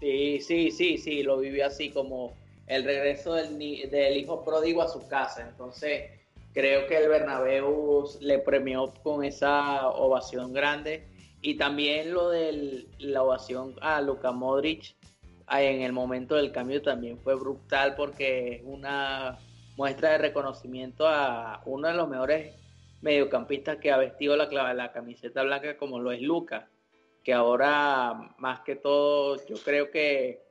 Sí, 0.00 0.40
sí, 0.40 0.70
sí, 0.72 0.98
sí, 0.98 1.22
lo 1.22 1.38
vivió 1.38 1.66
así 1.66 1.90
como 1.90 2.34
el 2.66 2.82
regreso 2.84 3.34
del 3.34 4.16
hijo 4.16 4.44
pródigo 4.44 4.82
a 4.82 4.88
su 4.88 5.06
casa. 5.06 5.42
Entonces, 5.42 6.10
creo 6.52 6.86
que 6.86 6.96
el 6.96 7.08
Bernabéu 7.08 8.04
le 8.20 8.38
premió 8.38 8.92
con 9.02 9.24
esa 9.24 9.88
ovación 9.88 10.52
grande. 10.52 11.08
Y 11.40 11.56
también 11.56 12.12
lo 12.12 12.30
de 12.30 12.86
la 12.98 13.22
ovación 13.22 13.74
a 13.80 14.00
Luka 14.00 14.30
Modric 14.30 14.94
ah, 15.46 15.62
en 15.62 15.82
el 15.82 15.92
momento 15.92 16.36
del 16.36 16.52
cambio 16.52 16.82
también 16.82 17.18
fue 17.18 17.34
brutal 17.34 17.96
porque 17.96 18.56
es 18.56 18.62
una 18.64 19.38
muestra 19.76 20.12
de 20.12 20.18
reconocimiento 20.18 21.08
a 21.08 21.60
uno 21.66 21.88
de 21.88 21.94
los 21.94 22.08
mejores 22.08 22.54
mediocampistas 23.00 23.78
que 23.78 23.90
ha 23.90 23.96
vestido 23.96 24.36
la, 24.36 24.74
la 24.74 24.92
camiseta 24.92 25.42
blanca 25.42 25.76
como 25.76 25.98
lo 25.98 26.12
es 26.12 26.22
Luca 26.22 26.68
que 27.24 27.32
ahora 27.32 28.34
más 28.38 28.60
que 28.60 28.76
todo 28.76 29.44
yo 29.46 29.56
creo 29.64 29.90
que 29.90 30.42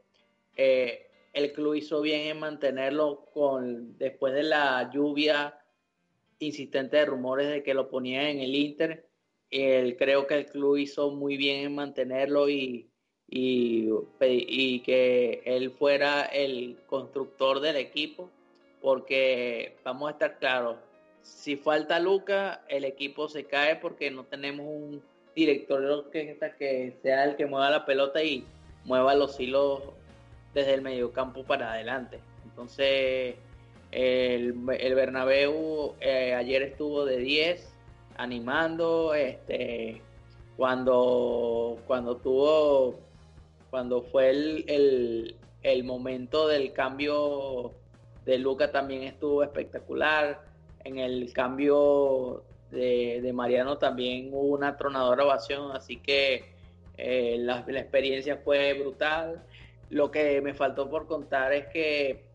eh, 0.55 1.07
el 1.33 1.53
club 1.53 1.75
hizo 1.75 2.01
bien 2.01 2.27
en 2.27 2.39
mantenerlo 2.39 3.25
con 3.33 3.97
después 3.97 4.33
de 4.33 4.43
la 4.43 4.89
lluvia 4.91 5.57
insistente 6.41 6.97
de 6.97 7.05
rumores 7.05 7.49
de 7.49 7.63
que 7.63 7.73
lo 7.73 7.89
ponían 7.89 8.25
en 8.25 8.39
el 8.39 8.55
Inter 8.55 9.07
el, 9.49 9.97
creo 9.97 10.27
que 10.27 10.35
el 10.35 10.45
club 10.45 10.77
hizo 10.77 11.11
muy 11.11 11.37
bien 11.37 11.65
en 11.65 11.75
mantenerlo 11.75 12.49
y, 12.49 12.89
y, 13.27 13.89
y 14.19 14.79
que 14.81 15.41
él 15.45 15.71
fuera 15.71 16.23
el 16.23 16.77
constructor 16.85 17.59
del 17.59 17.75
equipo 17.75 18.29
porque 18.81 19.77
vamos 19.83 20.07
a 20.09 20.11
estar 20.11 20.39
claros 20.39 20.77
si 21.21 21.55
falta 21.55 21.99
Luca 21.99 22.63
el 22.67 22.85
equipo 22.85 23.27
se 23.27 23.45
cae 23.45 23.75
porque 23.75 24.09
no 24.11 24.23
tenemos 24.25 24.65
un 24.65 25.03
director 25.35 26.09
que, 26.11 26.37
que 26.57 26.97
sea 27.01 27.25
el 27.25 27.35
que 27.35 27.45
mueva 27.45 27.69
la 27.69 27.85
pelota 27.85 28.23
y 28.23 28.45
mueva 28.85 29.15
los 29.15 29.39
hilos 29.39 29.81
desde 30.53 30.73
el 30.73 30.81
mediocampo 30.81 31.43
para 31.43 31.71
adelante. 31.73 32.19
Entonces, 32.43 33.35
el, 33.91 34.55
el 34.79 34.95
Bernabéu 34.95 35.95
eh, 35.99 36.33
ayer 36.33 36.63
estuvo 36.63 37.05
de 37.05 37.17
10 37.17 37.73
animando, 38.17 39.13
este, 39.13 40.01
cuando, 40.55 41.77
cuando 41.87 42.17
tuvo, 42.17 42.99
cuando 43.69 44.03
fue 44.03 44.29
el, 44.29 44.65
el, 44.67 45.35
el 45.63 45.83
momento 45.83 46.47
del 46.47 46.71
cambio 46.71 47.73
de 48.25 48.37
Luca 48.37 48.71
también 48.71 49.03
estuvo 49.03 49.43
espectacular. 49.43 50.41
En 50.83 50.97
el 50.97 51.31
cambio 51.33 52.43
de, 52.71 53.19
de 53.21 53.33
Mariano 53.33 53.77
también 53.77 54.29
hubo 54.33 54.55
una 54.55 54.77
tronadora 54.77 55.25
ovación, 55.25 55.71
así 55.75 55.97
que 55.97 56.45
eh, 56.97 57.37
la, 57.39 57.63
la, 57.67 57.79
experiencia 57.79 58.37
fue 58.37 58.73
brutal. 58.73 59.43
Lo 59.89 60.11
que 60.11 60.41
me 60.41 60.53
faltó 60.53 60.89
por 60.89 61.07
contar 61.07 61.53
es 61.53 61.67
que 61.67 62.30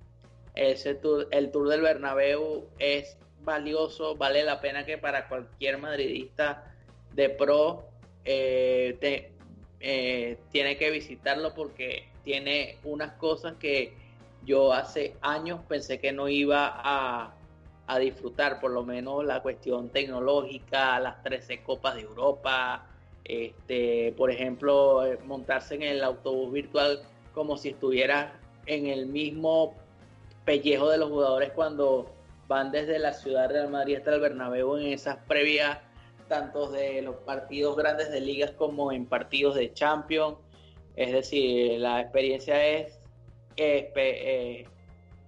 ese 0.57 0.95
tour, 0.95 1.29
el 1.31 1.51
Tour 1.51 1.69
del 1.69 1.83
Bernabéu 1.83 2.67
es 2.79 3.17
valioso, 3.43 4.17
vale 4.17 4.43
la 4.43 4.61
pena 4.61 4.85
que 4.85 4.99
para 4.99 5.29
cualquier 5.29 5.79
madridista 5.79 6.75
de 7.13 7.31
pro 7.31 7.85
eh, 8.25 8.97
te, 9.01 9.33
eh, 9.81 10.39
tiene 10.51 10.77
que 10.77 10.91
visitarlo 10.91 11.55
porque 11.55 12.09
tiene 12.25 12.79
unas 12.83 13.13
cosas 13.13 13.55
que 13.61 13.95
yo 14.45 14.73
hace 14.73 15.15
años 15.21 15.61
pensé 15.69 16.01
que 16.01 16.13
no 16.13 16.29
iba 16.29 16.73
a, 16.75 17.35
a 17.87 17.99
disfrutar, 17.99 18.61
por 18.61 18.71
lo 18.71 18.85
menos 18.85 19.25
la 19.25 19.43
cuestión 19.43 19.91
tecnológica, 19.91 20.99
las 20.99 21.23
13 21.23 21.63
copas 21.63 21.97
de 21.97 22.03
Europa, 22.03 22.87
este, 23.25 24.13
por 24.17 24.31
ejemplo, 24.31 25.03
montarse 25.25 25.75
en 25.75 25.83
el 25.83 26.03
autobús 26.03 26.53
virtual 26.53 27.03
como 27.35 27.57
si 27.57 27.71
estuviera 27.71 28.41
en 28.67 28.87
el 28.87 29.07
mismo 29.07 29.75
pellejo 30.47 30.89
de 30.89 30.97
los 30.97 31.11
jugadores 31.11 31.51
cuando 31.53 32.15
van 32.49 32.71
desde 32.71 32.99
la 32.99 33.13
ciudad 33.13 33.49
de 33.49 33.55
Real 33.55 33.71
Madrid 33.71 33.97
hasta 33.97 34.15
el 34.15 34.21
Bernabéu 34.21 34.77
en 34.79 34.93
esas 34.93 35.17
previas 35.27 35.79
tanto 36.29 36.71
de 36.71 37.03
los 37.03 37.17
partidos 37.17 37.77
grandes 37.77 38.11
de 38.11 38.21
ligas 38.21 38.53
como 38.53 38.93
en 38.93 39.07
partidos 39.07 39.57
de 39.57 39.73
Champions. 39.75 40.39
Es 40.95 41.13
decir, 41.13 41.79
la 41.81 42.01
experiencia 42.01 42.65
es 42.65 42.99
eh, 43.57 43.93
eh, 43.95 44.69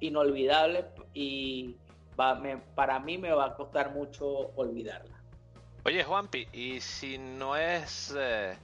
inolvidable 0.00 0.86
y 1.14 1.76
para 2.16 2.98
mí 2.98 3.18
me 3.18 3.32
va 3.32 3.46
a 3.46 3.54
costar 3.54 3.92
mucho 3.92 4.26
olvidarla. 4.56 5.22
Oye, 5.84 6.02
Juanpi, 6.02 6.48
y 6.52 6.80
si 6.80 7.18
no 7.18 7.56
es 7.56 8.14
eh, 8.18 8.56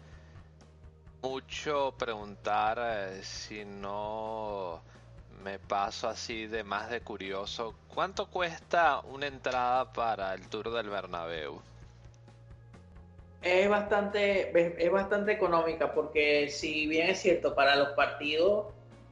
mucho 1.22 1.94
preguntar, 1.96 3.12
si 3.22 3.64
no 3.64 4.82
me 5.44 5.58
paso 5.58 6.08
así 6.08 6.46
de 6.46 6.64
más 6.64 6.90
de 6.90 7.00
curioso, 7.02 7.74
¿cuánto 7.94 8.26
cuesta 8.30 9.00
una 9.00 9.26
entrada 9.26 9.92
para 9.92 10.34
el 10.34 10.48
Tour 10.48 10.70
del 10.72 10.88
Bernabéu? 10.88 11.60
Es 13.42 13.68
bastante, 13.68 14.50
es, 14.84 14.90
bastante 14.90 15.32
económica 15.32 15.92
porque 15.92 16.48
si 16.48 16.86
bien 16.86 17.10
es 17.10 17.20
cierto 17.20 17.54
para 17.54 17.76
los 17.76 17.88
partidos 17.90 18.66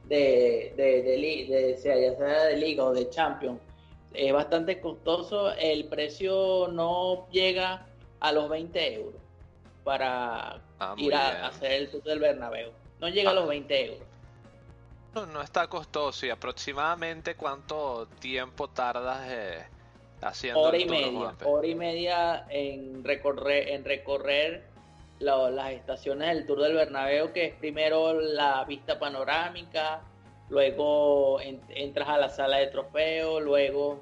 de, 0.05 0.73
de, 0.75 1.03
de, 1.03 1.17
li- 1.17 1.47
de- 1.47 1.77
sea, 1.77 1.95
ya 1.99 2.15
sea 2.17 2.43
de 2.45 2.57
liga 2.57 2.83
o 2.83 2.93
de 2.93 3.09
champions 3.09 3.59
es 4.13 4.31
bastante 4.33 4.79
costoso, 4.79 5.51
el 5.53 5.85
precio 5.85 6.67
no 6.71 7.27
llega 7.31 7.87
a 8.19 8.31
los 8.31 8.47
20 8.49 8.93
euros 8.95 9.21
para 9.83 10.61
Ah, 10.79 10.95
ir 10.97 11.13
a, 11.15 11.31
bien. 11.31 11.43
hacer 11.45 11.71
el 11.73 11.89
tour 11.89 12.03
del 12.03 12.19
Bernabéu. 12.19 12.71
No 12.99 13.09
llega 13.09 13.31
a 13.31 13.33
los 13.33 13.47
20 13.47 13.85
euros. 13.85 14.07
No, 15.13 15.41
está 15.41 15.67
costoso 15.67 16.25
y 16.25 16.29
aproximadamente 16.31 17.35
cuánto 17.35 18.07
tiempo 18.19 18.67
tardas 18.69 19.27
eh, 19.29 19.63
haciendo 20.21 20.61
Hora 20.61 20.77
y 20.77 20.85
media, 20.85 21.35
hora 21.45 21.67
y 21.67 21.75
media 21.75 22.45
en 22.49 23.03
recorrer, 23.03 23.69
en 23.69 23.85
recorrer 23.85 24.63
la- 25.19 25.51
las 25.51 25.71
estaciones 25.71 26.29
del 26.35 26.47
Tour 26.47 26.61
del 26.61 26.73
Bernabéu, 26.73 27.31
que 27.31 27.45
es 27.45 27.53
primero 27.55 28.13
la 28.19 28.63
vista 28.63 28.97
panorámica, 28.97 30.01
luego 30.49 31.39
en- 31.41 31.61
entras 31.69 32.09
a 32.09 32.17
la 32.17 32.29
sala 32.29 32.57
de 32.57 32.67
trofeo, 32.67 33.39
luego 33.39 33.99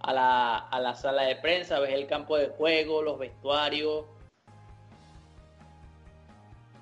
a 0.00 0.12
la, 0.12 0.58
a 0.58 0.80
la 0.80 0.94
sala 0.94 1.22
de 1.24 1.36
prensa, 1.36 1.80
ves 1.80 1.92
el 1.92 2.06
campo 2.06 2.36
de 2.36 2.48
juego, 2.48 3.02
los 3.02 3.18
vestuarios. 3.18 4.04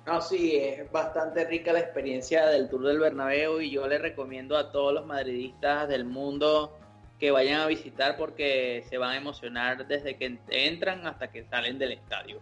No, 0.05 0.19
sí, 0.19 0.55
es 0.55 0.91
bastante 0.91 1.45
rica 1.45 1.71
la 1.71 1.79
experiencia 1.79 2.47
del 2.47 2.69
Tour 2.69 2.87
del 2.87 2.99
Bernabéu 2.99 3.61
y 3.61 3.69
yo 3.69 3.87
le 3.87 3.99
recomiendo 3.99 4.57
a 4.57 4.71
todos 4.71 4.93
los 4.93 5.05
madridistas 5.05 5.87
del 5.87 6.05
mundo 6.05 6.77
que 7.19 7.29
vayan 7.29 7.61
a 7.61 7.67
visitar 7.67 8.17
porque 8.17 8.83
se 8.89 8.97
van 8.97 9.11
a 9.11 9.17
emocionar 9.17 9.85
desde 9.85 10.17
que 10.17 10.39
entran 10.49 11.05
hasta 11.05 11.29
que 11.29 11.45
salen 11.45 11.77
del 11.77 11.91
estadio. 11.91 12.41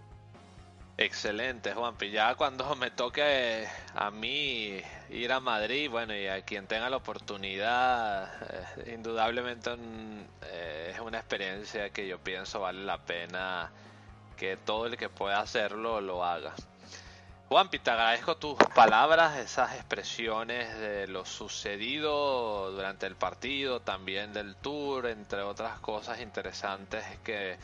Excelente, 1.01 1.73
Juanpi. 1.73 2.11
Ya 2.11 2.35
cuando 2.35 2.75
me 2.75 2.91
toque 2.91 3.65
a 3.93 4.11
mí 4.11 4.81
ir 5.09 5.31
a 5.31 5.39
Madrid, 5.39 5.89
bueno, 5.89 6.13
y 6.15 6.27
a 6.27 6.41
quien 6.41 6.67
tenga 6.67 6.89
la 6.89 6.97
oportunidad, 6.97 8.29
eh, 8.85 8.93
indudablemente 8.95 9.75
mm, 9.75 10.19
eh, 10.43 10.91
es 10.93 10.99
una 10.99 11.19
experiencia 11.19 11.89
que 11.89 12.07
yo 12.07 12.17
pienso 12.19 12.61
vale 12.61 12.83
la 12.83 12.97
pena 12.97 13.71
que 14.35 14.57
todo 14.57 14.87
el 14.87 14.97
que 14.97 15.09
pueda 15.09 15.39
hacerlo 15.39 16.01
lo 16.01 16.23
haga. 16.23 16.53
Juanpi, 17.49 17.79
te 17.79 17.89
agradezco 17.89 18.37
tus 18.37 18.59
palabras, 18.75 19.39
esas 19.39 19.73
expresiones 19.73 20.77
de 20.77 21.07
lo 21.07 21.25
sucedido 21.25 22.69
durante 22.69 23.07
el 23.07 23.15
partido, 23.15 23.79
también 23.79 24.33
del 24.33 24.55
tour, 24.55 25.07
entre 25.07 25.41
otras 25.41 25.79
cosas 25.79 26.21
interesantes 26.21 27.03
que 27.23 27.57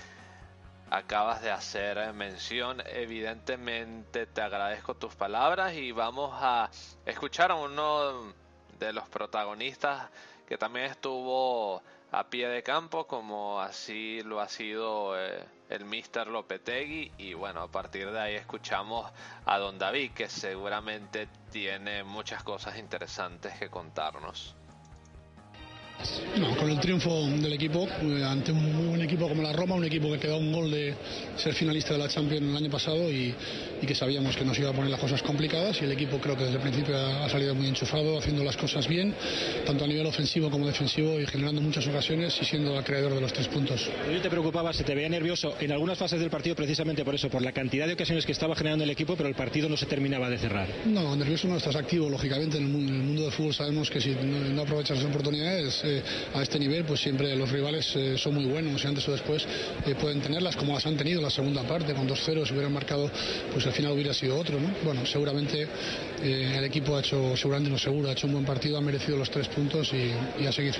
acabas 0.89 1.43
de 1.43 1.51
hacer 1.51 2.13
mención. 2.13 2.81
Evidentemente 2.87 4.25
te 4.25 4.41
agradezco 4.41 4.95
tus 4.95 5.13
palabras 5.13 5.75
y 5.75 5.91
vamos 5.91 6.31
a 6.33 6.71
escuchar 7.05 7.51
a 7.51 7.55
uno 7.55 8.33
de 8.79 8.91
los 8.91 9.07
protagonistas 9.07 10.09
que 10.47 10.57
también 10.57 10.87
estuvo 10.87 11.83
a 12.11 12.23
pie 12.23 12.47
de 12.47 12.63
campo, 12.63 13.05
como 13.05 13.61
así 13.61 14.23
lo 14.23 14.41
ha 14.41 14.49
sido 14.49 15.15
eh, 15.15 15.45
el 15.69 15.85
Mr. 15.85 16.27
Lopetegui. 16.27 17.11
Y 17.17 17.33
bueno, 17.33 17.61
a 17.61 17.71
partir 17.71 18.11
de 18.11 18.19
ahí 18.19 18.35
escuchamos 18.35 19.11
a 19.45 19.57
Don 19.57 19.77
David, 19.77 20.11
que 20.11 20.29
seguramente 20.29 21.27
tiene 21.51 22.03
muchas 22.03 22.43
cosas 22.43 22.77
interesantes 22.77 23.57
que 23.57 23.69
contarnos. 23.69 24.55
No, 26.37 26.55
con 26.57 26.69
el 26.69 26.79
triunfo 26.79 27.27
del 27.27 27.53
equipo 27.53 27.87
eh, 28.01 28.23
ante 28.23 28.51
un 28.51 28.75
muy 28.75 28.87
buen 28.87 29.01
equipo 29.01 29.27
como 29.29 29.41
la 29.41 29.53
Roma, 29.53 29.75
un 29.75 29.85
equipo 29.85 30.11
que 30.11 30.19
quedó 30.19 30.37
un 30.37 30.51
gol 30.51 30.69
de 30.69 30.93
ser 31.37 31.53
finalista 31.53 31.93
de 31.93 31.99
la 31.99 32.09
Champions 32.09 32.43
el 32.43 32.57
año 32.57 32.69
pasado 32.69 33.09
y, 33.09 33.33
y 33.81 33.85
que 33.85 33.95
sabíamos 33.95 34.35
que 34.35 34.43
nos 34.43 34.59
iba 34.59 34.69
a 34.69 34.73
poner 34.73 34.91
las 34.91 34.99
cosas 34.99 35.21
complicadas 35.21 35.81
y 35.81 35.85
el 35.85 35.93
equipo 35.93 36.17
creo 36.19 36.35
que 36.35 36.43
desde 36.43 36.57
el 36.57 36.61
principio 36.61 36.97
ha, 36.97 37.29
salido 37.29 37.55
muy 37.55 37.67
enchufado, 37.67 38.17
haciendo 38.17 38.43
las 38.43 38.57
cosas 38.57 38.85
bien, 38.87 39.15
tanto 39.65 39.85
a 39.85 39.87
nivel 39.87 40.05
ofensivo 40.05 40.49
como 40.49 40.67
defensivo 40.67 41.19
y 41.19 41.25
generando 41.25 41.61
muchas 41.61 41.87
ocasiones 41.87 42.37
y 42.41 42.45
siendo 42.45 42.77
acreedor 42.77 43.13
de 43.13 43.21
los 43.21 43.31
tres 43.31 43.47
puntos. 43.47 43.89
Hoy 44.09 44.19
te 44.19 44.29
preocupaba, 44.29 44.73
se 44.73 44.83
te 44.83 44.93
veía 44.93 45.07
nervioso 45.07 45.55
en 45.61 45.71
algunas 45.71 45.97
fases 45.97 46.19
del 46.19 46.29
partido 46.29 46.55
precisamente 46.55 47.05
por 47.05 47.15
eso, 47.15 47.29
por 47.29 47.41
la 47.41 47.53
cantidad 47.53 47.87
de 47.87 47.93
ocasiones 47.93 48.25
que 48.25 48.33
estaba 48.33 48.55
generando 48.55 48.83
el 48.83 48.89
equipo, 48.89 49.15
pero 49.15 49.29
el 49.29 49.35
partido 49.35 49.69
no 49.69 49.77
se 49.77 49.85
terminaba 49.85 50.29
de 50.29 50.37
cerrar. 50.37 50.67
No, 50.85 51.15
nervioso 51.15 51.47
no 51.47 51.55
estás 51.55 51.77
activo, 51.77 52.09
lógicamente. 52.09 52.57
En 52.57 52.63
el 52.63 52.69
mundo, 52.69 52.93
en 52.93 52.99
el 52.99 53.05
mundo 53.05 53.21
del 53.23 53.31
fútbol 53.31 53.53
sabemos 53.53 53.89
que 53.89 54.01
si 54.01 54.09
no, 54.09 54.49
no 54.49 54.61
aprovechas 54.61 54.97
las 54.97 55.05
oportunidades 55.05 55.84
eh, 55.85 56.01
a 56.33 56.41
este 56.41 56.59
nivel, 56.59 56.83
pues 56.83 56.99
siempre 57.01 57.35
los 57.35 57.49
rivales 57.51 57.95
eh, 57.95 58.17
son 58.17 58.35
muy 58.35 58.45
buenos 58.45 58.83
y 58.83 58.87
antes 58.87 59.07
o 59.07 59.11
después 59.11 59.45
eh, 59.85 59.95
pueden 59.95 60.21
tenerlas, 60.21 60.55
como 60.55 60.73
las 60.73 60.85
han 60.85 60.97
tenido 60.97 61.19
en 61.19 61.23
la 61.23 61.29
segunda 61.29 61.63
parte, 61.63 61.93
con 61.93 62.07
2-0, 62.07 62.45
si 62.45 62.53
hubieran 62.53 62.73
marcado, 62.73 63.09
pues 63.53 63.65
al 63.65 63.73
final 63.73 63.91
hubiera 63.93 64.13
sido 64.13 64.37
otro, 64.37 64.59
¿no? 64.59 64.69
Bueno, 64.83 65.05
seguramente 65.05 65.67
eh, 66.23 66.55
el 66.57 66.63
equipo 66.63 66.95
ha 66.95 66.99
hecho, 66.99 67.37
seguramente 67.37 67.69
no 67.69 67.77
seguro, 67.77 68.09
ha 68.09 68.13
hecho 68.13 68.27
un 68.27 68.33
buen 68.33 68.45
partido, 68.45 68.77
ha 68.77 68.81
merecido 68.81 69.17
los 69.17 69.29
tres 69.29 69.47
puntos 69.47 69.91
y 69.93 70.45
a 70.45 70.51
seguir. 70.51 70.75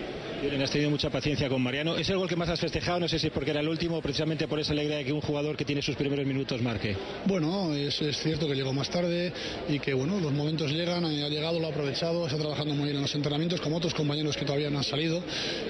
Has 0.46 0.72
tenido 0.72 0.92
mucha 0.92 1.10
paciencia 1.10 1.50
con 1.50 1.62
Mariano. 1.62 1.96
¿Es 1.96 2.08
el 2.10 2.18
gol 2.18 2.30
que 2.30 2.36
más 2.36 2.50
has 2.50 2.60
festejado? 2.60 3.00
No 3.00 3.08
sé 3.08 3.18
si 3.18 3.28
es 3.28 3.34
porque 3.34 3.50
era 3.50 3.62
el 3.62 3.68
último, 3.68 3.98
o 3.98 4.02
precisamente 4.02 4.48
por 4.48 4.60
esa 4.60 4.74
alegría 4.74 4.98
de 4.98 5.06
que 5.06 5.12
un 5.12 5.22
jugador 5.22 5.58
que 5.58 5.66
tiene 5.66 5.82
sus 5.82 5.96
primeros 5.96 6.26
minutos 6.26 6.62
marque. 6.62 6.96
Bueno, 7.26 7.74
es, 7.74 8.00
es 8.02 8.18
cierto 8.18 8.48
que 8.48 8.54
llegó 8.54 8.72
más 8.72 8.90
tarde 8.90 9.34
y 9.68 9.80
que 9.80 9.94
bueno, 9.94 10.20
los 10.20 10.32
momentos 10.32 10.72
llegan, 10.72 11.04
eh, 11.06 11.24
ha 11.24 11.30
llegado, 11.30 11.60
lo 11.60 11.68
ha 11.68 11.70
aprovechado, 11.72 12.26
está 12.26 12.38
trabajando 12.38 12.76
muy 12.76 12.86
bien 12.86 12.98
en 12.98 13.02
los 13.02 13.16
entrenamientos, 13.16 13.60
como 13.60 13.78
otros 13.78 13.94
compañeros 13.94 14.38
que 14.38 14.46
todavía 14.46 14.70
no 14.70 14.78
han 14.78 14.84
salido. 14.84 15.24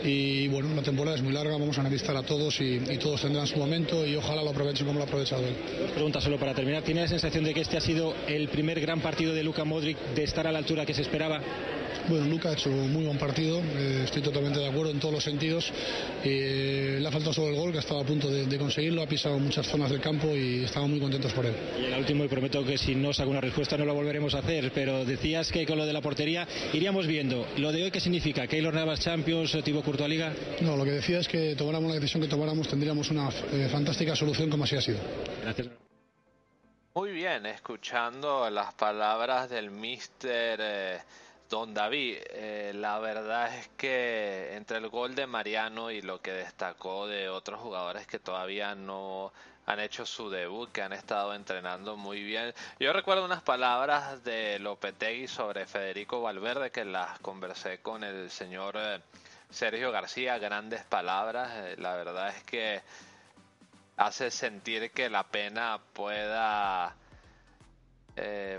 Y 0.04 0.48
bueno, 0.50 0.74
la 0.76 0.82
temporada 0.82 1.16
es 1.16 1.24
muy 1.24 1.32
larga, 1.32 1.54
vamos 1.54 1.78
a 1.78 1.84
necesitar 1.84 2.18
a 2.18 2.24
todos 2.24 2.60
y, 2.60 2.76
y 2.76 2.98
todos 2.98 3.22
tendrán 3.22 3.48
su 3.48 3.58
momento 3.58 4.06
y 4.06 4.16
ojalá 4.16 4.44
lo 4.44 4.50
aprovechen 4.50 4.86
como 4.86 5.00
lo 5.00 5.06
ha 5.06 5.08
aprovechado 5.08 5.46
él. 5.48 5.56
Dos 5.80 5.92
preguntas 5.92 6.24
solo 6.24 6.38
para 6.38 6.54
terminar. 6.54 6.84
¿Tiene 6.84 7.02
la 7.02 7.08
sensación 7.08 7.44
de 7.44 7.54
que 7.54 7.62
este 7.62 7.78
ha 7.78 7.82
sido 7.82 8.14
el 8.28 8.50
primer 8.50 8.80
gran 8.80 9.00
partido 9.00 9.34
de 9.34 9.44
Luka 9.44 9.64
Modric 9.64 9.98
de 10.16 10.24
estar 10.24 10.46
a 10.48 10.52
la 10.52 10.60
altura 10.60 10.86
que 10.86 10.94
se 10.94 11.02
esperaba? 11.02 11.42
Bueno, 12.08 12.26
Luca 12.26 12.50
ha 12.50 12.54
hecho 12.54 12.70
un 12.70 12.92
muy 12.92 13.06
buen 13.06 13.18
partido, 13.18 13.60
eh, 13.60 14.02
estoy 14.06 14.22
totalmente 14.22 14.60
de 14.60 14.68
acuerdo 14.68 14.92
en 14.92 15.00
todos 15.00 15.14
los 15.14 15.24
sentidos. 15.24 15.72
Eh, 16.24 16.98
le 17.00 17.08
ha 17.08 17.12
faltado 17.12 17.34
solo 17.34 17.50
el 17.50 17.56
gol, 17.56 17.72
que 17.72 17.78
ha 17.78 17.82
estado 17.82 18.02
a 18.02 18.04
punto 18.04 18.30
de, 18.30 18.46
de 18.46 18.58
conseguirlo, 18.58 19.02
ha 19.02 19.08
pisado 19.08 19.40
muchas 19.40 19.68
zonas 19.68 19.90
del 19.90 20.02
campo 20.02 20.36
y 20.36 20.66
estamos 20.66 20.90
muy 20.90 21.00
contentos 21.00 21.34
por 21.34 21.46
él. 21.46 21.56
Y 21.80 21.86
el 21.86 22.00
último, 22.00 22.24
y 22.24 22.28
prometo 22.28 22.64
que 22.64 22.78
si 22.78 22.96
no 22.96 23.14
saco 23.14 23.32
una 23.32 23.42
respuesta 23.42 23.78
no 23.78 23.86
lo 23.86 23.94
volveremos 23.94 24.36
a 24.36 24.40
hacer, 24.40 24.72
pero 24.74 25.06
decías 25.06 25.52
que 25.52 25.66
con 25.66 25.78
lo 25.78 25.86
de 25.86 25.94
la 25.94 26.02
portería 26.02 26.48
iríamos 26.74 27.08
viendo. 27.08 27.48
¿Lo 27.58 27.72
de 27.72 27.84
hoy 27.84 27.92
qué 27.92 28.00
significa? 28.00 28.48
¿Keylor 28.48 28.74
Navas 28.74 29.00
Champions, 29.00 29.58
Thibaut 29.64 29.84
Courtois 29.84 30.10
Liga? 30.10 30.34
No, 30.62 30.78
lo 30.78 30.84
que 30.84 30.92
decía 30.92 31.20
es 31.20 31.28
que 31.28 31.56
tomáramos 31.56 31.90
la 31.90 31.96
decisión 31.96 32.22
que 32.22 32.28
tomáramos, 32.30 32.68
tendríamos 32.68 33.10
una 33.10 33.30
eh, 33.52 33.68
fantástica 33.72 34.16
solución 34.16 34.50
como 34.50 34.64
así 34.64 34.76
ha 34.76 34.82
sido. 34.82 35.00
Gracias. 35.42 35.68
Muy 36.94 37.12
bien, 37.12 37.46
escuchando 37.46 38.50
las 38.50 38.74
palabras 38.74 39.50
del 39.50 39.70
mister 39.70 40.60
eh, 40.62 40.98
Don 41.50 41.74
David, 41.74 42.18
eh, 42.32 42.72
la 42.74 42.98
verdad 43.00 43.56
es 43.56 43.68
que 43.78 44.56
entre 44.56 44.78
el 44.78 44.90
gol 44.90 45.14
de 45.14 45.28
Mariano 45.28 45.92
y 45.92 46.02
lo 46.02 46.20
que 46.20 46.32
destacó 46.32 47.08
de 47.08 47.30
otros 47.30 47.60
jugadores 47.60 48.08
que 48.08 48.18
todavía 48.18 48.74
no 48.74 49.32
han 49.68 49.80
hecho 49.80 50.06
su 50.06 50.30
debut, 50.30 50.72
que 50.72 50.82
han 50.82 50.94
estado 50.94 51.34
entrenando 51.34 51.98
muy 51.98 52.24
bien. 52.24 52.54
Yo 52.80 52.94
recuerdo 52.94 53.26
unas 53.26 53.42
palabras 53.42 54.24
de 54.24 54.60
Lopetegui 54.60 55.28
sobre 55.28 55.66
Federico 55.66 56.22
Valverde 56.22 56.72
que 56.72 56.86
las 56.86 57.20
conversé 57.20 57.80
con 57.80 58.04
el 58.04 58.32
señor 58.32 58.76
eh, 58.78 59.02
Sergio 59.50 59.92
García, 59.92 60.40
grandes 60.40 60.84
palabras. 60.84 61.52
Eh, 61.56 61.76
la 61.78 61.96
verdad 61.96 62.30
es 62.30 62.44
que 62.44 62.82
hace 63.98 64.32
sentir 64.32 64.92
que 64.92 65.10
la 65.10 65.24
pena 65.24 65.80
pueda 65.94 66.96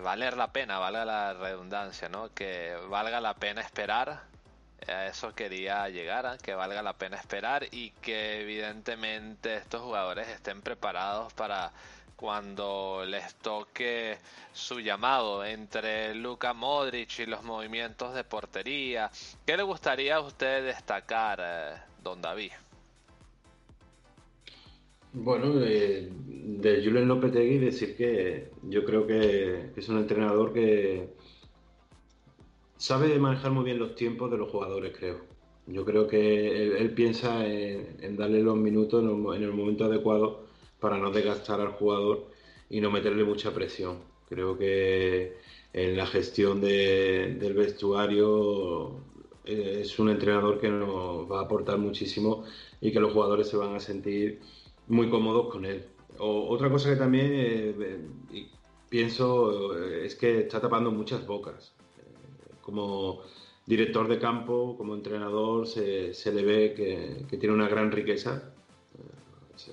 valer 0.07 0.37
la 0.37 0.53
pena, 0.53 0.79
valga 0.79 1.05
la 1.05 1.35
redundancia, 1.35 2.09
¿no? 2.09 2.33
Que 2.33 2.77
valga 2.89 3.21
la 3.21 3.35
pena 3.35 3.61
esperar. 3.61 4.23
A 4.87 5.07
eso 5.07 5.35
quería 5.35 5.89
llegar, 5.89 6.25
¿eh? 6.27 6.39
que 6.41 6.55
valga 6.55 6.81
la 6.81 6.93
pena 6.93 7.17
esperar 7.17 7.65
y 7.73 7.91
que 7.91 8.41
evidentemente 8.41 9.57
estos 9.57 9.83
jugadores 9.83 10.29
estén 10.29 10.63
preparados 10.63 11.33
para 11.33 11.73
cuando 12.15 13.05
les 13.05 13.35
toque 13.35 14.19
su 14.53 14.79
llamado 14.79 15.45
entre 15.45 16.15
Luka 16.15 16.53
Modric 16.55 17.19
y 17.19 17.27
los 17.27 17.43
movimientos 17.43 18.15
de 18.15 18.23
portería. 18.23 19.11
¿Qué 19.45 19.57
le 19.57 19.65
gustaría 19.65 20.17
a 20.17 20.21
usted 20.21 20.67
destacar, 20.67 21.41
eh, 21.43 21.77
don 22.05 22.23
David? 22.23 22.53
Bueno, 25.19 25.65
eh, 25.65 26.11
de 26.13 26.85
Julen 26.85 27.09
Lopetegui 27.09 27.57
decir 27.59 27.97
que 27.97 28.51
yo 28.65 28.85
creo 28.85 29.07
que, 29.07 29.71
es 29.75 29.89
un 29.89 29.97
entrenador 29.99 30.53
que 30.53 31.09
sabe 32.77 33.19
manejar 33.19 33.53
muy 33.53 33.65
bien 33.65 33.79
los 33.79 33.95
tiempos 33.95 34.31
de 34.31 34.39
los 34.39 34.51
jugadores, 34.51 34.93
creo. 34.97 35.21
Yo 35.67 35.85
creo 35.85 36.07
que 36.07 36.77
él, 36.79 36.93
piensa 36.95 37.47
en, 37.47 38.17
darle 38.17 38.43
los 38.43 38.57
minutos 38.57 39.03
en 39.03 39.09
el, 39.11 39.37
en 39.37 39.43
el 39.43 39.53
momento 39.53 39.85
adecuado 39.87 40.47
para 40.81 40.99
no 40.99 41.11
desgastar 41.11 41.61
al 41.61 41.73
jugador 41.73 42.29
y 42.71 42.81
no 42.81 42.91
meterle 42.91 43.25
mucha 43.25 43.53
presión. 43.53 43.99
Creo 44.29 44.57
que 44.59 45.37
en 45.73 45.97
la 45.97 46.07
gestión 46.07 46.61
de- 46.61 47.37
del 47.41 47.55
vestuario 47.55 49.01
eh, 49.45 49.79
es 49.83 49.99
un 49.99 50.11
entrenador 50.11 50.61
que 50.61 50.69
nos 50.69 51.31
va 51.31 51.41
a 51.41 51.45
aportar 51.45 51.79
muchísimo 51.79 52.45
y 52.81 52.93
que 52.93 53.01
los 53.01 53.13
jugadores 53.13 53.49
se 53.49 53.57
van 53.57 53.75
a 53.75 53.81
sentir 53.81 54.41
muy 54.89 55.09
cómodos 55.09 55.51
con 55.51 55.65
él. 55.65 55.87
O- 56.19 56.49
otra 56.49 56.71
cosa 56.71 56.91
que 56.91 56.97
también 56.97 57.27
eh, 57.33 57.75
eh, 58.33 58.47
pienso 58.89 59.79
eh, 59.79 60.07
es 60.07 60.15
que 60.15 60.41
está 60.41 60.61
tapando 60.61 60.91
muchas 60.91 61.27
bocas. 61.27 61.75
Como 62.61 63.23
director 63.65 64.09
de 64.09 64.19
campo, 64.19 64.77
como 64.77 64.95
entrenador, 64.95 65.67
se, 65.67 66.15
se 66.15 66.33
le 66.33 66.43
ve 66.43 66.75
que, 66.75 67.27
que 67.29 67.37
tiene 67.37 67.55
una 67.55 67.69
gran 67.69 67.93
riqueza, 67.93 68.53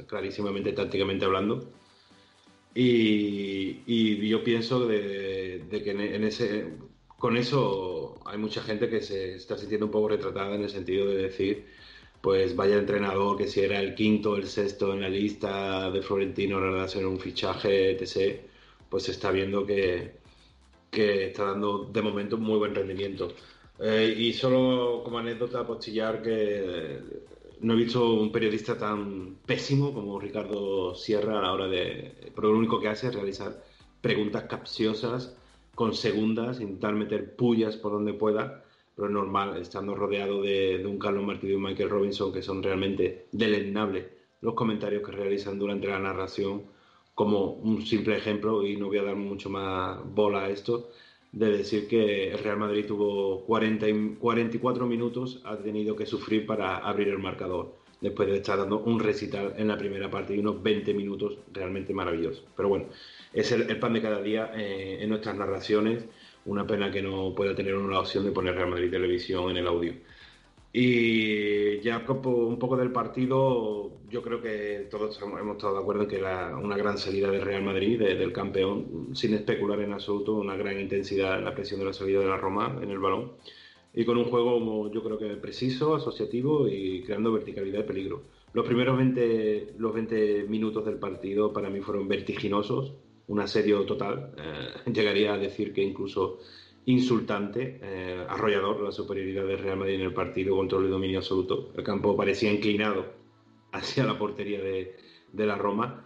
clarísimamente 0.08 0.74
tácticamente 0.74 1.26
hablando. 1.26 1.72
Y, 2.76 4.28
yo 4.28 4.44
pienso 4.44 4.88
de, 4.88 5.66
que 5.70 5.92
en 5.92 6.24
ese, 6.24 6.74
con 7.18 7.38
eso 7.38 8.20
hay 8.26 8.38
mucha 8.38 8.62
gente 8.62 8.90
que 8.90 9.02
se 9.02 9.36
está 9.36 9.58
sintiendo 9.58 9.86
un 9.86 9.92
poco 9.92 10.10
retratada 10.10 10.56
en 10.56 10.64
el 10.64 10.70
sentido 10.70 11.08
de 11.08 11.16
decir, 11.16 11.68
pues 12.24 12.56
vaya 12.56 12.78
entrenador 12.78 13.38
que 13.38 13.50
si 13.50 13.60
era 13.60 13.82
el 13.82 13.96
quinto 13.96 14.32
o 14.32 14.36
el 14.38 14.48
sexto 14.48 14.94
en 14.94 15.02
la 15.02 15.10
lista 15.10 15.92
de 15.92 16.02
Florentino 16.02 16.58
le 16.72 16.80
hacen 16.80 17.06
un 17.06 17.20
fichaje, 17.20 17.92
etc., 17.92 18.40
pues 18.90 19.10
está 19.10 19.30
viendo 19.30 19.66
que, 19.66 20.14
que 20.90 21.26
está 21.28 21.44
dando 21.48 21.84
de 21.92 22.02
momento 22.02 22.38
muy 22.38 22.58
buen 22.58 22.74
rendimiento. 22.74 23.34
Eh, 23.78 24.16
y 24.18 24.32
solo 24.32 25.04
como 25.04 25.18
anécdota 25.20 25.60
apostillar 25.60 26.22
que 26.22 26.32
eh, 26.32 27.02
no 27.60 27.74
he 27.74 27.76
visto 27.76 28.14
un 28.14 28.32
periodista 28.32 28.78
tan 28.78 29.40
pésimo 29.46 29.94
como 29.94 30.18
Ricardo 30.18 30.96
Sierra 30.96 31.40
a 31.40 31.42
la 31.42 31.52
hora 31.52 31.68
de... 31.68 32.32
Pero 32.34 32.54
lo 32.54 32.58
único 32.58 32.80
que 32.80 32.88
hace 32.88 33.08
es 33.08 33.16
realizar 33.16 33.62
preguntas 34.00 34.44
capciosas 34.44 35.36
con 35.76 35.94
segundas, 35.94 36.62
intentar 36.62 36.94
meter 36.94 37.36
pullas 37.36 37.76
por 37.76 37.92
donde 37.92 38.14
pueda, 38.14 38.63
pero 38.96 39.08
es 39.08 39.14
normal, 39.14 39.58
estando 39.58 39.96
rodeado 39.96 40.42
de, 40.42 40.86
un 40.86 41.00
Carlos 41.00 41.26
Martí 41.26 41.48
y 41.48 41.54
un 41.54 41.64
Michael 41.64 41.90
Robinson 41.90 42.32
que 42.32 42.42
son 42.42 42.62
realmente 42.62 43.28
deleznables 43.32 44.06
los 44.42 44.54
comentarios 44.54 45.04
que 45.04 45.12
realizan 45.12 45.58
durante 45.58 45.88
la 45.88 46.00
narración, 46.00 46.64
como 47.16 47.54
un 47.54 47.86
simple 47.86 48.18
ejemplo, 48.18 48.66
y 48.66 48.76
no 48.76 48.88
voy 48.88 48.98
a 48.98 49.04
dar 49.04 49.16
mucho 49.16 49.50
más 49.50 50.00
bola 50.14 50.44
a 50.44 50.50
esto, 50.50 50.90
de 51.32 51.58
decir 51.58 51.88
que 51.88 52.32
el 52.32 52.40
Real 52.40 52.58
Madrid 52.58 52.86
tuvo 52.86 53.44
40 53.46 53.90
y 53.90 54.16
44 54.16 54.86
minutos, 54.86 55.42
ha 55.46 55.58
tenido 55.58 55.96
que 55.96 56.06
sufrir 56.06 56.46
para 56.46 56.78
abrir 56.78 57.08
el 57.08 57.20
marcador, 57.20 57.74
después 58.02 58.28
de 58.28 58.38
estar 58.38 58.58
dando 58.58 58.80
un 58.80 59.00
recital 59.00 59.54
en 59.58 59.70
la 59.70 59.78
primera 59.78 60.12
parte 60.12 60.36
y 60.36 60.40
unos 60.40 60.62
20 60.62 60.94
minutos 60.94 61.38
realmente 61.52 61.94
maravillosos. 61.94 62.44
Pero 62.56 62.70
bueno, 62.70 62.86
es 63.32 63.52
el, 63.52 63.70
el 63.70 63.80
pan 63.80 63.94
de 63.94 64.02
cada 64.02 64.22
día 64.22 64.52
eh, 64.56 65.00
en 65.02 65.10
nuestras 65.10 65.36
narraciones. 65.38 66.06
Una 66.46 66.68
pena 66.68 66.92
que 66.92 67.02
no 67.02 67.34
pueda 67.36 67.56
tener 67.56 67.76
una 67.76 68.00
opción 68.00 68.26
de 68.26 68.32
poner 68.32 68.56
Real 68.56 68.70
Madrid 68.70 68.92
Televisión 68.92 69.50
en 69.52 69.58
el 69.58 69.68
audio. 69.68 69.94
Y 70.76 71.80
ya 71.82 72.04
un 72.08 72.58
poco 72.60 72.76
del 72.78 72.92
partido, 72.92 73.92
yo 74.10 74.22
creo 74.24 74.42
que 74.42 74.88
todos 74.90 75.22
hemos 75.22 75.56
estado 75.56 75.76
de 75.76 75.80
acuerdo 75.82 76.04
en 76.04 76.10
que 76.10 76.18
una 76.18 76.76
gran 76.78 76.98
salida 76.98 77.30
del 77.30 77.42
Real 77.42 77.64
Madrid, 77.64 78.00
de- 78.00 78.16
del 78.16 78.34
campeón, 78.34 79.10
sin 79.16 79.36
especular 79.36 79.80
en 79.82 79.94
absoluto, 79.94 80.34
una 80.34 80.56
gran 80.58 80.80
intensidad 80.80 81.38
en 81.38 81.46
la 81.46 81.54
presión 81.54 81.80
de 81.80 81.86
la 81.88 81.94
salida 81.94 82.20
de 82.20 82.26
la 82.26 82.38
Roma 82.38 82.80
en 82.82 82.90
el 82.90 83.00
balón. 83.00 83.34
Y 83.94 84.06
con 84.06 84.18
un 84.18 84.26
juego 84.26 84.92
yo 84.92 85.04
creo 85.04 85.20
que 85.20 85.28
preciso, 85.38 85.96
asociativo 85.96 86.68
y 86.68 87.04
creando 87.04 87.32
verticalidad 87.32 87.82
y 87.82 87.84
peligro. 87.84 88.24
Los 88.54 88.66
primeros 88.66 88.98
20, 88.98 89.76
los 89.78 89.94
20 89.94 90.46
minutos 90.50 90.86
del 90.86 90.98
partido 90.98 91.54
para 91.54 91.70
mí 91.70 91.82
fueron 91.82 92.08
vertiginosos, 92.08 92.94
un 93.28 93.40
asedio 93.40 93.86
total. 93.86 94.34
eh, 94.38 94.92
llegaría 94.94 95.34
a 95.34 95.38
decir 95.38 95.74
que 95.74 95.82
incluso 95.82 96.40
insultante, 96.86 97.80
eh, 97.82 98.26
arrollador 98.28 98.82
la 98.82 98.92
superioridad 98.92 99.46
del 99.46 99.60
Real 99.60 99.78
Madrid 99.78 99.96
en 99.96 100.02
el 100.02 100.14
partido, 100.14 100.56
control 100.56 100.86
y 100.86 100.90
dominio 100.90 101.20
absoluto. 101.20 101.72
El 101.76 101.84
campo 101.84 102.16
parecía 102.16 102.52
inclinado 102.52 103.06
hacia 103.72 104.04
la 104.04 104.18
portería 104.18 104.62
de, 104.62 104.96
de 105.32 105.46
la 105.46 105.56
Roma. 105.56 106.06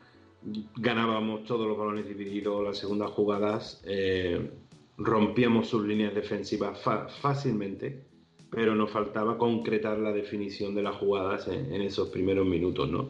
Ganábamos 0.75 1.45
todos 1.45 1.67
los 1.67 1.77
balones 1.77 2.07
divididos, 2.07 2.63
las 2.63 2.77
segundas 2.77 3.09
jugadas, 3.11 3.83
eh, 3.85 4.51
rompíamos 4.97 5.67
sus 5.67 5.85
líneas 5.85 6.13
defensivas 6.13 6.79
fácilmente, 7.21 8.05
pero 8.49 8.75
nos 8.75 8.91
faltaba 8.91 9.37
concretar 9.37 9.97
la 9.97 10.13
definición 10.13 10.73
de 10.75 10.83
las 10.83 10.95
jugadas 10.95 11.47
en, 11.47 11.73
en 11.73 11.81
esos 11.81 12.09
primeros 12.09 12.45
minutos, 12.47 12.89
¿no? 12.89 13.09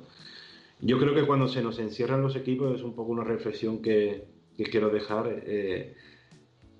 Yo 0.79 0.99
creo 0.99 1.15
que 1.15 1.25
cuando 1.25 1.47
se 1.47 1.61
nos 1.63 1.79
encierran 1.79 2.21
los 2.21 2.35
equipos 2.35 2.75
es 2.75 2.83
un 2.83 2.93
poco 2.93 3.11
una 3.11 3.23
reflexión 3.23 3.81
que, 3.81 4.25
quiero 4.55 4.89
dejar. 4.89 5.41
eh, 5.45 5.95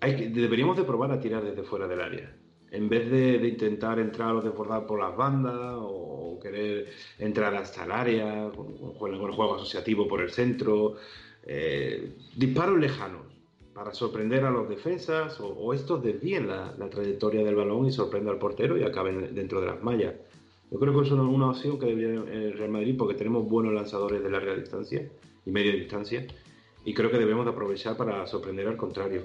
deberíamos 0.01 0.77
de 0.77 0.83
probar 0.83 1.11
a 1.11 1.19
tirar 1.19 1.43
desde 1.43 1.63
fuera 1.63 1.87
del 1.87 2.01
área. 2.01 2.35
En 2.71 2.89
vez 2.89 3.09
de, 3.09 3.47
intentar 3.47 3.97
entrar 3.99 4.35
o 4.35 4.41
desbordar 4.41 4.85
por 4.85 4.99
las 4.99 5.15
bandas 5.15 5.77
o 5.79 6.37
querer 6.41 6.87
entrar 7.17 7.55
hasta 7.55 7.85
el 7.85 7.91
área 7.91 8.51
con, 8.55 8.93
con- 8.97 9.31
juego 9.31 9.55
asociativo 9.55 10.07
por 10.07 10.21
el 10.21 10.29
centro, 10.29 10.95
eh, 11.43 12.13
disparos 12.35 12.77
lejanos 12.77 13.21
para 13.73 13.93
sorprender 13.93 14.43
a 14.43 14.51
los 14.51 14.67
defensas 14.67 15.39
o, 15.39 15.73
estos 15.73 16.03
desvíen 16.03 16.47
la, 16.47 16.75
la 16.77 16.89
trayectoria 16.89 17.43
del 17.43 17.55
balón 17.55 17.85
y 17.85 17.91
sorprenda 17.91 18.31
al 18.31 18.39
portero 18.39 18.77
y 18.77 18.83
acaben 18.83 19.33
dentro 19.33 19.61
de 19.61 19.67
las 19.67 19.81
mallas. 19.81 20.13
Yo 20.72 20.80
creo 20.80 20.93
que 20.93 21.05
eso 21.05 21.15
es 21.15 21.22
una 21.22 21.49
opción 21.49 21.80
que 21.80 21.86
debería 21.86 22.22
el 22.32 22.57
Real 22.57 22.72
Madrid 22.72 22.95
porque 22.97 23.15
tenemos 23.15 23.47
buenos 23.47 23.74
lanzadores 23.74 24.22
de 24.22 24.30
larga 24.30 24.55
distancia 24.55 25.09
y 25.45 25.51
media 25.51 25.72
distancia 25.74 26.28
y 26.84 26.93
creo 26.93 27.09
que 27.09 27.18
debemos 27.18 27.45
de 27.45 27.51
aprovechar 27.51 27.95
para 27.95 28.26
sorprender 28.28 28.68
al 28.68 28.78
contrario. 28.78 29.24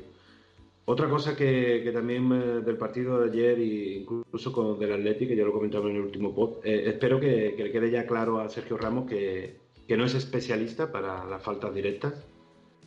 Otra 0.85 1.09
cosa 1.09 1.37
que, 1.37 1.89
también 1.95 2.31
eh, 2.33 2.61
del 2.61 2.77
partido 2.77 3.21
de 3.21 3.31
ayer 3.31 3.59
e 3.59 3.99
incluso 4.01 4.53
con 4.53 4.79
del 4.81 4.93
Atleti, 4.93 5.29
que 5.29 5.37
ya 5.37 5.45
lo 5.45 5.53
comentaba 5.53 5.89
en 5.89 5.97
el 5.97 6.03
último 6.03 6.35
pod, 6.35 6.65
eh, 6.65 6.85
espero 6.87 7.21
que, 7.21 7.55
le 7.57 7.71
quede 7.71 7.91
ya 7.91 8.07
claro 8.07 8.41
a 8.41 8.49
Sergio 8.49 8.77
Ramos 8.77 9.09
que, 9.09 9.59
que 9.87 9.97
no 9.97 10.05
es 10.05 10.15
especialista 10.15 10.91
para 10.91 11.25
las 11.25 11.43
faltas 11.43 11.73
directas, 11.73 12.15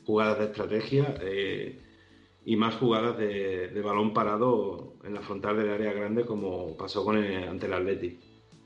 jugadas 0.06 0.40
de 0.40 0.46
estrategia 0.46 1.16
eh, 1.22 1.80
y 2.46 2.56
más 2.58 2.76
jugadas 2.76 3.18
de, 3.18 3.82
balón 3.82 4.14
parado 4.14 4.94
en 5.04 5.14
la 5.14 5.22
frontal 5.22 5.58
del 5.58 5.70
área 5.70 5.94
grande 5.94 6.26
como 6.26 6.76
pasó 6.76 7.06
con 7.06 7.18
ante 7.18 7.66
el 7.66 7.74
Atleti. 7.74 8.20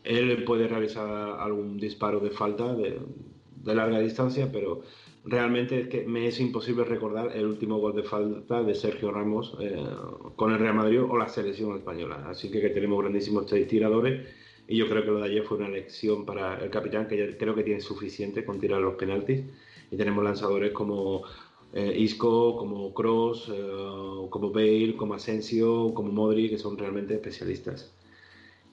Él 0.03 0.43
puede 0.43 0.67
realizar 0.67 1.39
algún 1.39 1.77
disparo 1.77 2.19
de 2.19 2.31
falta 2.31 2.73
de, 2.73 2.99
larga 3.65 3.99
distancia, 3.99 4.49
pero 4.51 4.81
realmente 5.25 5.81
es 5.81 5.87
que 5.89 6.05
me 6.05 6.27
es 6.27 6.39
imposible 6.39 6.85
recordar 6.85 7.35
el 7.35 7.45
último 7.45 7.77
gol 7.77 7.95
de 7.95 8.03
falta 8.03 8.63
de 8.63 8.73
Sergio 8.73 9.11
Ramos 9.11 9.57
eh, 9.59 9.75
con 10.35 10.51
el 10.51 10.59
Real 10.59 10.75
Madrid 10.75 11.01
o 11.01 11.17
la 11.17 11.27
selección 11.27 11.75
española. 11.75 12.25
Así 12.27 12.49
que, 12.49 12.69
tenemos 12.69 12.99
grandísimos 13.01 13.45
tres 13.45 13.67
tiradores 13.67 14.27
y 14.67 14.77
yo 14.77 14.87
creo 14.87 15.03
que 15.03 15.11
lo 15.11 15.19
de 15.19 15.25
ayer 15.25 15.43
fue 15.43 15.57
una 15.57 15.69
lección 15.69 16.25
para 16.25 16.63
el 16.63 16.69
capitán, 16.69 17.07
que 17.07 17.37
creo 17.37 17.55
que 17.55 17.63
tiene 17.63 17.81
suficiente 17.81 18.45
con 18.45 18.59
tirar 18.59 18.81
los 18.81 18.95
penaltis. 18.95 19.43
Y 19.91 19.97
tenemos 19.97 20.23
lanzadores 20.23 20.71
como 20.71 21.23
eh, 21.73 21.93
Isco, 21.97 22.55
como 22.57 22.93
Cross, 22.93 23.51
como 24.29 24.51
Bale, 24.51 24.95
como 24.95 25.15
Asensio, 25.15 25.93
como 25.93 26.11
Modri, 26.11 26.49
que 26.49 26.57
son 26.57 26.77
realmente 26.77 27.15
especialistas. 27.15 27.91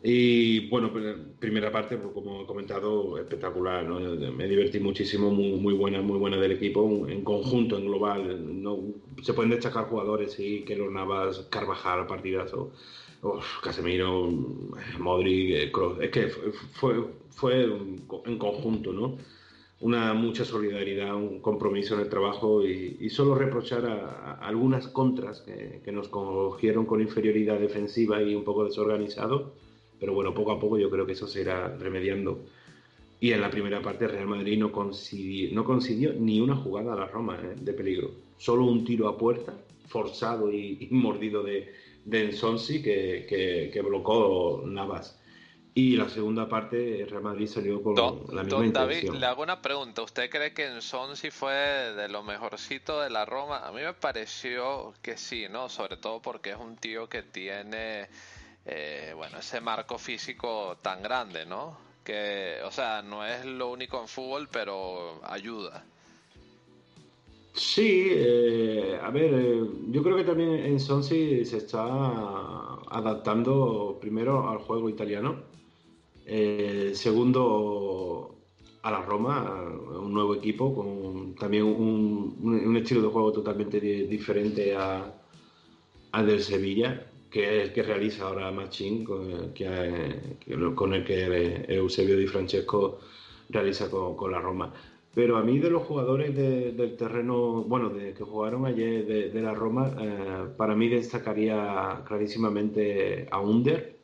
Y 0.09 0.68
bueno, 0.68 0.92
primera 1.40 1.72
parte, 1.72 1.96
pues, 1.96 2.14
como 2.14 2.42
he 2.42 2.46
comentado, 2.46 3.18
espectacular, 3.18 3.84
¿no? 3.84 3.98
Me 4.30 4.46
divertí 4.46 4.78
muchísimo, 4.78 5.32
muy, 5.32 5.74
buena, 5.74 6.00
muy 6.00 6.16
buena 6.16 6.36
del 6.36 6.52
equipo, 6.52 7.09
en 7.09 7.24
conjunto, 7.24 7.76
en 7.76 7.86
global. 7.86 8.62
No, 8.62 8.78
se 9.20 9.34
pueden 9.34 9.50
destacar 9.50 9.86
jugadores, 9.86 10.34
sí, 10.34 10.62
que 10.64 10.76
los 10.76 10.92
Navas, 10.92 11.48
Carvajal, 11.50 12.07
partidazo, 12.07 12.70
Casemiro, 13.64 14.28
Modric, 15.00 15.72
Kroos. 15.72 15.98
Es 16.00 16.11
que 16.12 16.28
fue, 16.28 17.04
fue, 17.30 17.64
en 17.64 18.38
conjunto, 18.38 18.92
¿no? 18.92 19.16
Una 19.80 20.14
mucha 20.14 20.44
solidaridad, 20.44 21.16
un 21.16 21.40
compromiso 21.40 21.94
en 21.94 22.02
el 22.02 22.09
trabajo 22.09 22.64
y, 22.64 22.96
y 23.00 23.11
solo 23.11 23.34
reprochar 23.34 23.84
a, 23.86 24.34
algunas 24.34 24.86
contras 24.86 25.40
que 25.40 25.90
nos 25.90 26.07
cogieron 26.07 26.86
con 26.86 27.00
inferioridad 27.00 27.59
defensiva 27.59 28.22
y 28.22 28.36
un 28.36 28.44
poco 28.44 28.64
desorganizado 28.64 29.66
pero 29.99 30.14
bueno, 30.14 30.34
poco 30.34 30.53
a 30.53 30.61
poco 30.61 30.78
yo 30.78 30.90
creo 30.90 31.07
que 31.07 31.12
eso 31.12 31.26
se 31.26 31.40
irá 31.42 31.76
remediando. 31.76 32.44
Y 33.18 33.32
en 33.32 33.40
la 33.40 33.51
primera 33.51 33.80
parte 33.80 34.07
Real 34.07 34.26
Madrid 34.26 34.59
no 34.59 34.70
consiguió, 34.70 35.55
no 35.55 35.64
consiguió 35.64 36.12
ni 36.12 36.40
una 36.40 36.55
jugada 36.55 36.92
a 36.92 36.97
la 36.97 37.07
Roma 37.07 37.38
¿eh? 37.42 37.55
de 37.59 37.72
peligro. 37.72 38.11
Solo 38.36 38.64
un 38.64 38.84
tiro 38.84 39.09
a 39.09 39.16
puerta, 39.16 39.55
forzado 39.88 40.53
y, 40.53 40.88
y 40.90 40.94
mordido 40.94 41.42
de, 41.42 41.72
de 42.05 42.24
Ensonsi 42.24 42.82
que, 42.82 43.26
que, 43.28 43.70
que, 43.72 43.82
bloqueó 43.82 44.62
Navas. 44.66 45.18
Y 45.74 45.97
la 45.97 46.09
segunda 46.09 46.49
parte, 46.49 47.07
Real 47.07 47.22
Madrid 47.22 47.47
salió 47.47 47.82
con 47.82 47.94
la 47.97 48.42
misma 48.42 48.44
Don 48.44 48.72
David, 48.72 48.94
intención. 48.94 49.20
le 49.20 49.26
hago 49.26 49.42
una 49.42 49.61
pregunta. 49.61 50.01
¿Usted 50.01 50.30
cree 50.30 50.55
que 50.55 50.66
en 50.66 50.80
Son 50.80 51.16
sí 51.16 51.30
fue 51.30 51.53
de 51.53 52.09
lo 52.09 52.22
mejorcito 52.22 53.01
de 53.03 53.11
la 53.11 53.26
Roma? 53.26 53.59
A 53.59 53.72
mí 53.72 53.82
me 53.82 53.92
pareció 53.92 54.94
que 55.03 55.18
sí, 55.18 55.47
¿no? 55.51 55.68
Sobre 55.68 55.99
todo 55.99 56.22
porque 56.22 56.51
es 56.51 56.57
un 56.57 56.76
tío 56.76 57.11
que 57.11 57.22
tiene, 57.22 58.09
eh, 58.67 59.12
bueno, 59.17 59.39
ese 59.39 59.61
marco 59.61 59.99
físico 59.99 60.77
tan 60.83 61.03
grande, 61.03 61.47
¿no? 61.47 61.79
Que, 62.05 62.59
o 62.64 62.71
sea, 62.71 63.03
no 63.03 63.25
es 63.27 63.45
lo 63.45 63.71
único 63.71 64.01
en 64.01 64.09
fútbol, 64.09 64.49
pero 64.51 65.21
ayuda. 65.25 65.85
Sí, 67.55 68.09
eh, 68.11 68.99
a 69.03 69.11
ver, 69.11 69.33
eh, 69.35 69.64
yo 69.89 70.03
creo 70.03 70.17
que 70.17 70.25
también 70.25 70.51
en 70.51 70.79
Sonsi 70.79 71.45
se 71.45 71.57
está 71.59 71.85
adaptando 72.91 73.97
primero 74.01 74.49
al 74.49 74.59
juego 74.59 74.89
italiano, 74.91 75.43
segundo 76.93 78.35
a 78.83 78.91
la 78.91 79.03
Roma, 79.03 79.64
un 80.01 80.12
nuevo 80.12 80.35
equipo 80.35 80.75
con 80.75 81.35
también 81.35 81.64
un, 81.64 82.37
un- 82.41 82.77
estilo 82.77 83.03
de 83.03 83.09
juego 83.09 83.33
totalmente 83.33 83.81
di- 83.81 84.07
diferente 84.07 84.77
a- 84.77 85.12
al 86.12 86.27
del 86.27 86.43
Sevilla, 86.43 87.07
que 87.37 87.45
es 87.59 87.62
el 87.68 87.72
que 87.74 87.82
realiza 87.82 88.24
ahora 88.26 88.51
Machín, 88.51 89.05
con, 89.05 89.53
que, 89.53 89.66
que- 90.41 90.74
con 90.74 90.95
el 90.95 91.05
que 91.05 91.64
Eusebio 91.68 92.16
Di 92.16 92.26
Francesco 92.26 92.99
realiza 93.51 93.91
con, 93.91 94.16
con 94.16 94.32
la 94.32 94.41
Roma. 94.41 94.72
Pero 95.14 95.37
a 95.37 95.43
mí 95.43 95.59
de 95.59 95.68
los 95.70 95.82
jugadores 95.84 96.34
de- 96.34 96.72
del 96.72 96.97
terreno, 96.97 97.62
bueno, 97.64 97.91
de, 97.91 98.14
que 98.14 98.24
jugaron 98.24 98.64
ayer 98.66 99.05
de, 99.07 99.28
de 99.30 99.43
la 99.43 99.53
Roma, 99.55 99.95
eh, 100.01 100.49
para 100.57 100.74
mí 100.74 100.89
destacaría 100.89 102.03
clarísimamente 102.07 103.26
a 103.30 103.41
Under, 103.41 103.99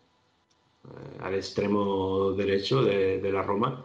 eh, 0.85 1.17
al 1.21 1.35
extremo 1.35 2.33
derecho 2.33 2.83
de, 2.83 3.19
de 3.21 3.33
la 3.33 3.43
Roma, 3.43 3.85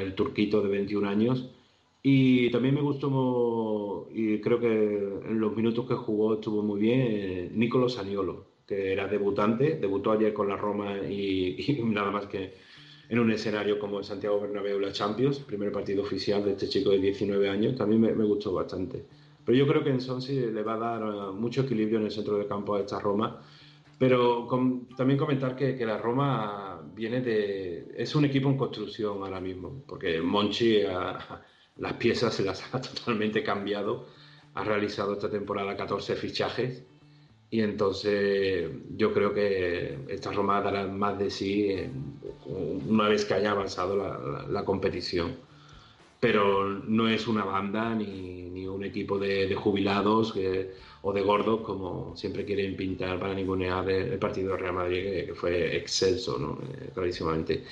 el 0.00 0.14
turquito 0.14 0.62
de 0.62 0.68
21 0.68 1.04
años. 1.06 1.48
Y 2.04 2.50
también 2.50 2.74
me 2.74 2.80
gustó, 2.80 4.08
y 4.10 4.40
creo 4.40 4.58
que 4.58 4.66
en 4.66 5.38
los 5.38 5.54
minutos 5.54 5.86
que 5.86 5.94
jugó 5.94 6.34
estuvo 6.34 6.62
muy 6.62 6.80
bien, 6.80 7.00
eh, 7.00 7.48
Nicolo 7.52 7.88
Saniolo, 7.88 8.48
que 8.66 8.92
era 8.92 9.06
debutante, 9.06 9.76
debutó 9.76 10.10
ayer 10.10 10.32
con 10.32 10.48
la 10.48 10.56
Roma 10.56 10.98
y, 10.98 11.54
y 11.58 11.82
nada 11.84 12.10
más 12.10 12.26
que 12.26 12.54
en 13.08 13.18
un 13.20 13.30
escenario 13.30 13.78
como 13.78 13.98
el 13.98 14.04
Santiago 14.04 14.40
Bernabéu, 14.40 14.80
la 14.80 14.92
Champions, 14.92 15.40
primer 15.40 15.70
partido 15.72 16.02
oficial 16.02 16.44
de 16.44 16.52
este 16.52 16.68
chico 16.68 16.90
de 16.90 16.98
19 17.00 17.48
años, 17.48 17.76
también 17.76 18.00
me, 18.00 18.14
me 18.14 18.24
gustó 18.24 18.52
bastante. 18.52 19.06
Pero 19.44 19.58
yo 19.58 19.66
creo 19.68 19.84
que 19.84 19.90
en 19.90 20.00
Sonsi 20.00 20.34
le 20.52 20.62
va 20.62 20.74
a 20.74 20.78
dar 20.78 21.02
eh, 21.02 21.32
mucho 21.34 21.62
equilibrio 21.62 21.98
en 21.98 22.06
el 22.06 22.10
centro 22.12 22.36
del 22.36 22.48
campo 22.48 22.74
a 22.74 22.80
esta 22.80 22.98
Roma. 23.00 23.40
Pero 23.98 24.46
com- 24.46 24.88
también 24.96 25.18
comentar 25.18 25.54
que, 25.54 25.76
que 25.76 25.86
la 25.86 25.98
Roma 25.98 26.82
viene 26.92 27.20
de... 27.20 27.92
es 27.96 28.14
un 28.14 28.24
equipo 28.24 28.48
en 28.48 28.56
construcción 28.56 29.22
ahora 29.22 29.40
mismo, 29.40 29.84
porque 29.86 30.20
Monchi 30.20 30.82
ha- 30.82 31.42
las 31.76 31.94
piezas 31.94 32.34
se 32.34 32.44
las 32.44 32.62
ha 32.74 32.80
totalmente 32.82 33.42
cambiado, 33.42 34.06
ha 34.54 34.64
realizado 34.64 35.14
esta 35.14 35.30
temporada 35.30 35.76
14 35.76 36.16
fichajes 36.16 36.82
y 37.50 37.60
entonces 37.60 38.70
yo 38.96 39.12
creo 39.12 39.34
que 39.34 39.98
esta 40.08 40.32
Roma 40.32 40.60
dará 40.62 40.86
más 40.86 41.18
de 41.18 41.30
sí 41.30 41.76
una 42.46 43.08
vez 43.08 43.26
que 43.26 43.34
haya 43.34 43.50
avanzado 43.50 43.96
la, 43.96 44.46
la- 44.48 44.64
competición. 44.64 45.36
Pero 46.20 46.68
no 46.68 47.08
es 47.08 47.26
una 47.26 47.44
banda 47.44 47.94
ni, 47.94 48.48
ni 48.50 48.66
un 48.66 48.84
equipo 48.84 49.18
de, 49.18 49.54
jubilados 49.54 50.34
o 51.02 51.12
de 51.12 51.20
gordos 51.22 51.60
como 51.62 52.16
siempre 52.16 52.44
quieren 52.44 52.76
pintar 52.76 53.18
para 53.18 53.34
ningunear 53.34 53.88
el, 53.90 54.18
partido 54.18 54.52
de 54.52 54.58
Real 54.58 54.74
Madrid, 54.74 55.02
que, 55.02 55.26
que 55.26 55.34
fue 55.34 55.76
excelso, 55.76 56.38
¿no? 56.38 56.58
Eh, 56.62 56.90
clarísimamente. 56.94 57.64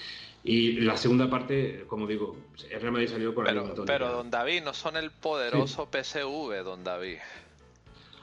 Y 0.42 0.80
la 0.80 0.96
segunda 0.96 1.28
parte, 1.28 1.84
como 1.86 2.06
digo, 2.06 2.36
el 2.70 2.80
Real 2.80 2.92
Madrid 2.92 3.08
salió 3.08 3.34
con 3.34 3.44
la 3.44 3.52
misma 3.52 3.68
Pero, 3.68 3.74
tónica. 3.76 3.92
pero 3.92 4.12
don 4.12 4.30
David, 4.30 4.62
no 4.62 4.72
son 4.72 4.96
el 4.96 5.10
poderoso 5.10 5.88
PSV, 5.92 6.64
don 6.64 6.82
David. 6.82 7.18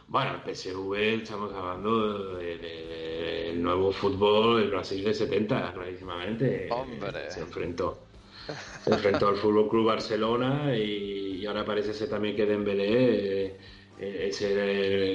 Bueno, 0.08 0.36
el 0.44 0.56
PSV 0.56 0.94
estamos 1.22 1.54
hablando 1.54 2.38
del 2.38 2.62
de, 2.62 3.50
el 3.50 3.62
nuevo 3.62 3.92
fútbol, 3.92 4.64
el 4.64 4.70
Brasil 4.70 5.04
de 5.04 5.14
70, 5.14 5.74
clarísimamente. 5.74 6.68
Hombre. 6.72 7.30
Se 7.30 7.42
enfrentó. 7.42 8.00
Se 8.84 8.94
enfrentó 8.94 9.28
al 9.28 9.36
Fútbol 9.36 9.68
Club 9.70 9.88
Barcelona 9.88 10.76
y, 10.78 11.40
y 11.42 11.46
ahora 11.46 11.66
parece 11.66 11.94
ser 11.94 12.10
también 12.10 12.36
que 12.36 12.46
Dembélé 12.46 13.58
eh, 14.00 14.06
eh, 14.24 14.28
es 14.30 14.42
el- 14.42 14.58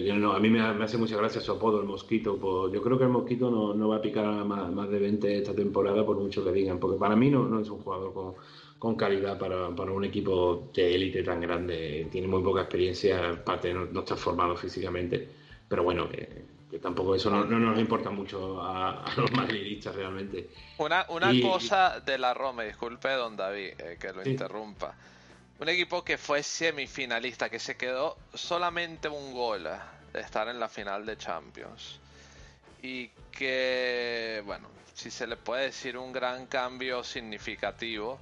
el- 0.08 0.20
no, 0.20 0.32
a 0.32 0.40
mí 0.40 0.48
me, 0.50 0.60
ha- 0.60 0.72
me 0.72 0.84
hace 0.84 0.98
mucha 0.98 1.16
gracia 1.16 1.40
su 1.40 1.52
apodo, 1.52 1.80
el 1.80 1.86
Mosquito. 1.86 2.36
pues 2.36 2.72
yo 2.72 2.82
creo 2.82 2.98
que 2.98 3.04
el 3.04 3.10
Mosquito 3.10 3.50
no, 3.50 3.74
no 3.74 3.88
va 3.88 3.96
a 3.96 4.02
picar 4.02 4.24
a 4.24 4.44
más, 4.44 4.70
más 4.72 4.88
de 4.90 4.98
20 4.98 5.38
esta 5.38 5.54
temporada 5.54 6.04
por 6.04 6.16
mucho 6.18 6.44
que 6.44 6.52
digan, 6.52 6.78
porque 6.78 6.98
para 6.98 7.16
mí 7.16 7.30
no, 7.30 7.44
no 7.46 7.60
es 7.60 7.68
un 7.70 7.80
jugador 7.82 8.12
con, 8.12 8.34
con 8.78 8.96
calidad 8.96 9.38
para, 9.38 9.68
para 9.70 9.92
un 9.92 10.04
equipo 10.04 10.70
de 10.74 10.94
élite 10.94 11.22
tan 11.22 11.40
grande. 11.40 12.08
Tiene 12.10 12.26
muy 12.26 12.42
poca 12.42 12.62
experiencia, 12.62 13.30
aparte 13.30 13.72
no, 13.72 14.00
está 14.00 14.16
formado 14.16 14.56
físicamente, 14.56 15.28
pero 15.68 15.84
bueno, 15.84 16.08
que, 16.08 16.28
que 16.70 16.78
tampoco 16.78 17.14
eso 17.14 17.30
no, 17.30 17.44
no 17.44 17.58
nos 17.60 17.78
importa 17.78 18.10
mucho 18.10 18.60
a, 18.60 19.04
a 19.04 19.16
los 19.20 19.30
madridistas 19.32 19.94
realmente. 19.94 20.48
Una, 20.78 21.06
una 21.10 21.32
Y- 21.32 21.40
cosa 21.42 22.00
de 22.00 22.18
la 22.18 22.34
Roma, 22.34 22.64
disculpe 22.64 23.08
don 23.10 23.36
David 23.36 23.68
eh, 23.78 23.96
que 24.00 24.12
lo 24.12 24.24
Sí. 24.24 24.30
interrumpa. 24.30 24.94
Un 25.58 25.68
equipo 25.68 26.04
que 26.04 26.18
fue 26.18 26.42
semifinalista, 26.42 27.48
que 27.48 27.58
se 27.58 27.76
quedó 27.76 28.16
solamente 28.34 29.08
un 29.08 29.32
gol 29.32 29.68
de 30.12 30.20
estar 30.20 30.48
en 30.48 30.58
la 30.58 30.68
final 30.68 31.06
de 31.06 31.16
Champions. 31.16 32.00
Y 32.82 33.08
que, 33.30 34.42
bueno, 34.44 34.68
si 34.94 35.10
se 35.10 35.26
le 35.26 35.36
puede 35.36 35.64
decir 35.64 35.96
un 35.96 36.12
gran 36.12 36.46
cambio 36.46 37.04
significativo, 37.04 38.18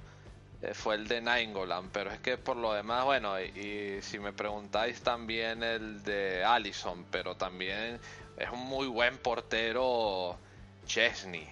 eh, 0.61 0.73
fue 0.73 0.95
el 0.95 1.07
de 1.07 1.21
Nainggolan. 1.21 1.89
Pero 1.89 2.11
es 2.11 2.19
que 2.19 2.37
por 2.37 2.57
lo 2.57 2.73
demás, 2.73 3.05
bueno, 3.05 3.39
y, 3.41 3.99
si 4.01 4.19
me 4.19 4.33
preguntáis 4.33 5.01
también 5.01 5.63
el 5.63 6.03
de 6.03 6.43
Allison, 6.43 7.05
pero 7.11 7.35
también 7.35 7.99
es 8.37 8.49
un 8.51 8.59
muy 8.59 8.87
buen 8.87 9.17
portero 9.17 10.37
Chesney. 10.85 11.47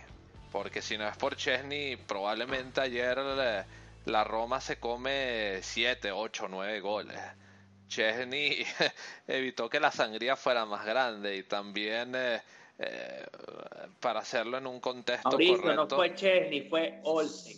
Porque 0.51 0.81
si 0.81 0.97
no 0.97 1.07
es 1.07 1.17
por 1.17 1.35
Chesney, 1.35 1.95
probablemente 1.95 2.81
ayer 2.81 3.17
eh, 3.19 3.63
la 4.05 4.23
Roma 4.23 4.61
se 4.61 4.79
come 4.79 5.59
7, 5.61 6.11
8, 6.11 6.47
9 6.49 6.79
goles. 6.79 7.19
Chesney 7.87 8.65
evitó 9.27 9.69
que 9.69 9.79
la 9.79 9.91
sangría 9.91 10.35
fuera 10.35 10.65
más 10.65 10.85
grande 10.85 11.35
y 11.35 11.43
también 11.43 12.13
eh, 12.15 12.41
eh, 12.77 13.25
para 13.99 14.19
hacerlo 14.19 14.57
en 14.57 14.67
un 14.67 14.79
contexto 14.79 15.29
Mauricio, 15.29 15.61
correcto. 15.61 15.87
no 15.87 15.95
fue 15.95 16.15
Chesney, 16.15 16.69
fue 16.69 16.99
Olsen. 17.03 17.57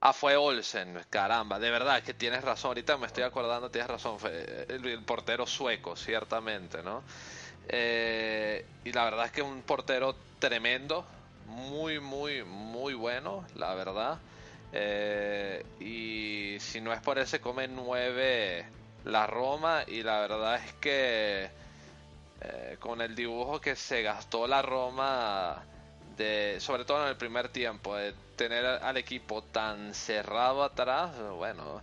Ah, 0.00 0.12
fue 0.12 0.36
Olsen, 0.36 1.00
caramba, 1.08 1.58
de 1.58 1.70
verdad 1.70 2.02
que 2.02 2.12
tienes 2.12 2.44
razón, 2.44 2.68
ahorita 2.68 2.98
me 2.98 3.06
estoy 3.06 3.22
acordando, 3.22 3.70
tienes 3.70 3.90
razón, 3.90 4.18
fue 4.18 4.66
el, 4.68 4.84
el 4.84 5.02
portero 5.02 5.46
sueco, 5.46 5.96
ciertamente, 5.96 6.82
¿no? 6.82 7.02
Eh, 7.68 8.64
y 8.84 8.92
la 8.92 9.04
verdad 9.04 9.26
es 9.26 9.32
que 9.32 9.40
un 9.40 9.62
portero 9.62 10.14
tremendo, 10.38 11.06
muy, 11.46 12.00
muy, 12.00 12.44
muy 12.44 12.94
bueno, 12.94 13.46
la 13.54 13.74
verdad. 13.74 14.18
Eh, 14.76 15.64
y 15.78 16.58
si 16.58 16.80
no 16.80 16.92
es 16.92 17.00
por 17.00 17.18
él, 17.18 17.28
se 17.28 17.40
come 17.40 17.68
nueve 17.68 18.66
la 19.04 19.26
Roma, 19.28 19.84
y 19.86 20.02
la 20.02 20.20
verdad 20.20 20.56
es 20.56 20.72
que 20.74 21.48
eh, 22.40 22.76
con 22.80 23.00
el 23.00 23.14
dibujo 23.14 23.60
que 23.60 23.76
se 23.76 24.02
gastó 24.02 24.48
la 24.48 24.62
Roma 24.62 25.62
de 26.16 26.56
sobre 26.58 26.84
todo 26.84 27.04
en 27.04 27.10
el 27.10 27.16
primer 27.16 27.50
tiempo 27.50 27.94
de 27.94 28.14
tener 28.36 28.64
al 28.66 28.96
equipo 28.96 29.42
tan 29.42 29.94
cerrado 29.94 30.62
atrás 30.62 31.10
bueno 31.36 31.80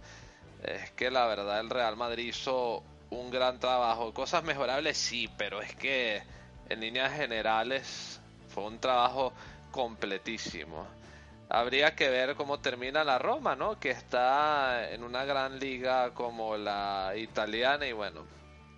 es 0.64 0.92
que 0.92 1.12
la 1.12 1.26
verdad 1.26 1.60
el 1.60 1.70
Real 1.70 1.98
Madrid 1.98 2.28
hizo 2.28 2.84
un 3.10 3.30
gran 3.30 3.60
trabajo. 3.60 4.14
Cosas 4.14 4.44
mejorables 4.44 4.98
sí 4.98 5.30
pero 5.38 5.62
es 5.62 5.76
que 5.76 6.24
en 6.70 6.80
líneas 6.82 7.14
generales 7.14 8.20
fue 8.50 8.66
un 8.66 8.80
trabajo 8.80 9.34
completísimo 9.72 11.01
habría 11.52 11.95
que 11.95 12.10
ver 12.10 12.36
cómo 12.36 12.60
termina 12.60 13.04
la 13.04 13.20
Roma 13.20 13.56
no 13.56 13.80
que 13.80 13.91
está 13.91 14.89
en 14.91 15.04
una 15.04 15.26
gran 15.26 15.60
liga 15.60 16.12
como 16.14 16.58
la 16.58 17.14
italiana 17.18 17.86
y 17.86 17.91
bueno 17.91 18.26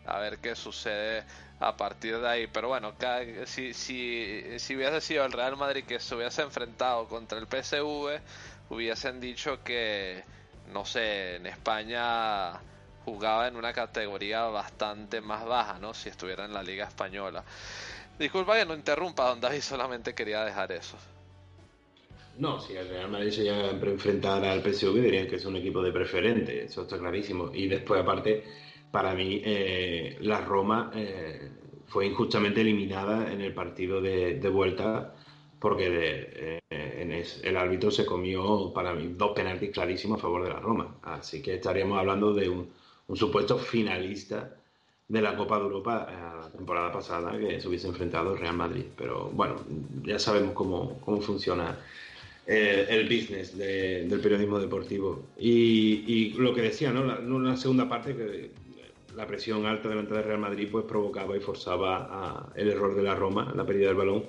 a 0.05 0.19
ver 0.19 0.39
qué 0.39 0.55
sucede 0.55 1.23
a 1.59 1.77
partir 1.77 2.19
de 2.19 2.27
ahí. 2.27 2.47
Pero 2.47 2.67
bueno, 2.69 2.93
si, 3.45 3.73
si, 3.73 4.59
si 4.59 4.75
hubiese 4.75 5.01
sido 5.01 5.25
el 5.25 5.31
Real 5.31 5.57
Madrid 5.57 5.85
que 5.85 5.99
se 5.99 6.15
hubiese 6.15 6.41
enfrentado 6.41 7.07
contra 7.07 7.39
el 7.39 7.47
PSV, 7.47 8.19
hubiesen 8.69 9.19
dicho 9.19 9.63
que, 9.63 10.23
no 10.73 10.85
sé, 10.85 11.37
en 11.37 11.47
España 11.47 12.53
jugaba 13.05 13.47
en 13.47 13.55
una 13.55 13.73
categoría 13.73 14.43
bastante 14.43 15.21
más 15.21 15.45
baja, 15.45 15.79
¿no? 15.79 15.93
Si 15.93 16.09
estuviera 16.09 16.45
en 16.45 16.53
la 16.53 16.63
Liga 16.63 16.85
Española. 16.85 17.43
Disculpa 18.19 18.55
que 18.57 18.65
no 18.65 18.73
interrumpa, 18.75 19.27
don 19.29 19.41
David, 19.41 19.61
solamente 19.61 20.13
quería 20.13 20.43
dejar 20.43 20.71
eso. 20.71 20.97
No, 22.37 22.59
si 22.59 22.73
el 22.75 22.89
Real 22.89 23.11
Madrid 23.11 23.31
se 23.31 23.43
llega 23.43 23.57
a 23.57 23.71
enfrentar 23.71 24.43
al 24.43 24.61
PSV, 24.61 24.93
dirían 25.01 25.27
que 25.27 25.35
es 25.35 25.45
un 25.45 25.55
equipo 25.55 25.83
de 25.83 25.91
preferente, 25.91 26.63
eso 26.63 26.81
está 26.81 26.97
clarísimo. 26.97 27.51
Y 27.53 27.67
después, 27.67 28.01
aparte, 28.01 28.43
para 28.91 29.13
mí, 29.13 29.41
eh, 29.43 30.17
la 30.21 30.41
Roma 30.41 30.91
eh, 30.95 31.49
fue 31.87 32.07
injustamente 32.07 32.61
eliminada 32.61 33.31
en 33.31 33.41
el 33.41 33.53
partido 33.53 34.01
de, 34.01 34.39
vuelta 34.49 35.13
porque 35.59 36.59
eh, 36.69 37.23
el 37.43 37.57
árbitro 37.57 37.89
se 37.91 38.05
comió 38.05 38.73
para 38.73 38.93
mí 38.93 39.13
dos 39.15 39.31
penaltis 39.31 39.71
clarísimos 39.71 40.19
a 40.19 40.21
favor 40.21 40.43
de 40.43 40.49
la 40.49 40.59
Roma. 40.59 40.95
Así 41.03 41.41
que 41.41 41.55
estaríamos 41.55 41.97
hablando 41.99 42.33
de 42.33 42.49
un, 42.49 42.69
supuesto 43.15 43.59
finalista 43.59 44.55
de 45.07 45.21
la 45.21 45.35
Copa 45.35 45.57
de 45.57 45.63
Europa 45.63 46.07
la 46.41 46.49
temporada 46.51 46.91
pasada 46.91 47.37
que 47.37 47.61
se 47.61 47.67
hubiese 47.67 47.87
enfrentado 47.87 48.35
Real 48.35 48.55
Madrid. 48.55 48.85
Pero 48.97 49.29
bueno, 49.29 49.55
ya 50.03 50.17
sabemos 50.17 50.53
cómo, 50.53 50.99
cómo 51.01 51.21
funciona 51.21 51.77
eh, 52.47 52.85
el 52.89 53.03
business 53.07 53.57
de- 53.57 54.05
del 54.07 54.19
periodismo 54.19 54.59
deportivo. 54.59 55.23
Y, 55.39 56.33
lo 56.37 56.53
que 56.53 56.61
decía, 56.61 56.91
¿no? 56.91 57.03
La, 57.03 57.19
la 57.19 57.57
segunda 57.57 57.87
parte 57.87 58.15
que 58.15 58.51
la 59.15 59.27
presión 59.27 59.65
alta 59.65 59.89
delante 59.89 60.13
del 60.13 60.23
Real 60.23 60.39
Madrid 60.39 60.67
pues 60.71 60.85
provocaba 60.85 61.37
y 61.37 61.39
forzaba 61.39 62.07
a- 62.09 62.49
el 62.55 62.69
error 62.69 62.95
de 62.95 63.03
la 63.03 63.15
Roma, 63.15 63.53
la 63.55 63.65
pérdida 63.65 63.87
del 63.87 63.97
balón. 63.97 64.23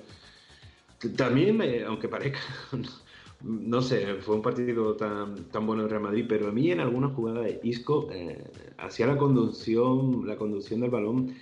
También, 1.15 1.61
aunque 1.85 2.07
parezca, 2.07 2.39
no 3.41 3.81
sé, 3.81 4.15
fue 4.21 4.35
un 4.35 4.41
partido 4.41 4.95
tan, 4.95 5.45
tan 5.51 5.65
bueno 5.67 5.83
el 5.83 5.89
Real 5.89 6.01
Madrid, 6.03 6.25
pero 6.27 6.47
a 6.47 6.51
mí 6.51 6.71
en 6.71 6.79
algunas 6.79 7.13
jugadas 7.13 7.51
Isco 7.63 8.07
eh, 8.11 8.43
hacía 8.77 9.07
la 9.07 9.17
conducción, 9.17 10.25
la 10.25 10.35
conducción 10.37 10.79
del 10.81 10.89
balón 10.89 11.35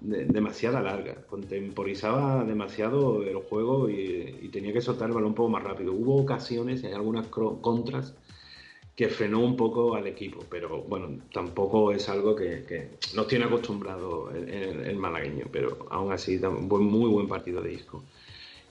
de- 0.00 0.24
demasiada 0.26 0.80
larga, 0.80 1.14
contemporizaba 1.26 2.44
demasiado 2.44 3.22
el 3.22 3.36
juego 3.36 3.88
y, 3.90 4.48
tenía 4.52 4.72
que 4.72 4.80
soltar 4.80 5.08
el 5.08 5.14
balón 5.14 5.30
un 5.30 5.34
poco 5.34 5.50
más 5.50 5.62
rápido. 5.62 5.92
Hubo 5.92 6.16
ocasiones, 6.16 6.82
hay 6.84 6.92
algunas 6.92 7.26
contras 7.28 8.14
que 8.96 9.08
frenó 9.08 9.40
un 9.40 9.56
poco 9.56 9.94
al 9.94 10.06
equipo, 10.08 10.44
pero 10.50 10.82
bueno, 10.82 11.20
tampoco 11.32 11.92
es 11.92 12.08
algo 12.08 12.34
que, 12.34 12.88
nos 13.14 13.28
tiene 13.28 13.44
acostumbrado 13.44 14.30
el, 14.30 14.96
malagueño, 14.96 15.46
pero 15.52 15.86
aún 15.90 16.12
así, 16.12 16.38
buen- 16.38 16.84
muy 16.84 17.08
buen 17.08 17.28
partido 17.28 17.60
de 17.62 17.74
Isco. 17.74 18.02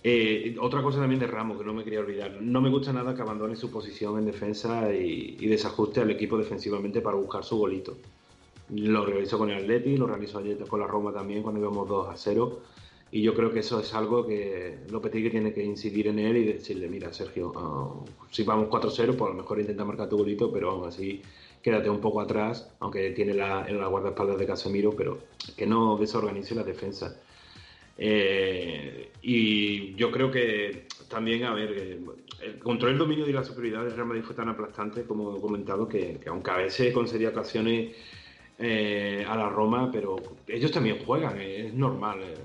Eh, 0.03 0.55
otra 0.59 0.82
cosa 0.82 0.99
también 0.99 1.19
de 1.19 1.28
Ramos 1.28 1.57
que 1.57 1.65
no 1.65 1.73
me 1.73 1.84
quería 1.84 1.99
olvidar. 2.01 2.41
No 2.41 2.61
me 2.61 2.69
gusta 2.69 2.93
nada 2.93 3.15
que 3.15 3.21
abandone 3.21 3.55
su 3.55 3.71
posición 3.71 4.17
en 4.19 4.25
defensa 4.25 4.93
y, 4.93 5.38
y 5.39 5.47
desajuste 5.47 6.01
al 6.01 6.11
equipo 6.11 6.38
defensivamente 6.38 7.01
para 7.01 7.17
buscar 7.17 7.43
su 7.43 7.57
golito. 7.57 7.97
Lo 8.70 9.05
realizó 9.05 9.38
con 9.38 9.49
el 9.49 9.63
Atleti, 9.63 9.97
lo 9.97 10.07
realizó 10.07 10.39
ayer 10.39 10.57
con 10.68 10.80
la 10.80 10.88
Roma 10.88 11.13
también 11.13 11.41
cuando 11.41 11.61
íbamos 11.61 11.88
2 11.88 12.09
a 12.09 12.18
0. 12.18 12.61
Y 13.09 13.22
yo 13.22 13.34
creo 13.34 13.51
que 13.53 13.59
eso 13.59 13.80
es 13.80 13.93
algo 13.93 14.28
que 14.28 14.80
Lopetegui 14.89 15.30
tiene 15.30 15.53
que 15.53 15.63
incidir 15.63 16.07
en 16.07 16.20
él 16.20 16.38
y 16.38 16.43
decirle, 16.43 16.89
mira 16.89 17.13
Sergio, 17.13 17.53
ah, 17.55 18.05
si 18.30 18.43
vamos 18.43 18.68
4-0, 18.68 19.15
pues 19.15 19.22
a 19.22 19.34
lo 19.34 19.34
mejor 19.34 19.59
intenta 19.59 19.86
marcar 19.86 20.09
tu 20.09 20.18
golito, 20.18 20.51
pero 20.51 20.72
aún 20.72 20.88
así 20.88 21.22
quédate 21.61 21.89
un 21.89 22.01
poco 22.01 22.20
atrás, 22.20 22.70
aunque 22.80 23.11
tiene 23.11 23.34
la, 23.34 23.65
en 23.68 23.80
la 23.80 23.88
guardaespaldas 23.88 24.38
de 24.38 24.45
Casemiro, 24.45 24.91
pero 24.91 25.20
que 25.55 25.65
no 25.65 25.97
desorganice 25.97 26.53
la 26.53 26.63
defensa. 26.63 27.22
Eh, 27.97 29.11
y 29.22 29.95
yo 29.95 30.11
creo 30.11 30.30
que 30.30 30.88
también, 31.09 31.45
a 31.45 31.53
ver, 31.53 31.72
eh, 31.72 31.99
el 32.43 32.59
control 32.59 32.91
del 32.91 32.99
dominio 32.99 33.28
y 33.28 33.34
la 33.34 33.43
superioridad 33.43 33.86
del 33.86 33.95
Real 33.95 34.07
Madrid 34.07 34.24
fue 34.24 34.36
tan 34.36 34.49
aplastante, 34.49 35.03
como 35.03 35.38
he 35.38 35.41
comentado, 35.41 35.88
que, 35.88 36.20
que 36.22 36.30
aunque 36.30 36.51
a 36.51 36.57
veces 36.57 36.93
concedía 36.93 37.30
ocasiones 37.30 37.95
eh, 38.59 39.23
a 39.27 39.35
la 39.35 39.49
Roma, 39.49 39.89
pero 39.91 40.15
ellos 40.47 40.71
también 40.71 40.99
juegan, 41.05 41.39
eh, 41.39 41.67
es 41.67 41.73
normal. 41.73 42.21
eh, 42.21 42.35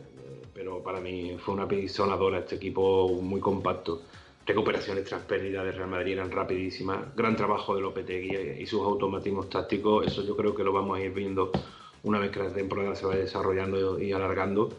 pero 0.54 0.82
para 0.82 1.00
mí 1.00 1.36
fue 1.38 1.54
una 1.54 1.66
pisonadora 1.66 2.40
este 2.40 2.56
equipo 2.56 3.08
muy 3.20 3.40
compacto. 3.40 4.02
Recuperaciones 4.46 5.04
tras 5.04 5.22
pérdida 5.22 5.64
de 5.64 5.72
Real 5.72 5.88
Madrid 5.88 6.12
eran 6.12 6.30
rapidísimas. 6.30 7.14
Gran 7.16 7.36
trabajo 7.36 7.74
de 7.74 7.80
Lopetegui 7.80 8.60
y 8.60 8.66
sus 8.66 8.82
automatismos 8.82 9.48
tácticos. 9.48 10.06
Eso 10.06 10.22
yo 10.24 10.36
creo 10.36 10.54
que 10.54 10.62
lo 10.62 10.72
vamos 10.72 10.98
a 10.98 11.00
ir 11.02 11.12
viendo 11.12 11.50
una 12.02 12.18
vez 12.18 12.30
que 12.30 12.40
la 12.40 12.52
temporada 12.52 12.94
se 12.94 13.06
vaya 13.06 13.20
desarrollando 13.20 13.98
y 14.00 14.12
alargando. 14.12 14.70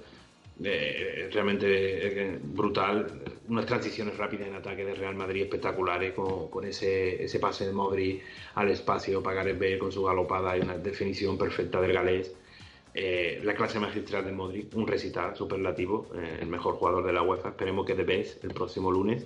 Realmente 0.60 2.40
brutal. 2.44 3.08
Unas 3.50 3.66
transiciones 3.66 4.18
rápidas 4.18 4.48
en 4.48 4.56
ataque 4.56 4.86
de 4.86 4.96
Real 4.96 5.16
Madrid 5.16 5.42
espectaculares 5.44 6.14
con, 6.14 6.64
ese, 6.66 7.24
ese 7.24 7.40
pase 7.40 7.66
de 7.68 7.74
Modri 7.74 8.22
al 8.56 8.70
espacio 8.70 9.22
para 9.22 9.38
Gareth 9.38 9.60
Bale 9.60 9.78
con 9.80 9.92
su 9.92 10.04
galopada 10.04 10.58
y 10.58 10.62
una 10.62 10.78
definición 10.78 11.38
perfecta 11.38 11.82
del 11.82 11.92
galés. 11.94 12.34
Eh, 12.94 13.42
la 13.44 13.54
clase 13.54 13.80
magistral 13.80 14.24
de 14.24 14.32
Modric, 14.32 14.74
un 14.76 14.88
recital 14.88 15.36
superlativo, 15.36 16.08
eh, 16.16 16.38
el 16.42 16.48
mejor 16.48 16.76
jugador 16.76 17.04
de 17.06 17.12
la 17.12 17.22
UEFA. 17.22 17.50
Esperemos 17.50 17.86
que 17.86 17.96
de 17.96 18.04
vez 18.04 18.40
el 18.44 18.54
próximo 18.54 18.92
lunes. 18.92 19.26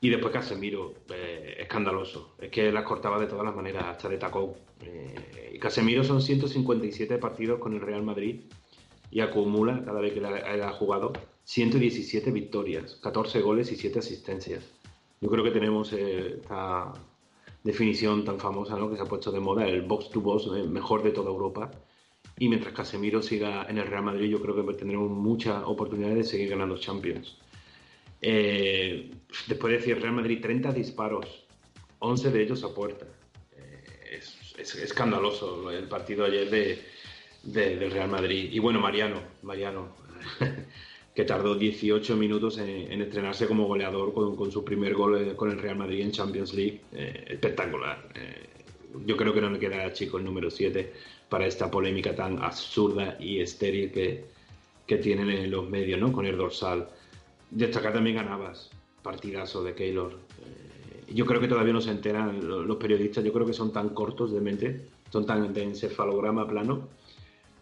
Y 0.00 0.10
después 0.10 0.32
Casemiro, 0.32 0.94
eh, 1.14 1.56
escandaloso. 1.60 2.34
Es 2.40 2.50
que 2.50 2.72
las 2.72 2.84
cortaba 2.84 3.18
de 3.20 3.26
todas 3.26 3.44
las 3.44 3.54
maneras, 3.54 3.84
hasta 3.84 4.08
de 4.08 4.18
tacón. 4.18 4.52
Eh, 4.82 5.52
y 5.54 5.58
Casemiro 5.58 6.02
son 6.04 6.20
157 6.20 7.18
partidos 7.18 7.58
con 7.60 7.74
el 7.74 7.80
Real 7.80 8.02
Madrid 8.02 8.40
y 9.10 9.20
acumula, 9.20 9.82
cada 9.84 10.00
vez 10.00 10.12
que 10.12 10.20
la- 10.20 10.68
ha 10.68 10.72
jugado, 10.72 11.12
117 11.46 12.30
victorias, 12.32 12.98
14 13.02 13.40
goles 13.40 13.70
y 13.70 13.76
7 13.76 14.00
asistencias. 14.00 14.64
Yo 15.20 15.30
creo 15.30 15.44
que 15.44 15.52
tenemos 15.52 15.92
eh, 15.92 16.38
esta 16.40 16.92
definición 17.62 18.24
tan 18.24 18.38
famosa 18.40 18.76
¿no? 18.76 18.90
que 18.90 18.96
se 18.96 19.02
ha 19.02 19.06
puesto 19.06 19.30
de 19.30 19.38
moda, 19.40 19.66
el 19.66 19.82
box 19.82 20.10
to 20.10 20.20
box 20.20 20.46
eh, 20.56 20.64
mejor 20.64 21.02
de 21.04 21.12
toda 21.12 21.30
Europa. 21.30 21.70
Y 22.38 22.48
mientras 22.48 22.74
Casemiro 22.74 23.22
siga 23.22 23.64
en 23.68 23.78
el 23.78 23.86
Real 23.86 24.02
Madrid, 24.02 24.28
yo 24.28 24.42
creo 24.42 24.54
que 24.66 24.74
tendremos 24.74 25.08
muchas 25.08 25.62
oportunidades 25.64 26.16
de 26.18 26.24
seguir 26.24 26.50
ganando 26.50 26.76
Champions. 26.78 27.38
Eh, 28.20 29.10
después 29.46 29.70
de 29.70 29.78
decir 29.78 30.00
Real 30.00 30.14
Madrid, 30.14 30.40
30 30.42 30.72
disparos, 30.72 31.46
11 32.00 32.30
de 32.32 32.42
ellos 32.42 32.64
a 32.64 32.74
puerta. 32.74 33.06
Eh, 33.56 34.18
es, 34.18 34.54
es 34.58 34.74
escandaloso 34.74 35.70
el 35.70 35.86
partido 35.88 36.24
ayer 36.24 36.50
de- 36.50 36.78
del 37.44 37.88
Real 37.92 38.10
Madrid. 38.10 38.48
Y 38.52 38.58
bueno, 38.58 38.80
Mariano, 38.80 39.20
Mariano, 39.42 39.94
que 41.16 41.24
tardó 41.24 41.54
18 41.56 42.14
minutos 42.16 42.58
en, 42.58 42.92
en 42.92 43.00
estrenarse 43.00 43.46
como 43.46 43.66
goleador 43.66 44.12
con, 44.12 44.36
con 44.36 44.52
su 44.52 44.62
primer 44.64 44.92
gol 44.94 45.16
eh, 45.18 45.34
con 45.34 45.50
el 45.50 45.58
Real 45.58 45.76
Madrid 45.78 46.02
en 46.02 46.12
Champions 46.12 46.52
League. 46.54 46.82
Eh, 46.92 47.24
espectacular. 47.30 48.06
Eh, 48.14 48.46
yo 49.06 49.16
creo 49.16 49.32
que 49.32 49.40
no 49.40 49.50
le 49.50 49.58
queda 49.58 49.92
chico 49.94 50.18
el 50.18 50.24
número 50.24 50.50
7 50.50 50.92
para 51.30 51.46
esta 51.46 51.70
polémica 51.70 52.14
tan 52.14 52.38
absurda 52.42 53.16
y 53.18 53.40
estéril 53.40 53.90
que, 53.90 54.26
que 54.86 54.98
tienen 54.98 55.30
en 55.30 55.50
los 55.50 55.68
medios, 55.68 55.98
¿no? 55.98 56.12
Con 56.12 56.26
el 56.26 56.36
dorsal. 56.36 56.86
Destacar 57.50 57.94
también 57.94 58.18
a 58.18 58.22
Navas, 58.22 58.70
partidazo 59.02 59.64
de 59.64 59.74
Keylor. 59.74 60.12
Eh, 60.12 61.14
yo 61.14 61.24
creo 61.24 61.40
que 61.40 61.48
todavía 61.48 61.72
no 61.72 61.80
se 61.80 61.92
enteran 61.92 62.46
lo- 62.46 62.62
los 62.62 62.76
periodistas, 62.76 63.24
yo 63.24 63.32
creo 63.32 63.46
que 63.46 63.52
son 63.54 63.72
tan 63.72 63.88
cortos 63.90 64.32
de 64.32 64.40
mente, 64.42 64.82
son 65.10 65.24
tan 65.24 65.52
de 65.54 65.62
encefalograma 65.62 66.46
plano, 66.46 66.88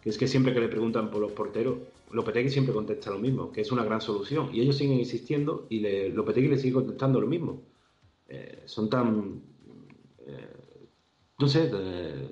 que 0.03 0.09
es 0.09 0.17
que 0.17 0.27
siempre 0.27 0.53
que 0.53 0.59
le 0.59 0.67
preguntan 0.67 1.09
por 1.09 1.21
los 1.21 1.31
porteros, 1.31 1.77
Lopetegui 2.11 2.49
siempre 2.49 2.73
contesta 2.73 3.09
lo 3.11 3.19
mismo, 3.19 3.51
que 3.51 3.61
es 3.61 3.71
una 3.71 3.83
gran 3.83 3.99
solución. 4.01 4.49
Y 4.53 4.61
ellos 4.61 4.77
siguen 4.77 4.99
insistiendo 4.99 5.67
y 5.69 5.79
le, 5.79 6.09
Lopetegui 6.09 6.47
le 6.47 6.57
sigue 6.57 6.73
contestando 6.75 7.19
lo 7.19 7.27
mismo. 7.27 7.61
Eh, 8.27 8.63
son 8.65 8.89
tan... 8.89 9.41
eh, 10.25 10.87
no 11.37 11.47
sé, 11.47 11.69
eh, 11.73 12.29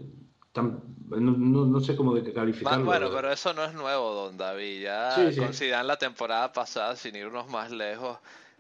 tan, 0.52 0.82
no, 1.10 1.20
no- 1.32 1.66
no 1.66 1.80
sé 1.82 1.96
cómo 1.96 2.14
calificarlo. 2.34 2.86
Bueno, 2.86 3.10
pero 3.14 3.32
eso 3.32 3.54
no 3.54 3.64
es 3.66 3.74
nuevo, 3.74 4.14
don 4.14 4.38
David. 4.38 4.82
Ya 4.84 5.12
Sí, 5.16 5.34
sí. 5.34 5.40
con 5.40 5.54
Zidane 5.54 5.88
la 5.88 5.98
temporada 5.98 6.52
pasada, 6.54 6.96
sin 6.96 7.16
irnos 7.16 7.50
más 7.50 7.72
lejos, 7.72 8.18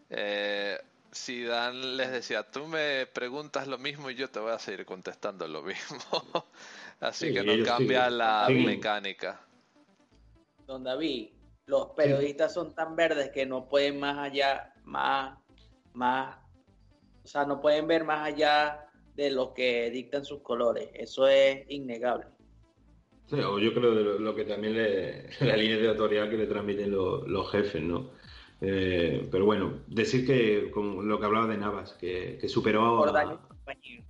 eh, 0.09 0.77
Zidane 1.13 1.95
les 1.95 2.11
decía, 2.11 2.43
tú 2.43 2.65
me 2.67 3.05
preguntas 3.05 3.67
lo 3.67 3.77
mismo 3.77 4.09
y 4.09 4.15
yo 4.15 4.29
te 4.29 4.39
voy 4.39 4.51
a 4.51 4.59
seguir 4.59 4.85
contestando 4.85 5.47
lo 5.47 5.61
mismo. 5.63 5.99
Así 6.99 7.27
Sí, 7.27 7.33
que 7.33 7.43
no 7.43 7.63
cambia 7.63 8.07
siguen- 8.07 8.17
la 8.17 8.43
siguen. 8.47 8.65
mecánica. 8.65 9.39
Don 10.65 10.83
David, 10.83 11.29
los 11.65 11.87
periodistas 11.91 12.53
son 12.53 12.73
tan 12.73 12.95
verdes 12.95 13.29
que 13.31 13.45
no 13.45 13.67
pueden 13.67 13.99
más 13.99 14.17
allá, 14.17 14.73
más, 14.83 15.37
más, 15.93 16.37
o 17.23 17.27
sea, 17.27 17.45
no 17.45 17.61
pueden 17.61 17.87
ver 17.87 18.03
más 18.03 18.27
allá 18.27 18.87
de 19.15 19.31
lo 19.31 19.53
que 19.53 19.89
dictan 19.91 20.25
sus 20.25 20.41
colores. 20.41 20.89
Eso 20.93 21.27
es 21.27 21.65
innegable. 21.69 22.27
Sí, 23.27 23.37
o 23.39 23.59
yo 23.59 23.73
creo 23.73 23.95
de 23.95 24.03
lo, 24.03 24.19
lo 24.19 24.35
que 24.35 24.43
también 24.43 24.73
le, 24.73 25.29
la 25.41 25.55
línea 25.55 25.77
editorial 25.77 26.29
que 26.29 26.37
le 26.37 26.47
transmiten 26.47 26.91
los, 26.91 27.27
los 27.27 27.49
jefes, 27.51 27.81
¿no? 27.81 28.11
Eh, 28.61 29.27
pero 29.29 29.45
bueno, 29.45 29.81
decir 29.87 30.25
que 30.25 30.71
con 30.71 31.07
lo 31.07 31.19
que 31.19 31.25
hablaba 31.25 31.47
de 31.47 31.57
Navas, 31.57 31.93
que, 31.93 32.37
que 32.39 32.47
superó 32.47 32.85
a, 32.85 32.97
Gordaño 32.97 33.33
y 33.33 33.47
compañía. 33.47 34.03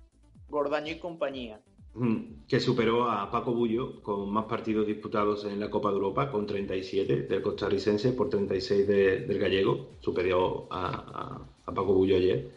Gordaño 0.48 0.92
y 0.92 0.98
compañía. 0.98 1.60
Mm, 1.94 2.46
que 2.48 2.58
superó 2.58 3.08
a 3.08 3.30
Paco 3.30 3.52
Bullo 3.52 4.02
con 4.02 4.28
más 4.32 4.46
partidos 4.46 4.84
disputados 4.86 5.44
en 5.44 5.60
la 5.60 5.70
Copa 5.70 5.90
de 5.90 5.94
Europa, 5.96 6.28
con 6.30 6.44
37 6.46 7.22
del 7.22 7.40
costarricense 7.40 8.12
por 8.12 8.28
36 8.28 8.86
de- 8.88 9.20
del 9.20 9.38
gallego, 9.38 9.90
superó 10.00 10.66
a, 10.70 11.40
Paco 11.66 11.94
Bullo 11.94 12.16
ayer. 12.16 12.50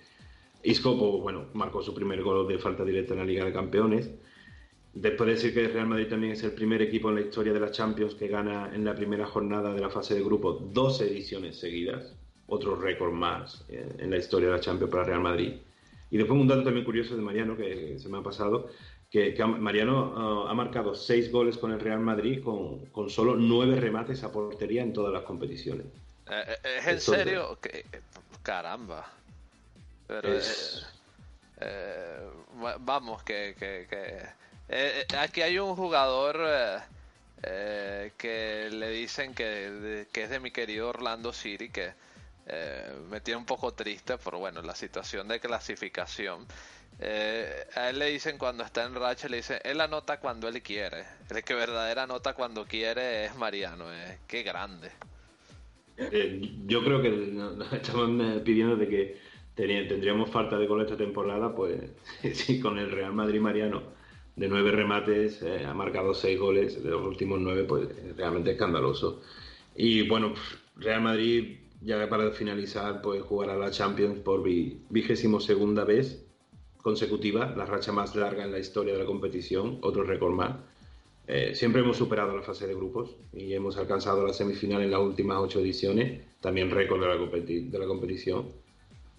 Isco, 0.64 0.98
pues, 0.98 1.22
bueno, 1.22 1.46
marcó 1.54 1.82
su 1.84 1.94
primer 1.94 2.22
gol 2.24 2.48
de 2.48 2.58
falta 2.58 2.84
directa 2.84 3.14
en 3.14 3.20
la 3.20 3.26
Liga 3.26 3.46
de 3.46 3.54
Campeones. 3.54 4.10
Después 4.94 5.28
de 5.28 5.34
decir 5.36 5.54
que 5.54 5.66
el 5.66 5.74
Real 5.74 5.88
Madrid 5.88 6.08
también 6.10 6.34
es 6.34 6.44
el 6.44 6.52
primer 6.54 6.82
equipo 6.82 7.10
en 7.10 7.16
la 7.16 7.22
historia 7.22 7.54
de 7.54 7.60
la 7.60 7.72
Champions 7.72 8.16
que 8.16 8.28
gana 8.28 8.72
en 8.74 8.84
la 8.84 8.96
primera 8.96 9.28
jornada 9.28 9.74
de 9.74 9.80
la 9.82 9.90
fase 9.90 10.16
de 10.16 10.24
grupo 10.24 10.54
12 10.54 11.06
ediciones 11.06 11.60
seguidas, 11.60 12.16
otro 12.48 12.76
récord 12.76 13.14
más 13.14 13.64
eh, 13.70 13.88
en 14.00 14.10
la 14.10 14.18
historia 14.18 14.48
de 14.50 14.56
la 14.56 14.60
Champions 14.60 14.92
para 14.92 15.04
Real 15.04 15.22
Madrid. 15.22 15.54
Y 16.10 16.18
después 16.18 16.40
un 16.40 16.48
dato 16.48 16.64
también 16.64 16.86
curioso 16.86 17.16
de 17.16 17.22
Mariano 17.22 17.56
que 17.56 18.00
se 18.00 18.10
me 18.10 18.18
ha 18.18 18.24
pasado, 18.24 18.70
que, 19.10 19.34
Mariano 19.46 20.14
ah, 20.48 20.52
ha 20.52 20.54
marcado 20.54 20.94
seis 20.94 21.32
goles 21.32 21.58
con 21.58 21.72
el 21.72 21.80
Real 21.80 22.00
Madrid 22.00 22.44
con, 22.44 22.86
con 22.88 23.10
solo 23.10 23.36
nueve 23.36 23.76
remates 23.80 24.24
a 24.24 24.32
portería 24.32 24.82
en 24.84 24.94
todas 24.94 25.14
las 25.14 25.24
competiciones. 25.24 25.86
Eh, 26.30 26.44
eh, 26.64 26.78
¿Es 26.80 26.88
en 26.88 27.02
serio? 27.02 27.58
Caramba. 28.44 29.08
Pero 30.08 30.34
Es- 30.34 30.86
eh, 31.60 31.62
eh, 31.62 32.30
va- 32.64 32.78
vamos, 32.80 33.24
que, 33.24 33.56
que, 33.58 33.88
que- 33.90 35.16
aquí 35.18 35.42
hay 35.42 35.58
un 35.60 35.76
jugador 35.76 36.38
eh, 37.44 38.12
que 38.18 38.70
le 38.72 38.90
dicen 38.90 39.34
que, 39.34 40.06
que 40.12 40.24
es 40.24 40.30
de 40.30 40.40
mi 40.40 40.52
querido 40.52 40.90
Orlando 40.90 41.32
City, 41.32 41.70
que 41.70 41.92
eh, 42.48 42.92
me 43.10 43.22
tiene 43.22 43.38
un 43.40 43.46
poco 43.46 43.74
triste 43.74 44.18
por 44.18 44.38
bueno 44.38 44.62
la 44.62 44.76
situación 44.76 45.28
de 45.28 45.40
clasificación. 45.40 46.46
Eh, 47.00 47.66
a 47.76 47.90
él 47.90 48.00
le 48.00 48.08
dicen 48.08 48.38
cuando 48.38 48.64
está 48.64 48.86
en 48.86 48.96
racha, 48.96 49.28
le 49.30 49.38
dicen, 49.38 49.60
él 49.64 49.80
anota 49.82 50.20
cuando 50.20 50.48
él 50.48 50.62
quiere. 50.64 51.04
El 51.30 51.44
que 51.44 51.54
verdadera 51.54 52.04
anota 52.04 52.34
cuando 52.34 52.66
quiere 52.66 53.26
es 53.26 53.36
Mariano, 53.36 53.94
eh, 53.94 54.18
qué 54.28 54.42
grande. 54.44 54.90
Eh, 55.98 56.40
yo 56.66 56.84
creo 56.84 57.02
que 57.02 57.10
no- 57.10 57.52
nos 57.52 57.72
estaban 57.74 58.20
eh, 58.22 58.40
pidiendo 58.40 58.76
de 58.76 58.88
que 58.88 59.18
tendríamos 59.56 60.30
falta 60.30 60.58
de 60.58 60.68
gol 60.68 60.82
esta 60.82 60.98
temporada, 60.98 61.56
pues 61.56 61.80
sí, 62.34 62.60
con 62.60 62.78
el 62.78 62.92
Real 62.92 63.14
Madrid 63.14 63.42
Mariano 63.42 63.82
de 64.36 64.48
nueve 64.48 64.70
remates 64.72 65.42
ha 65.44 65.74
marcado 65.74 66.14
seis 66.14 66.40
goles 66.40 66.84
de 66.84 66.92
los 66.92 67.02
últimos 67.02 67.40
nueve, 67.40 67.64
pues 67.64 67.88
realmente 68.16 68.52
escandaloso. 68.52 69.24
Y 69.76 70.08
bueno, 70.08 70.36
Real 70.76 71.02
Madrid 71.02 71.58
ya 71.82 72.08
para 72.08 72.30
finalizar, 72.32 73.02
pues 73.02 73.24
jugará 73.24 73.56
la 73.56 73.72
Champions 73.72 74.20
por 74.20 74.44
vi- 74.44 74.80
vigésimo 74.90 75.40
segunda 75.40 75.84
vez 75.86 76.27
consecutiva, 76.92 77.54
la 77.58 77.66
racha 77.66 77.92
más 77.92 78.16
larga 78.16 78.46
en 78.46 78.52
la 78.54 78.60
historia 78.60 78.94
de 78.94 79.00
la 79.00 79.06
competición, 79.06 79.78
otro 79.82 80.04
récord 80.04 80.32
más. 80.34 80.56
Eh, 81.28 81.52
siempre 81.54 81.82
hemos 81.82 81.98
superado 81.98 82.34
la 82.34 82.42
fase 82.42 82.66
de 82.66 82.74
grupos 82.76 83.10
y 83.34 83.52
hemos 83.52 83.76
alcanzado 83.76 84.26
la 84.26 84.32
semifinal 84.32 84.82
en 84.82 84.92
las 84.92 85.02
últimas 85.02 85.38
ocho 85.42 85.60
ediciones, 85.60 86.22
también 86.40 86.72
récord 86.72 87.02
de 87.02 87.08
la, 87.08 87.18
competi- 87.18 87.70
de 87.70 87.78
la 87.78 87.86
competición. 87.88 88.46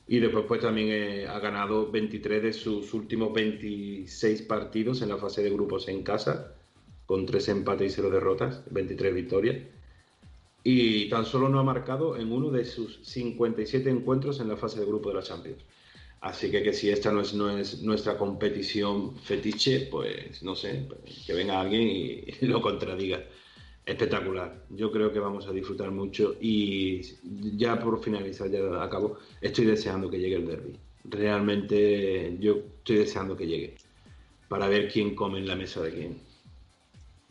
Y 0.07 0.19
después 0.19 0.47
pues 0.49 0.63
también 0.63 0.89
eh, 0.91 1.27
ha 1.29 1.39
ganado 1.41 1.91
23 1.91 2.43
de 2.43 2.53
sus 2.55 2.95
últimos 2.95 3.35
26 3.35 4.41
partidos 4.55 5.03
en 5.03 5.11
la 5.11 5.19
fase 5.19 5.43
de 5.43 5.51
grupos 5.51 5.89
en 5.89 6.03
casa, 6.03 6.55
con 7.05 7.27
tres 7.27 7.51
empates 7.51 7.93
y 7.93 7.95
cero 7.97 8.09
derrotas, 8.09 8.63
23 8.71 9.15
victorias. 9.15 9.57
Y 10.65 11.11
tan 11.11 11.27
solo 11.27 11.51
no 11.51 11.59
ha 11.59 11.65
marcado 11.65 12.17
en 12.17 12.33
uno 12.33 12.51
de 12.51 12.65
sus 12.65 13.01
57 13.03 13.91
encuentros 13.91 14.41
en 14.41 14.49
la 14.49 14.57
fase 14.57 14.81
de 14.81 14.87
grupo 14.87 15.11
de 15.11 15.17
la 15.17 15.23
Champions. 15.23 15.63
Así 16.21 16.51
que, 16.51 16.63
que 16.63 16.73
si 16.73 16.91
esta 16.91 17.13
no 17.13 17.21
es, 17.21 17.33
no 17.35 17.57
es 17.57 17.83
nuestra 17.83 18.19
competición 18.19 19.17
fetiche, 19.19 19.89
pues 19.91 20.43
no 20.43 20.57
sé, 20.57 20.89
que 21.27 21.33
venga 21.33 21.61
alguien 21.61 21.83
y, 21.83 22.25
lo 22.47 22.61
contradiga. 22.61 23.25
Espectacular. 23.87 24.67
Yo 24.69 24.93
creo 24.93 25.11
que 25.11 25.19
vamos 25.19 25.47
a 25.47 25.53
disfrutar 25.53 25.91
mucho 25.91 26.37
y 26.41 27.01
ya 27.57 27.79
por 27.79 28.03
finalizar, 28.03 28.51
ya 28.51 28.83
acabo, 28.83 29.19
estoy 29.41 29.65
deseando 29.65 30.11
que 30.11 30.19
llegue 30.19 30.37
el 30.37 30.47
derby. 30.47 30.79
Realmente 31.05 32.37
yo 32.39 32.59
estoy 32.79 32.97
deseando 32.97 33.35
que 33.35 33.47
llegue 33.47 33.77
para 34.49 34.69
ver 34.69 34.91
quién 34.93 35.15
come 35.15 35.39
en 35.39 35.47
la 35.47 35.57
mesa 35.57 35.81
de 35.81 35.93
quién. 35.93 36.28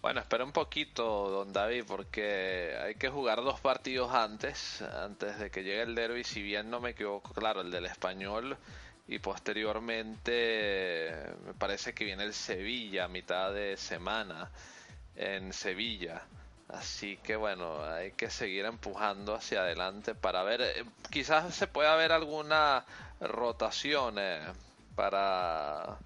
Bueno, 0.08 0.22
espera 0.22 0.46
un 0.46 0.54
poquito, 0.54 1.30
don 1.30 1.52
David, 1.52 1.84
porque 1.86 2.78
hay 2.82 2.96
que 2.96 3.10
jugar 3.10 3.44
dos 3.44 3.60
partidos 3.60 4.14
antes, 4.14 4.82
antes 4.82 5.38
de 5.38 5.52
que 5.52 5.64
llegue 5.64 5.82
el 5.82 5.96
derby, 5.96 6.24
si 6.24 6.42
bien 6.42 6.70
no 6.70 6.80
me 6.80 6.92
equivoco, 6.92 7.34
claro, 7.34 7.60
el 7.60 7.70
del 7.72 7.88
español 7.88 8.58
y 9.10 9.20
posteriormente 9.20 11.14
me 11.46 11.54
parece 11.56 11.94
que 11.94 12.06
viene 12.06 12.24
el 12.24 12.34
Sevilla 12.34 13.04
a 13.04 13.08
mitad 13.10 13.52
de 13.52 13.76
semana 13.76 14.50
en 15.18 15.52
Sevilla. 15.52 16.22
Así 16.70 17.18
que 17.18 17.36
bueno, 17.36 17.84
hay 17.84 18.14
que 18.14 18.30
seguir 18.30 18.64
empujando 18.64 19.36
hacia 19.36 19.60
adelante 19.60 20.16
para 20.16 20.42
ver, 20.44 20.62
eh, 20.62 20.86
quizás 21.12 21.54
se 21.54 21.68
pueda 21.68 21.94
ver 21.98 22.14
alguna 22.14 22.86
rotación 23.20 24.16
eh, 24.20 24.40
para 24.96 25.98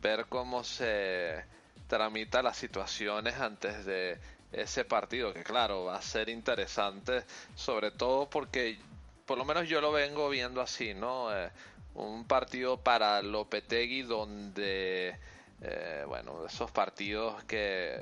ver 0.00 0.26
cómo 0.26 0.62
se 0.62 1.57
tramita 1.88 2.42
las 2.42 2.56
situaciones 2.56 3.34
antes 3.40 3.84
de 3.84 4.18
ese 4.52 4.84
partido, 4.84 5.32
que 5.34 5.42
claro, 5.44 5.84
va 5.86 5.96
a 5.96 6.02
ser 6.02 6.28
interesante, 6.28 7.24
sobre 7.54 7.90
todo 7.90 8.30
porque 8.30 8.78
por 9.26 9.36
lo 9.38 9.44
menos 9.44 9.68
yo 9.68 9.80
lo 9.80 9.92
vengo 9.92 10.28
viendo 10.30 10.60
así, 10.60 10.94
¿no? 10.94 11.34
Eh, 11.36 11.50
un 11.94 12.24
partido 12.26 12.78
para 12.78 13.20
Lopetegui 13.22 14.02
donde, 14.02 15.16
eh, 15.60 16.04
bueno, 16.06 16.46
esos 16.46 16.70
partidos 16.70 17.42
que, 17.44 18.00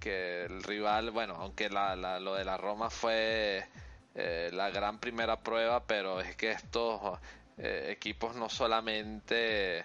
que 0.00 0.44
el 0.44 0.62
rival, 0.62 1.10
bueno, 1.10 1.34
aunque 1.38 1.68
la, 1.70 1.96
la- 1.96 2.20
lo 2.20 2.34
de 2.34 2.44
la 2.44 2.56
Roma 2.56 2.90
fue 2.90 3.66
eh, 4.14 4.50
la 4.52 4.70
gran 4.70 4.98
primera 5.00 5.40
prueba, 5.40 5.82
pero 5.86 6.20
es 6.20 6.36
que 6.36 6.50
estos 6.52 7.18
eh, 7.58 7.88
equipos 7.90 8.36
no 8.36 8.48
solamente 8.48 9.84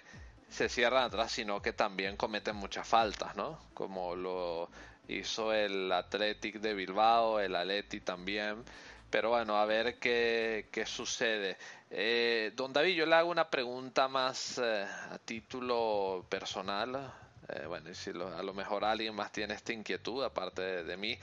se 0.54 0.68
cierran 0.68 1.04
atrás, 1.04 1.32
sino 1.32 1.60
que 1.62 1.72
también 1.72 2.16
cometen 2.16 2.56
muchas 2.56 2.86
faltas, 2.88 3.36
¿no? 3.36 3.58
Como 3.74 4.14
lo 4.16 4.70
hizo 5.08 5.52
el 5.52 5.90
Athletic 5.92 6.56
de 6.60 6.74
Bilbao, 6.74 7.40
el 7.40 7.54
Atleti 7.56 8.00
también. 8.00 8.64
Pero 9.10 9.30
bueno, 9.30 9.56
a 9.56 9.64
ver 9.66 9.98
qué, 9.98 10.68
qué 10.72 10.86
sucede. 10.86 11.56
Eh, 11.90 12.52
don 12.56 12.72
David, 12.72 12.94
yo 12.96 13.06
le 13.06 13.14
hago 13.14 13.30
una 13.30 13.48
pregunta 13.50 14.08
más 14.08 14.58
eh, 14.58 14.84
a 15.10 15.18
título 15.24 16.24
personal. 16.28 17.12
Eh, 17.48 17.66
bueno, 17.66 17.90
y 17.90 17.94
si 17.94 18.12
lo- 18.12 18.34
a 18.36 18.42
lo 18.42 18.54
mejor 18.54 18.84
alguien 18.84 19.14
más 19.14 19.30
tiene 19.32 19.54
esta 19.54 19.72
inquietud, 19.72 20.24
aparte 20.24 20.62
de, 20.62 20.84
de 20.84 20.96
mí. 20.96 21.18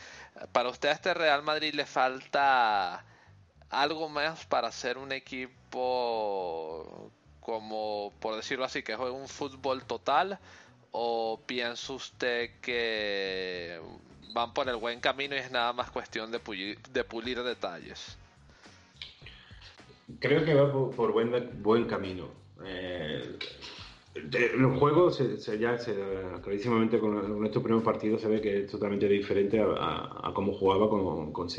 ¿Para 0.51 0.69
usted 0.69 0.89
a 0.89 0.91
este 0.93 1.13
Real 1.13 1.41
Madrid 1.43 1.73
le 1.73 1.85
falta 1.85 3.03
algo 3.69 4.09
más 4.09 4.45
para 4.45 4.71
ser 4.71 4.97
un 4.97 5.11
equipo 5.11 7.11
como, 7.41 8.13
por 8.19 8.35
decirlo 8.35 8.63
así, 8.65 8.83
que 8.83 8.95
juegue 8.95 9.11
un 9.11 9.27
fútbol 9.27 9.83
total? 9.83 10.39
¿O 10.91 11.39
piensa 11.45 11.93
usted 11.93 12.51
que 12.61 13.79
van 14.33 14.53
por 14.53 14.67
el 14.69 14.75
buen 14.77 14.99
camino 14.99 15.35
y 15.35 15.39
es 15.39 15.51
nada 15.51 15.73
más 15.73 15.89
cuestión 15.91 16.31
de 16.31 16.39
pulir, 16.39 16.79
de 16.93 17.03
pulir 17.03 17.41
detalles? 17.43 18.17
Creo 20.19 20.43
que 20.43 20.53
va 20.53 20.71
por, 20.91 21.11
buen, 21.13 21.31
buen 21.63 21.85
camino. 21.85 22.27
Eh, 22.65 23.37
de- 24.13 24.45
el 24.47 24.65
juego 24.77 25.09
se, 25.11 25.37
ya 25.57 25.77
se, 25.77 25.95
clarísimamente 26.43 26.99
con, 26.99 27.45
estos 27.45 27.63
primeros 27.63 27.83
partidos 27.83 28.21
se 28.21 28.27
ve 28.27 28.41
que 28.41 28.63
es 28.65 28.71
totalmente 28.71 29.07
diferente 29.07 29.59
a, 29.61 29.63
a- 30.23 30.31
cómo 30.33 30.53
jugaba 30.53 30.89
con, 30.89 31.31
con. 31.31 31.49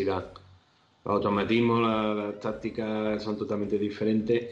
Los 1.05 1.15
automatismos, 1.15 1.81
la- 1.81 2.15
las 2.15 2.41
tácticas 2.41 3.23
son 3.23 3.37
totalmente 3.39 3.79
diferentes 3.79 4.51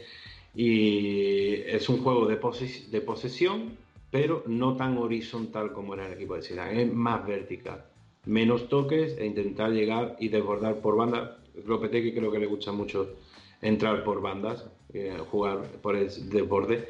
y 0.55 1.53
es 1.65 1.87
un 1.89 1.97
juego 2.03 2.27
de, 2.27 2.39
poses- 2.39 2.89
de 2.91 3.01
posesión, 3.01 3.77
pero 4.11 4.43
no 4.47 4.75
tan 4.75 4.97
horizontal 4.97 5.71
como 5.71 5.93
era 5.93 6.07
el 6.07 6.13
equipo 6.13 6.35
de 6.35 6.41
Zidane, 6.41 6.83
es 6.83 6.93
más 6.93 7.25
vertical. 7.25 7.85
Menos 8.25 8.67
toques 8.69 9.17
e 9.17 9.25
intentar 9.25 9.71
llegar 9.71 10.17
y 10.19 10.27
desbordar 10.29 10.75
por 10.81 10.95
banda. 10.95 11.37
Lopetegui 11.65 12.13
creo 12.13 12.31
que 12.31 12.39
le 12.39 12.45
gusta 12.45 12.71
mucho 12.71 13.15
entrar 13.61 14.03
por 14.03 14.21
bandas, 14.21 14.65
eh, 14.93 15.17
jugar 15.31 15.63
por 15.81 15.95
el 15.95 16.07
desborde. 16.29 16.87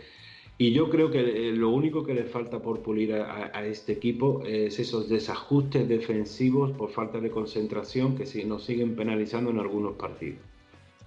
Y 0.57 0.73
yo 0.73 0.89
creo 0.89 1.09
que 1.09 1.19
eh, 1.49 1.51
lo 1.53 1.69
único 1.69 2.03
que 2.05 2.13
le 2.13 2.25
falta 2.25 2.59
por 2.59 2.81
pulir 2.81 3.13
a, 3.13 3.51
a- 3.57 3.65
este 3.65 3.93
equipo 3.93 4.43
es 4.45 4.77
esos 4.79 5.07
desajustes 5.09 5.87
defensivos 5.87 6.71
por 6.71 6.91
falta 6.91 7.19
de 7.19 7.31
concentración 7.31 8.15
que 8.15 8.25
nos 8.45 8.63
siguen 8.65 8.95
penalizando 8.95 9.49
en 9.51 9.59
algunos 9.59 9.93
partidos. 9.93 10.39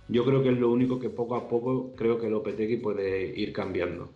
Yo 0.08 0.24
creo 0.24 0.42
que 0.42 0.50
es 0.50 0.58
lo 0.58 0.70
único 0.70 0.98
que 0.98 1.10
poco 1.10 1.34
a 1.34 1.48
poco 1.48 1.94
creo 1.96 2.18
que 2.18 2.28
Lopetegui 2.28 2.76
puede 2.76 3.26
ir 3.38 3.52
cambiando. 3.52 4.10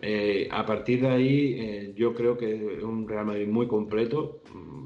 Eh, 0.00 0.48
a 0.50 0.66
partir 0.66 1.00
de 1.00 1.08
ahí, 1.08 1.54
eh, 1.58 1.92
yo 1.96 2.14
creo 2.14 2.36
que 2.36 2.76
es 2.76 2.82
un 2.82 3.08
Real 3.08 3.24
Madrid 3.26 3.46
muy 3.46 3.66
completo. 3.66 4.40
Mm, 4.52 4.84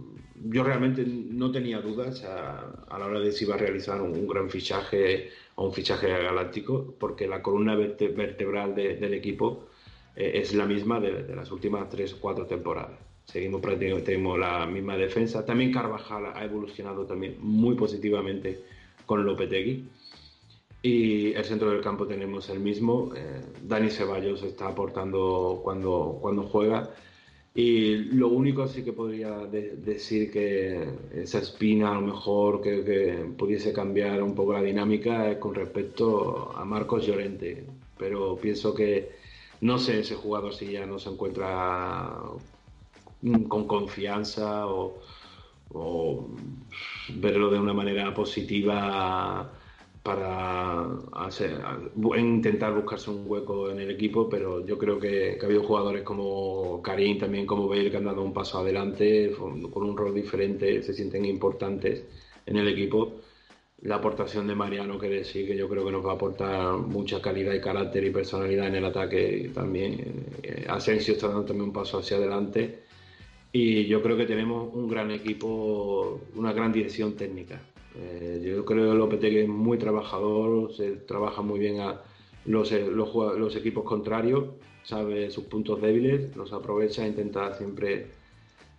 Yo 0.50 0.62
realmente 0.62 1.04
no 1.04 1.50
tenía 1.50 1.80
dudas 1.80 2.24
a, 2.24 2.86
la 2.96 3.04
hora 3.06 3.18
de 3.20 3.32
si 3.32 3.44
iba 3.44 3.54
a 3.56 3.58
realizar 3.58 4.00
un, 4.00 4.26
gran 4.28 4.48
fichaje 4.48 5.30
o 5.56 5.66
un 5.66 5.72
fichaje 5.72 6.08
galáctico, 6.08 6.94
porque 6.98 7.26
la 7.26 7.42
columna 7.42 7.74
verte- 7.74 8.08
vertebral 8.14 8.74
de- 8.74 8.96
del 8.96 9.14
equipo 9.14 9.66
eh, 10.14 10.32
es 10.34 10.54
la 10.54 10.64
misma 10.66 11.00
de, 11.00 11.24
de 11.24 11.34
las 11.36 11.50
últimas 11.50 11.88
tres 11.88 12.12
o 12.14 12.20
cuatro 12.20 12.46
temporadas. 12.46 12.98
Seguimos 13.24 13.60
prácticamente, 13.60 14.12
tenemos 14.12 14.38
la 14.38 14.64
misma 14.66 14.96
defensa. 14.96 15.44
También 15.44 15.72
Carvajal 15.72 16.26
ha 16.34 16.44
evolucionado 16.44 17.04
también 17.04 17.36
muy 17.40 17.74
positivamente 17.74 18.60
con 19.06 19.24
Lopetegui. 19.26 19.88
Y 20.82 21.32
el 21.34 21.44
centro 21.44 21.70
del 21.70 21.80
campo 21.82 22.06
tenemos 22.06 22.48
el 22.50 22.60
mismo. 22.60 23.12
eh, 23.16 23.42
Dani 23.62 23.90
Ceballos 23.90 24.42
está 24.42 24.68
aportando 24.68 25.60
cuando, 25.62 26.18
cuando 26.20 26.42
juega. 26.44 26.94
Y 27.54 27.96
lo 28.14 28.28
único 28.28 28.68
sí 28.68 28.84
que 28.84 28.92
podría 28.92 29.30
de- 29.46 29.76
decir 29.76 30.30
que 30.30 30.88
esa 31.12 31.38
espina 31.40 31.90
a 31.90 31.94
lo 31.94 32.02
mejor 32.02 32.60
que, 32.62 33.26
pudiese 33.36 33.72
cambiar 33.72 34.22
un 34.22 34.34
poco 34.34 34.52
la 34.52 34.62
dinámica 34.62 35.30
es 35.30 35.38
con 35.38 35.54
respecto 35.54 36.52
a 36.56 36.64
Marcos 36.64 37.06
Llorente. 37.06 37.66
Pero 37.96 38.36
pienso 38.36 38.74
que 38.74 39.10
no 39.62 39.78
sé 39.78 40.00
ese 40.00 40.14
jugador 40.14 40.54
si 40.54 40.72
ya 40.72 40.86
no 40.86 40.98
se 41.00 41.10
encuentra 41.10 42.22
con 43.48 43.66
confianza 43.66 44.66
o 44.68 46.28
verlo 47.08 47.50
de 47.50 47.58
una 47.58 47.72
manera 47.74 48.14
positiva 48.14 49.57
para 50.08 50.88
intentar 52.16 52.72
buscarse 52.72 53.10
un 53.10 53.24
hueco 53.26 53.70
en 53.70 53.80
el 53.80 53.90
equipo, 53.90 54.26
pero 54.26 54.64
yo 54.64 54.78
creo 54.78 54.98
que, 54.98 55.38
ha 55.38 55.44
habido 55.44 55.62
jugadores 55.62 56.02
como 56.02 56.80
Karim, 56.82 57.18
también 57.18 57.44
como 57.44 57.68
Bale, 57.68 57.90
que 57.90 57.98
han 57.98 58.06
dado 58.06 58.22
un 58.22 58.32
paso 58.32 58.60
adelante, 58.60 59.32
con, 59.38 59.70
con 59.70 59.82
un 59.82 59.94
rol 59.94 60.14
diferente, 60.14 60.82
se 60.82 60.94
sienten 60.94 61.26
importantes 61.26 62.06
en 62.46 62.56
el 62.56 62.68
equipo. 62.68 63.16
La 63.82 63.96
aportación 63.96 64.46
de 64.46 64.54
Mariano, 64.54 64.98
que 64.98 65.10
decir, 65.10 65.46
que 65.46 65.54
yo 65.54 65.68
creo 65.68 65.84
que 65.84 65.92
nos 65.92 66.06
va 66.06 66.12
a 66.12 66.14
aportar 66.14 66.78
mucha 66.78 67.20
calidad 67.20 67.52
y 67.52 67.60
carácter 67.60 68.02
y 68.04 68.10
personalidad 68.10 68.68
en 68.68 68.76
el 68.76 68.86
ataque 68.86 69.50
también. 69.52 70.24
Eh, 70.42 70.64
Asensio 70.68 71.12
está 71.14 71.28
dando 71.28 71.44
también 71.44 71.68
un 71.68 71.74
paso 71.74 71.98
hacia 71.98 72.16
adelante 72.16 72.78
y 73.52 73.86
yo 73.86 74.02
creo 74.02 74.16
que 74.16 74.24
tenemos 74.24 74.72
un 74.74 74.88
gran 74.88 75.10
equipo, 75.10 76.22
una 76.34 76.54
gran 76.54 76.72
dirección 76.72 77.14
técnica. 77.14 77.60
Eh, 77.96 78.40
yo 78.44 78.64
creo 78.64 78.92
que 78.92 78.98
Lopetegui 78.98 79.38
es 79.38 79.48
muy 79.48 79.78
trabajador, 79.78 80.72
se 80.74 80.92
trabaja 80.92 81.42
muy 81.42 81.58
bien 81.58 81.80
a 81.80 82.00
los, 82.44 82.72
eh, 82.72 82.88
equipos 83.56 83.84
contrarios, 83.84 84.44
sabe 84.82 85.30
sus 85.30 85.44
puntos 85.44 85.80
débiles, 85.80 86.34
los 86.36 86.52
aprovecha 86.52 87.04
e 87.04 87.08
intenta 87.08 87.54
siempre 87.54 88.06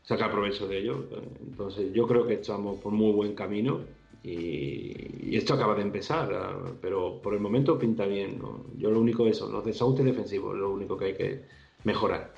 sacar 0.03 0.31
provecho 0.31 0.67
de 0.67 0.79
ellos. 0.79 0.97
Entonces 1.41 1.93
yo 1.93 2.07
creo 2.07 2.25
que 2.25 2.35
estamos 2.35 2.81
por 2.81 2.91
muy 2.91 3.11
buen 3.11 3.35
camino 3.35 3.81
y, 4.23 5.35
esto 5.35 5.53
acaba 5.53 5.75
de 5.75 5.83
empezar, 5.83 6.33
ah, 6.33 6.73
pero 6.81 7.21
por 7.21 7.33
el 7.33 7.39
momento 7.39 7.77
pinta 7.77 8.05
bien. 8.05 8.41
Yo 8.77 8.89
lo 8.89 8.99
único 8.99 9.27
eso, 9.27 9.49
los 9.49 9.63
desajustes 9.63 10.05
defensivos, 10.05 10.57
lo 10.57 10.71
único 10.71 10.97
que 10.97 11.05
hay 11.05 11.13
que 11.13 11.45
mejorar. 11.83 12.33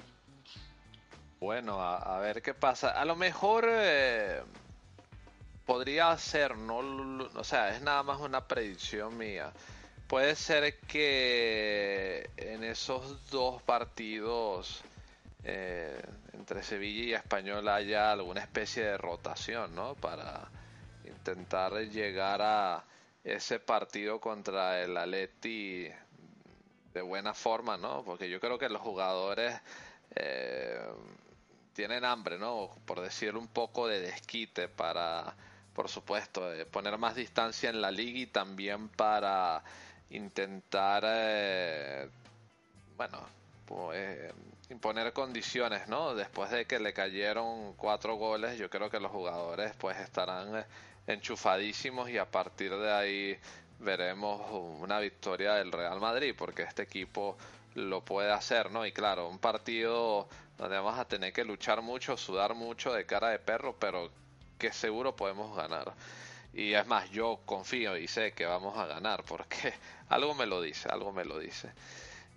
Bueno, 1.39 1.81
a, 1.81 2.18
a 2.18 2.19
ver 2.19 2.41
qué 2.41 2.53
pasa. 2.53 2.91
A 2.91 3.06
lo 3.06 3.15
mejor 3.15 3.65
eh, 3.68 4.41
podría 5.65 6.17
ser, 6.17 6.57
no, 6.57 6.77
o 7.35 7.43
sea, 7.43 7.75
es 7.75 7.81
nada 7.81 8.03
más 8.03 8.19
una 8.19 8.47
predicción 8.47 9.17
mía. 9.17 9.51
Puede 10.07 10.35
ser 10.35 10.79
que 10.79 12.29
en 12.35 12.63
esos 12.63 13.29
dos 13.29 13.61
partidos 13.61 14.83
eh, 15.43 16.01
entre 16.33 16.63
Sevilla 16.63 17.03
y 17.03 17.13
Español 17.13 17.67
haya 17.69 18.11
alguna 18.11 18.41
especie 18.41 18.83
de 18.83 18.97
rotación, 18.97 19.73
¿no? 19.73 19.95
Para 19.95 20.49
intentar 21.05 21.73
llegar 21.89 22.41
a 22.41 22.83
ese 23.23 23.59
partido 23.59 24.19
contra 24.19 24.81
el 24.81 24.97
Atleti 24.97 25.88
de 26.93 27.01
buena 27.01 27.33
forma, 27.33 27.77
¿no? 27.77 28.03
Porque 28.03 28.29
yo 28.29 28.39
creo 28.39 28.57
que 28.57 28.69
los 28.69 28.81
jugadores 28.81 29.59
eh, 30.15 30.81
tienen 31.73 32.03
hambre, 32.03 32.38
¿no? 32.38 32.69
Por 32.85 33.01
decir 33.01 33.38
un 33.38 33.47
poco 33.47 33.88
de 33.88 34.01
desquite 34.01 34.67
para, 34.67 35.33
por 35.81 35.89
supuesto, 35.89 36.47
poner 36.69 36.95
más 36.99 37.15
distancia 37.15 37.71
en 37.71 37.81
la 37.81 37.89
liga 37.89 38.19
y 38.19 38.27
también 38.27 38.87
para 38.89 39.63
intentar, 40.11 41.03
eh, 41.07 42.07
bueno, 42.95 43.17
pues, 43.65 44.31
imponer 44.69 45.11
condiciones, 45.11 45.87
¿no? 45.87 46.13
Después 46.13 46.51
de 46.51 46.67
que 46.67 46.77
le 46.77 46.93
cayeron 46.93 47.73
cuatro 47.73 48.13
goles, 48.13 48.59
yo 48.59 48.69
creo 48.69 48.91
que 48.91 48.99
los 48.99 49.11
jugadores 49.11 49.73
pues 49.79 49.97
estarán 49.97 50.55
eh, 50.55 50.65
enchufadísimos 51.07 52.11
y 52.11 52.19
a 52.19 52.29
partir 52.29 52.75
de 52.75 52.91
ahí 52.91 53.39
veremos 53.79 54.39
una 54.51 54.99
victoria 54.99 55.55
del 55.55 55.71
Real 55.71 55.99
Madrid, 55.99 56.35
porque 56.37 56.61
este 56.61 56.83
equipo 56.83 57.37
lo 57.73 58.05
puede 58.05 58.31
hacer, 58.31 58.69
¿no? 58.69 58.85
Y 58.85 58.91
claro, 58.91 59.29
un 59.29 59.39
partido 59.39 60.27
donde 60.59 60.75
vamos 60.75 60.99
a 60.99 61.05
tener 61.05 61.33
que 61.33 61.43
luchar 61.43 61.81
mucho, 61.81 62.17
sudar 62.17 62.53
mucho 62.53 62.93
de 62.93 63.07
cara 63.07 63.29
de 63.29 63.39
perro, 63.39 63.75
pero 63.79 64.11
que 64.61 64.71
seguro 64.73 65.15
podemos 65.15 65.55
ganar. 65.57 65.93
Y 66.53 66.73
es 66.73 66.85
más, 66.88 67.09
yo 67.11 67.39
confío 67.45 67.97
y 67.97 68.07
sé 68.07 68.33
que 68.33 68.45
vamos 68.45 68.77
a 68.77 68.85
ganar, 68.88 69.23
porque 69.25 69.73
algo 70.09 70.35
me 70.35 70.45
lo 70.45 70.61
dice, 70.61 70.89
algo 70.89 71.11
me 71.13 71.25
lo 71.25 71.39
dice. 71.39 71.71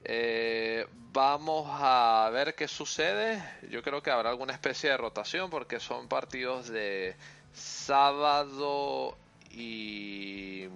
Eh, 0.05 0.87
vamos 1.13 1.67
a 1.71 2.29
ver 2.33 2.55
qué 2.55 2.69
sucede. 2.69 3.43
Yo 3.71 3.83
creo 3.83 4.03
que 4.03 4.11
habrá 4.11 4.31
alguna 4.31 4.53
especie 4.53 4.91
de 4.91 4.97
rotación 4.97 5.51
porque 5.51 5.81
son 5.81 6.09
partidos 6.09 6.69
de 6.69 7.17
sábado 7.55 9.17
y 9.51 10.67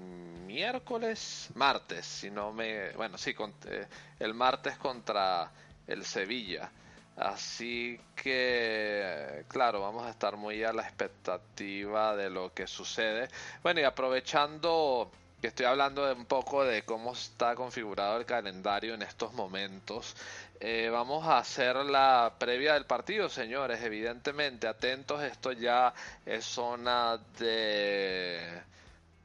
miércoles, 0.46 1.48
martes, 1.54 2.06
si 2.06 2.30
no 2.30 2.52
me, 2.52 2.90
bueno, 2.92 3.18
sí, 3.18 3.34
con- 3.34 3.54
eh, 3.66 3.86
el 4.20 4.34
martes 4.34 4.78
contra 4.78 5.50
el 5.86 6.04
Sevilla. 6.04 6.70
Así 7.18 8.00
que, 8.14 9.44
claro, 9.48 9.80
vamos 9.80 10.06
a 10.06 10.10
estar 10.10 10.36
muy 10.36 10.62
a 10.62 10.72
la 10.72 10.82
expectativa 10.82 12.14
de 12.14 12.30
lo 12.30 12.54
que 12.54 12.68
sucede. 12.68 13.28
Bueno, 13.62 13.80
y 13.80 13.84
aprovechando 13.84 15.10
que 15.40 15.48
estoy 15.48 15.66
hablando 15.66 16.06
de 16.06 16.12
un 16.12 16.26
poco 16.26 16.64
de 16.64 16.82
cómo 16.82 17.12
está 17.12 17.56
configurado 17.56 18.18
el 18.18 18.24
calendario 18.24 18.94
en 18.94 19.02
estos 19.02 19.32
momentos, 19.32 20.14
eh, 20.60 20.90
vamos 20.92 21.26
a 21.26 21.38
hacer 21.38 21.76
la 21.76 22.34
previa 22.38 22.74
del 22.74 22.86
partido, 22.86 23.28
señores. 23.28 23.82
Evidentemente, 23.82 24.68
atentos, 24.68 25.20
esto 25.22 25.50
ya 25.50 25.92
es 26.24 26.44
zona 26.44 27.18
de 27.38 28.62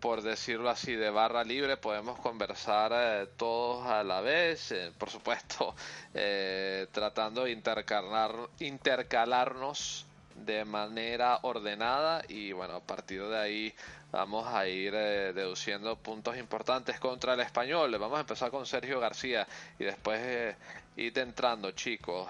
por 0.04 0.22
decirlo 0.22 0.70
así, 0.70 0.96
de 0.96 1.10
barra 1.10 1.46
libre, 1.46 1.78
podemos 1.78 2.20
conversar 2.20 2.92
eh, 2.94 3.28
todos 3.38 3.88
a 3.88 4.04
la 4.04 4.20
vez, 4.20 4.74
eh, 4.74 4.92
por 4.98 5.10
supuesto, 5.10 5.74
eh, 6.14 6.88
tratando 6.92 7.46
de 7.46 7.52
intercalar, 7.52 8.36
intercalarnos 8.60 10.06
de 10.36 10.66
manera 10.66 11.40
ordenada 11.44 12.22
y 12.28 12.52
bueno, 12.52 12.76
a 12.76 12.80
partir 12.82 13.24
de 13.24 13.40
ahí 13.40 13.74
vamos 14.12 14.46
a 14.46 14.68
ir 14.68 14.92
deduciendo 14.92 15.96
puntos 15.96 16.36
importantes 16.36 17.00
contra 17.00 17.36
el 17.36 17.40
español. 17.40 17.98
Vamos 17.98 18.18
a 18.18 18.22
empezar 18.22 18.52
con 18.52 18.66
Sergio 18.66 19.00
García 19.00 19.48
y 19.80 19.86
después 19.86 20.54
ir 20.98 21.18
entrando, 21.18 21.72
chicos, 21.72 22.28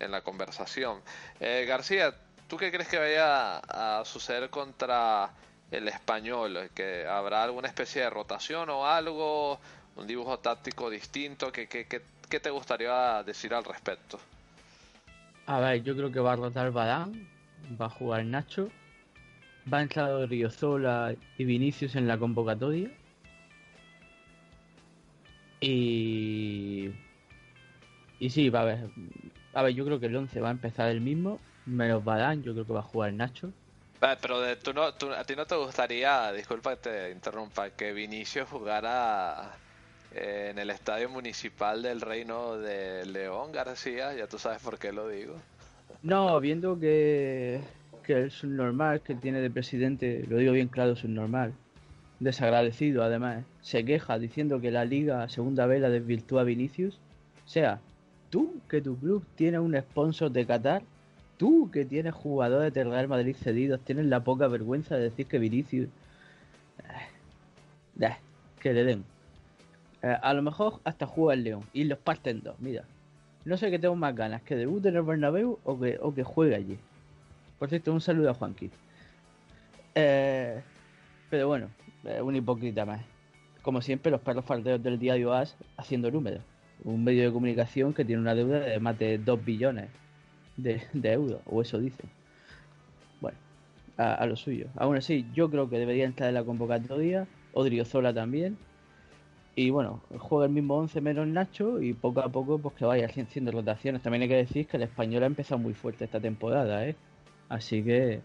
en 0.00 0.10
la 0.10 0.22
conversación. 0.22 1.00
García, 1.38 2.12
¿tú 2.48 2.56
qué 2.56 2.72
crees 2.72 2.88
que 2.88 2.98
vaya 2.98 3.58
a 3.58 4.04
suceder 4.04 4.50
contra 4.50 5.30
el 5.72 5.88
español? 5.88 6.70
¿Que 6.74 7.06
habrá 7.06 7.42
alguna 7.42 7.68
especie 7.68 8.02
de 8.02 8.10
rotación 8.10 8.68
o 8.70 8.86
algo? 8.86 9.58
¿Un 9.96 10.06
dibujo 10.06 10.38
táctico 10.38 10.88
distinto? 10.90 11.50
¿Qué, 11.50 11.66
qué, 11.66 12.40
te 12.40 12.50
gustaría 12.50 13.22
decir 13.24 13.52
al 13.54 13.64
respecto? 13.64 14.20
A 15.46 15.58
ver, 15.60 15.82
yo 15.82 15.96
creo 15.96 16.12
que 16.12 16.20
va 16.20 16.32
a 16.32 16.36
rotar 16.36 16.70
Badán, 16.70 17.28
va 17.80 17.86
a 17.86 17.90
jugar 17.90 18.24
Nacho, 18.24 18.68
va 19.70 19.78
a 19.78 19.82
entrar 19.82 20.28
Riozola 20.28 21.14
y 21.36 21.44
Vinicius 21.44 21.96
en 21.96 22.06
la 22.06 22.18
convocatoria. 22.18 22.90
Y. 25.60 26.90
Y 28.18 28.30
sí, 28.30 28.50
va 28.50 28.60
a 28.60 28.64
ver. 28.64 28.90
A 29.52 29.62
ver, 29.62 29.74
yo 29.74 29.84
creo 29.84 30.00
que 30.00 30.06
el 30.06 30.16
11 30.16 30.40
va 30.40 30.48
a 30.48 30.52
empezar 30.52 30.88
el 30.88 31.00
mismo, 31.00 31.40
menos 31.66 32.04
Badán, 32.04 32.42
yo 32.42 32.52
creo 32.52 32.66
que 32.66 32.72
va 32.72 32.80
a 32.80 32.84
jugar 32.84 33.12
Nacho. 33.12 33.52
Pero 34.20 34.40
de, 34.40 34.56
tú 34.56 34.72
no, 34.72 34.92
tú- 34.94 35.12
a 35.12 35.22
ti 35.22 35.36
no 35.36 35.46
te 35.46 35.54
gustaría, 35.54 36.32
disculpa 36.32 36.74
que 36.74 36.90
te 36.90 37.10
interrumpa, 37.12 37.70
que 37.70 37.92
Vinicius 37.92 38.48
jugara 38.48 39.52
eh, 40.12 40.48
en 40.50 40.58
el 40.58 40.70
estadio 40.70 41.08
municipal 41.08 41.82
del 41.82 42.00
Reino 42.00 42.56
de 42.56 43.06
León 43.06 43.52
García, 43.52 44.12
ya 44.14 44.26
tú 44.26 44.38
sabes 44.38 44.60
por 44.60 44.76
qué 44.76 44.90
lo 44.92 45.08
digo. 45.08 45.36
No, 46.02 46.40
viendo 46.40 46.80
que, 46.80 47.60
que 48.04 48.14
el 48.14 48.30
subnormal 48.32 49.02
que 49.02 49.14
tiene 49.14 49.40
de 49.40 49.50
presidente, 49.50 50.24
lo 50.28 50.38
digo 50.38 50.52
bien 50.52 50.66
claro, 50.66 50.96
subnormal, 50.96 51.52
desagradecido 52.18 53.04
además, 53.04 53.44
se 53.62 53.84
queja 53.84 54.18
diciendo 54.18 54.60
que 54.60 54.72
la 54.72 54.84
liga 54.84 55.28
segunda 55.28 55.66
vez 55.66 55.80
la 55.80 55.90
desvirtúa 55.90 56.40
a 56.40 56.44
Vinicius. 56.44 56.96
O 57.46 57.48
sea, 57.48 57.78
tú 58.30 58.52
que 58.68 58.80
tu 58.80 58.98
club 58.98 59.24
tiene 59.36 59.60
un 59.60 59.76
sponsor 59.80 60.32
de 60.32 60.44
Qatar, 60.44 60.82
tú 61.42 61.72
que 61.72 61.84
tienes 61.84 62.14
jugadores 62.14 62.72
del 62.72 62.88
Real 62.88 63.08
Madrid 63.08 63.34
cedidos, 63.34 63.80
tienes 63.80 64.06
la 64.06 64.22
poca 64.22 64.46
vergüenza 64.46 64.94
de 64.94 65.10
decir 65.10 65.26
que 65.26 65.40
Vinicius... 65.40 65.88
Eh, 67.98 68.04
eh, 68.04 68.16
que 68.60 68.72
le 68.72 68.84
den. 68.84 69.04
Eh, 70.02 70.16
a 70.22 70.34
lo 70.34 70.42
mejor 70.42 70.80
hasta 70.84 71.04
juega 71.04 71.34
el 71.34 71.42
León 71.42 71.64
y 71.72 71.82
los 71.82 71.98
parten 71.98 72.44
dos, 72.44 72.54
mira. 72.60 72.84
No 73.44 73.56
sé 73.56 73.72
qué 73.72 73.80
tengo 73.80 73.96
más 73.96 74.14
ganas, 74.14 74.42
que 74.42 74.54
debute 74.54 74.90
en 74.90 74.94
el 74.94 75.02
Bernabéu 75.02 75.58
o 75.64 75.80
que, 75.80 75.98
o 76.00 76.14
que 76.14 76.22
juegue 76.22 76.54
allí. 76.54 76.78
Por 77.58 77.68
cierto, 77.68 77.92
un 77.92 78.00
saludo 78.00 78.30
a 78.30 78.34
Juanqui. 78.34 78.70
Eh, 79.96 80.62
pero 81.28 81.48
bueno, 81.48 81.70
un 82.22 82.36
hipócrita 82.36 82.86
más. 82.86 83.00
Como 83.62 83.82
siempre, 83.82 84.12
los 84.12 84.20
perros 84.20 84.44
faldeos 84.44 84.80
del 84.80 84.96
diario 84.96 85.32
AS 85.32 85.56
haciendo 85.76 86.08
números. 86.08 86.42
Un 86.84 87.02
medio 87.02 87.24
de 87.24 87.32
comunicación 87.32 87.92
que 87.92 88.04
tiene 88.04 88.22
una 88.22 88.36
deuda 88.36 88.60
de 88.60 88.78
más 88.78 88.96
de 88.96 89.18
2 89.18 89.44
billones 89.44 89.88
de, 90.56 90.82
de 90.92 91.12
euros, 91.12 91.40
o 91.46 91.62
eso 91.62 91.78
dicen. 91.78 92.08
Bueno, 93.20 93.38
a, 93.96 94.14
a 94.14 94.26
lo 94.26 94.36
suyo. 94.36 94.66
Aún 94.76 94.96
así, 94.96 95.26
yo 95.34 95.50
creo 95.50 95.68
que 95.68 95.78
debería 95.78 96.04
entrar 96.04 96.28
en 96.28 96.34
la 96.34 96.44
convocatoria. 96.44 97.26
Odriozola 97.54 98.14
también. 98.14 98.56
Y 99.54 99.68
bueno, 99.70 100.00
juega 100.18 100.46
el 100.46 100.52
mismo 100.52 100.76
11 100.78 101.00
menos 101.02 101.26
Nacho 101.26 101.82
y 101.82 101.92
poco 101.92 102.20
a 102.20 102.28
poco 102.30 102.58
pues 102.58 102.74
que 102.74 102.86
vaya 102.86 103.06
haciendo 103.06 103.52
rotaciones. 103.52 104.02
También 104.02 104.22
hay 104.22 104.28
que 104.28 104.36
decir 104.36 104.66
que 104.66 104.78
el 104.78 104.84
español 104.84 105.22
ha 105.24 105.26
empezado 105.26 105.58
muy 105.58 105.74
fuerte 105.74 106.06
esta 106.06 106.20
temporada, 106.20 106.86
¿eh? 106.86 106.96
Así 107.50 107.82
que 107.84 108.22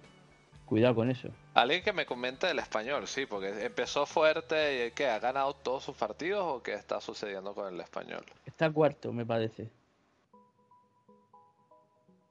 cuidado 0.66 0.96
con 0.96 1.12
eso. 1.12 1.30
Alguien 1.54 1.84
que 1.84 1.92
me 1.92 2.06
comente 2.06 2.48
del 2.48 2.60
español, 2.60 3.08
sí, 3.08 3.26
porque 3.26 3.66
empezó 3.66 4.06
fuerte 4.06 4.88
y 4.88 4.92
que 4.92 5.08
ha 5.08 5.20
ganado 5.20 5.54
todos 5.54 5.84
sus 5.84 5.98
partidos 5.98 6.44
o 6.46 6.64
qué 6.64 6.74
está 6.76 7.02
sucediendo 7.02 7.54
con 7.54 7.74
el 7.74 7.82
español. 7.82 8.24
Está 8.46 8.70
cuarto, 8.70 9.12
me 9.12 9.26
parece. 9.26 9.70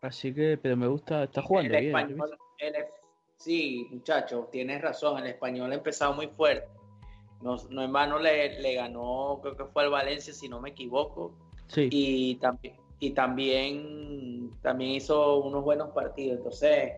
Así 0.07 0.33
que, 0.33 0.59
pero 0.61 0.77
me 0.77 0.87
gusta, 0.87 1.24
está 1.24 1.43
jugando 1.43 1.74
el 1.74 1.81
bien. 1.85 1.97
español, 1.97 2.39
el 2.59 2.74
sí, 3.37 3.89
muchachos, 3.91 4.51
tienes 4.51 4.81
razón. 4.81 5.19
El 5.19 5.27
español 5.27 5.73
ha 5.73 5.74
empezado 5.74 6.15
muy 6.15 6.28
fuerte. 6.28 6.69
No, 7.43 7.57
no 7.70 7.83
en 7.83 7.93
vano 7.93 8.19
le, 8.19 8.61
le 8.61 8.74
ganó, 8.74 9.41
creo 9.43 9.57
que 9.57 9.65
fue 9.66 9.85
el 9.85 9.91
Valencia, 9.91 10.33
si 10.33 10.49
no 10.49 10.61
me 10.61 10.70
equivoco. 10.70 11.35
Sí. 11.69 11.89
Y 11.91 12.37
también, 12.37 12.77
y 12.99 13.11
también, 13.11 14.51
también 14.62 14.93
hizo 14.93 15.39
unos 15.39 15.62
buenos 15.62 15.91
partidos. 15.91 16.39
Entonces, 16.39 16.93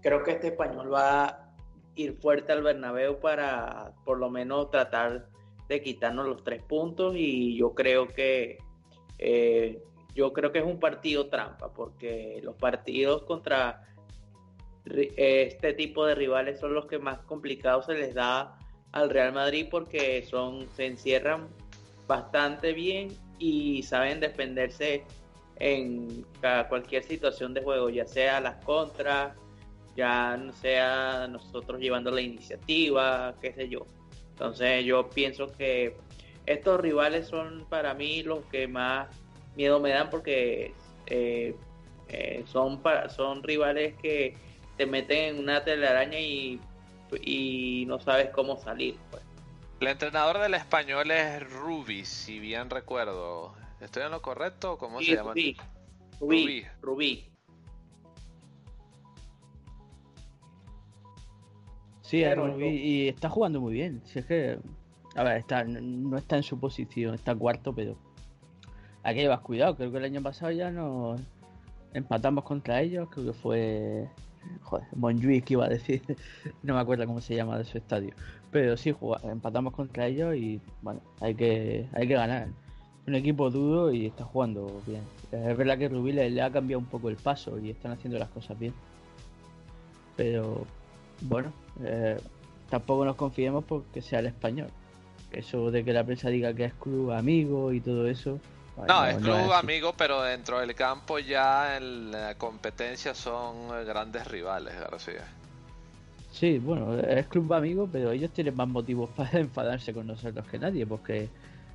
creo 0.00 0.22
que 0.22 0.32
este 0.32 0.48
español 0.48 0.92
va 0.92 1.24
a 1.24 1.54
ir 1.94 2.14
fuerte 2.14 2.52
al 2.52 2.62
Bernabéu 2.62 3.18
para 3.20 3.92
por 4.04 4.18
lo 4.18 4.30
menos 4.30 4.70
tratar 4.70 5.28
de 5.68 5.82
quitarnos 5.82 6.26
los 6.26 6.42
tres 6.42 6.62
puntos. 6.62 7.14
Y 7.16 7.56
yo 7.58 7.74
creo 7.74 8.08
que 8.08 8.58
eh, 9.18 9.82
yo 10.14 10.32
creo 10.32 10.52
que 10.52 10.58
es 10.58 10.64
un 10.64 10.78
partido 10.78 11.26
trampa, 11.28 11.72
porque 11.72 12.40
los 12.42 12.56
partidos 12.56 13.22
contra 13.22 13.82
este 14.84 15.72
tipo 15.74 16.04
de 16.06 16.14
rivales 16.14 16.58
son 16.60 16.74
los 16.74 16.86
que 16.86 16.98
más 16.98 17.18
complicados 17.20 17.86
se 17.86 17.94
les 17.94 18.14
da 18.14 18.58
al 18.90 19.10
Real 19.10 19.32
Madrid 19.32 19.68
porque 19.70 20.22
son 20.22 20.68
se 20.74 20.86
encierran 20.86 21.48
bastante 22.06 22.72
bien 22.72 23.08
y 23.38 23.82
saben 23.84 24.20
defenderse 24.20 25.04
en 25.56 26.26
cualquier 26.68 27.04
situación 27.04 27.54
de 27.54 27.62
juego, 27.62 27.88
ya 27.88 28.06
sea 28.06 28.40
las 28.40 28.64
contras, 28.64 29.36
ya 29.96 30.36
no 30.36 30.52
sea 30.52 31.28
nosotros 31.28 31.80
llevando 31.80 32.10
la 32.10 32.20
iniciativa, 32.20 33.34
qué 33.40 33.52
sé 33.52 33.68
yo. 33.68 33.86
Entonces 34.30 34.84
yo 34.84 35.08
pienso 35.10 35.46
que 35.46 35.96
estos 36.46 36.80
rivales 36.80 37.28
son 37.28 37.64
para 37.68 37.94
mí 37.94 38.22
los 38.22 38.44
que 38.46 38.66
más 38.66 39.08
miedo 39.56 39.80
me 39.80 39.90
dan 39.90 40.10
porque 40.10 40.74
eh, 41.06 41.54
eh, 42.08 42.44
son 42.46 42.80
pa- 42.82 43.08
son 43.08 43.42
rivales 43.42 43.94
que 44.00 44.34
te 44.76 44.86
meten 44.86 45.34
en 45.36 45.38
una 45.40 45.62
telaraña 45.64 46.18
y, 46.18 46.60
y 47.22 47.84
no 47.86 48.00
sabes 48.00 48.30
cómo 48.30 48.56
salir. 48.56 48.96
Pues. 49.10 49.22
El 49.80 49.88
entrenador 49.88 50.38
del 50.38 50.54
español 50.54 51.10
es 51.10 51.42
Rubi, 51.52 52.04
si 52.04 52.38
bien 52.38 52.70
recuerdo. 52.70 53.54
¿Estoy 53.80 54.04
en 54.04 54.10
lo 54.12 54.22
correcto? 54.22 54.78
¿Cómo 54.78 55.00
Sí, 55.00 55.06
se 55.06 55.14
llama? 55.16 55.32
Rubí. 55.32 55.56
Rubí, 56.20 56.64
Rubí. 56.80 57.28
Sí, 62.02 62.22
es 62.22 62.36
Rubí, 62.36 62.66
y 62.68 63.08
está 63.08 63.28
jugando 63.28 63.60
muy 63.60 63.72
bien. 63.74 64.02
Si 64.04 64.18
es 64.18 64.26
que, 64.26 64.58
a 65.14 65.22
ver, 65.22 65.38
está, 65.38 65.64
no 65.64 66.16
está 66.16 66.36
en 66.36 66.42
su 66.42 66.58
posición, 66.58 67.14
está 67.14 67.34
cuarto, 67.34 67.74
pero 67.74 67.96
hay 69.02 69.14
que 69.14 69.22
llevar 69.22 69.40
cuidado. 69.40 69.76
Creo 69.76 69.90
que 69.90 69.98
el 69.98 70.04
año 70.04 70.22
pasado 70.22 70.52
ya 70.52 70.70
nos 70.70 71.20
empatamos 71.94 72.44
contra 72.44 72.80
ellos. 72.80 73.08
Creo 73.10 73.26
que 73.26 73.32
fue, 73.32 74.08
joder, 74.62 74.86
Montjuic 74.96 75.50
iba 75.50 75.66
a 75.66 75.68
decir, 75.68 76.02
no 76.62 76.74
me 76.74 76.80
acuerdo 76.80 77.06
cómo 77.06 77.20
se 77.20 77.34
llama 77.34 77.58
de 77.58 77.64
su 77.64 77.78
estadio. 77.78 78.14
Pero 78.50 78.76
sí, 78.76 78.94
empatamos 79.24 79.72
contra 79.72 80.06
ellos 80.06 80.36
y 80.36 80.60
bueno, 80.82 81.00
hay 81.20 81.34
que, 81.34 81.88
hay 81.92 82.06
que 82.06 82.14
ganar. 82.14 82.48
Un 83.06 83.14
equipo 83.16 83.50
duro 83.50 83.92
y 83.92 84.06
está 84.06 84.24
jugando 84.24 84.80
bien. 84.86 85.02
Es 85.32 85.56
verdad 85.56 85.76
que 85.78 85.88
Rubí 85.88 86.12
le, 86.12 86.30
le 86.30 86.42
ha 86.42 86.50
cambiado 86.50 86.78
un 86.78 86.86
poco 86.86 87.08
el 87.08 87.16
paso 87.16 87.58
y 87.58 87.70
están 87.70 87.92
haciendo 87.92 88.18
las 88.18 88.28
cosas 88.28 88.58
bien. 88.58 88.72
Pero 90.16 90.66
bueno, 91.22 91.52
eh, 91.82 92.18
tampoco 92.68 93.04
nos 93.04 93.16
confiemos 93.16 93.64
porque 93.64 94.02
sea 94.02 94.20
el 94.20 94.26
español. 94.26 94.68
Eso 95.32 95.70
de 95.70 95.84
que 95.84 95.92
la 95.92 96.04
prensa 96.04 96.28
diga 96.28 96.54
que 96.54 96.66
es 96.66 96.74
club 96.74 97.12
amigo 97.12 97.72
y 97.72 97.80
todo 97.80 98.06
eso. 98.06 98.38
No, 98.76 99.04
es 99.04 99.16
club 99.16 99.52
amigo, 99.52 99.94
pero 99.96 100.22
dentro 100.22 100.58
del 100.58 100.74
campo 100.74 101.18
ya 101.18 101.76
en 101.76 102.10
la 102.10 102.34
competencia 102.36 103.14
son 103.14 103.68
eh, 103.74 103.84
grandes 103.84 104.26
rivales, 104.26 104.74
García. 104.78 105.24
Sí, 106.32 106.58
bueno, 106.58 106.98
es 106.98 107.26
club 107.26 107.52
amigo, 107.52 107.88
pero 107.92 108.10
ellos 108.12 108.30
tienen 108.30 108.56
más 108.56 108.68
motivos 108.68 109.10
para 109.16 109.38
enfadarse 109.38 109.92
con 109.92 110.06
nosotros 110.06 110.46
que 110.48 110.58
nadie, 110.58 110.86
porque 110.86 111.28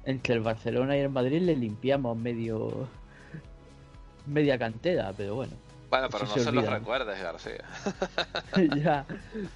entre 0.05 0.33
el 0.33 0.41
Barcelona 0.41 0.97
y 0.97 1.01
el 1.01 1.09
Madrid 1.09 1.41
le 1.41 1.55
limpiamos 1.55 2.17
medio 2.17 2.87
media 4.25 4.57
cantera, 4.57 5.13
pero 5.15 5.35
bueno. 5.35 5.53
Bueno, 5.89 6.09
pero 6.09 6.25
no 6.25 6.33
se 6.33 6.51
los 6.51 6.67
recuerdes, 6.69 7.21
García. 7.21 7.63
ya, 8.75 9.05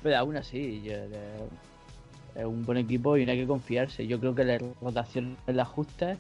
pero 0.02 0.18
aún 0.18 0.38
así, 0.38 0.82
yo, 0.84 0.94
es 2.36 2.46
un 2.46 2.64
buen 2.66 2.78
equipo 2.78 3.18
y 3.18 3.26
no 3.26 3.32
hay 3.32 3.40
que 3.40 3.48
confiarse. 3.48 4.08
Yo 4.08 4.20
creo 4.20 4.34
que 4.34 4.46
la 4.46 4.58
rotación 4.82 5.38
es 5.48 5.56
la 5.56 5.66
justa 5.66 6.18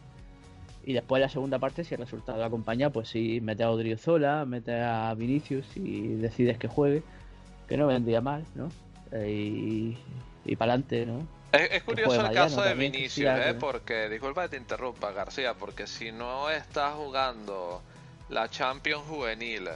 y 0.83 0.93
después 0.93 1.21
la 1.21 1.29
segunda 1.29 1.59
parte, 1.59 1.83
si 1.83 1.93
el 1.93 1.99
resultado 1.99 2.43
acompaña, 2.43 2.89
pues 2.89 3.09
sí, 3.09 3.39
mete 3.41 3.63
a 3.63 3.71
Odriozola, 3.71 4.45
mete 4.45 4.81
a 4.81 5.13
Vinicius 5.13 5.65
y 5.75 6.15
decides 6.15 6.57
que 6.57 6.67
juegue, 6.67 7.03
que 7.67 7.77
no 7.77 7.87
vendría 7.87 8.21
mal, 8.21 8.45
¿no? 8.55 8.69
Eh, 9.11 9.29
y, 9.29 9.97
y 10.45 10.55
para 10.55 10.73
adelante, 10.73 11.05
¿no? 11.05 11.27
Es, 11.51 11.83
curioso 11.83 12.15
el 12.15 12.21
Mariano 12.23 12.47
caso 12.47 12.61
de 12.61 12.73
Vinicius, 12.75 13.29
¿eh? 13.29 13.53
porque, 13.59 14.07
disculpa 14.07 14.43
que 14.43 14.49
te 14.49 14.57
interrumpa, 14.57 15.11
García, 15.11 15.53
porque 15.53 15.85
si 15.85 16.11
no 16.11 16.49
está 16.49 16.91
jugando 16.91 17.81
la 18.29 18.49
Champions 18.49 19.03
Juvenil, 19.07 19.67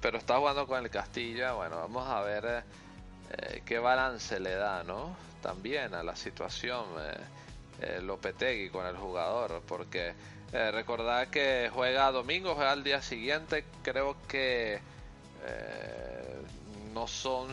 pero 0.00 0.16
está 0.16 0.38
jugando 0.38 0.66
con 0.66 0.82
el 0.82 0.90
Castilla, 0.90 1.52
bueno, 1.52 1.76
vamos 1.76 2.08
a 2.08 2.22
ver 2.22 2.44
eh, 2.46 2.62
eh, 3.30 3.62
qué 3.66 3.78
balance 3.78 4.40
le 4.40 4.54
da, 4.54 4.82
¿no? 4.84 5.14
También 5.42 5.94
a 5.94 6.02
la 6.02 6.16
situación 6.16 6.84
Lopetegui 8.02 8.70
con 8.70 8.86
el 8.86 8.96
jugador, 8.96 9.62
porque 9.68 10.14
eh, 10.52 10.70
recordad 10.70 11.28
que 11.28 11.70
juega 11.72 12.10
domingo, 12.10 12.54
juega 12.54 12.72
al 12.72 12.84
día 12.84 13.02
siguiente, 13.02 13.64
creo 13.82 14.16
que 14.26 14.80
eh, 15.44 16.42
no 16.94 17.06
son 17.06 17.52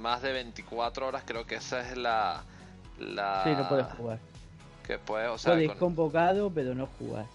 más 0.00 0.22
de 0.22 0.32
24 0.32 1.08
horas, 1.08 1.22
creo 1.26 1.46
que 1.46 1.56
esa 1.56 1.80
es 1.80 1.96
la... 1.96 2.42
la 2.98 3.42
Sí, 3.44 3.50
no 3.56 3.68
puede 3.68 3.84
jugar. 3.84 4.18
Que 4.86 4.98
puede, 4.98 5.28
o 5.28 5.38
sea, 5.38 5.54
con- 5.66 5.78
convocado, 5.78 6.50
pero 6.50 6.74
no 6.74 6.86
jugar. 6.98 7.26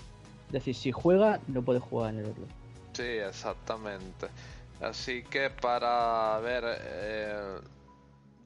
Es 0.47 0.53
decir, 0.53 0.75
si 0.75 0.91
juega, 0.91 1.39
no 1.47 1.61
puede 1.63 1.79
jugar 1.79 2.13
en 2.13 2.19
el 2.19 2.25
otro. 2.25 2.43
Sí, 2.93 3.03
exactamente. 3.03 4.27
Así 4.81 5.23
que 5.23 5.49
para 5.49 6.39
ver, 6.39 6.63
eh, 6.67 7.59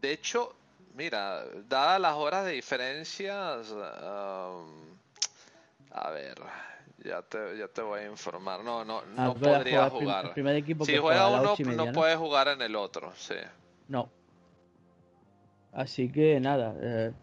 de 0.01 0.11
hecho, 0.11 0.55
mira, 0.95 1.43
dadas 1.67 1.99
las 1.99 2.13
horas 2.15 2.45
de 2.45 2.51
diferencia, 2.53 3.57
um, 3.57 4.92
a 5.93 6.09
ver, 6.11 6.35
ya 7.03 7.21
te, 7.21 7.57
ya 7.57 7.67
te 7.67 7.81
voy 7.81 8.01
a 8.01 8.07
informar. 8.07 8.63
No, 8.63 8.83
no, 8.83 8.99
Ah, 9.15 9.25
no 9.25 9.33
podría 9.35 9.89
jugar 9.89 10.21
prim- 10.23 10.33
primer 10.33 10.55
equipo 10.55 10.85
si 10.85 10.97
juega 10.97 11.27
uno, 11.27 11.55
media, 11.59 11.75
no 11.77 11.85
¿no? 11.85 11.91
puede 11.91 12.15
jugar 12.15 12.47
en 12.49 12.61
el 12.61 12.75
otro, 12.75 13.13
sí. 13.15 13.35
No. 13.87 14.09
Así 15.71 16.11
que 16.11 16.39
nada, 16.39 16.75
eh, 16.81 17.13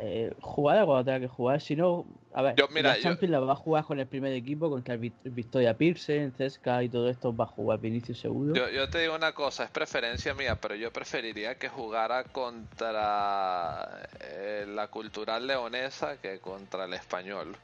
eh, 0.00 0.34
jugar 0.40 0.84
cuando 0.84 1.04
tenga 1.04 1.20
que 1.20 1.28
jugar. 1.28 1.60
Si 1.60 1.76
no, 1.76 2.04
a 2.32 2.42
ver, 2.42 2.54
Yo, 2.56 2.68
mira, 2.68 2.90
la 2.90 2.96
yo- 2.96 3.02
Champions 3.02 3.30
la 3.32 3.40
va 3.40 3.52
a 3.52 3.56
jugar 3.56 3.84
con 3.84 3.98
el 3.98 4.06
primer 4.06 4.32
equipo 4.32 4.70
contra 4.70 4.94
el 4.94 5.00
Vic- 5.00 5.14
Victoria 5.24 5.76
Pilsen, 5.76 6.32
Cesca 6.32 6.82
y 6.82 6.88
todo 6.88 7.08
esto. 7.08 7.34
Va 7.34 7.44
a 7.44 7.48
jugar 7.48 7.80
Vinicius 7.80 8.20
seguro. 8.20 8.54
Yo, 8.54 8.68
yo 8.70 8.88
te 8.88 9.00
digo 9.00 9.14
una 9.16 9.32
cosa, 9.32 9.64
es 9.64 9.70
preferencia 9.70 10.32
mía, 10.34 10.56
pero 10.60 10.74
yo 10.76 10.92
preferiría 10.92 11.56
que 11.56 11.68
jugara 11.68 12.24
contra 12.24 14.02
eh, 14.20 14.64
la 14.68 14.86
cultural 14.88 15.46
leonesa 15.46 16.18
que 16.20 16.38
contra 16.38 16.84
el 16.84 16.94
español. 16.94 17.56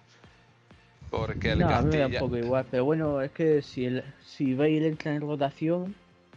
Porque 1.11 1.53
el 1.53 1.61
no, 1.61 1.69
a 1.69 1.83
mí 1.83 1.91
me 1.91 1.99
da 1.99 2.05
Castilla... 2.05 2.23
un 2.25 2.29
poco 2.29 2.37
igual. 2.37 2.67
Pero 2.71 2.85
bueno, 2.85 3.21
es 3.23 3.31
que 3.31 3.63
si, 3.63 3.85
el, 3.85 4.03
si 4.25 4.55
Bale 4.55 4.87
entra 4.89 5.15
en 5.15 5.21
rotación, 5.21 5.95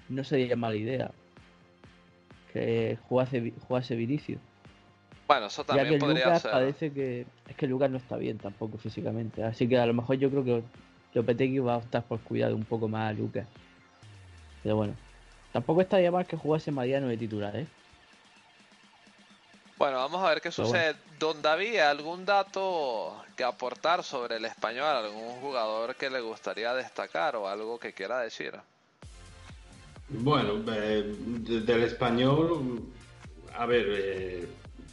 no 0.10 0.24
sería 0.24 0.56
mala 0.56 0.76
idea. 0.76 1.12
Que 2.54 2.98
jugase, 3.08 3.54
jugase 3.68 3.96
Vinicius. 3.96 4.40
Bueno, 5.30 5.46
eso 5.46 5.62
Ya 5.62 5.68
que 5.68 5.78
también 5.78 6.00
podría 6.00 6.26
Lucas 6.26 6.42
ser. 6.42 6.52
parece 6.52 6.92
que. 6.92 7.28
Es 7.48 7.56
que 7.56 7.68
Lucas 7.68 7.92
no 7.92 7.98
está 7.98 8.18
bien 8.18 8.40
tampoco 8.40 8.80
físicamente. 8.80 9.44
Así 9.44 9.70
que 9.70 9.78
a 9.78 9.86
lo 9.86 9.94
mejor 9.94 10.16
yo 10.16 10.32
creo 10.32 10.44
que 10.44 10.64
Lopetegui 11.14 11.60
va 11.60 11.76
a 11.76 11.78
optar 11.78 12.04
por 12.04 12.20
cuidar 12.22 12.52
un 12.52 12.66
poco 12.66 12.88
más 12.88 13.12
a 13.12 13.14
Lucas. 13.14 13.48
Pero 14.64 14.76
bueno. 14.76 14.96
Tampoco 15.54 15.82
estaría 15.82 16.12
mal 16.12 16.26
que 16.26 16.36
jugase 16.36 16.72
Mariano 16.72 17.08
de 17.10 17.18
titular, 17.18 17.56
¿eh? 17.56 17.68
Bueno, 19.78 19.98
vamos 19.98 20.24
a 20.24 20.30
ver 20.30 20.42
qué 20.42 20.50
Pero 20.50 20.66
sucede. 20.68 20.96
Don 21.20 21.40
David, 21.44 21.78
¿algún 21.78 22.26
dato 22.26 23.24
que 23.38 23.44
aportar 23.44 24.04
sobre 24.04 24.38
el 24.38 24.46
español? 24.46 24.86
¿Algún 24.86 25.30
jugador 25.42 25.96
que 25.96 26.10
le 26.10 26.22
gustaría 26.22 26.74
destacar 26.74 27.36
o 27.36 27.48
algo 27.48 27.80
que 27.80 27.94
quiera 27.94 28.20
decir? 28.20 28.54
Bueno, 30.10 30.54
eh, 30.74 31.04
de- 31.18 31.62
del 31.62 31.84
español, 31.84 32.82
a 33.56 33.66
ver, 33.68 33.86
eh, 33.90 34.48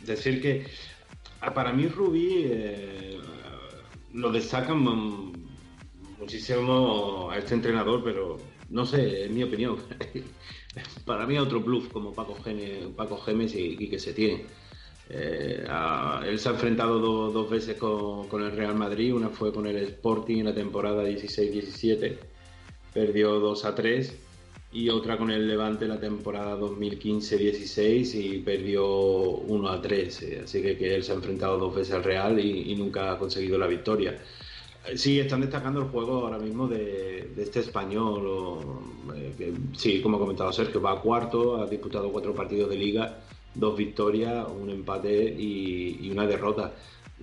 decir 0.05 0.41
que 0.43 0.67
ah, 1.41 1.53
para 1.55 1.73
mí 1.73 1.87
Rubí 1.89 2.45
eh, 2.47 3.19
lo 4.15 4.31
destacan 4.33 4.79
muchísimo 6.19 7.29
a 7.31 7.39
este 7.39 7.55
entrenador, 7.55 8.03
pero 8.03 8.39
no 8.71 8.85
sé, 8.85 9.25
en 9.25 9.35
mi 9.35 9.43
opinión. 9.43 9.77
Para 11.07 11.27
mí 11.27 11.39
otro 11.39 11.61
bluff 11.61 11.89
como 11.89 12.13
Paco, 12.13 12.37
Paco 12.97 13.17
Gemes 13.19 13.55
y, 13.55 13.89
que 13.89 13.99
se 13.99 14.13
tiene. 14.13 14.45
Eh, 15.09 15.65
él 16.27 16.39
se 16.39 16.49
ha 16.49 16.53
enfrentado 16.53 16.99
do- 16.99 17.31
dos 17.31 17.49
veces 17.49 17.77
con, 17.79 18.29
con 18.29 18.43
el 18.43 18.53
Real 18.53 18.75
Madrid, 18.75 19.15
una 19.15 19.31
fue 19.31 19.53
con 19.53 19.67
el 19.67 19.77
Sporting 19.77 20.39
en 20.39 20.47
la 20.47 20.55
temporada 20.55 21.05
16-17, 21.05 22.19
perdió 22.93 23.39
2 23.39 23.65
a 23.65 23.75
3, 23.75 24.26
y 24.71 24.89
otra 24.91 25.17
con 25.17 25.31
el 25.31 25.47
Levante 25.49 25.87
la 25.87 25.99
temporada 26.01 26.57
2015-16 26.57 28.15
y 28.15 28.39
perdió 28.41 28.87
1 28.87 29.69
a 29.71 29.81
3. 29.81 30.23
eh, 30.23 30.41
Así 30.45 30.63
que, 30.63 30.77
que 30.77 30.95
él 30.95 31.05
se 31.05 31.13
ha 31.13 31.15
enfrentado 31.15 31.59
dos 31.59 31.75
veces 31.75 31.95
al 31.95 32.05
Real 32.05 32.39
y, 32.41 32.73
y 32.73 32.77
nunca 32.77 33.13
ha 33.13 33.19
conseguido 33.19 33.59
la 33.59 33.67
victoria. 33.67 34.19
Eh, 34.85 34.97
Sí, 34.99 35.19
están 35.21 35.41
destacando 35.41 35.81
el 35.81 35.87
juego 35.89 36.25
ahora 36.27 36.39
mismo 36.39 36.69
de, 36.69 37.33
de 37.35 37.43
este 37.43 37.61
español. 37.61 38.27
o, 38.27 38.83
eh, 39.15 39.35
que, 39.37 39.55
sí, 39.77 40.01
como 40.03 40.17
ha 40.17 40.21
comentado 40.21 40.53
Sergio, 40.53 40.81
va 40.81 40.93
a 40.93 41.01
cuarto, 41.01 41.57
ha 41.63 41.67
disputado 41.67 42.11
cuatro 42.13 42.35
partidos 42.35 42.71
de 42.71 42.77
liga, 42.77 43.25
dos 43.55 43.77
victorias, 43.77 44.47
un 44.49 44.71
empate 44.71 45.25
y, 45.39 45.99
y 46.07 46.11
una 46.11 46.27
derrota. 46.27 46.75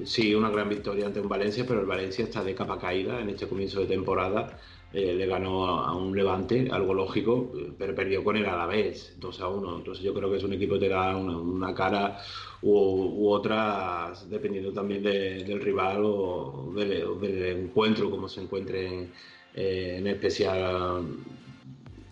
Sí, 0.06 0.34
una 0.34 0.50
gran 0.50 0.70
victoria 0.70 1.06
ante 1.06 1.20
un 1.22 1.30
Valencia, 1.30 1.66
pero 1.68 1.80
el 1.82 1.86
Valencia 1.86 2.24
está 2.24 2.44
de 2.44 2.56
capa 2.56 2.80
caída 2.80 3.20
en 3.22 3.30
este 3.30 3.48
comienzo 3.48 3.80
de 3.80 3.86
temporada. 3.88 4.60
Eh, 4.94 5.16
le 5.16 5.26
ganó 5.26 5.66
a, 5.66 5.96
un 5.96 6.16
Levante, 6.16 6.70
algo 6.72 6.94
lógico, 6.94 7.52
pero 7.80 7.96
perdió 7.96 8.24
con 8.24 8.38
el 8.38 8.46
Alavés, 8.46 9.16
2 9.20 9.40
a 9.42 9.48
1. 9.48 9.78
Entonces 9.78 10.04
yo 10.04 10.14
creo 10.14 10.30
que 10.30 10.38
es 10.38 10.44
un 10.44 10.54
equipo 10.54 10.76
que 10.76 10.82
te 10.82 10.90
da 10.90 11.18
una, 11.18 11.74
cara 11.74 12.20
u, 12.62 13.28
otra 13.28 14.14
dependiendo 14.30 14.72
también 14.72 15.02
de- 15.04 15.44
del 15.44 15.62
rival 15.62 16.02
o 16.06 16.72
del, 16.76 17.34
encuentro, 17.46 18.10
como 18.12 18.30
se 18.30 18.42
encuentre 18.42 19.10
eh, 19.56 19.96
en 19.98 20.08
especial 20.08 21.04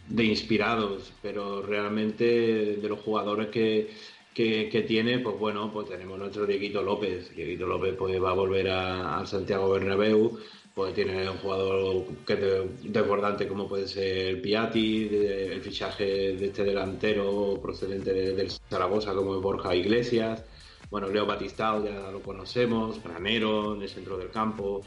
de 0.07 0.23
inspirados, 0.25 1.13
pero 1.21 1.61
realmente 1.61 2.77
de 2.77 2.89
los 2.89 2.99
jugadores 2.99 3.47
que, 3.47 3.89
que, 4.33 4.83
tiene, 4.87 5.19
pues 5.19 5.37
bueno, 5.37 5.71
pues 5.71 5.87
tenemos 5.87 6.17
nuestro 6.19 6.45
Dieguito 6.45 6.81
López. 6.81 7.33
Dieguito 7.35 7.65
López 7.67 7.95
pues 7.97 8.21
va 8.21 8.31
a 8.31 8.33
volver 8.33 8.69
al 8.69 9.27
Santiago 9.27 9.69
Bernabéu, 9.69 10.37
pues 10.73 10.93
tiene 10.93 11.30
un 11.30 11.38
jugador 11.38 12.06
que 12.26 12.35
de- 12.35 12.69
desbordante 12.84 13.48
como 13.48 13.68
puede 13.68 13.88
ser 13.88 14.41
Piatti, 14.41 15.10
el 15.11 15.61
fichaje 15.61 16.35
de 16.38 16.45
este 16.48 16.64
delantero 16.64 17.60
procedente 17.61 18.14
de- 18.14 18.34
del 18.35 18.52
Zaragoza 18.69 19.14
como 19.14 19.35
es 19.35 19.41
Borja 19.41 19.76
Iglesias, 19.76 20.43
bueno, 20.89 21.07
Leo 21.10 21.26
Batistao 21.26 21.84
ya 21.85 22.11
lo 22.11 22.22
conocemos, 22.22 23.02
Granero 23.03 23.76
en 23.76 23.81
el 23.84 23.89
centro 23.89 24.18
del 24.18 24.30
campo, 24.30 24.81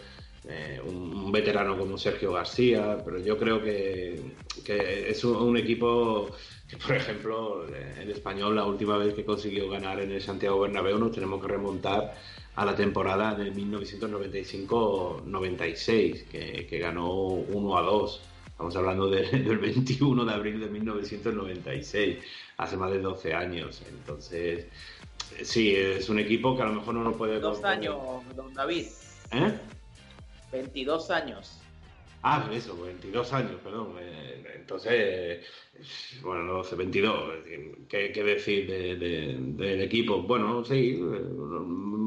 eh, 0.49 0.81
un, 0.85 1.33
veterano 1.33 1.77
como 1.79 1.97
Sergio 1.99 2.33
García, 2.33 3.01
pero 3.05 3.19
yo 3.19 3.39
creo 3.39 3.63
que, 3.63 4.21
que 4.65 5.09
es 5.11 5.25
un 5.25 5.57
equipo 5.57 6.31
que, 6.69 6.77
por 6.79 6.97
ejemplo, 6.97 7.67
el 7.69 8.11
español 8.11 8.57
la 8.57 8.65
última 8.65 8.97
vez 8.97 9.15
que 9.15 9.25
consiguió 9.25 9.69
ganar 9.69 10.01
en 10.01 10.11
el 10.13 10.23
Santiago 10.23 10.61
Bernabéu 10.61 10.99
nos 10.99 11.13
tenemos 11.13 11.41
que 11.41 11.49
remontar 11.49 12.15
a 12.57 12.65
la 12.65 12.75
temporada 12.75 13.35
de 13.35 13.53
1995-96, 13.53 16.25
que, 16.29 16.67
que 16.69 16.79
ganó 16.79 17.11
1 17.13 17.79
a 17.79 17.83
2. 17.83 18.21
Estamos 18.49 18.77
hablando 18.77 19.11
de- 19.11 19.27
del 19.43 19.59
21 19.59 20.25
de 20.25 20.33
abril 20.33 20.61
de 20.61 20.69
1996, 20.69 22.19
hace 22.59 22.77
más 22.77 22.91
de 22.93 23.01
12 23.01 23.35
años. 23.35 23.83
Entonces, 23.89 24.67
sí, 25.43 25.75
es 25.75 26.09
un 26.09 26.19
equipo 26.21 26.57
que 26.57 26.63
a 26.63 26.67
lo 26.67 26.75
mejor 26.75 26.95
no 26.95 27.03
nos 27.05 27.17
puede... 27.17 27.41
Dos 27.41 27.63
años, 27.65 27.97
don 28.37 28.55
David. 28.55 28.87
¿Eh? 29.33 29.59
22 30.53 31.11
años. 31.11 31.59
Ah, 32.27 32.49
eso, 32.53 32.81
22 32.81 33.33
años, 33.35 33.61
perdón. 33.63 33.97
Eh, 33.99 34.43
Entonces, 34.57 34.93
eh, 34.95 35.43
bueno, 36.23 36.43
no 36.45 36.65
sé, 36.65 36.75
22. 36.75 37.35
¿Qué, 37.89 38.13
qué 38.13 38.23
decir 38.25 38.67
de- 38.67 38.97
de- 38.97 39.37
del 39.39 39.83
equipo? 39.83 40.23
Bueno, 40.23 40.65
sí, 40.65 40.99
eh, 41.03 41.21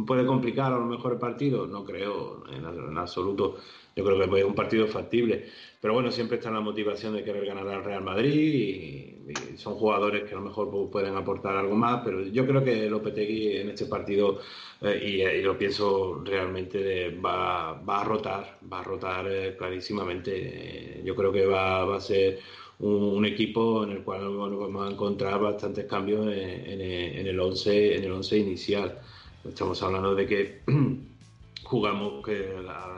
puede 0.08 0.26
complicar 0.26 0.74
a 0.74 0.78
lo 0.80 0.86
mejor 0.86 1.14
el 1.14 1.20
partido. 1.20 1.68
No 1.68 1.84
creo, 1.86 2.44
en, 2.50 2.66
en 2.66 2.98
absoluto. 2.98 3.58
Yo 3.98 4.04
creo 4.06 4.30
que 4.30 4.40
es 4.40 4.46
un 4.46 4.54
partido 4.54 4.88
factible. 4.88 5.46
Pero 5.82 5.94
bueno, 5.96 6.12
siempre 6.12 6.38
está 6.38 6.52
la 6.52 6.62
motivación 6.62 7.14
de 7.16 7.24
querer 7.24 7.46
ganar 7.46 7.68
al 7.68 7.84
Real 7.84 8.04
Madrid 8.04 8.34
y, 8.34 9.32
y 9.54 9.58
son 9.58 9.74
jugadores 9.76 10.24
que 10.24 10.34
a 10.36 10.38
lo 10.38 10.44
mejor 10.44 10.70
pu- 10.70 10.90
pueden 10.92 11.16
aportar 11.16 11.56
algo 11.56 11.76
más. 11.76 12.02
Pero 12.06 12.24
yo 12.28 12.46
creo 12.46 12.64
que 12.64 12.90
Lopetegui 12.90 13.58
en 13.58 13.70
este 13.70 13.86
partido, 13.86 14.40
eh, 14.82 15.02
y, 15.04 15.22
y 15.24 15.42
lo 15.42 15.58
pienso 15.58 16.22
realmente, 16.24 16.78
de- 16.78 17.10
va, 17.20 17.74
va 17.74 18.02
a 18.02 18.04
rotar, 18.04 18.58
va 18.72 18.80
a 18.82 18.84
rotar 18.84 19.26
eh, 19.30 19.56
clarísimamente. 19.58 21.02
Yo 21.04 21.16
creo 21.16 21.32
que 21.32 21.46
va, 21.46 21.84
va 21.86 21.98
a 21.98 22.02
ser 22.02 22.40
un, 22.80 23.26
equipo 23.26 23.84
en 23.84 23.92
el 23.92 24.04
cual 24.04 24.28
bueno, 24.30 24.60
vamos 24.60 24.88
a 24.88 24.92
encontrar 24.92 25.40
bastantes 25.42 25.86
cambios 25.86 26.28
en, 26.28 26.80
en- 26.82 27.26
el 27.28 27.40
11 27.40 27.96
en 27.98 28.04
el 28.04 28.12
once 28.12 28.38
inicial. 28.38 29.00
Estamos 29.48 29.82
hablando 29.82 30.14
de 30.14 30.28
que 30.28 30.62
jugamos 31.64 32.24
que 32.26 32.54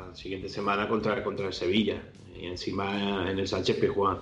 la 0.10 0.16
siguiente 0.16 0.50
semana 0.50 0.88
contra, 0.88 1.24
contra 1.24 1.48
el 1.48 1.54
Sevilla 1.54 2.02
y 2.40 2.46
encima 2.46 3.30
en 3.30 3.40
el 3.40 3.48
Sánchez 3.48 3.78
Pizjuán. 3.78 4.20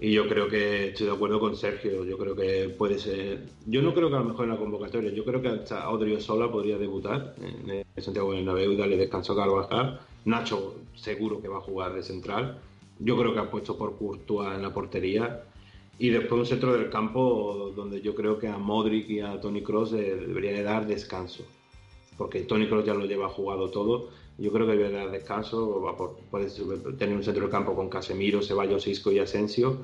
Y 0.00 0.12
yo 0.12 0.28
creo 0.28 0.48
que 0.48 0.88
estoy 0.88 1.06
de 1.06 1.12
acuerdo 1.12 1.40
con 1.40 1.56
Sergio. 1.56 2.04
Yo 2.04 2.16
creo 2.16 2.36
que 2.36 2.68
puede 2.68 2.98
ser. 3.00 3.46
Yo 3.66 3.82
no 3.82 3.92
creo 3.92 4.08
que 4.08 4.16
a 4.16 4.20
lo 4.20 4.26
mejor 4.26 4.44
en 4.44 4.52
la 4.52 4.56
convocatoria. 4.56 5.10
Yo 5.10 5.24
creo 5.24 5.42
que 5.42 5.48
hasta 5.48 5.90
Odriozola 5.90 6.50
podría 6.52 6.78
debutar 6.78 7.34
en 7.42 7.84
el 7.94 8.02
Santiago 8.02 8.28
Bernabéu 8.28 8.76
darle 8.76 8.96
descanso 8.96 9.32
a 9.32 9.36
Carvajal. 9.36 10.00
Nacho 10.24 10.76
seguro 10.94 11.42
que 11.42 11.48
va 11.48 11.58
a 11.58 11.62
jugar 11.62 11.94
de 11.94 12.04
central. 12.04 12.60
Yo 13.00 13.16
creo 13.16 13.34
que 13.34 13.40
ha 13.40 13.50
puesto 13.50 13.76
por 13.76 13.96
Courtois 13.96 14.54
en 14.54 14.62
la 14.62 14.72
portería. 14.72 15.42
Y 15.98 16.10
después 16.10 16.38
un 16.38 16.46
centro 16.46 16.74
del 16.74 16.90
campo 16.90 17.72
donde 17.74 18.00
yo 18.00 18.14
creo 18.14 18.38
que 18.38 18.46
a 18.46 18.56
Modric 18.56 19.10
y 19.10 19.18
a 19.18 19.40
Tony 19.40 19.62
Cross 19.62 19.92
debería 19.92 20.52
de 20.52 20.62
dar 20.62 20.86
descanso. 20.86 21.44
Porque 22.16 22.42
Tony 22.42 22.68
Cross 22.68 22.86
ya 22.86 22.94
lo 22.94 23.04
lleva 23.04 23.28
jugado 23.28 23.68
todo. 23.70 24.10
Yo 24.38 24.52
creo 24.52 24.66
que 24.66 24.72
debería 24.76 24.98
dar 24.98 25.10
descanso. 25.10 25.80
Va 25.82 25.96
por- 25.96 26.16
puede 26.30 26.48
tener 26.96 27.16
un 27.16 27.22
centro 27.24 27.42
del 27.42 27.50
campo 27.50 27.74
con 27.74 27.88
Casemiro, 27.88 28.40
Ceballos, 28.42 28.86
Isco 28.86 29.10
y 29.12 29.18
Asensio. 29.18 29.82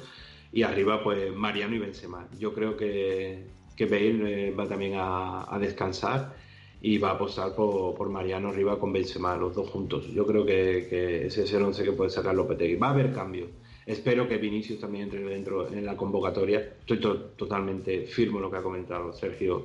Y 0.52 0.62
arriba, 0.62 1.02
pues 1.02 1.35
Mariano 1.35 1.74
y 1.74 1.81
Benzema. 1.81 2.28
Yo 2.39 2.55
creo 2.55 2.76
que, 2.76 3.47
que 3.76 3.86
Bale 3.86 4.48
eh, 4.48 4.51
va 4.52 4.68
también 4.68 4.94
a, 4.94 5.52
a 5.52 5.59
descansar 5.59 6.36
y 6.81 6.98
va 6.98 7.10
a 7.10 7.12
apostar 7.14 7.55
por, 7.56 7.94
por 7.97 8.09
Mariano 8.10 8.51
arriba 8.51 8.78
con 8.78 8.93
Benzema, 8.93 9.36
los 9.36 9.55
dos 9.55 9.68
juntos. 9.70 10.06
Yo 10.12 10.24
creo 10.26 10.47
que, 10.47 10.86
que 10.89 11.26
ese 11.26 11.43
es 11.44 11.52
el 11.55 11.62
once 11.62 11.82
que 11.82 11.93
puede 11.93 12.10
sacar 12.10 12.35
Lopetegui. 12.35 12.76
Va 12.76 12.89
a 12.89 12.90
haber 12.90 13.12
cambio. 13.12 13.48
Espero 13.86 14.28
que 14.28 14.39
Vinicius 14.39 14.81
también 14.81 15.05
entre 15.05 15.22
dentro 15.24 15.66
en 15.72 15.85
la 15.85 15.97
convocatoria. 15.97 16.60
Estoy 16.81 17.01
to- 17.01 17.16
totalmente 17.36 18.02
firme 18.06 18.36
en 18.36 18.43
lo 18.43 18.51
que 18.51 18.56
ha 18.59 18.62
comentado 18.62 19.12
Sergio 19.12 19.64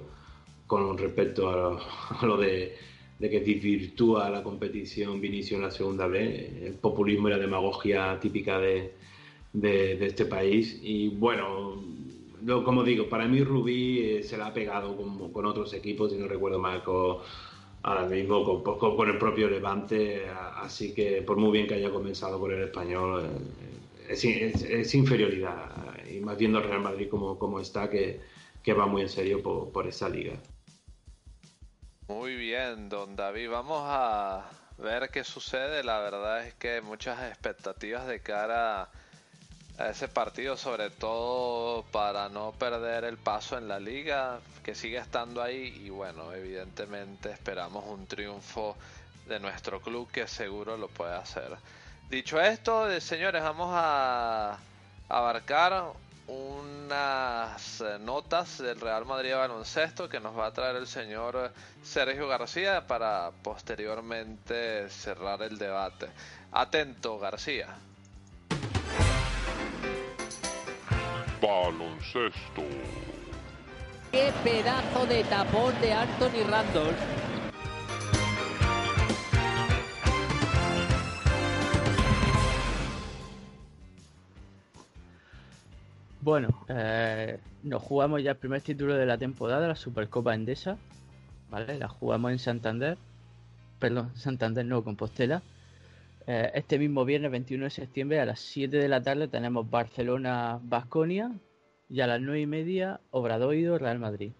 con 0.65 0.97
respecto 0.97 1.49
a 1.49 1.55
lo, 1.55 1.79
a 2.19 2.25
lo 2.25 2.37
de, 2.37 2.75
de 3.19 3.29
que 3.29 3.39
desvirtúa 3.41 4.29
la 4.29 4.43
competición 4.43 5.19
Vinicius 5.21 5.57
en 5.59 5.63
la 5.63 5.71
segunda 5.71 6.07
B, 6.07 6.67
el 6.67 6.73
populismo 6.75 7.27
y 7.27 7.31
la 7.31 7.37
demagogia 7.37 8.19
típica 8.19 8.59
de, 8.59 8.93
de- 9.53 10.05
este 10.05 10.25
país. 10.25 10.79
Y 10.83 11.09
bueno, 11.09 11.83
lo- 12.43 12.63
como 12.63 12.83
digo, 12.83 13.09
para 13.09 13.27
mí 13.27 13.43
Rubí 13.43 13.99
eh, 13.99 14.23
se 14.23 14.37
la 14.37 14.47
ha 14.47 14.53
pegado 14.53 14.95
con, 14.95 15.31
con 15.31 15.45
otros 15.45 15.73
equipos, 15.73 16.11
si 16.11 16.17
no 16.17 16.27
recuerdo 16.27 16.59
mal, 16.59 16.83
con, 16.83 17.17
ahora 17.83 18.05
mismo 18.07 18.43
con, 18.43 18.63
con- 18.79 18.95
con 18.95 19.09
el 19.09 19.17
propio 19.17 19.49
Levante, 19.49 20.27
así 20.55 20.93
que 20.93 21.21
por 21.21 21.37
muy 21.37 21.51
bien 21.51 21.67
que 21.67 21.75
haya 21.75 21.91
comenzado 21.91 22.39
con 22.39 22.51
el 22.51 22.63
español, 22.63 23.25
eh, 24.07 24.13
es, 24.13 24.23
es- 24.25 24.95
inferioridad. 24.95 25.71
Y 26.09 26.19
más 26.21 26.37
viendo 26.37 26.57
al 26.59 26.63
Real 26.65 26.81
Madrid 26.81 27.07
como, 27.09 27.37
como 27.37 27.59
está, 27.59 27.89
que, 27.89 28.19
que 28.63 28.73
va 28.73 28.87
muy 28.87 29.01
en 29.03 29.09
serio 29.09 29.41
por, 29.43 29.71
por 29.71 29.87
esa 29.87 30.09
liga. 30.09 30.41
Muy 32.09 32.35
bien, 32.35 32.89
don 32.89 33.15
David. 33.15 33.51
Vamos 33.51 33.83
a 33.85 34.43
ver 34.79 35.11
qué 35.11 35.23
sucede. 35.23 35.83
La 35.83 35.99
verdad 35.99 36.43
es 36.43 36.55
que 36.55 36.81
muchas 36.81 37.21
expectativas 37.29 38.07
de 38.07 38.19
cara 38.19 38.89
a 39.77 39.89
ese 39.91 40.07
partido, 40.07 40.57
sobre 40.57 40.89
todo 40.89 41.83
para 41.91 42.27
no 42.29 42.51
perder 42.53 43.03
el 43.03 43.17
paso 43.17 43.59
en 43.59 43.67
la 43.67 43.79
liga, 43.79 44.39
que 44.63 44.73
sigue 44.73 44.97
estando 44.97 45.43
ahí. 45.43 45.83
Y 45.85 45.91
bueno, 45.91 46.33
evidentemente 46.33 47.29
esperamos 47.29 47.85
un 47.85 48.07
triunfo 48.07 48.75
de 49.27 49.39
nuestro 49.39 49.79
club 49.79 50.09
que 50.11 50.27
seguro 50.27 50.77
lo 50.77 50.87
puede 50.87 51.13
hacer. 51.13 51.55
Dicho 52.09 52.41
esto, 52.41 52.89
eh, 52.89 53.01
señores, 53.01 53.43
vamos 53.43 53.69
a 53.71 54.57
abarcar 55.09 55.93
unas 56.29 57.81
eh, 57.81 57.97
notas 57.99 58.59
del 58.59 58.79
Real 58.79 59.05
Madrid 59.05 59.29
de 59.29 59.35
baloncesto 59.35 60.07
que 60.07 60.19
nos 60.19 60.37
va 60.37 60.47
a 60.47 60.53
traer 60.53 60.75
el 60.75 60.87
señor 60.87 61.51
Sergio 61.83 62.27
García 62.27 62.85
para 62.85 63.31
posteriormente 63.41 64.89
cerrar 64.89 65.41
el 65.41 65.57
debate. 65.57 66.07
Atento, 66.51 67.17
García. 67.19 67.67
Baloncesto. 71.41 72.63
¡Qué 74.11 74.31
pedazo 74.43 75.05
de 75.05 75.23
tapón 75.23 75.79
de 75.81 75.93
Anthony 75.93 76.43
Randolph! 76.49 77.28
Bueno, 86.29 86.49
eh, 86.67 87.39
nos 87.63 87.81
jugamos 87.81 88.21
ya 88.21 88.29
el 88.29 88.37
primer 88.37 88.61
título 88.61 88.95
de 88.95 89.07
la 89.07 89.17
temporada, 89.17 89.67
la 89.67 89.75
Supercopa 89.75 90.35
Endesa. 90.35 90.77
¿Vale? 91.49 91.79
La 91.79 91.87
jugamos 91.87 92.31
en 92.31 92.37
Santander. 92.37 92.99
Perdón, 93.79 94.15
Santander 94.15 94.63
no, 94.63 94.83
Compostela. 94.83 95.41
Eh, 96.27 96.51
este 96.53 96.77
mismo 96.77 97.03
viernes 97.03 97.31
21 97.31 97.63
de 97.63 97.69
septiembre 97.71 98.19
a 98.19 98.25
las 98.25 98.41
7 98.41 98.77
de 98.77 98.87
la 98.87 99.01
tarde 99.01 99.27
tenemos 99.27 99.67
Barcelona-Basconia 99.71 101.31
y 101.89 102.01
a 102.01 102.05
las 102.05 102.21
9 102.21 102.41
y 102.41 102.45
media 102.45 103.01
Obradoido-Real 103.09 103.97
Madrid. 103.97 104.31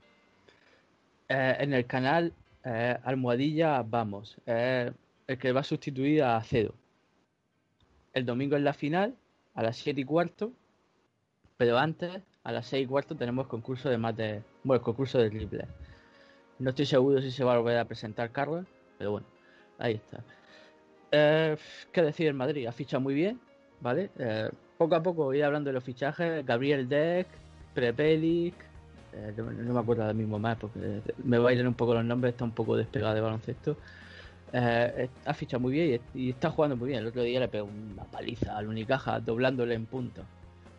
Eh, 1.28 1.56
en 1.60 1.74
el 1.74 1.88
canal 1.88 2.34
Almohadilla 2.62 3.82
Vamos, 3.82 4.38
el 4.46 4.94
que 5.40 5.52
va 5.52 5.62
a 5.62 5.64
sustituir 5.64 6.22
a 6.22 6.40
Cedo. 6.44 6.76
El 8.14 8.28
domingo 8.28 8.56
es 8.58 8.62
la 8.62 8.74
final 8.74 9.16
a 9.56 9.64
las 9.64 9.78
7 9.78 10.02
y 10.02 10.04
cuarto, 10.04 10.54
pero 11.60 11.78
antes 11.78 12.22
a 12.46 12.54
las 12.54 12.68
6 12.68 12.86
y 12.86 12.88
cuarto 12.88 13.16
tenemos 13.18 13.48
concurso 13.48 13.90
de 13.90 13.98
mate, 13.98 14.44
bueno, 14.64 14.82
concurso 14.82 15.18
de 15.18 15.30
triple. 15.30 15.66
No 16.58 16.70
estoy 16.70 16.86
seguro 16.86 17.22
si 17.22 17.32
se 17.32 17.44
va 17.44 17.54
a 17.54 17.58
volver 17.58 17.78
a 17.78 17.84
presentar 17.84 18.32
Carlos, 18.32 18.66
pero 18.98 19.12
bueno, 19.12 19.28
ahí 19.78 19.96
está. 19.96 20.24
Eh, 21.12 21.58
¿Qué 21.92 22.02
decir 22.02 22.28
el 22.28 22.34
Madrid? 22.34 22.66
Ha 22.66 22.72
fichado 22.72 23.02
muy 23.02 23.14
bien, 23.14 23.42
¿vale? 23.82 24.10
Eh, 24.18 24.50
poco 24.78 24.96
a 24.96 25.04
poco 25.04 25.26
voy 25.26 25.42
hablando 25.42 25.68
de 25.68 25.74
los 25.74 25.84
fichajes. 25.84 26.46
Gabriel 26.46 26.88
Deck, 26.88 27.28
Prepelic, 27.74 28.56
eh, 29.12 29.34
no, 29.36 29.74
me 29.74 29.80
acuerdo 29.82 30.04
ahora 30.04 30.14
mismo 30.14 30.40
más 30.40 30.58
porque 30.58 31.02
me 31.26 31.40
bailan 31.40 31.68
un 31.68 31.74
poco 31.74 31.94
los 31.94 32.06
nombres, 32.06 32.36
está 32.36 32.46
un 32.46 32.52
poco 32.52 32.78
despegado 32.78 33.16
de 33.16 33.20
baloncesto. 33.20 33.76
Eh, 34.54 35.10
ha 35.26 35.34
fichado 35.34 35.60
muy 35.60 35.74
bien 35.74 36.02
y, 36.16 36.30
está 36.30 36.52
jugando 36.52 36.78
muy 36.78 36.88
bien. 36.88 37.02
El 37.02 37.08
otro 37.08 37.22
día 37.22 37.42
le 37.42 37.50
pegó 37.50 37.68
una 37.68 38.06
paliza 38.06 38.56
al 38.56 38.70
Unicaja, 38.70 39.20
doblándole 39.20 39.76
en 39.76 39.88
punto. 39.88 40.24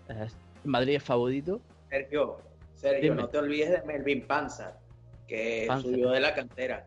Eh, 0.08 0.26
Madrid 0.64 0.96
es 0.96 1.02
favorito. 1.02 1.60
Sergio, 1.88 2.38
Sergio, 2.74 3.10
Dime. 3.10 3.22
no 3.22 3.28
te 3.28 3.38
olvides 3.38 3.70
de 3.70 3.82
Melvin 3.86 4.26
Panzer, 4.26 4.72
que 5.26 5.64
Panzer. 5.68 5.90
subió 5.92 6.10
de 6.10 6.20
la 6.20 6.34
cantera. 6.34 6.86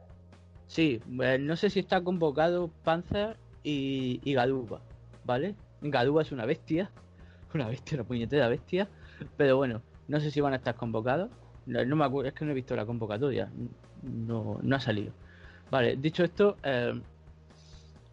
Sí, 0.68 1.02
eh, 1.22 1.38
no 1.40 1.56
sé 1.56 1.70
si 1.70 1.80
está 1.80 2.02
convocado 2.04 2.70
Panzer 2.84 3.38
y, 3.64 4.20
y 4.24 4.34
Gaduba, 4.34 4.82
¿vale? 5.26 5.56
Gaduba 5.82 6.22
es 6.22 6.32
una 6.32 6.46
bestia, 6.46 6.90
una 7.54 7.68
bestia, 7.68 7.96
una 7.98 8.06
puñetera 8.06 8.48
bestia, 8.48 8.88
pero 9.38 9.58
bueno, 9.58 9.82
no 10.08 10.20
sé 10.20 10.32
si 10.32 10.42
van 10.42 10.54
a 10.54 10.58
estar 10.58 10.76
convocados. 10.76 11.30
No, 11.66 11.84
no 11.86 11.96
me 11.96 12.04
acuerdo, 12.06 12.28
es 12.30 12.34
que 12.36 12.44
no 12.46 12.52
he 12.52 12.56
visto 12.56 12.76
la 12.76 12.86
convocatoria, 12.86 13.50
no, 14.02 14.60
no 14.62 14.76
ha 14.76 14.80
salido. 14.80 15.14
Vale, 15.72 15.96
dicho 15.96 16.24
esto, 16.24 16.58
eh, 16.64 16.94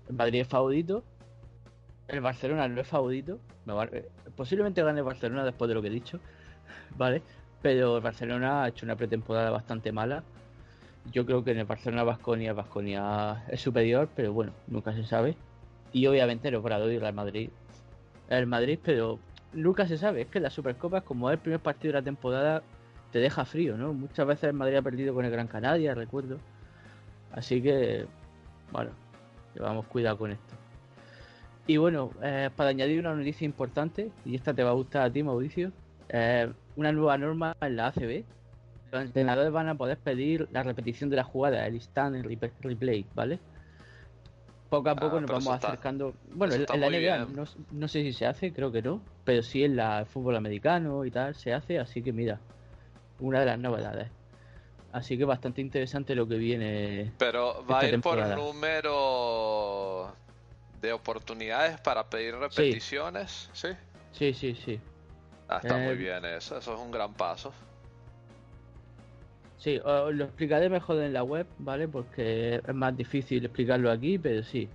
el 0.09 0.15
Madrid 0.15 0.41
es 0.43 0.49
favorito, 0.49 1.03
el 2.09 2.21
Barcelona 2.21 2.69
no 2.69 2.81
es 2.81 2.87
favorito, 2.87 3.39
posiblemente 4.41 4.83
gane 4.83 5.01
el 5.01 5.05
Barcelona 5.05 5.45
después 5.45 5.69
de 5.69 5.75
lo 5.75 5.83
que 5.83 5.89
he 5.89 5.91
dicho, 5.91 6.19
¿vale? 6.97 7.21
Pero 7.61 7.99
el 7.99 8.03
Barcelona 8.03 8.63
ha 8.63 8.69
hecho 8.69 8.87
una 8.87 8.97
pretemporada 8.97 9.51
bastante 9.51 9.93
mala 9.93 10.25
yo 11.13 11.27
creo 11.27 11.43
que 11.43 11.53
en 11.53 11.59
el 11.59 11.65
Barcelona 11.65 12.05
Vasconia 12.05 12.53
Vasconia 12.53 13.45
es 13.49 13.61
superior, 13.61 14.09
pero 14.15 14.33
bueno, 14.33 14.53
nunca 14.67 14.93
se 14.93 15.05
sabe. 15.05 15.37
Y 15.93 16.07
obviamente 16.07 16.49
el 16.49 16.55
Obrador 16.55 16.91
y 16.93 16.97
el 16.97 17.13
Madrid. 17.13 17.51
El 18.29 18.47
Madrid, 18.47 18.79
pero 18.83 19.19
nunca 19.53 19.87
se 19.87 19.99
sabe. 19.99 20.23
Es 20.23 20.29
que 20.29 20.41
la 20.41 20.51
Supercopa, 20.51 21.01
como 21.01 21.31
el 21.31 21.39
primer 21.39 21.61
partido 21.61 21.93
de 21.93 22.01
la 22.01 22.05
temporada, 22.05 22.63
te 23.11 23.19
deja 23.19 23.45
frío, 23.45 23.77
¿no? 23.77 23.93
Muchas 23.93 24.27
veces 24.27 24.45
el 24.45 24.53
Madrid 24.53 24.77
ha 24.77 24.83
perdido 24.83 25.15
con 25.15 25.25
el 25.25 25.31
Gran 25.33 25.49
Canaria, 25.49 25.95
recuerdo. 25.95 26.39
Así 27.33 27.61
que, 27.61 28.07
bueno, 28.71 28.91
llevamos 29.55 29.87
cuidado 29.87 30.19
con 30.19 30.31
esto. 30.31 30.60
Y 31.67 31.77
bueno, 31.77 32.11
eh, 32.23 32.51
para 32.57 32.71
añadir 32.71 33.01
una 33.01 33.15
noticia 33.15 33.45
importante, 33.45 34.11
y 34.25 34.35
esta 34.35 34.55
te 34.55 34.63
va 34.63 34.71
a 34.71 34.75
gustar 34.75 35.03
a 35.03 35.13
ti, 35.13 35.23
Mauricio, 35.23 35.73
eh, 36.09 36.51
una 36.77 36.93
nueva 36.93 37.17
norma 37.19 37.57
en 37.61 37.77
la 37.77 37.89
ACB, 37.89 38.25
los 38.93 39.03
entrenadores 39.03 39.53
van 39.53 39.69
a 39.69 39.77
poder 39.77 39.99
pedir 39.99 40.49
la 40.51 40.63
repetición 40.63 41.11
de 41.11 41.17
la 41.17 41.25
jugada, 41.25 41.67
el 41.67 41.75
instant 41.75 42.17
el 42.17 42.39
replay, 42.63 43.07
¿vale? 43.15 43.39
Poco 44.69 44.89
a 44.89 44.97
poco 44.97 45.17
ah, 45.19 45.21
nos 45.21 45.31
vamos 45.31 45.55
está, 45.55 45.69
acercando. 45.69 46.15
Bueno, 46.33 46.55
en, 46.55 46.67
en 46.73 46.81
la 46.81 46.89
NBA 46.91 47.33
no, 47.35 47.45
no, 47.73 47.89
sé 47.89 48.03
si 48.03 48.13
se 48.13 48.27
hace, 48.27 48.53
creo 48.53 48.71
que 48.71 48.83
no, 48.83 49.01
pero 49.25 49.43
sí 49.43 49.65
en 49.65 49.77
la, 49.77 50.01
el 50.01 50.07
fútbol 50.07 50.37
americano 50.37 51.05
y 51.05 51.11
tal 51.11 51.35
se 51.35 51.53
hace, 51.53 51.79
así 51.79 52.03
que 52.03 52.13
mira, 52.13 52.41
una 53.19 53.41
de 53.41 53.47
las 53.47 53.59
novedades. 53.59 54.09
Así 54.93 55.17
que 55.17 55.25
bastante 55.25 55.61
interesante 55.61 56.17
lo 56.17 56.27
que 56.27 56.37
viene. 56.37 57.13
Pero 57.19 57.65
va 57.69 57.81
a 57.81 57.85
ir 57.85 57.93
temporada. 57.93 58.35
por 58.35 58.45
número 58.45 60.13
de 60.81 60.93
oportunidades 60.93 61.81
para 61.81 62.09
pedir 62.09 62.35
repeticiones, 62.37 63.51
¿sí? 63.53 63.69
Sí, 64.13 64.33
sí, 64.35 64.55
sí. 64.55 64.63
sí. 64.65 64.81
Ah, 65.49 65.59
está 65.63 65.81
eh, 65.83 65.85
muy 65.85 65.97
bien 65.97 66.25
eso, 66.25 66.57
eso 66.57 66.75
es 66.75 66.81
un 66.81 66.93
gran 66.93 67.13
paso. 67.13 67.53
Sí, 69.59 69.79
os 69.85 70.15
lo 70.15 70.25
explicaré 70.25 70.71
mejor 70.71 71.03
en 71.03 71.13
la 71.13 71.23
web, 71.23 71.47
¿vale? 71.59 71.87
Porque 71.89 72.63
es 72.67 72.75
más 72.75 72.97
difícil 72.97 73.45
explicarlo 73.45 73.91
aquí, 73.91 74.19
pero 74.19 74.43
sí. 74.43 74.69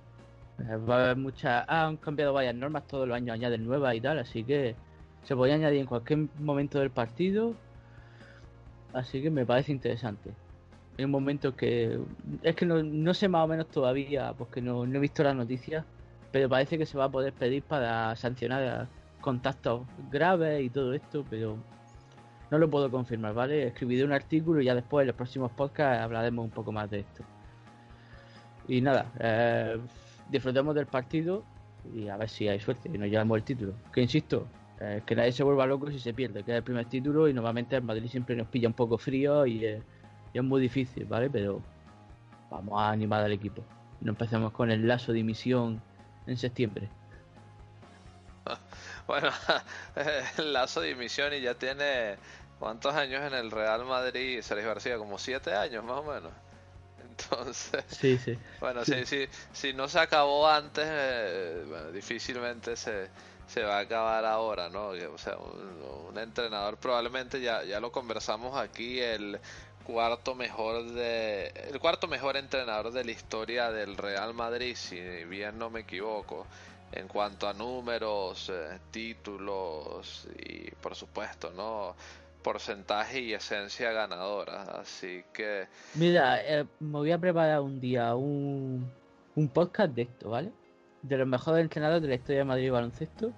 Eh, 0.59 0.75
va 0.75 0.97
a 0.97 1.03
haber 1.05 1.17
muchas. 1.17 1.65
Ah, 1.67 1.87
han 1.87 1.97
cambiado 1.97 2.33
varias 2.33 2.55
normas, 2.55 2.85
todos 2.87 3.07
los 3.07 3.15
años 3.15 3.33
añaden 3.33 3.65
nuevas 3.65 3.95
y 3.95 4.01
tal, 4.01 4.19
así 4.19 4.43
que 4.43 4.75
se 5.23 5.35
podía 5.35 5.55
añadir 5.55 5.79
en 5.79 5.85
cualquier 5.87 6.27
momento 6.39 6.79
del 6.79 6.91
partido. 6.91 7.55
Así 8.93 9.21
que 9.21 9.29
me 9.29 9.45
parece 9.45 9.71
interesante. 9.71 10.31
Hay 10.97 11.05
un 11.05 11.11
momento 11.11 11.55
que. 11.55 11.99
Es 12.43 12.55
que 12.55 12.65
no, 12.65 12.83
no 12.83 13.13
sé 13.13 13.27
más 13.27 13.45
o 13.45 13.47
menos 13.47 13.67
todavía, 13.69 14.33
porque 14.37 14.61
no, 14.61 14.85
no 14.85 14.97
he 14.97 15.01
visto 15.01 15.23
las 15.23 15.35
noticias, 15.35 15.85
pero 16.35 16.49
parece 16.49 16.77
que 16.77 16.85
se 16.85 16.97
va 16.97 17.05
a 17.05 17.09
poder 17.09 17.31
pedir 17.31 17.63
para 17.63 18.13
sancionar 18.17 18.89
contactos 19.21 19.83
graves 20.11 20.65
y 20.65 20.69
todo 20.69 20.93
esto, 20.93 21.23
pero 21.29 21.57
no 22.51 22.57
lo 22.57 22.69
puedo 22.69 22.91
confirmar, 22.91 23.33
¿vale? 23.33 23.67
Escribiré 23.67 24.03
un 24.03 24.11
artículo 24.11 24.59
y 24.59 24.65
ya 24.65 24.75
después 24.75 25.03
en 25.03 25.07
los 25.07 25.15
próximos 25.15 25.49
podcasts 25.53 26.03
hablaremos 26.03 26.43
un 26.43 26.51
poco 26.51 26.73
más 26.73 26.91
de 26.91 26.99
esto. 26.99 27.23
Y 28.67 28.81
nada, 28.81 29.13
eh, 29.17 29.77
disfrutemos 30.29 30.75
del 30.75 30.87
partido 30.87 31.45
y 31.93 32.09
a 32.09 32.17
ver 32.17 32.27
si 32.27 32.49
hay 32.49 32.59
suerte 32.59 32.91
y 32.93 32.97
nos 32.97 33.07
llevamos 33.07 33.37
el 33.37 33.43
título. 33.45 33.73
Que 33.93 34.01
insisto, 34.01 34.45
eh, 34.81 35.03
que 35.05 35.15
nadie 35.15 35.31
se 35.31 35.41
vuelva 35.41 35.65
loco 35.65 35.89
si 35.89 35.99
se 35.99 36.13
pierde, 36.13 36.43
que 36.43 36.51
es 36.51 36.57
el 36.57 36.63
primer 36.63 36.87
título 36.87 37.29
y 37.29 37.33
normalmente 37.33 37.77
el 37.77 37.83
Madrid 37.83 38.09
siempre 38.09 38.35
nos 38.35 38.47
pilla 38.47 38.67
un 38.67 38.73
poco 38.73 38.97
frío 38.97 39.45
y, 39.45 39.63
es 39.63 40.43
muy 40.43 40.59
difícil, 40.59 41.05
¿vale? 41.05 41.29
Pero 41.29 41.61
vamos 42.51 42.77
a 42.77 42.89
animar 42.89 43.23
al 43.23 43.31
equipo. 43.31 43.63
No 44.01 44.11
empecemos 44.11 44.51
con 44.51 44.69
el 44.69 44.85
lazo 44.85 45.13
de 45.13 45.23
misión 45.23 45.81
en 46.27 46.37
septiembre. 46.37 46.89
Bueno, 49.07 49.29
el 50.37 50.51
lazo 50.51 50.81
de 50.81 50.87
dimisión 50.87 51.31
y 51.31 51.41
ya 51.41 51.53
tiene 51.53 52.17
cuántos 52.57 52.95
años 52.95 53.21
en 53.21 53.35
el 53.35 53.51
Real 53.51 53.85
Madrid, 53.85 54.41
Sergio 54.41 54.67
García, 54.67 54.97
como 54.97 55.19
siete 55.19 55.53
años 55.53 55.83
más 55.83 55.99
o 55.99 56.03
menos. 56.03 56.31
Entonces, 57.09 57.85
sí, 57.87 58.17
sí. 58.17 58.35
Bueno, 58.59 58.83
sí. 58.83 59.05
si, 59.05 59.27
si, 59.27 59.29
si 59.53 59.73
no 59.73 59.87
se 59.87 59.99
acabó 59.99 60.47
antes, 60.47 60.85
eh, 60.87 61.65
bueno, 61.67 61.91
difícilmente 61.91 62.75
se, 62.75 63.09
se 63.47 63.61
va 63.61 63.77
a 63.77 63.81
acabar 63.81 64.25
ahora, 64.25 64.69
¿no? 64.69 64.87
O 64.87 65.17
sea, 65.17 65.37
un, 65.37 66.09
un, 66.09 66.17
entrenador 66.17 66.77
probablemente 66.77 67.39
ya, 67.39 67.63
ya 67.63 67.79
lo 67.79 67.91
conversamos 67.91 68.57
aquí, 68.57 68.99
el 68.99 69.39
cuarto 69.85 70.35
mejor 70.35 70.83
de 70.91 71.47
el 71.71 71.79
cuarto 71.79 72.07
mejor 72.07 72.35
entrenador 72.37 72.91
de 72.91 73.05
la 73.05 73.11
historia 73.11 73.71
del 73.71 73.95
Real 73.95 74.33
Madrid, 74.33 74.75
si 74.75 74.99
bien 75.25 75.57
no 75.57 75.69
me 75.69 75.81
equivoco 75.81 76.47
en 76.91 77.07
cuanto 77.07 77.47
a 77.47 77.53
números, 77.53 78.49
eh, 78.53 78.79
títulos 78.91 80.27
y 80.37 80.71
por 80.71 80.95
supuesto, 80.95 81.51
¿no? 81.51 81.95
porcentaje 82.45 83.21
y 83.21 83.33
esencia 83.33 83.91
ganadora. 83.91 84.61
Así 84.79 85.23
que... 85.33 85.67
Mira, 85.95 86.39
eh, 86.43 86.65
me 86.79 86.99
voy 86.99 87.11
a 87.11 87.17
preparar 87.17 87.61
un 87.61 87.79
día 87.79 88.13
un, 88.15 88.87
un 89.35 89.49
podcast 89.49 89.95
de 89.95 90.03
esto, 90.03 90.29
¿vale? 90.29 90.51
De 91.01 91.17
los 91.17 91.27
mejores 91.27 91.63
entrenadores 91.63 92.03
de 92.03 92.07
la 92.07 92.15
historia 92.15 92.39
de 92.39 92.45
Madrid 92.45 92.71
baloncesto. 92.71 93.33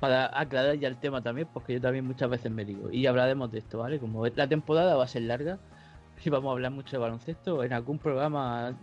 Para 0.00 0.38
aclarar 0.38 0.76
ya 0.76 0.88
el 0.88 0.96
tema 0.96 1.22
también, 1.22 1.48
porque 1.52 1.72
yo 1.72 1.80
también 1.80 2.06
muchas 2.06 2.28
veces 2.28 2.52
me 2.52 2.64
digo. 2.64 2.90
Y 2.90 3.06
hablaremos 3.06 3.50
de 3.50 3.58
esto, 3.58 3.78
¿vale? 3.78 3.98
Como 3.98 4.26
la 4.26 4.46
temporada 4.46 4.94
va 4.94 5.04
a 5.04 5.08
ser 5.08 5.22
larga 5.22 5.58
y 6.24 6.30
vamos 6.30 6.50
a 6.50 6.52
hablar 6.52 6.72
mucho 6.72 6.92
de 6.92 6.98
baloncesto, 6.98 7.64
en 7.64 7.72
algún 7.72 7.98
programa 7.98 8.74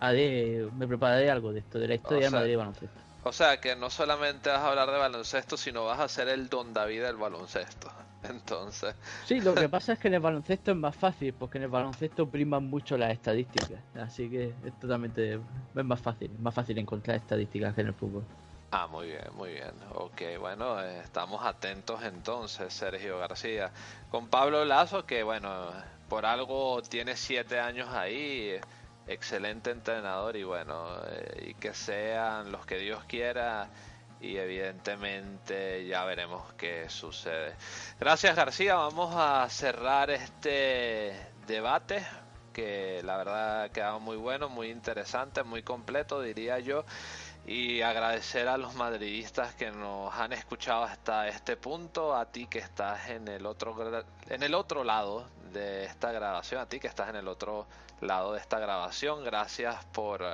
haré, 0.00 0.68
me 0.76 0.86
prepararé 0.86 1.30
algo 1.30 1.52
de 1.52 1.60
esto, 1.60 1.78
de 1.78 1.88
la 1.88 1.94
historia 1.94 2.28
o 2.28 2.30
sea, 2.30 2.42
de 2.42 2.56
baloncesto. 2.56 3.00
O 3.24 3.32
sea 3.32 3.60
que 3.60 3.74
no 3.74 3.90
solamente 3.90 4.50
vas 4.50 4.60
a 4.60 4.68
hablar 4.68 4.90
de 4.90 4.98
baloncesto, 4.98 5.56
sino 5.56 5.84
vas 5.84 6.00
a 6.00 6.08
ser 6.08 6.28
el 6.28 6.48
don 6.48 6.72
David 6.72 7.02
del 7.02 7.16
baloncesto. 7.16 7.90
Entonces. 8.22 8.94
Sí, 9.24 9.40
lo 9.40 9.54
que 9.54 9.68
pasa 9.68 9.94
es 9.94 9.98
que 9.98 10.08
en 10.08 10.14
el 10.14 10.20
baloncesto 10.20 10.70
es 10.72 10.76
más 10.76 10.94
fácil, 10.94 11.32
porque 11.32 11.58
en 11.58 11.64
el 11.64 11.70
baloncesto 11.70 12.28
priman 12.28 12.64
mucho 12.64 12.96
las 12.96 13.12
estadísticas. 13.12 13.80
Así 13.94 14.28
que 14.30 14.54
es 14.64 14.78
totalmente. 14.78 15.40
Es 15.74 15.84
más 15.84 16.00
fácil, 16.00 16.30
es 16.32 16.40
más 16.40 16.54
fácil 16.54 16.78
encontrar 16.78 17.16
estadísticas 17.16 17.74
que 17.74 17.80
en 17.80 17.86
el 17.88 17.94
fútbol. 17.94 18.24
Ah, 18.78 18.86
muy 18.88 19.06
bien, 19.06 19.24
muy 19.32 19.52
bien. 19.54 19.72
Ok, 19.94 20.20
bueno, 20.38 20.78
estamos 20.82 21.42
atentos 21.46 22.02
entonces, 22.02 22.74
Sergio 22.74 23.18
García. 23.18 23.72
Con 24.10 24.28
Pablo 24.28 24.66
Lazo, 24.66 25.06
que 25.06 25.22
bueno, 25.22 25.72
por 26.10 26.26
algo 26.26 26.82
tiene 26.82 27.16
siete 27.16 27.58
años 27.58 27.88
ahí 27.94 28.60
excelente 29.06 29.70
entrenador 29.70 30.36
y 30.36 30.44
bueno, 30.44 30.88
eh, 31.08 31.52
y 31.52 31.54
que 31.54 31.72
sean 31.72 32.52
los 32.52 32.66
que 32.66 32.76
Dios 32.76 33.02
quiera 33.04 33.70
y 34.20 34.36
evidentemente 34.36 35.86
ya 35.86 36.04
veremos 36.04 36.52
qué 36.58 36.90
sucede. 36.90 37.54
Gracias 37.98 38.36
García, 38.36 38.74
vamos 38.74 39.14
a 39.16 39.48
cerrar 39.48 40.10
este 40.10 41.14
debate 41.46 42.04
que 42.52 43.02
la 43.04 43.16
verdad 43.18 43.62
ha 43.64 43.68
quedado 43.70 44.00
muy 44.00 44.16
bueno, 44.16 44.48
muy 44.48 44.68
interesante, 44.70 45.42
muy 45.42 45.62
completo 45.62 46.22
diría 46.22 46.58
yo 46.58 46.84
y 47.46 47.80
agradecer 47.80 48.48
a 48.48 48.56
los 48.58 48.74
madridistas 48.74 49.54
que 49.54 49.70
nos 49.70 50.12
han 50.14 50.32
escuchado 50.32 50.82
hasta 50.82 51.28
este 51.28 51.56
punto, 51.56 52.16
a 52.16 52.26
ti 52.26 52.48
que 52.48 52.58
estás 52.58 53.08
en 53.08 53.28
el 53.28 53.46
otro 53.46 53.76
en 54.28 54.42
el 54.42 54.54
otro 54.54 54.82
lado 54.82 55.28
de 55.52 55.84
esta 55.84 56.10
grabación, 56.10 56.60
a 56.60 56.66
ti 56.66 56.80
que 56.80 56.88
estás 56.88 57.08
en 57.08 57.16
el 57.16 57.28
otro 57.28 57.66
lado 58.00 58.32
de 58.32 58.40
esta 58.40 58.58
grabación. 58.58 59.22
Gracias 59.24 59.84
por 59.86 60.24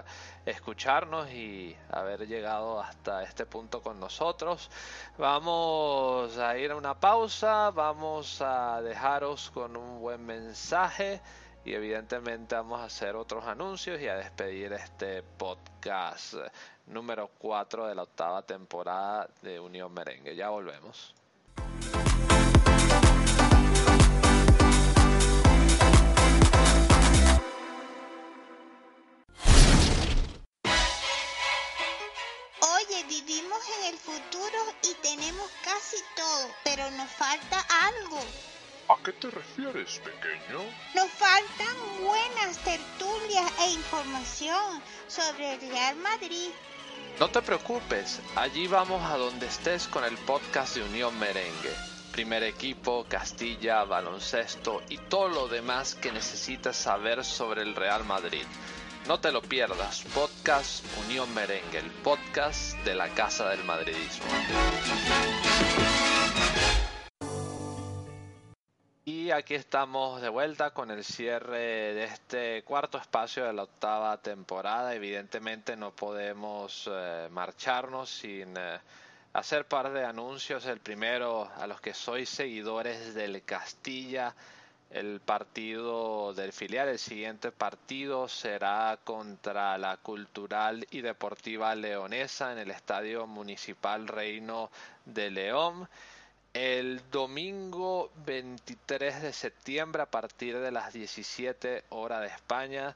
escucharnos 0.47 1.30
y 1.30 1.76
haber 1.90 2.26
llegado 2.26 2.80
hasta 2.80 3.22
este 3.22 3.44
punto 3.44 3.82
con 3.82 4.01
nosotros. 4.01 4.70
Vamos 5.18 6.39
a 6.39 6.56
ir 6.56 6.70
a 6.70 6.76
una 6.76 6.98
pausa, 6.98 7.70
vamos 7.72 8.40
a 8.40 8.80
dejaros 8.80 9.51
con 9.51 9.76
un 9.76 10.01
buen 10.01 10.24
mensaje 10.24 11.20
y 11.64 11.74
evidentemente 11.74 12.55
vamos 12.55 12.80
a 12.80 12.84
hacer 12.84 13.14
otros 13.14 13.44
anuncios 13.47 14.01
y 14.01 14.09
a 14.09 14.16
despedir 14.16 14.72
este 14.72 15.22
podcast 15.22 16.34
número 16.86 17.30
4 17.39 17.86
de 17.86 17.94
la 17.94 18.02
octava 18.02 18.43
temporada 18.43 19.28
de 19.43 19.60
Unión 19.60 19.93
Merengue. 19.93 20.34
Ya 20.34 20.48
volvemos. 20.48 21.14
Oye, 32.60 33.05
vivimos 33.09 33.60
en 33.78 33.94
el 33.94 33.98
futuro 33.98 34.59
y 34.82 34.94
tenemos 35.02 35.48
casi 35.64 35.97
todo, 36.16 36.48
pero 36.64 36.90
nos 36.93 37.10
falta 37.10 37.60
algo. 37.86 38.18
¿A 38.88 38.96
qué 39.04 39.12
te 39.12 39.30
refieres, 39.30 40.00
pequeño? 40.00 40.60
Nos 40.94 41.10
faltan 41.10 41.76
buenas 42.02 42.59
tertulias 42.59 43.52
e 43.60 43.70
información 43.70 44.82
sobre 45.06 45.54
el 45.54 45.60
Real 45.60 45.96
Madrid. 45.96 46.50
No 47.18 47.28
te 47.28 47.42
preocupes, 47.42 48.20
allí 48.34 48.66
vamos 48.66 49.02
a 49.02 49.16
donde 49.16 49.46
estés 49.46 49.86
con 49.86 50.04
el 50.04 50.16
podcast 50.18 50.76
de 50.76 50.82
Unión 50.82 51.18
Merengue. 51.18 51.72
Primer 52.10 52.42
equipo, 52.42 53.06
Castilla, 53.09 53.84
baloncesto 53.84 54.82
y 54.88 54.98
todo 54.98 55.28
lo 55.28 55.48
demás 55.48 55.94
que 55.94 56.12
necesitas 56.12 56.76
saber 56.76 57.24
sobre 57.24 57.62
el 57.62 57.74
Real 57.74 58.04
Madrid. 58.04 58.44
No 59.06 59.18
te 59.20 59.32
lo 59.32 59.42
pierdas, 59.42 60.02
podcast 60.14 60.84
Unión 61.06 61.32
Merengue, 61.34 61.78
el 61.78 61.90
podcast 61.90 62.76
de 62.84 62.94
la 62.94 63.09
Casa 63.09 63.48
del 63.48 63.64
Madridismo. 63.64 64.26
Aquí 69.32 69.54
estamos 69.54 70.20
de 70.20 70.28
vuelta 70.28 70.72
con 70.72 70.90
el 70.90 71.04
cierre 71.04 71.94
de 71.94 72.04
este 72.04 72.62
cuarto 72.64 72.98
espacio 72.98 73.44
de 73.44 73.52
la 73.52 73.62
octava 73.62 74.20
temporada. 74.20 74.94
Evidentemente 74.94 75.76
no 75.76 75.90
podemos 75.90 76.88
eh, 76.92 77.28
marcharnos 77.30 78.10
sin 78.10 78.54
eh, 78.56 78.78
hacer 79.32 79.66
par 79.66 79.92
de 79.92 80.04
anuncios. 80.04 80.66
El 80.66 80.80
primero, 80.80 81.50
a 81.56 81.66
los 81.66 81.80
que 81.80 81.94
sois 81.94 82.28
seguidores 82.28 83.14
del 83.14 83.42
Castilla, 83.42 84.34
el 84.90 85.20
partido 85.20 86.34
del 86.34 86.52
filial, 86.52 86.88
el 86.88 86.98
siguiente 86.98 87.52
partido 87.52 88.28
será 88.28 88.98
contra 89.02 89.78
la 89.78 89.96
Cultural 89.96 90.86
y 90.90 91.00
Deportiva 91.00 91.74
Leonesa 91.74 92.52
en 92.52 92.59
el 92.59 92.70
Estadio 92.70 93.26
Municipal 93.26 94.09
Reino 94.09 94.70
de 95.06 95.30
León 95.30 95.88
el 96.54 97.00
domingo 97.10 98.10
23 98.26 99.22
de 99.22 99.32
septiembre 99.32 100.02
a 100.02 100.06
partir 100.06 100.58
de 100.58 100.70
las 100.70 100.92
17 100.92 101.84
horas 101.90 102.20
de 102.20 102.26
España. 102.28 102.94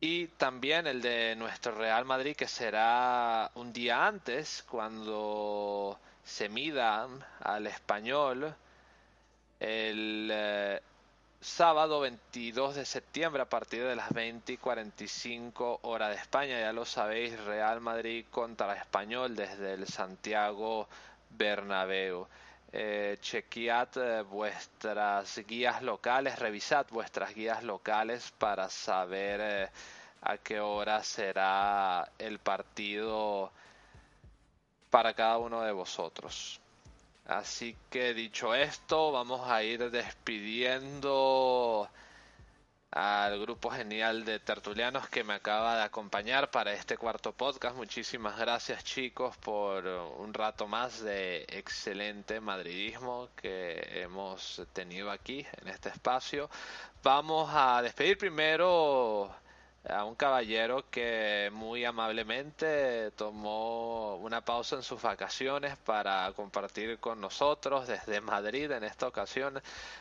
Y 0.00 0.28
también 0.28 0.86
el 0.86 1.02
de 1.02 1.34
nuestro 1.36 1.74
Real 1.74 2.04
Madrid 2.04 2.36
que 2.36 2.46
será 2.46 3.50
un 3.56 3.72
día 3.72 4.06
antes 4.06 4.64
cuando 4.70 5.98
se 6.24 6.48
mida 6.48 7.08
al 7.40 7.66
español 7.66 8.54
el 9.58 10.28
eh, 10.32 10.80
sábado 11.40 11.98
22 12.00 12.76
de 12.76 12.84
septiembre 12.84 13.42
a 13.42 13.48
partir 13.48 13.82
de 13.82 13.96
las 13.96 14.10
20 14.12 14.52
y 14.52 14.56
45 14.56 15.80
horas 15.82 16.10
de 16.10 16.16
España. 16.16 16.60
Ya 16.60 16.72
lo 16.72 16.84
sabéis 16.84 17.38
Real 17.44 17.80
Madrid 17.80 18.24
contra 18.30 18.76
español 18.76 19.34
desde 19.34 19.74
el 19.74 19.88
Santiago 19.88 20.88
Bernabéu. 21.30 22.26
Eh, 22.70 23.16
chequead 23.20 23.96
eh, 23.96 24.22
vuestras 24.22 25.38
guías 25.46 25.82
locales, 25.82 26.38
revisad 26.38 26.86
vuestras 26.90 27.34
guías 27.34 27.62
locales 27.62 28.30
para 28.36 28.68
saber 28.68 29.40
eh, 29.40 29.70
a 30.22 30.36
qué 30.36 30.60
hora 30.60 31.02
será 31.02 32.10
el 32.18 32.38
partido 32.40 33.50
para 34.90 35.14
cada 35.14 35.38
uno 35.38 35.62
de 35.62 35.72
vosotros. 35.72 36.60
Así 37.26 37.74
que 37.90 38.12
dicho 38.12 38.54
esto, 38.54 39.12
vamos 39.12 39.48
a 39.48 39.62
ir 39.62 39.90
despidiendo 39.90 41.88
al 42.90 43.38
grupo 43.40 43.70
genial 43.70 44.24
de 44.24 44.40
tertulianos 44.40 45.08
que 45.08 45.22
me 45.22 45.34
acaba 45.34 45.76
de 45.76 45.82
acompañar 45.82 46.50
para 46.50 46.72
este 46.72 46.96
cuarto 46.96 47.32
podcast. 47.32 47.76
Muchísimas 47.76 48.38
gracias 48.38 48.82
chicos 48.84 49.36
por 49.38 49.86
un 49.86 50.32
rato 50.32 50.66
más 50.66 51.02
de 51.02 51.44
excelente 51.48 52.40
madridismo 52.40 53.28
que 53.36 54.00
hemos 54.02 54.62
tenido 54.72 55.10
aquí 55.10 55.46
en 55.60 55.68
este 55.68 55.90
espacio. 55.90 56.48
Vamos 57.02 57.50
a 57.52 57.82
despedir 57.82 58.16
primero 58.16 59.30
a 59.88 60.04
un 60.04 60.14
caballero 60.14 60.84
que 60.90 61.50
muy 61.52 61.84
amablemente 61.84 63.10
tomó 63.12 64.16
una 64.16 64.44
pausa 64.44 64.76
en 64.76 64.82
sus 64.82 65.00
vacaciones 65.00 65.76
para 65.78 66.30
compartir 66.32 66.98
con 66.98 67.20
nosotros 67.20 67.88
desde 67.88 68.20
Madrid 68.20 68.70
en 68.70 68.84
esta 68.84 69.08
ocasión. 69.08 69.60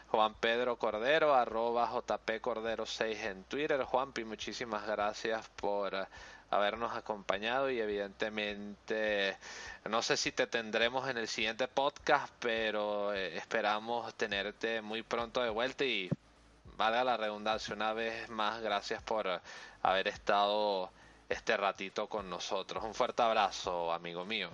Juan 0.10 0.34
Pedro 0.36 0.78
Cordero 0.78 1.34
arroba 1.34 1.90
JP 1.90 2.42
Cordero 2.42 2.86
6 2.86 3.20
en 3.24 3.44
Twitter. 3.46 3.84
Juanpi 3.84 4.26
muchísimas 4.26 4.86
gracias 4.86 5.48
por 5.56 6.08
habernos 6.50 6.96
acompañado 6.96 7.70
y 7.70 7.80
evidentemente 7.80 9.38
no 9.90 10.02
sé 10.02 10.16
si 10.18 10.32
te 10.32 10.48
tendremos 10.48 11.10
en 11.10 11.18
el 11.18 11.28
siguiente 11.28 11.68
podcast 11.68 12.34
pero 12.40 13.14
eh, 13.14 13.36
esperamos 13.38 14.14
tenerte 14.16 14.82
muy 14.82 15.04
pronto 15.04 15.42
de 15.42 15.50
vuelta 15.50 15.84
y 15.84 16.10
valga 16.78 17.04
la 17.04 17.18
redundancia 17.18 17.74
una 17.74 17.94
vez 17.94 18.30
más 18.30 18.62
gracias 18.62 19.02
por 19.02 19.28
haber 19.82 20.08
estado 20.08 20.92
este 21.28 21.58
ratito 21.58 22.08
con 22.08 22.30
nosotros. 22.30 22.84
Un 22.84 22.94
fuerte 22.94 23.24
abrazo, 23.24 23.92
amigo 23.92 24.24
mío. 24.26 24.50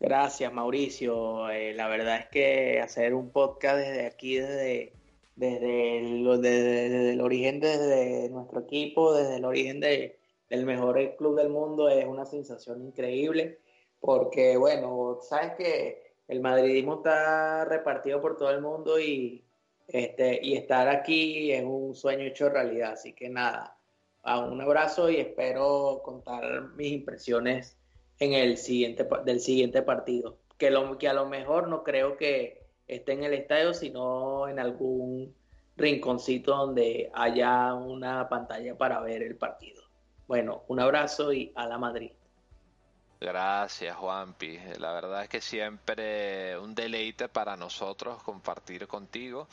Gracias, 0.00 0.52
Mauricio. 0.52 1.48
Eh, 1.50 1.74
la 1.74 1.86
verdad 1.86 2.16
es 2.18 2.26
que 2.26 2.80
hacer 2.80 3.14
un 3.14 3.30
podcast 3.30 3.78
desde 3.78 4.06
aquí, 4.06 4.34
desde, 4.36 4.92
desde, 5.36 5.98
el, 5.98 6.40
desde, 6.42 7.12
el 7.12 7.20
origen, 7.20 7.60
desde 7.60 8.28
nuestro 8.30 8.60
equipo, 8.60 9.14
desde 9.14 9.36
el 9.36 9.44
origen 9.44 9.78
de, 9.78 10.18
del 10.50 10.66
mejor 10.66 11.14
club 11.16 11.36
del 11.36 11.50
mundo, 11.50 11.88
es 11.88 12.04
una 12.04 12.26
sensación 12.26 12.82
increíble. 12.84 13.60
Porque, 14.00 14.56
bueno, 14.56 15.20
sabes 15.22 15.52
que 15.52 16.14
el 16.26 16.40
madridismo 16.40 16.96
está 16.96 17.64
repartido 17.64 18.20
por 18.20 18.36
todo 18.36 18.50
el 18.50 18.60
mundo 18.60 18.98
y, 18.98 19.44
este, 19.88 20.40
y 20.42 20.56
estar 20.56 20.88
aquí 20.88 21.52
es 21.52 21.64
un 21.64 21.94
sueño 21.94 22.24
hecho 22.24 22.48
realidad. 22.48 22.92
Así 22.92 23.12
que 23.12 23.28
nada, 23.28 23.76
un 24.24 24.60
abrazo 24.60 25.10
y 25.10 25.16
espero 25.16 26.00
contar 26.04 26.70
mis 26.74 26.92
impresiones 26.92 27.76
en 28.18 28.34
el 28.34 28.56
siguiente 28.56 29.06
del 29.24 29.40
siguiente 29.40 29.82
partido. 29.82 30.38
Que, 30.58 30.70
lo, 30.70 30.96
que 30.98 31.08
a 31.08 31.12
lo 31.12 31.26
mejor 31.26 31.68
no 31.68 31.82
creo 31.82 32.16
que 32.16 32.62
esté 32.86 33.12
en 33.12 33.24
el 33.24 33.34
estadio, 33.34 33.74
sino 33.74 34.48
en 34.48 34.58
algún 34.58 35.34
rinconcito 35.76 36.56
donde 36.56 37.10
haya 37.14 37.74
una 37.74 38.28
pantalla 38.28 38.76
para 38.76 39.00
ver 39.00 39.22
el 39.22 39.36
partido. 39.36 39.82
Bueno, 40.28 40.64
un 40.68 40.80
abrazo 40.80 41.32
y 41.32 41.52
a 41.54 41.66
la 41.66 41.78
Madrid. 41.78 42.12
Gracias, 43.22 43.96
Juanpi. 43.96 44.58
La 44.78 44.92
verdad 44.92 45.22
es 45.22 45.28
que 45.28 45.40
siempre 45.40 46.58
un 46.58 46.74
deleite 46.74 47.28
para 47.28 47.56
nosotros 47.56 48.20
compartir 48.24 48.88
contigo. 48.88 49.46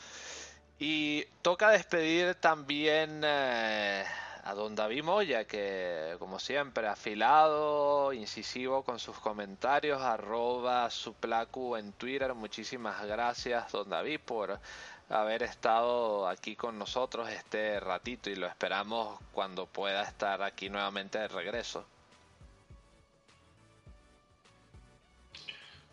Y 0.80 1.24
toca 1.40 1.70
despedir 1.70 2.34
también 2.34 3.22
eh, 3.24 4.04
a 4.42 4.54
don 4.54 4.74
David 4.74 5.04
Moya, 5.04 5.44
que 5.44 6.16
como 6.18 6.40
siempre, 6.40 6.88
afilado, 6.88 8.12
incisivo 8.12 8.82
con 8.82 8.98
sus 8.98 9.16
comentarios, 9.20 10.02
arroba 10.02 10.90
su 10.90 11.14
placu 11.14 11.76
en 11.76 11.92
Twitter. 11.92 12.34
Muchísimas 12.34 13.06
gracias, 13.06 13.70
don 13.70 13.88
David, 13.88 14.18
por 14.24 14.58
haber 15.08 15.44
estado 15.44 16.26
aquí 16.28 16.56
con 16.56 16.76
nosotros 16.76 17.28
este 17.28 17.78
ratito 17.78 18.30
y 18.30 18.34
lo 18.34 18.48
esperamos 18.48 19.20
cuando 19.32 19.66
pueda 19.66 20.02
estar 20.02 20.42
aquí 20.42 20.68
nuevamente 20.68 21.18
de 21.20 21.28
regreso. 21.28 21.86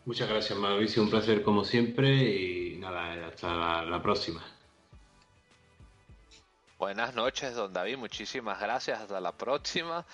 Muchas 0.07 0.29
gracias, 0.29 0.57
Mauricio. 0.57 1.03
Un 1.03 1.09
placer 1.09 1.43
como 1.43 1.65
siempre 1.65 2.09
y 2.09 2.77
nada, 2.77 3.27
hasta 3.27 3.83
la, 3.83 4.01
próxima. 4.01 4.41
Buenas 6.79 7.13
noches, 7.13 7.53
don 7.53 7.73
David. 7.73 7.97
Muchísimas 7.97 8.57
gracias. 8.57 9.01
Hasta 9.01 9.19
la 9.19 9.33
próxima. 9.33 10.05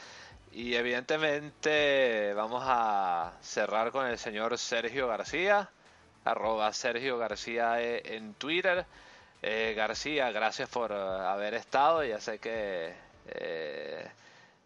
Y 0.52 0.74
evidentemente 0.74 2.34
vamos 2.34 2.64
a 2.66 3.34
cerrar 3.44 3.92
con 3.92 4.08
el 4.08 4.18
señor 4.18 4.58
Sergio 4.58 5.08
García, 5.08 5.70
arroba 6.26 6.74
Sergio 6.74 7.20
García 7.20 7.80
e- 7.80 8.16
en 8.16 8.34
Twitter. 8.34 8.88
Eh, 9.44 9.76
García, 9.78 10.32
gracias 10.32 10.70
por 10.70 10.92
eh, 10.92 10.96
haber 10.96 11.54
estado. 11.54 12.04
Ya 12.04 12.20
sé 12.20 12.40
que 12.40 12.96
eh, 13.28 14.08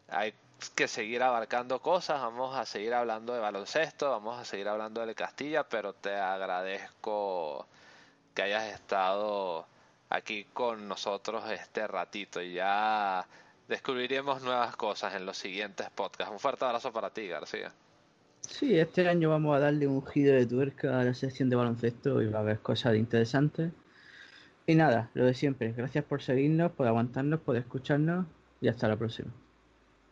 hay 0.07 0.33
que 0.75 0.87
seguir 0.87 1.23
abarcando 1.23 1.81
cosas. 1.81 2.21
Vamos 2.21 2.55
a 2.55 2.65
seguir 2.65 2.93
hablando 2.93 3.33
de 3.33 3.39
baloncesto, 3.39 4.09
vamos 4.09 4.39
a 4.39 4.45
seguir 4.45 4.67
hablando 4.67 5.05
de 5.05 5.15
Castilla, 5.15 5.63
pero 5.63 5.93
te 5.93 6.15
agradezco 6.15 7.67
que 8.33 8.41
hayas 8.43 8.73
estado 8.73 9.65
aquí 10.09 10.45
con 10.53 10.87
nosotros 10.87 11.49
este 11.49 11.87
ratito 11.87 12.41
y 12.41 12.53
ya 12.53 13.27
descubriremos 13.67 14.41
nuevas 14.41 14.75
cosas 14.75 15.15
en 15.15 15.25
los 15.25 15.37
siguientes 15.37 15.89
podcasts. 15.89 16.31
Un 16.31 16.39
fuerte 16.39 16.65
abrazo 16.65 16.91
para 16.91 17.09
ti, 17.09 17.27
García. 17.27 17.71
Sí, 18.41 18.79
este 18.79 19.07
año 19.09 19.29
vamos 19.29 19.55
a 19.55 19.59
darle 19.59 19.87
un 19.87 20.05
giro 20.05 20.33
de 20.33 20.45
tuerca 20.45 20.99
a 20.99 21.03
la 21.03 21.13
sección 21.13 21.49
de 21.49 21.55
baloncesto 21.55 22.21
y 22.21 22.27
va 22.27 22.39
a 22.39 22.41
haber 22.41 22.59
cosas 22.59 22.95
interesantes. 22.95 23.71
Y 24.65 24.75
nada, 24.75 25.09
lo 25.13 25.25
de 25.25 25.33
siempre. 25.33 25.73
Gracias 25.73 26.03
por 26.05 26.21
seguirnos, 26.21 26.71
por 26.71 26.87
aguantarnos, 26.87 27.39
por 27.41 27.57
escucharnos 27.57 28.25
y 28.61 28.67
hasta 28.67 28.87
la 28.87 28.95
próxima. 28.95 29.31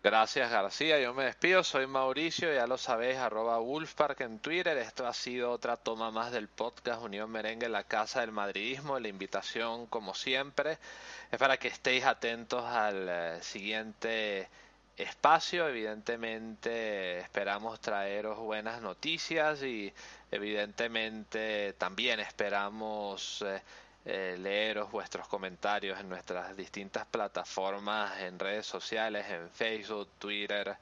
Gracias 0.06 0.52
García, 0.52 1.00
yo 1.00 1.16
me 1.16 1.24
despido, 1.24 1.64
soy 1.64 1.88
Mauricio, 1.88 2.54
ya 2.54 2.68
lo 2.68 2.78
sabéis, 2.78 3.18
arroba 3.18 3.58
Wolfpark 3.58 4.22
en 4.22 4.38
Twitter. 4.38 4.78
Esto 4.78 5.08
ha 5.08 5.14
sido 5.16 5.50
otra 5.50 5.78
toma 5.78 6.12
más 6.12 6.32
del 6.32 6.48
podcast 6.48 7.02
Unión 7.02 7.32
Merengue, 7.32 7.68
la 7.70 7.86
Casa 7.86 8.22
del 8.22 8.32
Madridismo. 8.32 9.00
La 9.00 9.08
invitación, 9.08 9.88
como 9.88 10.14
siempre, 10.14 10.78
es 11.32 11.40
para 11.40 11.58
que 11.58 11.70
estéis 11.70 12.06
atentos 12.06 12.64
al 12.64 13.08
eh, 13.10 13.40
siguiente 13.42 14.48
espacio. 14.96 15.68
Evidentemente 15.68 17.18
esperamos 17.22 17.80
traeros 17.80 18.38
buenas 18.38 18.84
noticias 18.84 19.64
y 19.64 19.92
evidentemente 20.30 21.74
también 21.80 22.20
esperamos... 22.20 23.42
eh, 23.42 23.60
eh, 24.06 24.38
leeros 24.40 24.92
vuestros 24.92 25.28
comentarios 25.28 26.00
en 26.00 26.08
nuestras 26.08 26.56
distintas 26.56 27.08
plataformas, 27.08 28.20
en 28.22 28.38
redes 28.38 28.68
sociales, 28.68 29.26
en 29.30 29.50
Facebook, 29.50 30.10
Twitter, 30.20 30.78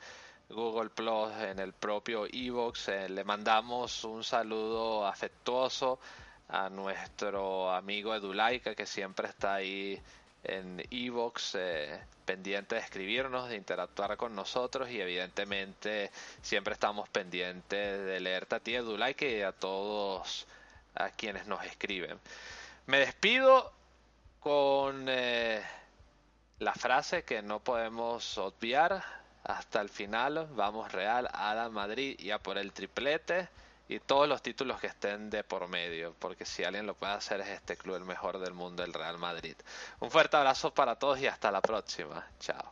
Google 0.50 0.90
Plus, 0.90 1.32
en 1.42 1.60
el 1.60 1.72
propio 1.72 2.26
Evox. 2.26 2.90
Eh, 2.90 3.08
le 3.08 3.24
mandamos 3.24 4.04
un 4.04 4.26
saludo 4.26 5.08
afectuoso 5.08 6.00
a 6.50 6.70
nuestro 6.70 7.72
amigo 7.72 8.14
Edulaika 8.14 8.76
que 8.76 8.86
siempre 8.86 9.30
está 9.30 9.56
ahí 9.56 10.00
en 10.44 10.84
Evox, 10.92 11.56
eh, 11.56 12.02
pendiente 12.26 12.76
de 12.76 12.82
escribirnos, 12.82 13.48
de 13.48 13.56
interactuar 13.56 14.18
con 14.18 14.36
nosotros 14.36 14.90
y 14.90 15.00
evidentemente 15.00 16.12
siempre 16.42 16.74
estamos 16.74 17.08
pendientes 17.08 18.06
de 18.06 18.20
leerte 18.20 18.56
a 18.56 18.60
ti 18.60 18.76
Edulaika 18.76 19.26
y 19.26 19.42
a 19.42 19.54
todos 19.54 20.46
a 20.96 21.10
quienes 21.10 21.48
nos 21.48 21.64
escriben. 21.66 22.20
Me 22.86 23.00
despido 23.00 23.72
con 24.40 25.06
eh, 25.08 25.64
la 26.60 26.74
frase 26.74 27.24
que 27.24 27.42
no 27.42 27.60
podemos 27.60 28.38
obviar 28.38 29.04
hasta 29.44 29.82
el 29.82 29.90
final. 29.90 30.48
Vamos 30.52 30.92
Real, 30.92 31.30
Ada 31.32 31.70
Madrid 31.70 32.16
y 32.20 32.32
a 32.32 32.40
por 32.40 32.58
el 32.58 32.74
triplete 32.74 33.48
y 33.88 34.00
todos 34.00 34.28
los 34.28 34.42
títulos 34.42 34.80
que 34.80 34.88
estén 34.88 35.30
de 35.30 35.44
por 35.44 35.68
medio, 35.68 36.16
porque 36.20 36.46
si 36.46 36.64
alguien 36.64 36.88
lo 36.88 36.96
puede 36.96 37.14
hacer 37.14 37.42
es 37.42 37.50
este 37.50 37.78
club 37.78 37.96
el 37.96 38.06
mejor 38.06 38.40
del 38.40 38.54
mundo, 38.54 38.84
el 38.84 38.94
Real 38.94 39.18
Madrid. 39.18 39.56
Un 40.00 40.10
fuerte 40.10 40.38
abrazo 40.38 40.74
para 40.74 40.96
todos 40.96 41.20
y 41.20 41.28
hasta 41.28 41.52
la 41.52 41.62
próxima. 41.62 42.26
Chao. 42.40 42.72